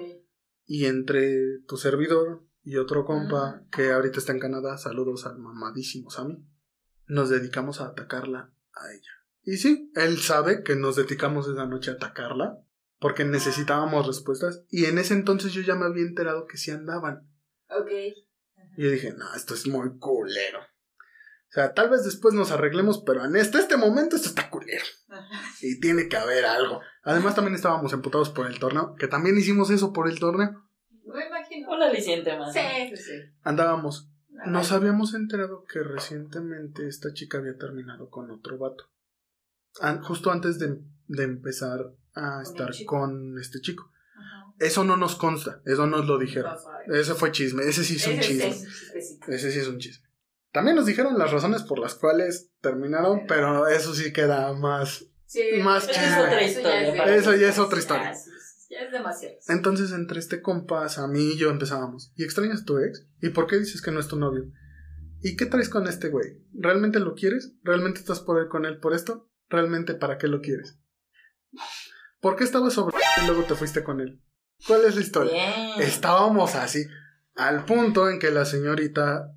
Y 0.67 0.85
entre 0.85 1.59
tu 1.67 1.77
servidor 1.77 2.43
y 2.65 2.77
otro 2.77 3.05
compa 3.05 3.63
que 3.71 3.91
ahorita 3.91 4.17
está 4.17 4.31
en 4.31 4.39
Canadá, 4.39 4.77
saludos 4.77 5.27
al 5.27 5.37
mamadísimo 5.37 6.09
Sammy, 6.09 6.43
nos 7.05 7.29
dedicamos 7.29 7.79
a 7.79 7.85
atacarla 7.85 8.51
a 8.73 8.91
ella. 8.91 9.11
Y 9.43 9.57
sí, 9.57 9.91
él 9.95 10.17
sabe 10.17 10.63
que 10.63 10.75
nos 10.75 10.95
dedicamos 10.95 11.47
esa 11.47 11.67
noche 11.67 11.91
a 11.91 11.93
atacarla 11.93 12.59
porque 12.99 13.23
necesitábamos 13.23 14.07
respuestas 14.07 14.63
y 14.69 14.85
en 14.85 14.97
ese 14.97 15.13
entonces 15.13 15.53
yo 15.53 15.61
ya 15.61 15.75
me 15.75 15.85
había 15.85 16.03
enterado 16.03 16.47
que 16.47 16.57
sí 16.57 16.71
andaban. 16.71 17.29
Ok. 17.69 17.91
Y 18.77 18.83
yo 18.83 18.89
dije, 18.89 19.13
no, 19.13 19.31
esto 19.35 19.53
es 19.53 19.67
muy 19.67 19.99
culero. 19.99 20.59
O 20.59 21.53
sea, 21.55 21.73
tal 21.73 21.89
vez 21.91 22.03
después 22.03 22.33
nos 22.33 22.51
arreglemos, 22.51 23.03
pero 23.05 23.23
en 23.23 23.35
este, 23.35 23.59
este 23.59 23.77
momento 23.77 24.15
esto 24.15 24.29
está 24.29 24.49
culero. 24.49 24.83
Y 25.61 25.79
tiene 25.79 26.09
que 26.09 26.17
haber 26.17 26.45
algo. 26.45 26.81
Además 27.03 27.35
también 27.35 27.55
estábamos 27.55 27.93
emputados 27.93 28.31
por 28.31 28.47
el 28.47 28.59
torneo, 28.59 28.95
que 28.95 29.07
también 29.07 29.37
hicimos 29.37 29.69
eso 29.69 29.93
por 29.93 30.09
el 30.09 30.19
torneo. 30.19 30.64
Me 31.05 31.27
imagino. 31.27 31.71
Un 31.71 31.81
aliciente 31.83 32.37
más. 32.37 32.53
Sí, 32.53 32.59
sí, 32.89 32.97
sí. 32.97 33.11
Andábamos. 33.43 34.09
Ajá. 34.39 34.49
Nos 34.51 34.71
habíamos 34.71 35.13
enterado 35.13 35.63
que 35.71 35.79
recientemente 35.81 36.87
esta 36.87 37.13
chica 37.13 37.37
había 37.37 37.57
terminado 37.57 38.09
con 38.09 38.31
otro 38.31 38.57
vato. 38.57 38.89
An- 39.81 40.01
justo 40.03 40.31
antes 40.31 40.59
de, 40.59 40.79
de 41.07 41.23
empezar 41.23 41.91
a 42.13 42.41
estar 42.41 42.71
con 42.85 43.37
este 43.39 43.59
chico. 43.61 43.91
Ajá. 44.17 44.53
Eso 44.59 44.83
no 44.83 44.97
nos 44.97 45.15
consta, 45.15 45.61
eso 45.65 45.85
nos 45.87 46.05
lo 46.07 46.17
dijeron. 46.17 46.55
No. 46.87 46.93
Ese 46.95 47.13
fue 47.15 47.31
chisme, 47.31 47.63
ese 47.63 47.83
sí 47.83 47.95
es 47.97 48.07
un 48.07 48.19
chisme. 48.19 48.47
es. 48.47 49.19
Ese 49.27 49.51
sí 49.51 49.59
es 49.59 49.67
un 49.67 49.79
chisme. 49.79 50.05
También 50.51 50.75
nos 50.77 50.85
dijeron 50.85 51.17
las 51.19 51.31
razones 51.31 51.63
por 51.63 51.79
las 51.79 51.95
cuales 51.95 52.49
terminaron, 52.61 53.25
pero 53.27 53.67
eso 53.67 53.93
sí 53.93 54.13
queda 54.13 54.53
más. 54.53 55.05
Sí, 55.25 55.41
Más 55.61 55.83
eso 55.83 55.91
chisme. 55.93 56.07
ya 56.07 56.17
es 56.17 56.25
otra 56.25 56.43
historia. 56.45 57.15
Eso 57.15 57.35
ya 57.35 57.49
es 57.49 57.59
otra 57.59 57.79
historia. 57.79 58.13
Ya, 58.75 58.85
es 58.85 58.91
demasiado. 58.91 59.35
Entonces, 59.47 59.91
entre 59.91 60.19
este 60.19 60.41
compas, 60.41 60.97
a 60.97 61.07
mí 61.07 61.33
y 61.33 61.37
yo 61.37 61.49
empezábamos. 61.49 62.11
¿Y 62.15 62.23
extrañas 62.23 62.61
a 62.61 62.65
tu 62.65 62.77
ex? 62.79 63.07
¿Y 63.21 63.29
por 63.29 63.47
qué 63.47 63.57
dices 63.57 63.81
que 63.81 63.91
no 63.91 63.99
es 63.99 64.07
tu 64.07 64.17
novio? 64.17 64.51
¿Y 65.21 65.35
qué 65.35 65.45
traes 65.45 65.69
con 65.69 65.87
este 65.87 66.09
güey? 66.09 66.43
¿Realmente 66.53 66.99
lo 66.99 67.15
quieres? 67.15 67.53
¿Realmente 67.63 67.99
estás 67.99 68.19
por 68.19 68.39
él 68.39 68.47
con 68.47 68.65
él 68.65 68.79
por 68.79 68.93
esto? 68.93 69.29
¿Realmente 69.49 69.93
para 69.93 70.17
qué 70.17 70.27
lo 70.27 70.41
quieres? 70.41 70.77
¿Por 72.19 72.35
qué 72.35 72.43
estabas 72.43 72.73
sobre 72.73 72.97
y 73.21 73.25
luego 73.25 73.43
te 73.43 73.55
fuiste 73.55 73.83
con 73.83 74.01
él? 74.01 74.21
¿Cuál 74.67 74.85
es 74.85 74.95
la 74.95 75.01
historia? 75.01 75.31
Bien. 75.33 75.81
Estábamos 75.81 76.55
así, 76.55 76.85
al 77.35 77.65
punto 77.65 78.09
en 78.09 78.19
que 78.19 78.31
la 78.31 78.45
señorita, 78.45 79.31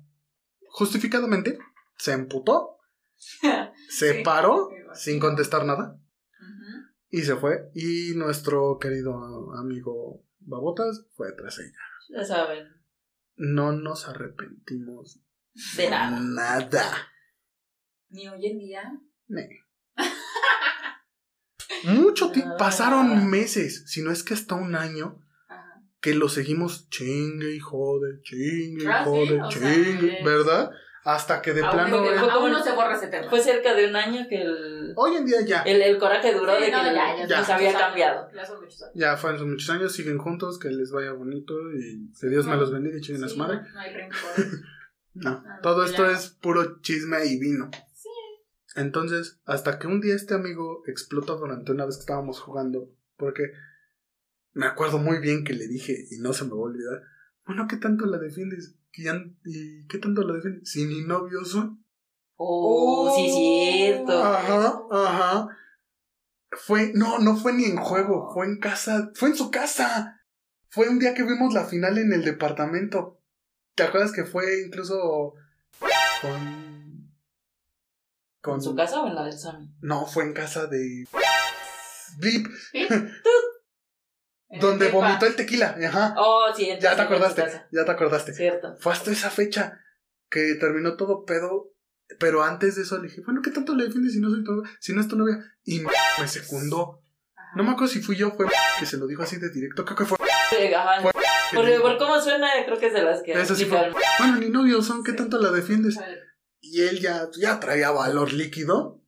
justificadamente, 0.69 1.59
se 1.97 2.13
emputó, 2.13 2.77
se 3.89 4.13
Sí, 4.13 4.23
paró 4.23 4.69
sin 4.93 5.19
contestar 5.19 5.65
nada. 5.65 5.99
Y 7.09 7.21
se 7.21 7.35
fue. 7.35 7.69
Y 7.73 8.13
nuestro 8.15 8.77
querido 8.79 9.53
amigo 9.57 10.23
Babotas 10.39 11.05
fue 11.15 11.31
tras 11.33 11.59
ella. 11.59 11.77
Ya 12.09 12.23
saben. 12.25 12.67
No 13.35 13.71
nos 13.71 14.07
arrepentimos 14.07 15.21
De 15.77 15.89
nada. 15.89 16.19
nada. 16.19 16.91
Ni 18.09 18.27
hoy 18.27 18.45
en 18.47 18.59
día. 18.59 18.99
Mucho 21.83 22.31
tiempo, 22.31 22.57
pasaron 22.57 23.29
meses, 23.29 23.83
si 23.87 24.01
no 24.01 24.11
es 24.11 24.23
que 24.23 24.33
hasta 24.33 24.55
un 24.55 24.75
año, 24.75 25.23
Ajá. 25.47 25.81
que 26.01 26.13
lo 26.13 26.27
seguimos 26.27 26.89
chingue 26.89 27.55
y 27.55 27.59
jode, 27.59 28.21
chingue 28.23 28.83
y 28.83 28.87
Ah, 28.87 29.03
sí, 29.05 29.09
jode, 29.09 29.39
sea, 29.39 29.49
chingue, 29.49 30.19
es- 30.19 30.25
¿verdad? 30.25 30.71
Hasta 31.05 31.41
que 31.41 31.53
de 31.53 31.61
plano... 31.61 32.01
no- 32.01 32.49
no 32.49 32.63
se 32.63 32.71
borra 32.73 32.95
ese 32.95 33.07
tema. 33.07 33.29
Fue 33.29 33.39
cerca 33.39 33.73
de 33.73 33.87
un 33.87 33.95
año 33.95 34.25
que 34.29 34.41
el, 34.41 34.93
Hoy 34.97 35.15
en 35.15 35.25
día 35.25 35.41
ya. 35.45 35.61
el, 35.61 35.81
el 35.81 35.97
coraje 35.97 36.33
duró 36.33 36.53
Sí, 36.57 36.59
de 36.61 36.65
que 36.67 36.71
no, 36.73 36.83
ya, 36.83 36.93
ya, 37.17 37.25
ya. 37.25 37.37
nos 37.37 37.45
son 37.47 37.55
había 37.55 37.73
cambiado. 37.73 38.29
Ya 38.33 38.45
son 38.45 38.59
muchos 38.61 38.81
años. 38.81 38.93
Ya 38.95 39.17
fueron 39.17 39.49
muchos 39.49 39.69
años, 39.69 39.93
siguen 39.93 40.17
juntos, 40.17 40.59
que 40.59 40.69
les 40.69 40.91
vaya 40.91 41.13
bonito 41.13 41.53
y 41.73 42.11
que 42.19 42.27
Dios 42.27 42.45
me 42.47 42.57
los 42.57 42.71
bendiga 42.71 42.97
y 42.97 43.01
chinguen 43.01 43.23
a 43.23 43.27
su 43.27 43.35
Sí, 43.35 43.39
madre. 43.39 43.57
No, 43.61 43.73
no 43.73 43.79
hay 43.79 43.93
rencor. 43.93 44.19
No, 45.15 45.43
Ah, 45.45 45.59
todo 45.63 45.83
ya. 45.85 45.89
esto 45.89 46.05
es 46.09 46.29
puro 46.29 46.81
chisme 46.81 47.25
y 47.25 47.39
vino. 47.39 47.71
Sí. 47.93 48.07
Entonces, 48.75 49.39
hasta 49.45 49.79
que 49.79 49.87
un 49.87 50.01
día 50.01 50.15
este 50.15 50.33
amigo 50.35 50.83
explota 50.85 51.33
durante 51.33 51.71
una 51.71 51.85
vez 51.85 51.95
que 51.97 52.01
estábamos 52.01 52.39
jugando, 52.39 52.89
porque 53.17 53.51
me 54.53 54.67
acuerdo 54.67 54.99
muy 54.99 55.19
bien 55.19 55.43
que 55.43 55.53
le 55.53 55.67
dije, 55.67 56.05
y 56.11 56.19
no 56.19 56.31
se 56.33 56.43
me 56.45 56.51
va 56.51 56.57
a 56.57 56.59
olvidar, 56.61 57.01
bueno, 57.45 57.67
¿qué 57.67 57.77
tanto 57.77 58.05
la 58.05 58.17
defiendes? 58.19 58.75
¿Y, 58.93 59.87
qué 59.87 59.97
tanto 59.97 60.21
lo 60.21 60.33
defiende? 60.33 60.65
Si 60.65 60.85
ni 60.85 61.01
novios 61.01 61.51
son. 61.51 61.83
Oh, 62.35 63.13
sí, 63.15 63.29
cierto. 63.31 64.23
Ajá, 64.23 64.81
ajá. 64.91 65.57
Fue, 66.51 66.91
no, 66.95 67.19
no 67.19 67.35
fue 67.35 67.53
ni 67.53 67.65
en 67.65 67.77
juego, 67.77 68.31
fue 68.33 68.47
en 68.47 68.59
casa, 68.59 69.11
fue 69.13 69.29
en 69.29 69.35
su 69.35 69.51
casa. 69.51 70.21
Fue 70.69 70.89
un 70.89 70.99
día 70.99 71.13
que 71.13 71.23
vimos 71.23 71.53
la 71.53 71.65
final 71.65 71.97
en 71.97 72.13
el 72.13 72.23
departamento. 72.23 73.21
¿Te 73.75 73.83
acuerdas 73.83 74.11
que 74.11 74.25
fue 74.25 74.63
incluso 74.65 75.33
con... 76.21 77.09
¿Con 78.41 78.61
su 78.61 78.75
casa 78.75 79.01
o 79.01 79.07
en 79.07 79.15
la 79.15 79.25
del 79.25 79.37
Sammy? 79.37 79.73
No, 79.81 80.05
fue 80.05 80.23
en 80.23 80.33
casa 80.33 80.67
de... 80.67 81.07
Blip, 82.17 82.47
En 82.73 83.11
donde 84.59 84.87
el 84.87 84.91
vomitó 84.91 85.25
el 85.25 85.35
tequila, 85.35 85.75
ajá. 85.87 86.15
Oh, 86.17 86.51
sí, 86.55 86.67
Ya 86.81 86.95
te 86.95 87.01
acordaste, 87.01 87.43
ya 87.71 87.85
te 87.85 87.91
acordaste. 87.91 88.33
Cierto. 88.33 88.75
Fue 88.79 88.91
hasta 88.93 89.11
esa 89.11 89.29
fecha 89.29 89.79
que 90.29 90.55
terminó 90.59 90.95
todo 90.97 91.25
pedo. 91.25 91.73
Pero 92.19 92.41
antes 92.41 92.75
de 92.75 92.81
eso 92.81 92.97
le 92.97 93.07
dije, 93.07 93.21
bueno, 93.23 93.39
¿qué 93.43 93.51
tanto 93.51 93.75
le 93.75 93.83
defiendes 93.83 94.13
si 94.13 94.19
no 94.19 94.31
soy 94.31 94.43
tu 94.43 94.51
novia? 94.51 94.71
Si 94.79 94.93
no 94.93 95.01
es 95.01 95.07
tu 95.07 95.15
novia? 95.15 95.37
Y 95.63 95.81
me 95.81 96.27
secundó. 96.27 97.03
Ajá. 97.35 97.51
No 97.55 97.63
me 97.63 97.69
acuerdo 97.71 97.93
si 97.93 98.01
fui 98.01 98.15
yo, 98.15 98.31
fue 98.31 98.47
que 98.79 98.85
se 98.87 98.97
lo 98.97 99.05
dijo 99.05 99.21
así 99.21 99.37
de 99.37 99.51
directo. 99.51 99.85
Creo 99.85 99.95
que 99.95 100.05
fue. 100.05 100.17
Sí, 100.49 100.73
Ajá. 100.73 101.01
Fue- 101.03 101.11
Por, 101.53 101.81
por 101.83 101.97
cómo 101.99 102.19
suena, 102.19 102.47
creo 102.65 102.79
que 102.79 102.87
es 102.87 102.93
de 102.93 103.03
las 103.03 103.21
que. 103.21 103.33
Eso 103.33 103.55
sí 103.55 103.65
fue. 103.65 103.91
Bueno, 104.17 104.37
ni 104.37 104.49
novios 104.49 104.87
son, 104.87 105.03
¿qué 105.03 105.13
tanto 105.13 105.37
la 105.39 105.51
defiendes? 105.51 105.99
Y 106.61 106.81
él 106.81 106.99
ya, 106.99 107.27
ya 107.39 107.59
traía 107.59 107.91
valor 107.91 108.33
líquido. 108.33 109.03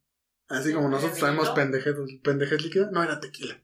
Así 0.48 0.72
como 0.72 0.88
nosotros 0.88 1.18
traemos 1.18 1.50
pendejes, 1.52 1.96
pendejes 2.24 2.62
líquida. 2.62 2.90
No, 2.92 3.02
era 3.04 3.20
tequila. 3.20 3.60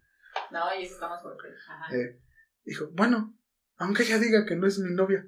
No, 0.51 0.79
y 0.79 0.83
eso 0.83 0.95
está 0.95 1.09
más 1.09 1.21
fuerte. 1.21 1.47
Ajá. 1.69 1.95
Eh, 1.95 2.19
dijo, 2.63 2.89
bueno, 2.93 3.37
aunque 3.77 4.03
ella 4.03 4.19
diga 4.19 4.45
que 4.45 4.55
no 4.55 4.67
es 4.67 4.79
mi 4.79 4.93
novia. 4.93 5.27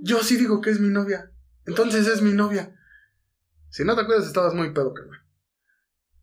Yo 0.00 0.22
sí 0.22 0.36
digo 0.36 0.60
que 0.60 0.70
es 0.70 0.80
mi 0.80 0.88
novia. 0.88 1.32
Entonces 1.64 2.06
es 2.06 2.22
mi 2.22 2.32
novia. 2.32 2.74
Si 3.70 3.84
no 3.84 3.94
te 3.94 4.02
acuerdas, 4.02 4.26
estabas 4.26 4.54
muy 4.54 4.72
pedo, 4.74 4.92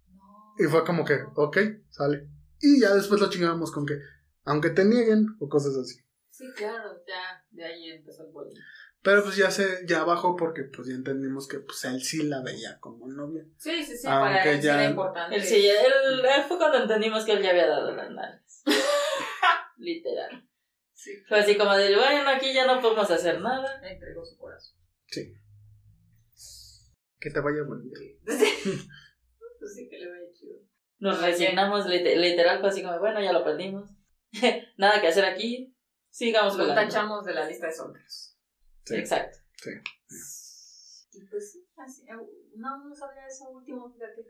No. 0.09 0.55
Y 0.57 0.65
fue 0.65 0.83
como 0.85 1.05
que, 1.05 1.19
ok, 1.35 1.57
sale. 1.89 2.29
Y 2.59 2.81
ya 2.81 2.93
después 2.93 3.21
lo 3.21 3.29
chingábamos 3.29 3.71
con 3.71 3.85
que, 3.85 3.99
aunque 4.43 4.69
te 4.69 4.83
nieguen 4.83 5.35
o 5.39 5.47
cosas 5.47 5.75
así. 5.77 5.99
Sí, 6.29 6.45
claro, 6.55 7.03
ya 7.07 7.45
de 7.51 7.65
ahí 7.65 7.89
empezó 7.91 8.25
el 8.25 8.31
bullying. 8.31 8.59
Pero 9.01 9.23
pues 9.23 9.37
ya 9.37 9.49
se, 9.49 9.85
ya 9.87 10.03
bajó 10.03 10.35
porque 10.35 10.63
pues 10.63 10.87
ya 10.89 10.93
entendimos 10.95 11.47
que 11.47 11.59
pues 11.59 11.83
él 11.85 12.01
sí 12.03 12.23
la 12.23 12.41
veía 12.43 12.79
como 12.79 13.07
novia. 13.07 13.45
Sí, 13.57 13.81
sí, 13.83 13.97
sí, 13.97 14.05
Aunque 14.07 14.33
para 14.39 14.51
él 14.51 14.57
sí 14.59 14.65
ya- 14.67 14.73
era 14.81 14.89
importante. 14.89 15.35
Él 15.37 15.43
sí, 15.43 15.67
él, 15.67 16.25
él 16.25 16.43
fue 16.47 16.57
cuando 16.57 16.79
entendimos 16.79 17.23
que 17.25 17.31
él 17.33 17.41
ya 17.41 17.51
había 17.51 17.67
dado 17.67 17.95
las 17.95 18.11
nalgas. 18.11 18.63
Literal. 19.77 20.45
Sí, 20.93 21.11
Fue 21.29 21.39
así 21.39 21.57
como 21.57 21.73
de, 21.75 21.95
bueno, 21.95 22.29
aquí 22.29 22.53
ya 22.53 22.67
no 22.67 22.81
podemos 22.81 23.09
hacer 23.09 23.39
nada. 23.39 23.79
entregó 23.89 24.25
su 24.25 24.37
corazón. 24.37 24.77
Sí. 25.07 25.33
Que 27.19 27.29
te 27.31 27.39
vaya 27.39 27.63
bonito. 27.65 27.99
pues 28.25 29.75
sí, 29.75 29.87
que 29.89 29.97
le 29.97 30.09
vaya 30.09 30.25
chido. 30.33 30.55
Nos 30.99 31.21
resignamos, 31.21 31.85
lite- 31.85 32.17
literal, 32.17 32.59
fue 32.59 32.67
así 32.69 32.83
como, 32.83 32.99
bueno, 32.99 33.21
ya 33.23 33.31
lo 33.31 33.45
perdimos. 33.45 33.89
nada 34.77 34.99
que 34.99 35.07
hacer 35.07 35.23
aquí. 35.23 35.73
Sigamos 36.09 36.57
Lo 36.57 36.73
tachamos 36.75 37.23
de 37.23 37.33
la 37.33 37.45
lista 37.47 37.67
de 37.67 37.73
solteros. 37.73 38.35
Sí. 38.85 38.95
Exacto. 38.95 39.37
Y 41.11 41.21
pues 41.25 41.51
sí, 41.51 41.67
así, 41.77 42.03
eh, 42.03 42.15
no, 42.55 42.85
no 42.85 42.95
sabía 42.95 43.25
eso 43.27 43.49
último, 43.49 43.91
fíjate. 43.91 44.25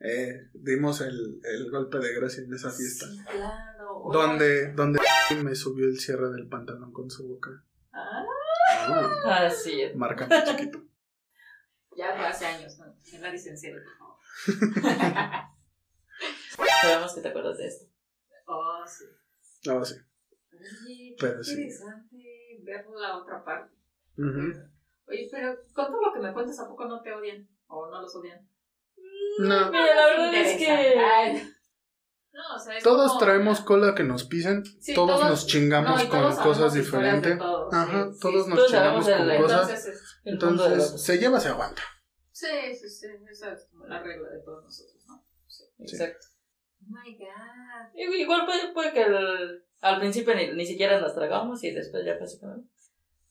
Eh, 0.00 0.48
dimos 0.54 1.00
el, 1.02 1.40
el 1.44 1.70
golpe 1.70 1.98
de 1.98 2.14
gracia 2.14 2.42
en 2.42 2.52
esa 2.52 2.70
fiesta. 2.70 3.06
Sí, 3.06 3.18
claro. 3.30 4.02
Donde, 4.12 4.72
donde 4.72 4.98
me 5.44 5.54
subió 5.54 5.86
el 5.86 6.00
cierre 6.00 6.30
del 6.30 6.48
pantalón 6.48 6.92
con 6.92 7.10
su 7.10 7.28
boca. 7.28 7.50
Ah, 7.92 8.24
Ah, 9.24 9.46
Así 9.46 9.80
es. 9.82 9.94
marca 9.94 10.26
muy 10.26 10.42
chiquito. 10.44 10.78
ya 11.96 12.16
fue 12.16 12.26
hace 12.26 12.46
años, 12.46 12.76
¿no? 12.78 12.96
En 13.12 13.22
la 13.22 13.30
licenciada, 13.30 13.80
por 13.84 13.98
favor. 13.98 15.52
Sabemos 16.82 17.14
que 17.14 17.20
te 17.20 17.28
acuerdas 17.28 17.58
de 17.58 17.66
esto. 17.68 17.86
oh, 18.46 18.84
sí. 18.86 19.04
Ahora 19.68 19.84
sí. 19.84 19.94
Oye, 20.52 21.14
qué 21.16 21.16
Pero 21.20 21.44
sí. 21.44 21.52
interesante 21.52 22.60
ver 22.64 22.86
la 22.88 23.18
otra 23.18 23.44
parte. 23.44 23.72
Ujú. 24.16 24.52
Oye, 25.08 25.28
pero 25.30 25.56
con 25.74 25.86
todo 25.86 26.00
lo 26.00 26.12
que 26.12 26.20
me 26.20 26.32
cuentas, 26.32 26.58
¿a 26.60 26.68
poco 26.68 26.84
no 26.86 27.00
te 27.02 27.12
odian? 27.12 27.48
¿O 27.66 27.90
no 27.90 28.02
los 28.02 28.14
odian? 28.16 28.46
No, 29.40 29.70
Mira, 29.70 29.94
la 29.94 30.06
verdad 30.06 30.34
es 30.34 30.58
que. 30.58 30.66
Ay. 30.70 31.48
No, 32.32 32.56
o 32.56 32.58
sea, 32.58 32.76
es 32.78 32.82
todos 32.84 33.08
como- 33.08 33.18
traemos 33.20 33.60
cola 33.60 33.94
que 33.94 34.04
nos 34.04 34.24
pisen, 34.24 34.64
Sí, 34.64 34.94
todos, 34.94 35.18
todos- 35.20 35.28
nos 35.30 35.46
chingamos 35.46 36.02
no, 36.04 36.10
con 36.10 36.36
cosas 36.36 36.72
diferentes. 36.72 37.36
todos, 37.38 37.72
Ajá, 37.74 38.10
sí, 38.12 38.18
todos 38.20 38.44
sí. 38.44 38.48
nos 38.50 38.58
Todos 38.58 38.70
chingamos 38.70 39.08
con 39.08 39.30
el- 39.30 39.42
cosas. 39.42 39.88
Entonces, 40.24 41.02
se 41.02 41.18
lleva, 41.18 41.40
se 41.40 41.48
aguanta. 41.48 41.82
sí, 42.30 42.46
sí, 42.74 42.88
sí, 42.88 43.06
esa 43.30 43.52
es 43.52 43.66
como 43.70 43.86
la 43.86 44.02
regla 44.02 44.30
de 44.30 44.40
todos 44.42 44.64
nosotros, 44.64 45.04
¿no? 45.08 45.24
Sí. 45.46 45.64
Exacto. 45.80 46.26
Oh 46.80 46.86
my 47.04 47.16
god. 47.18 48.14
Igual 48.14 48.46
puede, 48.46 48.72
puede 48.72 48.92
que 48.94 49.02
el- 49.02 49.64
al 49.80 49.98
principio 50.00 50.34
ni, 50.34 50.52
ni 50.52 50.64
siquiera 50.66 51.00
nos 51.00 51.14
tragamos 51.14 51.62
y 51.64 51.70
después 51.72 52.04
ya 52.06 52.18
pasó 52.18 52.40
como, 52.40 52.64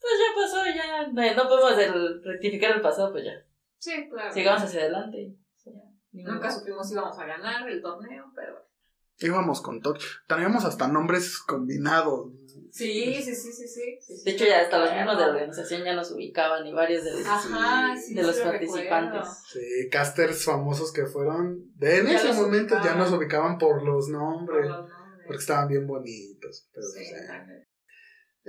Pues 0.02 0.14
ya 0.20 0.42
pasó, 0.42 0.66
ya. 0.66 1.34
No, 1.36 1.48
podemos 1.48 1.78
el- 1.80 2.24
rectificar 2.24 2.76
el 2.76 2.82
pasado, 2.82 3.12
pues 3.12 3.24
ya. 3.26 3.34
Sí, 3.78 4.10
claro. 4.10 4.34
Sigamos 4.34 4.64
hacia 4.64 4.82
adelante. 4.82 5.36
Ni 6.14 6.24
Nunca 6.24 6.52
supimos 6.52 6.88
si 6.88 6.94
íbamos 6.94 7.18
a 7.18 7.26
ganar 7.26 7.70
el 7.70 7.82
torneo, 7.82 8.26
pero. 8.36 8.70
Íbamos 9.20 9.62
con 9.62 9.80
todo. 9.82 9.96
Traíamos 10.28 10.66
hasta 10.66 10.88
nombres 10.88 11.38
combinados. 11.40 12.32
Sí, 12.72 13.22
sí, 13.22 13.36
sí, 13.36 13.52
sí, 13.54 13.68
sí. 13.68 14.24
De 14.26 14.32
hecho, 14.32 14.46
ya 14.46 14.62
hasta 14.62 14.80
los 14.80 14.94
mismos 14.94 15.16
de 15.18 15.22
la 15.26 15.30
organización 15.30 15.84
ya 15.84 15.94
nos 15.94 16.12
ubicaban 16.12 16.66
y 16.66 16.74
varios 16.74 17.04
de, 17.04 17.12
Ajá, 17.24 17.96
sí, 17.96 18.16
de 18.16 18.24
los 18.24 18.36
participantes. 18.40 19.14
recuerdo. 19.14 19.36
Sí, 19.48 19.90
casters 19.92 20.44
famosos 20.46 20.92
que 20.92 21.06
fueron. 21.06 21.72
De 21.76 22.00
en 22.00 22.08
Ya 22.08 22.16
ese 22.16 22.28
los 22.30 22.38
momento 22.38 22.76
ya 22.84 22.96
nos 22.96 23.12
ubicaban 23.12 23.58
por 23.60 23.84
los 23.84 24.06
Por 24.08 24.14
nombres. 24.14 24.66
los 24.68 24.90
nombres. 24.90 25.26
Porque 25.28 25.40
estaban 25.40 25.68
bien 25.68 25.86
bonitos. 25.86 26.68
Pero, 26.74 26.88
Sí, 26.88 27.06
pues, 27.12 27.68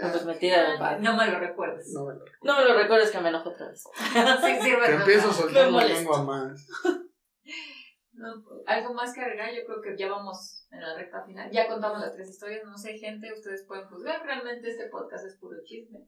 Ah, 0.01 0.09
pues 0.11 0.25
metida 0.25 0.73
de 0.73 0.79
pata. 0.79 0.99
No 1.01 1.17
me 1.17 1.27
lo 1.31 1.39
recuerdes. 1.39 1.93
no 1.93 2.07
me 2.07 2.15
lo- 2.15 2.25
No 2.43 2.57
me 2.59 2.65
lo 2.65 2.75
recuerdes 2.79 3.11
que 3.11 3.21
me 3.21 3.29
enojo 3.29 3.51
otra 3.51 3.69
vez. 3.69 3.83
sí, 4.63 4.71
empiezo 4.71 5.29
a 5.31 5.33
soltar 5.33 5.71
Me 5.71 5.79
la 5.79 5.85
lengua 5.85 6.23
más. 6.23 6.67
No, 8.15 8.29
pues, 8.47 8.61
algo 8.67 8.95
más 8.95 9.13
que 9.15 9.21
agregar, 9.21 9.51
yo 9.53 9.65
creo 9.65 9.81
que 9.81 9.97
ya 9.97 10.09
vamos 10.09 10.67
en 10.71 10.81
la 10.81 10.95
recta 10.95 11.25
final. 11.25 11.51
Ya 11.51 11.67
contamos 11.67 11.99
las 12.01 12.13
tres 12.15 12.29
historias, 12.29 12.63
no 12.65 12.77
sé, 12.77 12.97
gente, 12.99 13.33
ustedes 13.33 13.65
pueden 13.67 13.87
juzgar. 13.89 14.23
Realmente 14.25 14.69
este 14.71 14.89
podcast 14.91 15.27
es 15.27 15.37
puro 15.39 15.57
chisme. 15.65 16.07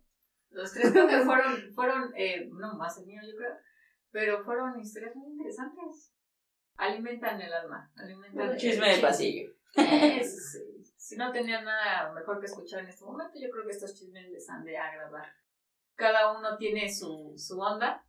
Los 0.51 0.73
tres 0.73 0.93
creo 0.93 1.09
que 1.09 1.19
fueron, 1.25 1.73
fueron 1.75 2.13
eh, 2.17 2.49
no 2.53 2.75
más 2.75 2.99
el 2.99 3.07
mío, 3.07 3.21
yo 3.27 3.37
creo, 3.37 3.57
pero 4.11 4.45
fueron 4.45 4.79
historias 4.79 5.17
muy 5.17 5.31
interesantes. 5.33 6.13
Alimentan 6.77 7.41
el 7.41 7.53
alma, 7.53 7.91
alimentan 7.97 8.51
el 8.51 8.59
Chisme 8.59 8.95
de 8.97 9.01
pasillo. 9.03 9.51
Eso 9.75 10.37
sí. 10.53 10.74
Si 11.05 11.19
no 11.19 11.31
tenían 11.33 11.67
nada 11.67 12.15
mejor 12.15 12.41
que 12.41 12.47
escuchar 12.47 12.81
en 12.81 12.89
este 12.89 13.05
momento, 13.05 13.39
yo 13.39 13.51
creo 13.51 13.67
que 13.67 13.73
estos 13.73 13.95
chismes 13.95 14.27
les 14.31 14.49
han 14.49 14.65
de 14.65 14.79
agradar. 14.79 15.35
Cada 15.97 16.33
uno 16.33 16.57
tiene 16.57 16.91
su, 16.91 17.35
su 17.37 17.61
onda. 17.61 18.07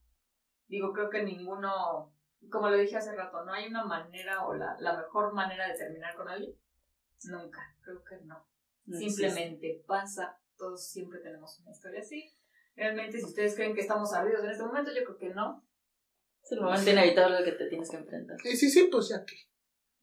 Digo, 0.68 0.94
creo 0.94 1.10
que 1.10 1.22
ninguno, 1.22 2.16
como 2.50 2.70
lo 2.70 2.78
dije 2.78 2.96
hace 2.96 3.14
rato, 3.14 3.44
no 3.44 3.52
hay 3.52 3.68
una 3.68 3.84
manera 3.84 4.46
o 4.46 4.54
la, 4.54 4.78
la 4.80 4.96
mejor 4.96 5.34
manera 5.34 5.68
de 5.68 5.74
terminar 5.74 6.16
con 6.16 6.30
alguien. 6.30 6.58
Nunca, 7.26 7.76
creo 7.82 8.02
que 8.02 8.16
no. 8.24 8.48
Simplemente 8.90 9.84
pasa, 9.86 10.40
todos 10.58 10.88
siempre 10.88 11.20
tenemos 11.20 11.60
una 11.60 11.72
historia 11.72 12.00
así. 12.00 12.34
Realmente, 12.78 13.20
si 13.20 13.26
ustedes 13.26 13.56
creen 13.56 13.76
que 13.76 13.82
estamos 13.82 14.14
ardidos 14.14 14.46
en 14.46 14.52
este 14.52 14.64
momento, 14.64 14.94
yo 14.94 15.04
creo 15.04 15.18
que 15.18 15.30
no, 15.32 15.68
Es 16.42 16.54
el 16.54 16.62
momento 16.62 16.90
inevitable 16.90 17.36
al 17.36 17.44
que 17.44 17.52
te 17.52 17.68
tienes 17.68 17.90
que 17.90 17.98
enfrentar. 17.98 18.38
Y 18.46 18.56
sí, 18.56 18.70
sí, 18.70 18.88
pues 18.90 19.10
ya 19.10 19.26
que. 19.26 19.36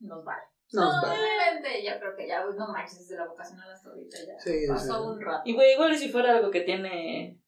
nos 0.00 0.22
vale. 0.22 0.52
No, 0.72 0.90
realmente, 1.04 1.84
yo 1.84 1.98
creo 1.98 2.16
que 2.16 2.26
ya, 2.26 2.44
no 2.44 2.68
manches, 2.68 3.00
desde 3.00 3.16
la 3.16 3.26
vocacional 3.26 3.70
hasta 3.70 3.90
ahorita 3.90 4.16
ya 4.26 4.38
Sí, 4.40 4.64
pasó 4.68 5.02
sí. 5.02 5.08
un 5.08 5.20
rato. 5.20 5.42
Y 5.44 5.54
güey, 5.54 5.72
igual 5.74 5.96
si 5.96 6.08
fuera 6.10 6.36
algo 6.36 6.50
que 6.50 6.62
tiene, 6.62 7.38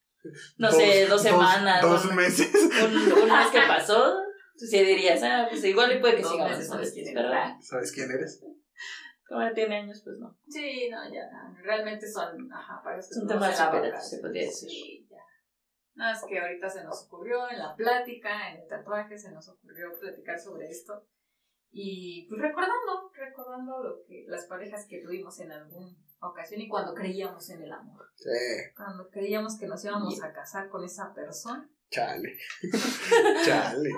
no 0.59 0.71
sé, 0.71 1.07
dos 1.07 1.23
semanas, 1.23 1.81
Dos, 1.83 2.05
un- 2.07 2.17
meses. 2.17 2.53
un, 2.55 3.13
un 3.23 3.29
mes 3.29 3.47
que 3.53 3.61
pasó, 3.67 4.15
tú 4.59 4.67
sí 4.67 4.83
dirías, 4.85 5.23
ah, 5.23 5.47
pues 5.49 5.65
igual 5.65 5.97
y 5.97 6.01
puede 6.01 6.17
que 6.17 6.23
Dos 6.23 6.33
sigamos 6.33 6.53
meses, 6.53 6.69
¿sabes 6.69 6.93
quién 6.93 7.19
Ah, 7.19 7.59
¿Sabes 7.63 7.93
quién 7.93 8.11
eres? 8.11 8.43
como 9.27 9.41
ya 9.41 9.55
tiene 9.55 9.77
años, 9.79 10.03
pues 10.05 10.19
no. 10.19 10.37
Sí, 10.47 10.89
no, 10.91 10.99
ya, 11.13 11.23
realmente 11.63 12.07
son, 12.07 12.53
ajá, 12.53 12.83
para 12.85 12.99
eso 12.99 13.09
Es 13.11 13.17
un 13.17 13.23
no 13.27 13.29
tema 13.33 13.51
se 13.51 13.59
la 13.59 13.65
supera, 13.67 13.87
boca, 13.89 14.01
se 14.01 14.19
podría 14.19 14.43
decir. 14.43 14.69
Sí, 14.69 15.07
ya. 15.11 15.17
No, 15.95 16.11
es 16.13 16.19
que 16.29 16.39
ahorita 16.39 16.69
se 16.69 16.85
nos 16.85 17.05
ocurrió 17.07 17.49
en 17.51 17.59
la 17.59 17.75
plática, 17.75 18.51
en 18.51 18.61
el 18.61 18.69
tatuaje, 18.69 19.17
se 19.17 19.31
nos 19.33 19.49
ocurrió 19.49 19.99
platicar 19.99 20.39
sobre 20.39 20.69
esto. 20.69 21.07
Y 21.77 22.27
pues 22.29 22.41
recordando, 22.41 23.11
recordando 23.13 23.83
lo 23.83 24.05
que, 24.05 24.25
las 24.29 24.47
parejas 24.47 24.87
que 24.89 25.03
tuvimos 25.03 25.41
en 25.41 25.51
alguna 25.51 25.93
ocasión 26.21 26.61
y 26.61 26.69
cuando 26.69 26.95
creíamos 26.95 27.51
en 27.51 27.63
el 27.63 27.73
amor. 27.73 28.07
Sí, 28.15 28.31
Cuando 28.77 29.11
creíamos 29.11 29.59
que 29.59 29.67
nos 29.67 29.85
íbamos 29.85 30.23
a 30.23 30.33
casar 30.33 30.69
con 30.69 30.85
esa 30.85 31.13
persona. 31.13 31.69
chale. 31.91 32.39
chale. 33.45 33.91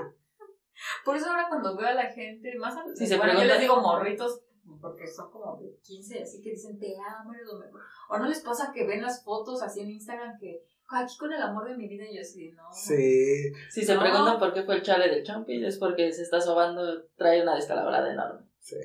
Por 1.04 1.16
eso 1.16 1.28
ahora 1.28 1.48
cuando 1.50 1.76
veo 1.76 1.88
a 1.88 1.94
la 1.94 2.10
gente, 2.10 2.56
más 2.56 2.74
a 2.78 2.82
Si 2.94 3.06
se 3.06 3.18
bueno, 3.18 3.34
yo 3.34 3.44
les 3.44 3.60
digo 3.60 3.80
morritos, 3.82 4.40
porque 4.80 5.06
son 5.06 5.30
como 5.30 5.58
de 5.58 5.78
15, 5.82 6.22
así 6.22 6.40
que 6.40 6.52
dicen 6.52 6.78
te 6.78 6.96
amo, 6.98 7.34
eres 7.34 7.46
lo 7.46 7.58
mejor. 7.58 7.82
O 8.08 8.18
no 8.18 8.26
les 8.26 8.40
pasa 8.40 8.72
que 8.72 8.86
ven 8.86 9.02
las 9.02 9.22
fotos 9.22 9.62
así 9.62 9.80
en 9.80 9.90
Instagram 9.90 10.38
que 10.38 10.64
aquí 10.88 11.16
con 11.18 11.32
el 11.32 11.42
amor 11.42 11.68
de 11.68 11.76
mi 11.76 11.88
vida, 11.88 12.04
y 12.10 12.16
yo 12.16 12.22
así, 12.22 12.52
no. 12.52 12.62
Sí. 12.72 13.52
Si 13.70 13.82
se 13.84 13.94
No. 13.94 14.00
preguntan 14.00 14.38
por 14.38 14.52
qué 14.54 14.62
fue 14.62 14.76
el 14.76 14.82
chale 14.82 15.08
del 15.08 15.24
champi, 15.24 15.64
es 15.64 15.78
porque 15.78 16.12
se 16.12 16.22
está 16.22 16.40
sobando, 16.40 17.04
trae 17.16 17.42
una 17.42 17.54
descalabrada 17.56 18.12
enorme. 18.12 18.46
Sí. 18.60 18.76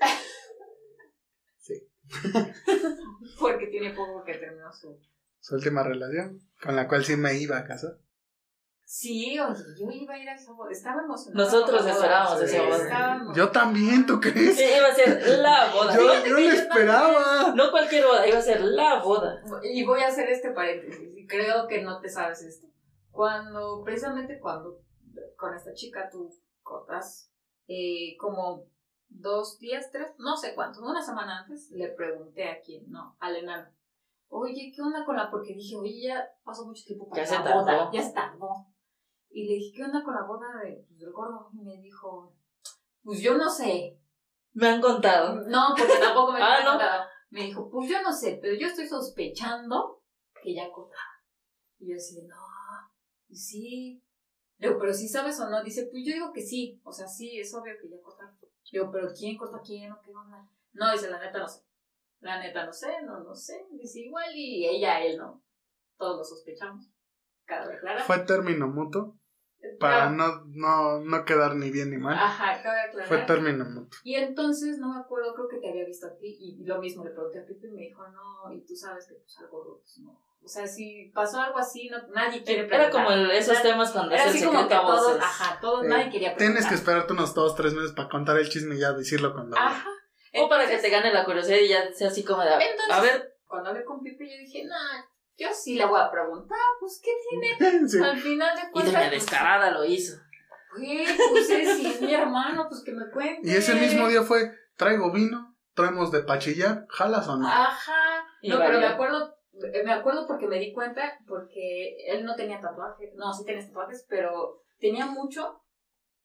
Porque 3.38 3.66
tiene 3.66 3.90
poco 3.90 4.24
que 4.24 4.34
terminó 4.34 4.72
su. 4.72 4.98
Su 5.40 5.54
última 5.56 5.82
relación, 5.82 6.40
con 6.62 6.74
la 6.74 6.88
cual 6.88 7.04
sí 7.04 7.16
me 7.16 7.34
iba 7.34 7.58
a 7.58 7.64
casar. 7.64 7.92
Sí, 8.84 9.38
oye, 9.38 9.62
yo 9.78 9.90
iba 9.90 10.14
a 10.14 10.18
ir 10.18 10.28
a 10.28 10.34
esa 10.34 10.52
boda. 10.52 10.70
Estaba 10.72 11.02
emocionada. 11.02 11.44
Nosotros 11.44 11.86
esperábamos 11.86 12.42
esa 12.42 12.62
boda. 12.62 13.22
Yo 13.34 13.50
también, 13.50 14.06
¿tú 14.06 14.18
crees? 14.20 14.56
Sí, 14.56 14.64
iba 14.64 14.88
a 14.88 14.94
ser 14.94 15.38
la 15.40 15.70
boda. 15.74 15.94
Yo, 15.94 16.26
yo 16.26 16.32
lo 16.40 16.50
esperaba. 16.50 17.52
No 17.54 17.70
cualquier 17.70 18.06
boda, 18.06 18.26
iba 18.26 18.38
a 18.38 18.42
ser 18.42 18.62
la 18.62 19.00
boda. 19.02 19.42
Y 19.62 19.84
voy 19.84 20.00
a 20.00 20.08
hacer 20.08 20.30
este 20.30 20.50
paréntesis, 20.52 21.14
creo 21.28 21.66
que 21.68 21.82
no 21.82 22.00
te 22.00 22.08
sabes 22.08 22.42
esto. 22.42 22.66
Cuando, 23.10 23.82
precisamente 23.84 24.38
cuando 24.40 24.80
con 25.36 25.54
esta 25.54 25.72
chica 25.74 26.08
tú 26.10 26.30
cortas, 26.62 27.32
eh, 27.66 28.16
como 28.18 28.64
dos 29.08 29.58
días, 29.58 29.90
tres, 29.92 30.08
no 30.18 30.36
sé 30.36 30.54
cuántos, 30.54 30.82
una 30.82 31.02
semana 31.02 31.40
antes, 31.40 31.70
le 31.70 31.88
pregunté 31.90 32.48
a 32.48 32.60
quién, 32.60 32.88
no, 32.90 33.16
al 33.20 33.36
enano. 33.36 33.70
Oye, 34.30 34.70
¿qué 34.74 34.82
onda 34.82 35.04
con 35.06 35.16
la? 35.16 35.30
Porque 35.30 35.54
dije, 35.54 35.74
oye, 35.76 36.02
ya 36.08 36.28
pasó 36.44 36.66
mucho 36.66 36.84
tiempo 36.84 37.08
para 37.08 37.24
Ya 37.24 37.30
la 37.30 37.36
se 37.38 37.44
tardó. 37.44 37.60
boda, 37.60 37.90
ya 37.92 38.02
se 38.02 38.12
tardó. 38.12 38.66
Y 39.30 39.46
le 39.48 39.54
dije, 39.54 39.72
¿qué 39.76 39.84
onda 39.84 40.02
con 40.04 40.14
la 40.14 40.22
boda 40.24 40.46
de, 40.62 40.84
pues, 40.86 40.98
del 41.00 41.12
gordo? 41.12 41.48
Y 41.54 41.62
me 41.64 41.78
dijo, 41.78 42.34
pues 43.02 43.20
yo 43.20 43.36
no 43.38 43.48
sé, 43.50 43.98
Me 44.52 44.68
han 44.68 44.80
contado. 44.82 45.34
no, 45.46 45.68
porque 45.76 45.98
tampoco 45.98 46.32
me 46.32 46.40
Ah, 46.42 46.58
¿no? 46.62 46.70
contado. 46.72 47.04
Me 47.30 47.42
dijo, 47.44 47.70
pues 47.70 47.88
yo 47.90 48.02
no 48.02 48.12
sé, 48.12 48.38
pero 48.40 48.54
yo 48.54 48.66
estoy 48.66 48.86
sospechando 48.86 50.02
que 50.42 50.54
ya 50.54 50.70
cortaba. 50.70 51.02
Y 51.78 51.90
yo 51.90 51.96
así, 51.96 52.22
no, 52.22 52.36
y 53.28 53.36
sí. 53.36 54.02
Le 54.58 54.68
Digo, 54.68 54.80
pero 54.80 54.92
si 54.92 55.08
sabes 55.08 55.38
o 55.40 55.48
no, 55.48 55.62
dice, 55.62 55.88
pues 55.90 56.04
yo 56.04 56.12
digo 56.12 56.32
que 56.32 56.42
sí, 56.42 56.80
o 56.84 56.92
sea, 56.92 57.06
sí, 57.06 57.38
es 57.38 57.54
obvio 57.54 57.74
que 57.80 57.88
ya 57.88 58.00
cortaron. 58.02 58.36
Digo, 58.70 58.90
pero 58.90 59.08
¿quién 59.16 59.36
cortó 59.36 59.56
a 59.56 59.62
quién 59.62 59.92
o 59.92 60.00
qué 60.02 60.12
onda? 60.12 60.50
No, 60.72 60.92
dice, 60.92 61.10
la 61.10 61.20
neta 61.20 61.38
no 61.38 61.48
sé. 61.48 61.62
La 62.20 62.40
neta 62.40 62.66
no 62.66 62.72
sé, 62.72 63.02
no, 63.04 63.20
no 63.20 63.34
sé. 63.34 63.66
Dice, 63.70 64.00
igual 64.00 64.34
y 64.34 64.66
ella, 64.66 65.00
él 65.02 65.16
no. 65.16 65.42
Todos 65.96 66.18
lo 66.18 66.24
sospechamos. 66.24 66.90
Cabe 67.44 67.76
aclarar. 67.76 68.02
Fue 68.02 68.18
término 68.20 68.66
mutuo 68.68 69.17
para 69.80 70.10
no, 70.10 70.44
no, 70.46 71.00
no 71.00 71.24
quedar 71.24 71.54
ni 71.56 71.70
bien 71.70 71.90
ni 71.90 71.98
mal. 71.98 72.14
Ajá, 72.14 72.62
cabe 72.62 72.80
aclarar. 72.82 73.08
Fue 73.08 73.18
término 73.18 73.64
mutuo. 73.64 73.98
Y 74.04 74.14
entonces, 74.14 74.78
no 74.78 74.92
me 74.92 75.00
acuerdo, 75.00 75.34
creo 75.34 75.48
que 75.48 75.58
te 75.58 75.68
había 75.70 75.84
visto 75.84 76.06
a 76.06 76.16
ti 76.16 76.36
y 76.40 76.64
lo 76.64 76.78
mismo 76.80 77.04
le 77.04 77.10
pregunté 77.10 77.40
a 77.40 77.44
Pipe 77.46 77.66
y 77.68 77.70
me 77.72 77.80
dijo, 77.82 78.06
no, 78.08 78.52
y 78.52 78.60
tú 78.64 78.74
sabes 78.76 79.06
que 79.08 79.14
pues 79.14 79.38
algo, 79.38 79.78
pues 79.80 79.98
no. 80.00 80.18
O 80.42 80.48
sea, 80.48 80.66
si 80.66 81.10
pasó 81.14 81.40
algo 81.40 81.58
así, 81.58 81.88
no, 81.90 81.98
nadie 82.14 82.42
quiere 82.42 82.60
Era 82.66 82.68
preguntar. 82.68 82.92
como 82.92 83.10
el- 83.12 83.30
esos 83.32 83.54
Era- 83.60 83.62
temas 83.70 83.90
cuando 83.90 84.14
Era 84.14 84.24
es 84.24 84.30
el 84.30 84.36
así 84.36 84.46
como 84.46 84.66
que 84.68 84.74
todos, 84.74 85.02
voces. 85.06 85.22
ajá, 85.22 85.60
todos, 85.60 85.84
Eh, 85.84 85.88
nadie 85.88 86.04
quería 86.10 86.34
preguntar. 86.34 86.38
Tienes 86.46 86.66
que 86.66 86.74
esperarte 86.74 87.12
unos 87.12 87.34
dos, 87.34 87.54
tres 87.56 87.74
meses 87.74 87.92
para 87.92 88.08
contar 88.08 88.38
el 88.38 88.48
chisme 88.48 88.76
y 88.76 88.78
ya 88.78 88.92
decirlo 88.92 89.32
cuando. 89.34 89.56
Ajá. 89.58 89.84
O 90.40 90.48
para 90.48 90.66
que 90.68 90.78
te 90.78 90.88
gane 90.90 91.12
la 91.12 91.24
curiosidad 91.24 91.58
y 91.58 91.68
ya 91.68 91.92
sea 91.92 92.08
así 92.08 92.24
como 92.24 92.42
de, 92.42 92.48
a- 92.50 92.60
Entonces- 92.60 92.94
a 92.96 93.00
ver, 93.00 93.34
Cuando 93.46 93.70
hablé 93.70 93.82
con 93.84 94.00
Pipe, 94.02 94.28
yo 94.28 94.36
dije, 94.38 94.64
no, 94.66 94.74
yo 95.38 95.48
sí 95.54 95.76
le 95.76 95.86
voy 95.86 96.00
a 96.00 96.10
preguntar, 96.10 96.58
pues, 96.80 97.00
¿qué 97.02 97.12
tiene? 97.30 97.88
Sí. 97.88 97.98
Al 98.02 98.18
final 98.18 98.56
de 98.56 98.62
y 98.62 98.70
cuentas. 98.72 98.92
doña 98.92 99.08
pues, 99.08 99.22
descarada 99.22 99.70
lo 99.70 99.84
hizo. 99.84 100.18
Güey, 100.76 101.06
pues 101.30 101.50
es, 101.50 101.78
si 101.78 101.86
es 101.86 102.00
mi 102.02 102.12
hermano, 102.12 102.66
pues 102.68 102.82
que 102.82 102.92
me 102.92 103.08
cuente. 103.10 103.48
Y 103.48 103.54
ese 103.54 103.74
mismo 103.74 104.08
día 104.08 104.22
fue: 104.22 104.52
traigo 104.76 105.12
vino, 105.12 105.56
traemos 105.74 106.12
de 106.12 106.22
pachillar, 106.22 106.86
¿jalas 106.88 107.28
o 107.28 107.36
no? 107.36 107.46
Ajá. 107.48 108.26
Y 108.42 108.50
No, 108.50 108.58
pero 108.58 108.78
me 108.78 108.86
acuerdo, 108.86 109.34
eh, 109.54 109.82
me 109.84 109.92
acuerdo 109.92 110.26
porque 110.26 110.46
me 110.46 110.58
di 110.58 110.72
cuenta, 110.72 111.18
porque 111.26 111.96
él 112.06 112.24
no 112.24 112.34
tenía 112.36 112.60
tatuajes, 112.60 113.14
no, 113.14 113.32
sí 113.32 113.44
tenía 113.44 113.66
tatuajes, 113.66 114.04
pero 114.08 114.62
tenía 114.78 115.06
mucho 115.06 115.62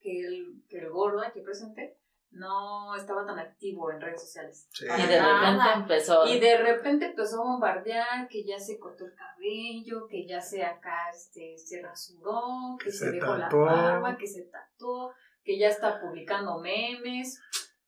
que 0.02 0.20
el, 0.20 0.64
que 0.70 0.80
el 0.80 0.90
gordo 0.90 1.22
aquí 1.22 1.40
presente 1.42 1.98
no 2.34 2.96
estaba 2.96 3.26
tan 3.26 3.40
activo 3.40 3.92
en 3.92 4.02
redes 4.02 4.22
sociales. 4.22 4.68
Sí. 4.72 4.86
Y 4.86 5.08
de 5.08 5.22
repente 5.22 5.66
empezó. 5.76 6.28
Y 6.28 6.40
de 6.40 6.58
repente 6.58 7.06
empezó 7.06 7.42
a 7.42 7.46
bombardear 7.46 8.28
que 8.28 8.44
ya 8.44 8.60
se 8.60 8.80
cortó 8.80 9.06
el 9.06 9.14
cabello, 9.16 10.08
que 10.08 10.26
ya 10.28 10.42
se 10.42 10.64
acá 10.64 11.10
este, 11.14 11.58
se 11.58 11.82
rasuró, 11.82 12.76
que, 12.80 12.86
Que 12.86 12.92
se, 12.92 13.06
se 13.06 13.12
dejó 13.12 13.36
la 13.36 13.50
barba, 13.50 14.18
que 14.18 14.28
se 14.28 14.44
tatuó, 14.44 15.14
que 15.44 15.58
ya 15.58 15.68
está 15.68 16.02
publicando 16.02 16.60
memes. 16.60 17.40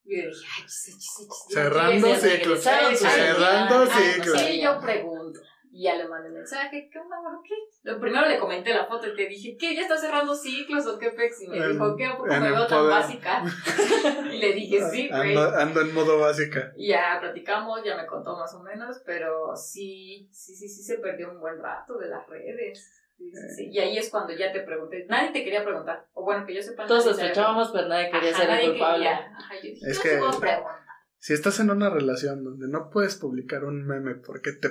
Y 0.03 0.21
yo 0.21 0.27
dije, 0.29 0.47
ay, 0.57 0.63
chis, 0.67 0.99
chis, 0.99 1.15
chis, 1.17 1.27
chis, 1.27 1.53
Cerrando 1.53 2.15
ciclos. 2.15 2.61
Cerrando 2.61 3.87
ciclos. 3.87 4.39
Sí, 4.39 4.61
yo 4.61 4.79
pregunto. 4.79 5.39
Y 5.77 5.83
ya 5.83 5.97
le 5.97 6.07
mandé 6.07 6.29
mensaje, 6.29 6.89
¿qué 6.89 6.99
onda, 6.99 7.19
bueno, 7.19 7.41
qué? 7.43 7.53
Lo 7.83 7.99
primero 7.99 8.25
le 8.29 8.39
comenté 8.39 8.73
la 8.73 8.85
foto 8.85 9.07
y 9.07 9.13
te 9.13 9.27
dije, 9.27 9.57
¿qué? 9.59 9.75
¿Ya 9.75 9.81
está 9.81 9.97
cerrando 9.97 10.33
ciclos 10.33 10.87
o 10.87 10.97
qué 10.97 11.09
pex? 11.09 11.41
Y 11.41 11.47
me 11.49 11.57
En- 11.57 11.73
dijo, 11.73 11.97
¿qué? 11.97 12.05
¿A 12.05 12.15
poco 12.17 12.27
me 12.29 12.39
veo 12.49 12.65
tan 12.65 12.87
básica? 12.87 13.43
y 14.31 14.37
le 14.37 14.53
dije, 14.53 14.81
sí, 14.89 15.09
güey. 15.09 15.35
Ando, 15.35 15.57
ando 15.57 15.81
en 15.81 15.93
modo 15.93 16.17
básica. 16.19 16.71
Y 16.77 16.87
ya 16.87 17.17
platicamos, 17.19 17.83
ya 17.83 17.97
me 17.97 18.05
contó 18.05 18.37
más 18.37 18.53
o 18.53 18.63
menos, 18.63 19.01
pero 19.05 19.53
sí, 19.57 20.29
sí, 20.31 20.55
sí, 20.55 20.69
sí 20.69 20.81
se 20.81 20.99
perdió 20.99 21.29
un 21.29 21.41
buen 21.41 21.61
rato 21.61 21.97
de 21.97 22.07
las 22.07 22.25
redes. 22.29 22.89
Sí, 23.17 23.29
sí, 23.31 23.49
sí. 23.57 23.69
Y 23.69 23.79
ahí 23.79 23.97
es 23.97 24.09
cuando 24.09 24.31
ya 24.33 24.53
te 24.53 24.61
pregunté, 24.61 25.05
nadie 25.09 25.31
te 25.33 25.43
quería 25.43 25.65
preguntar, 25.65 26.07
o 26.13 26.23
bueno, 26.23 26.45
que 26.45 26.55
yo 26.55 26.61
sepa. 26.61 26.85
Todos 26.85 27.03
sospechábamos, 27.03 27.71
pero 27.73 27.89
nadie 27.89 28.09
quería 28.11 28.29
Ajá, 28.29 28.39
ser 28.39 28.49
nadie 28.49 28.63
el 28.65 28.71
culpable. 28.71 28.97
quería. 29.05 29.31
Ajá, 29.37 29.55
yo 29.55 29.61
dije, 29.71 29.89
Es 29.89 29.97
yo 29.97 30.03
que- 30.03 30.17
puedo 30.19 30.39
preguntar. 30.39 30.75
Si 31.17 31.33
estás 31.33 31.59
en 31.59 31.69
una 31.71 31.89
relación 31.89 32.43
donde 32.45 32.67
no 32.69 32.89
puedes 32.91 33.15
publicar 33.15 33.65
un 33.65 33.85
meme 33.85 34.15
porque 34.15 34.51
te 34.53 34.69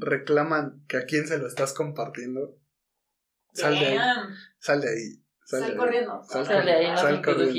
reclaman 0.00 0.84
que 0.88 0.96
a 0.96 1.04
quién 1.04 1.26
se 1.26 1.38
lo 1.38 1.46
estás 1.46 1.72
compartiendo, 1.74 2.58
sal 3.52 3.74
de 3.78 3.86
ahí. 3.86 3.98
Sal 4.58 4.80
de 4.80 4.88
ahí. 4.88 5.24
Sal, 5.44 5.60
Sal 5.60 5.60
de 5.60 5.66
ahí. 5.66 5.76
corriendo. 5.78 6.22
Sal 6.24 6.46
Sal 6.46 6.64
de 6.64 6.72
ahí, 6.72 6.90
no 6.90 6.96
Sal. 6.96 7.22
Corre. 7.22 7.52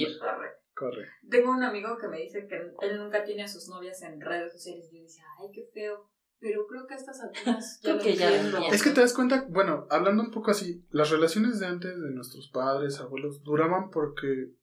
Corre. 0.74 1.08
Tengo 1.30 1.52
un 1.52 1.64
amigo 1.64 1.98
que 1.98 2.08
me 2.08 2.20
dice 2.20 2.48
que 2.48 2.56
él 2.56 2.98
nunca 2.98 3.24
tiene 3.24 3.44
a 3.44 3.48
sus 3.48 3.68
novias 3.68 4.02
en 4.04 4.22
redes 4.22 4.54
sociales. 4.54 4.88
Y 4.92 4.98
yo 4.98 5.04
decía, 5.04 5.26
ay, 5.40 5.50
qué 5.54 5.70
feo. 5.74 6.10
Pero 6.40 6.66
creo 6.68 6.88
que 6.88 6.94
a 6.94 6.98
estas 6.98 7.20
alturas 7.20 7.80
ya 7.84 7.98
que 7.98 8.16
ya. 8.16 8.30
Es 8.72 8.82
que 8.82 8.92
te 8.92 9.02
das 9.02 9.14
cuenta, 9.14 9.46
bueno, 9.50 9.88
hablando 9.90 10.24
un 10.24 10.32
poco 10.32 10.52
así, 10.52 10.86
las 10.90 11.10
relaciones 11.10 11.60
de 11.60 11.66
antes 11.66 12.00
de 12.00 12.12
nuestros 12.12 12.50
padres, 12.50 13.00
abuelos, 13.00 13.44
duraban 13.44 13.90
porque 13.90 14.54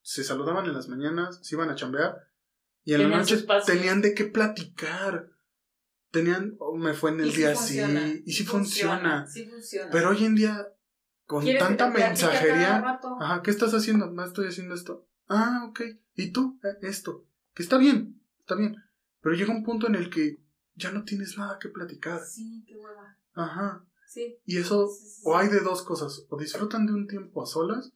se 0.00 0.24
saludaban 0.24 0.64
en 0.64 0.72
las 0.72 0.88
mañanas, 0.88 1.40
se 1.42 1.56
iban 1.56 1.68
a 1.68 1.74
chambear 1.74 2.16
y 2.84 2.94
en 2.94 3.10
la 3.10 3.18
noche 3.18 3.44
tenían 3.66 4.00
de 4.00 4.14
qué 4.14 4.24
platicar. 4.24 5.28
Tenían, 6.10 6.56
oh, 6.58 6.76
me 6.76 6.92
fue 6.94 7.10
en 7.10 7.20
el 7.20 7.30
sí 7.30 7.38
día 7.38 7.54
funciona, 7.54 8.00
así, 8.04 8.22
y 8.26 8.32
sí 8.32 8.44
funciona. 8.44 9.26
Sí 9.28 9.46
funciona. 9.46 9.90
Pero 9.90 10.10
hoy 10.10 10.24
en 10.24 10.34
día, 10.34 10.66
con 11.24 11.42
¿Quieres 11.44 11.62
que 11.62 11.68
tanta 11.68 11.90
mensajería, 11.90 12.98
ajá, 13.20 13.42
¿qué 13.42 13.50
estás 13.52 13.72
haciendo? 13.74 14.10
No 14.10 14.24
estoy 14.24 14.48
haciendo 14.48 14.74
esto. 14.74 15.06
Ah, 15.28 15.64
ok. 15.68 15.82
¿Y 16.14 16.32
tú? 16.32 16.58
"Eh, 16.64 16.78
esto. 16.82 17.26
Que 17.54 17.62
está 17.62 17.78
bien, 17.78 18.20
está 18.40 18.56
bien. 18.56 18.76
Pero 19.20 19.36
llega 19.36 19.52
un 19.52 19.62
punto 19.62 19.86
en 19.86 19.94
el 19.94 20.10
que 20.10 20.42
ya 20.74 20.90
no 20.90 21.04
tienes 21.04 21.38
nada 21.38 21.58
que 21.60 21.68
platicar. 21.68 22.20
Sí, 22.24 22.64
qué 22.66 22.74
hueva. 22.76 23.16
Ajá. 23.34 23.84
Sí. 24.08 24.36
Y 24.44 24.58
eso, 24.58 24.88
Sí, 24.88 25.04
sí, 25.04 25.14
sí. 25.16 25.22
o 25.24 25.36
hay 25.38 25.48
de 25.48 25.60
dos 25.60 25.82
cosas, 25.82 26.26
o 26.28 26.36
disfrutan 26.36 26.86
de 26.86 26.92
un 26.94 27.06
tiempo 27.06 27.42
a 27.44 27.46
solas, 27.46 27.92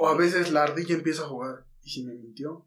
o 0.00 0.08
a 0.08 0.16
veces 0.16 0.50
la 0.50 0.64
ardilla 0.64 0.96
empieza 0.96 1.22
a 1.22 1.28
jugar. 1.28 1.66
¿Y 1.82 1.90
si 1.90 2.02
me 2.04 2.14
mintió? 2.14 2.66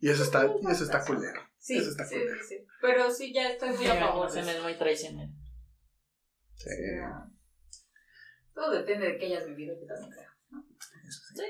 Y 0.00 0.08
eso 0.08 0.24
está, 0.24 0.46
y 0.46 0.66
eso 0.66 0.82
está 0.82 1.04
culero. 1.04 1.40
Sí, 1.64 1.78
Eso 1.78 1.90
está 1.92 2.04
sí, 2.04 2.16
sí, 2.20 2.44
sí. 2.46 2.66
Pero 2.82 3.10
sí, 3.10 3.32
ya 3.32 3.48
estoy 3.52 3.70
muy 3.70 3.86
a 3.86 3.94
favor 3.94 4.30
Se 4.30 4.42
me 4.42 4.54
es 4.54 4.62
muy 4.62 4.76
traicionero. 4.76 5.32
Sí, 6.56 6.68
Todo 8.52 8.70
depende 8.70 9.06
de 9.06 9.16
que 9.18 9.24
hayas 9.24 9.46
vivido, 9.46 9.74
que 9.80 9.86
también 9.86 10.10
creo. 10.12 10.30
eso 11.08 11.22
sí. 11.34 11.42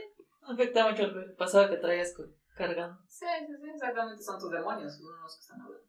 Afecta 0.43 0.89
mucho 0.89 1.03
el 1.03 1.35
pasado 1.35 1.69
que 1.69 1.79
traigas 1.79 2.15
co- 2.15 2.33
cargando. 2.55 3.03
Sí, 3.09 3.27
sí, 3.41 3.53
sí, 3.61 3.71
exactamente 3.75 4.23
son 4.23 4.39
tus 4.39 4.53
demonios, 4.53 4.95
son 4.97 5.21
los 5.21 5.35
que 5.35 5.41
están 5.41 5.61
hablando. 5.63 5.89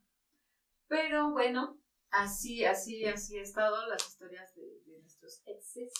Pero 0.87 1.29
bueno, 1.29 1.79
así, 2.09 2.65
así, 2.65 3.05
así 3.05 3.37
ha 3.37 3.43
estado 3.43 3.85
las 3.87 4.07
historias 4.07 4.55
de, 4.55 4.63
de 4.87 4.99
nuestros 5.01 5.43
exes. 5.45 5.93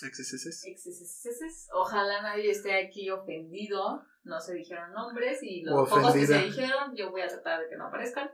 XSS. 0.00 0.66
exes, 0.66 1.00
exes. 1.26 1.68
Ojalá 1.72 2.22
nadie 2.22 2.50
esté 2.50 2.86
aquí 2.86 3.10
ofendido. 3.10 4.02
No 4.22 4.40
se 4.40 4.54
dijeron 4.54 4.92
nombres 4.92 5.38
y 5.42 5.62
los 5.62 5.88
pocos 5.88 6.12
que 6.12 6.26
se 6.26 6.38
dijeron, 6.42 6.94
yo 6.94 7.10
voy 7.10 7.22
a 7.22 7.28
tratar 7.28 7.60
de 7.60 7.68
que 7.70 7.76
no 7.76 7.86
aparezcan. 7.86 8.30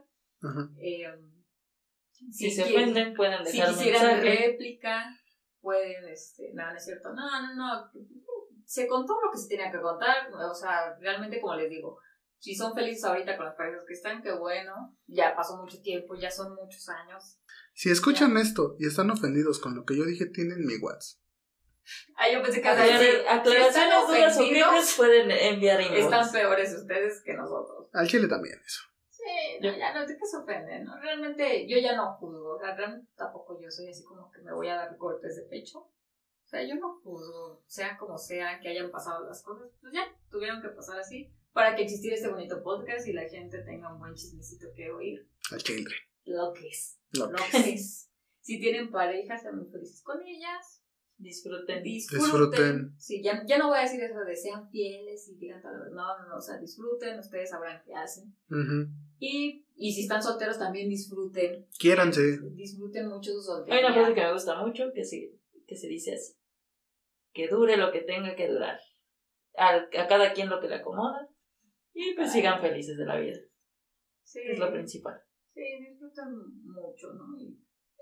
Eh, 0.79 1.05
Si 2.31 2.51
se 2.51 2.63
quieren- 2.63 2.89
ofenden, 2.89 3.13
pueden 3.15 3.45
si 3.45 3.57
dejar 3.57 3.73
quisieran 3.73 4.01
mensaje. 4.17 4.47
réplica, 4.47 5.05
pueden, 5.61 6.07
este, 6.09 6.51
no, 6.53 6.69
no 6.71 6.75
es 6.75 6.83
cierto, 6.83 7.13
no, 7.13 7.23
no, 7.41 7.55
no, 7.55 7.91
se 8.65 8.87
contó 8.87 9.13
lo 9.23 9.31
que 9.31 9.37
se 9.37 9.47
tenía 9.47 9.71
que 9.71 9.79
contar, 9.79 10.27
o 10.33 10.53
sea, 10.53 10.95
realmente 10.99 11.39
como 11.39 11.55
les 11.55 11.69
digo, 11.69 11.99
si 12.39 12.55
son 12.55 12.73
felices 12.73 13.03
ahorita 13.05 13.37
con 13.37 13.45
las 13.45 13.55
parejas 13.55 13.83
que 13.87 13.93
están, 13.93 14.21
qué 14.21 14.31
bueno, 14.33 14.97
ya 15.07 15.35
pasó 15.35 15.57
mucho 15.57 15.79
tiempo, 15.81 16.15
ya 16.15 16.29
son 16.31 16.53
muchos 16.55 16.87
años. 16.89 17.39
Si 17.73 17.89
escuchan 17.91 18.35
esto 18.37 18.75
y 18.79 18.87
están 18.87 19.09
ofendidos 19.11 19.59
con 19.59 19.75
lo 19.75 19.85
que 19.85 19.95
yo 19.97 20.03
dije, 20.05 20.25
tienen 20.25 20.65
mi 20.65 20.75
WhatsApp. 20.77 21.21
Ah, 22.15 22.29
yo 22.31 22.41
pensé 22.41 22.61
que 22.61 22.67
A 22.67 22.73
ibas 22.73 22.83
a 22.83 22.87
ver, 22.87 22.99
decir, 22.99 23.21
si 23.21 23.27
aclaraciones, 23.27 23.67
están 23.67 24.49
dudas 24.49 24.93
o 24.93 24.97
pueden 24.97 25.31
enviar 25.31 25.81
inbox. 25.81 25.99
están 25.99 26.31
peores 26.31 26.73
ustedes 26.73 27.21
que 27.23 27.33
nosotros. 27.33 27.89
Al 27.93 28.07
chile 28.07 28.27
también 28.27 28.59
eso. 28.65 28.81
Sí, 29.09 29.59
no, 29.61 29.77
ya 29.77 29.93
no 29.93 30.05
te 30.05 30.17
que 30.17 30.25
sorprender, 30.25 30.83
¿no? 30.83 30.99
Realmente 30.99 31.67
yo 31.67 31.77
ya 31.79 31.95
no 31.95 32.13
juzgo, 32.17 32.55
o 32.55 32.59
sea, 32.59 32.75
realmente 32.75 33.11
tampoco 33.15 33.59
yo 33.61 33.69
soy 33.69 33.89
así 33.89 34.03
como 34.03 34.31
que 34.31 34.41
me 34.41 34.53
voy 34.53 34.67
a 34.69 34.75
dar 34.75 34.95
golpes 34.97 35.35
de 35.35 35.43
pecho. 35.43 35.79
O 35.79 36.49
sea, 36.49 36.63
yo 36.63 36.75
no 36.75 37.01
juzgo, 37.03 37.63
sea 37.67 37.97
como 37.97 38.17
sea 38.17 38.59
que 38.61 38.69
hayan 38.69 38.89
pasado 38.89 39.27
las 39.27 39.43
cosas, 39.43 39.69
pues 39.81 39.93
ya, 39.93 40.07
tuvieron 40.29 40.61
que 40.61 40.69
pasar 40.69 40.97
así 40.99 41.29
para 41.51 41.75
que 41.75 41.81
existiera 41.81 42.15
este 42.15 42.29
bonito 42.29 42.61
podcast 42.61 43.07
y 43.07 43.13
la 43.13 43.27
gente 43.27 43.57
tenga 43.63 43.91
un 43.91 43.99
buen 43.99 44.13
chismecito 44.13 44.67
que 44.75 44.91
oír. 44.91 45.27
Al 45.51 45.61
children. 45.61 45.99
Lo 46.25 46.53
que 46.53 46.67
es. 46.67 46.99
Lo 47.11 47.29
que 47.31 47.43
que 47.51 47.73
es. 47.73 48.11
Si 48.41 48.59
tienen 48.61 48.91
pareja, 48.91 49.37
sean 49.37 49.57
muy 49.57 49.69
felices 49.69 50.01
con 50.03 50.21
ellas. 50.21 50.76
Disfruten. 51.17 51.81
Disfruten. 51.83 52.21
Disfruten. 52.23 52.93
Sí, 52.99 53.23
ya, 53.23 53.43
ya 53.47 53.57
no 53.57 53.69
voy 53.69 53.79
a 53.79 53.81
decir 53.81 54.01
eso 54.03 54.19
de 54.23 54.35
sean 54.35 54.69
fieles 54.69 55.27
y 55.29 55.35
digan 55.37 55.61
tal 55.61 55.79
vez. 55.79 55.89
No, 55.91 56.17
no, 56.19 56.27
no, 56.29 56.35
o 56.37 56.41
sea, 56.41 56.57
disfruten, 56.59 57.17
ustedes 57.19 57.49
sabrán 57.49 57.81
qué 57.85 57.93
hacen. 57.95 58.35
Y, 59.19 59.65
y 59.75 59.93
si 59.93 60.01
están 60.03 60.21
solteros, 60.21 60.59
también 60.59 60.89
disfruten. 60.89 61.67
Quiéranse. 61.79 62.39
Disfruten 62.53 63.07
mucho 63.07 63.31
su 63.31 63.39
Hay 63.39 63.43
soltería. 63.57 63.85
una 63.87 63.93
frase 63.95 64.13
que 64.13 64.21
me 64.21 64.33
gusta 64.33 64.63
mucho 64.63 64.83
que 64.93 65.03
se, 65.03 65.33
que 65.65 65.75
se 65.75 65.87
dice 65.87 66.13
así. 66.13 66.33
Que 67.33 67.47
dure 67.47 67.77
lo 67.77 67.91
que 67.91 68.01
tenga 68.01 68.35
que 68.35 68.47
durar. 68.47 68.79
Al- 69.55 69.89
a 69.97 70.07
cada 70.07 70.33
quien 70.33 70.49
lo 70.49 70.59
que 70.61 70.67
le 70.67 70.75
acomoda. 70.75 71.27
Y 71.93 72.13
pues 72.15 72.31
sigan 72.31 72.61
felices 72.61 72.95
de 72.95 73.05
la 73.05 73.17
vida. 73.19 73.39
Sí, 74.21 74.39
Es 74.45 74.59
lo 74.59 74.71
principal. 74.71 75.19
sí, 75.53 75.61
disfruten 75.79 76.25
mucho, 76.63 77.11
¿no? 77.13 77.35
Y 77.39 77.57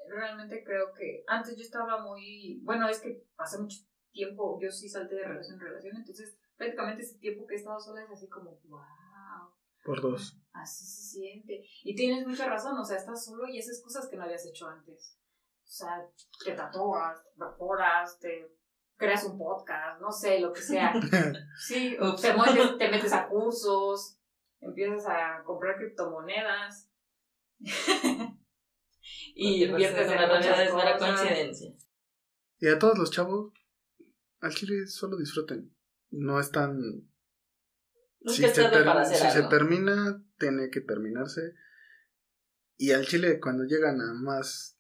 realmente 0.10 0.64
creo 0.64 0.94
que 0.94 1.24
antes 1.28 1.56
yo 1.56 1.64
estaba 1.64 2.04
muy. 2.04 2.60
Bueno, 2.64 2.88
es 2.90 3.00
que 3.00 3.26
hace 3.38 3.60
mucho 3.60 3.80
tiempo 4.12 4.58
yo 4.62 4.72
sí 4.72 4.90
salté 4.90 5.16
de 5.16 5.26
relación 5.26 5.56
en 5.56 5.68
relación, 5.68 5.98
entonces 5.98 6.38
prácticamente 6.56 7.04
ese 7.04 7.18
tiempo 7.20 7.46
que 7.46 7.56
he 7.56 7.58
estado 7.58 7.80
sola 7.80 8.04
es 8.04 8.12
así 8.12 8.28
como, 8.30 8.60
wow. 8.66 9.52
Por 9.84 10.02
dos. 10.02 10.40
Así 10.54 10.86
se 10.86 11.20
siente. 11.20 11.64
Y 11.84 11.96
tienes 11.96 12.26
mucha 12.26 12.48
razón, 12.48 12.78
o 12.78 12.84
sea, 12.84 12.98
estás 12.98 13.24
solo 13.24 13.48
y 13.48 13.60
haces 13.60 13.84
cosas 13.84 14.08
que 14.08 14.16
no 14.16 14.24
habías 14.24 14.46
hecho 14.46 14.68
antes. 14.68 15.20
O 15.64 15.68
sea, 15.68 16.08
te 16.44 16.54
tatúas, 16.54 17.24
te 17.24 17.30
evaporas, 17.36 18.18
te 18.20 18.56
creas 18.98 19.26
un 19.26 19.38
podcast, 19.38 20.02
no 20.02 20.12
sé, 20.12 20.40
lo 20.40 20.54
que 20.54 20.62
sea. 20.62 20.94
Sí, 21.58 21.98
o 22.00 22.16
te 22.16 22.90
metes 22.90 23.14
a 23.14 23.28
cursos, 23.28 24.20
empiezas 24.60 25.06
a 25.08 25.44
comprar 25.44 25.78
criptomonedas. 25.78 26.90
y 29.36 29.64
inviertes 29.66 30.10
en 30.12 30.16
la 30.16 30.40
es 30.40 30.74
mera 30.74 30.98
cosas. 30.98 31.20
coincidencia. 31.22 31.74
Y 32.60 32.68
a 32.68 32.80
todos 32.80 32.98
los 32.98 33.12
chavos, 33.12 33.54
al 34.40 34.54
chile 34.54 34.88
solo 34.88 35.18
disfruten. 35.18 35.76
No 36.12 36.40
es 36.40 36.52
tan. 36.52 36.78
Nunca 38.22 38.48
es 38.48 38.54
ter- 38.54 38.86
para 38.86 39.02
hacer 39.02 39.18
si 39.32 39.38
se 39.38 39.44
termina, 39.48 40.24
tiene 40.40 40.70
que 40.70 40.82
terminarse. 40.82 41.54
Y 42.78 42.92
al 42.92 43.06
chile, 43.06 43.40
cuando 43.40 43.64
llegan 43.64 44.00
a 44.02 44.14
más. 44.14 44.78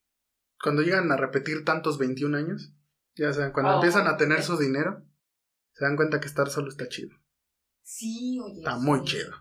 Cuando 0.61 0.81
llegan 0.81 1.11
a 1.11 1.17
repetir 1.17 1.63
tantos 1.65 1.97
21 1.97 2.37
años, 2.37 2.73
ya 3.15 3.31
saben, 3.33 3.51
cuando 3.51 3.71
Oh, 3.73 3.75
empiezan 3.75 4.07
a 4.07 4.17
tener 4.17 4.41
su 4.41 4.57
dinero, 4.57 5.05
se 5.73 5.83
dan 5.85 5.95
cuenta 5.97 6.19
que 6.19 6.27
estar 6.27 6.49
solo 6.49 6.69
está 6.69 6.87
chido. 6.87 7.15
Sí, 7.83 8.39
oye. 8.41 8.59
Está 8.59 8.77
sí. 8.77 8.81
muy 8.83 9.03
chido. 9.03 9.31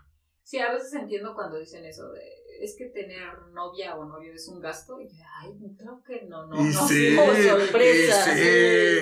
Sí, 0.43 0.59
a 0.59 0.71
veces 0.73 0.93
entiendo 0.93 1.33
cuando 1.33 1.57
dicen 1.57 1.83
eso 1.85 2.11
de 2.11 2.21
es 2.61 2.75
que 2.77 2.85
tener 2.87 3.47
novia 3.53 3.95
o 3.95 4.05
novio 4.05 4.33
es 4.33 4.47
un 4.47 4.59
gasto. 4.61 4.99
Y 4.99 5.07
yo, 5.09 5.23
ay, 5.41 5.51
creo 5.77 6.03
que 6.03 6.25
no, 6.27 6.47
no, 6.47 6.55
y 6.61 6.65
no. 6.73 6.87
sí, 6.87 7.17
oh, 7.19 7.57
sorpresa, 7.59 8.33
y 8.33 8.37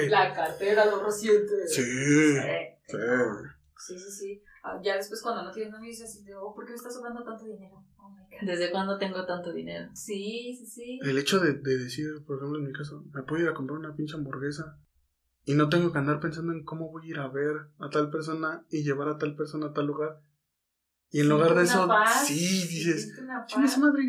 sí. 0.03 0.09
La 0.09 0.33
cartera 0.33 0.85
lo 0.85 1.03
reciente. 1.03 1.67
Sí, 1.67 1.81
Sí, 1.81 1.83
sí. 2.87 2.97
sí, 3.77 3.99
sí, 3.99 4.11
sí. 4.11 4.43
Ah, 4.63 4.79
Ya 4.83 4.95
después 4.95 5.21
cuando 5.21 5.43
no 5.43 5.51
tienes 5.51 5.71
novio 5.71 5.87
dices 5.87 6.09
así 6.09 6.23
de, 6.23 6.35
oh, 6.35 6.53
¿por 6.55 6.65
qué 6.65 6.71
me 6.71 6.77
está 6.77 6.89
sobrando 6.89 7.23
tanto 7.23 7.45
dinero? 7.45 7.83
Oh 7.97 8.09
my 8.09 8.21
god. 8.29 8.47
¿Desde 8.47 8.71
cuándo 8.71 8.97
tengo 8.97 9.25
tanto 9.25 9.51
dinero? 9.53 9.89
Sí, 9.93 10.55
sí, 10.57 10.65
sí. 10.65 10.99
El 11.01 11.17
hecho 11.17 11.39
de, 11.39 11.53
de 11.53 11.77
decir, 11.77 12.23
por 12.25 12.37
ejemplo, 12.37 12.59
en 12.59 12.65
mi 12.65 12.73
caso, 12.73 13.03
me 13.13 13.23
puedo 13.23 13.43
ir 13.43 13.49
a 13.49 13.53
comprar 13.53 13.79
una 13.79 13.95
pinche 13.95 14.15
hamburguesa 14.15 14.79
y 15.45 15.55
no 15.55 15.69
tengo 15.69 15.91
que 15.91 15.97
andar 15.99 16.19
pensando 16.21 16.53
en 16.53 16.63
cómo 16.63 16.89
voy 16.89 17.07
a 17.07 17.09
ir 17.09 17.19
a 17.19 17.27
ver 17.27 17.67
a 17.79 17.89
tal 17.89 18.09
persona 18.09 18.65
y 18.69 18.83
llevar 18.83 19.09
a 19.09 19.17
tal 19.17 19.35
persona 19.35 19.67
a 19.67 19.73
tal 19.73 19.87
lugar. 19.87 20.21
Y 21.13 21.21
en 21.21 21.29
lugar 21.29 21.53
de 21.55 21.63
eso, 21.63 21.87
paz, 21.87 22.25
sí, 22.27 22.67
dices, 22.67 23.15
su 23.15 23.79
madre. 23.79 24.03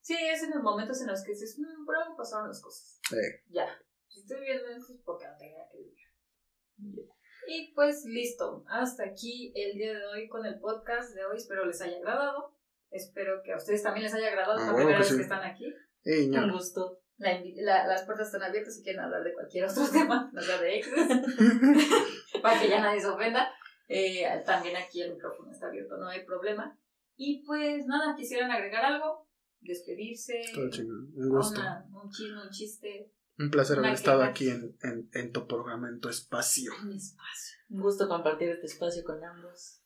Sí, 0.00 0.16
es 0.18 0.42
en 0.42 0.50
los 0.50 0.62
momentos 0.62 1.00
en 1.02 1.08
los 1.08 1.22
que 1.22 1.32
dices, 1.32 1.58
mmm, 1.58 1.84
por 1.84 1.96
algo 1.96 2.16
pasaron 2.16 2.48
las 2.48 2.60
cosas. 2.62 2.98
Eh. 3.12 3.42
Ya. 3.50 3.66
Si 4.08 4.20
estoy 4.20 4.40
viviendo 4.40 4.66
esto 4.70 4.92
es 4.94 5.00
porque 5.04 5.26
no 5.26 5.36
tenía 5.38 5.64
que 5.70 5.78
vivir. 5.78 7.02
Y 7.48 7.72
pues 7.74 8.04
listo. 8.06 8.64
Hasta 8.68 9.04
aquí 9.04 9.52
el 9.54 9.76
día 9.76 9.92
de 9.98 10.06
hoy 10.06 10.28
con 10.28 10.44
el 10.46 10.58
podcast 10.58 11.14
de 11.14 11.24
hoy. 11.26 11.36
Espero 11.36 11.64
les 11.66 11.80
haya 11.82 11.98
agradado. 11.98 12.56
Espero 12.90 13.42
que 13.44 13.52
a 13.52 13.56
ustedes 13.56 13.82
también 13.82 14.04
les 14.04 14.14
haya 14.14 14.28
agradado. 14.28 14.56
Es 14.58 14.62
Ah, 14.64 14.66
la 14.68 14.74
primera 14.76 14.98
que 14.98 15.04
vez 15.04 15.14
que 15.16 15.22
están 15.22 15.42
aquí. 15.44 15.74
Ey, 16.04 16.30
Un 16.30 16.52
gusto. 16.52 17.00
La 17.18 17.38
la- 17.56 17.86
las 17.86 18.04
puertas 18.04 18.28
están 18.28 18.42
abiertas 18.42 18.76
si 18.76 18.82
quieren 18.82 19.00
hablar 19.02 19.22
de 19.24 19.32
cualquier 19.32 19.64
otro 19.64 19.82
tema, 19.92 20.30
no 20.32 20.40
sea 20.42 20.60
de 20.60 20.78
exes, 20.78 21.08
para 22.42 22.60
que 22.60 22.68
ya 22.68 22.80
nadie 22.80 23.00
se 23.00 23.06
ofenda. 23.08 23.48
Eh, 23.88 24.24
también 24.44 24.76
aquí 24.76 25.00
el 25.02 25.12
micrófono 25.14 25.50
está 25.50 25.68
abierto, 25.68 25.96
no 25.96 26.08
hay 26.08 26.24
problema. 26.24 26.78
Y 27.16 27.44
pues 27.46 27.86
nada, 27.86 28.14
quisieran 28.16 28.50
agregar 28.50 28.84
algo, 28.84 29.28
despedirse, 29.60 30.42
Todo 30.54 30.68
chingón. 30.70 31.12
Un 31.14 31.28
gusto. 31.30 31.60
una- 31.60 31.86
un 32.02 32.10
chisme, 32.10 32.42
un 32.42 32.50
chiste, 32.50 33.12
Un 33.38 33.50
placer 33.50 33.78
haber 33.78 33.92
estado 33.92 34.22
aquí 34.22 34.48
en, 34.48 34.76
en, 34.82 35.08
en 35.12 35.32
tu 35.32 35.46
programa, 35.46 35.88
en 35.88 36.00
tu 36.00 36.08
espacio. 36.08 36.72
un 36.82 36.92
espacio. 36.92 37.58
Un 37.70 37.80
gusto 37.80 38.08
compartir 38.08 38.48
este 38.50 38.66
espacio 38.66 39.04
con 39.04 39.22
ambos. 39.24 39.82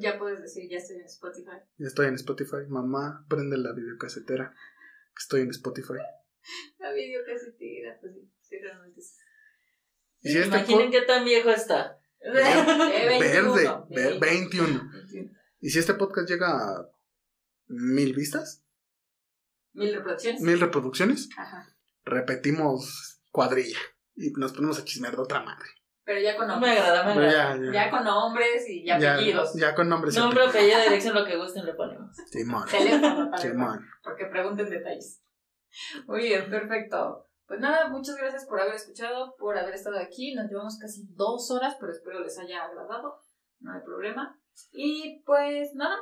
Ya 0.00 0.18
puedes 0.18 0.40
decir, 0.42 0.68
ya 0.70 0.76
estoy 0.76 0.96
en 0.96 1.04
Spotify. 1.06 1.56
Ya 1.78 1.86
estoy 1.86 2.06
en 2.08 2.14
Spotify. 2.14 2.66
Mamá, 2.68 3.24
prende 3.28 3.56
la 3.56 3.72
videocasetera. 3.72 4.50
que 4.50 5.18
Estoy 5.18 5.40
en 5.42 5.50
Spotify. 5.50 5.94
La 6.78 6.92
video 6.92 7.22
casi 7.26 7.52
tira, 7.56 7.96
pues 8.00 8.12
sí, 8.42 8.58
realmente. 8.58 9.00
Y 10.20 10.28
si 10.30 10.36
este 10.38 10.48
Imaginen 10.48 10.90
qué 10.90 11.02
tan 11.02 11.24
viejo 11.24 11.48
está. 11.50 11.98
Eh, 12.22 12.30
Verde, 12.32 13.18
21, 13.18 13.86
ver- 13.90 14.20
21. 14.20 14.90
21. 14.92 15.30
Y 15.60 15.70
si 15.70 15.78
este 15.78 15.94
podcast 15.94 16.28
llega 16.28 16.48
a 16.50 16.88
mil 17.66 18.14
vistas, 18.14 18.62
Mil 19.72 19.94
reproducciones. 19.94 20.40
mil 20.42 20.60
reproducciones, 20.60 21.28
Ajá. 21.36 21.66
repetimos 22.04 23.22
cuadrilla. 23.30 23.78
Y 24.16 24.32
nos 24.32 24.52
ponemos 24.52 24.78
a 24.78 24.84
chismear 24.84 25.14
de 25.16 25.22
otra 25.22 25.40
madre. 25.42 25.68
Pero 26.04 26.20
ya 26.20 26.36
con 26.36 26.48
No 26.48 26.58
me 26.60 26.66
nombres. 26.66 26.80
agrada, 26.80 27.04
me 27.04 27.12
agrada. 27.12 27.56
ya, 27.56 27.62
ya. 27.64 27.72
Ya 27.84 27.90
con 27.90 28.04
nombres 28.04 28.68
y 28.68 28.84
ya 28.84 28.98
Ya- 28.98 29.14
apellidos. 29.14 29.54
Ya 29.54 29.74
con 29.74 29.88
nombres. 29.88 30.14
y 30.16 30.18
Nombre, 30.18 30.40
apellidos. 30.44 30.56
apellido, 30.74 30.82
dirección, 30.90 31.14
lo 31.14 31.24
que 31.24 31.36
gusten 31.36 31.64
le 31.66 31.74
ponemos. 31.74 32.16
Simón. 32.30 32.68
Teléfono 32.68 33.30
para 33.30 33.42
Simón. 33.42 33.86
porque 34.02 34.26
pregunten 34.26 34.68
detalles. 34.68 35.22
Muy 36.06 36.20
bien, 36.22 36.50
perfecto. 36.50 37.29
Pues 37.50 37.58
nada, 37.58 37.88
muchas 37.88 38.14
gracias 38.14 38.46
por 38.46 38.60
haber 38.60 38.76
escuchado, 38.76 39.34
por 39.36 39.58
haber 39.58 39.74
estado 39.74 39.98
aquí. 39.98 40.32
Nos 40.36 40.48
llevamos 40.48 40.78
casi 40.80 41.02
dos 41.16 41.50
horas, 41.50 41.76
pero 41.80 41.90
espero 41.90 42.20
les 42.20 42.38
haya 42.38 42.62
agradado. 42.62 43.18
No 43.58 43.72
hay 43.72 43.80
problema. 43.80 44.40
Y 44.70 45.20
pues 45.26 45.74
nada, 45.74 45.96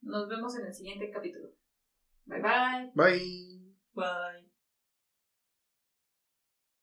nos 0.00 0.28
vemos 0.28 0.56
en 0.56 0.66
el 0.66 0.74
siguiente 0.74 1.08
capítulo. 1.12 1.50
Bye 2.24 2.42
bye. 2.42 2.90
Bye. 2.96 3.76
Bye. 3.94 4.49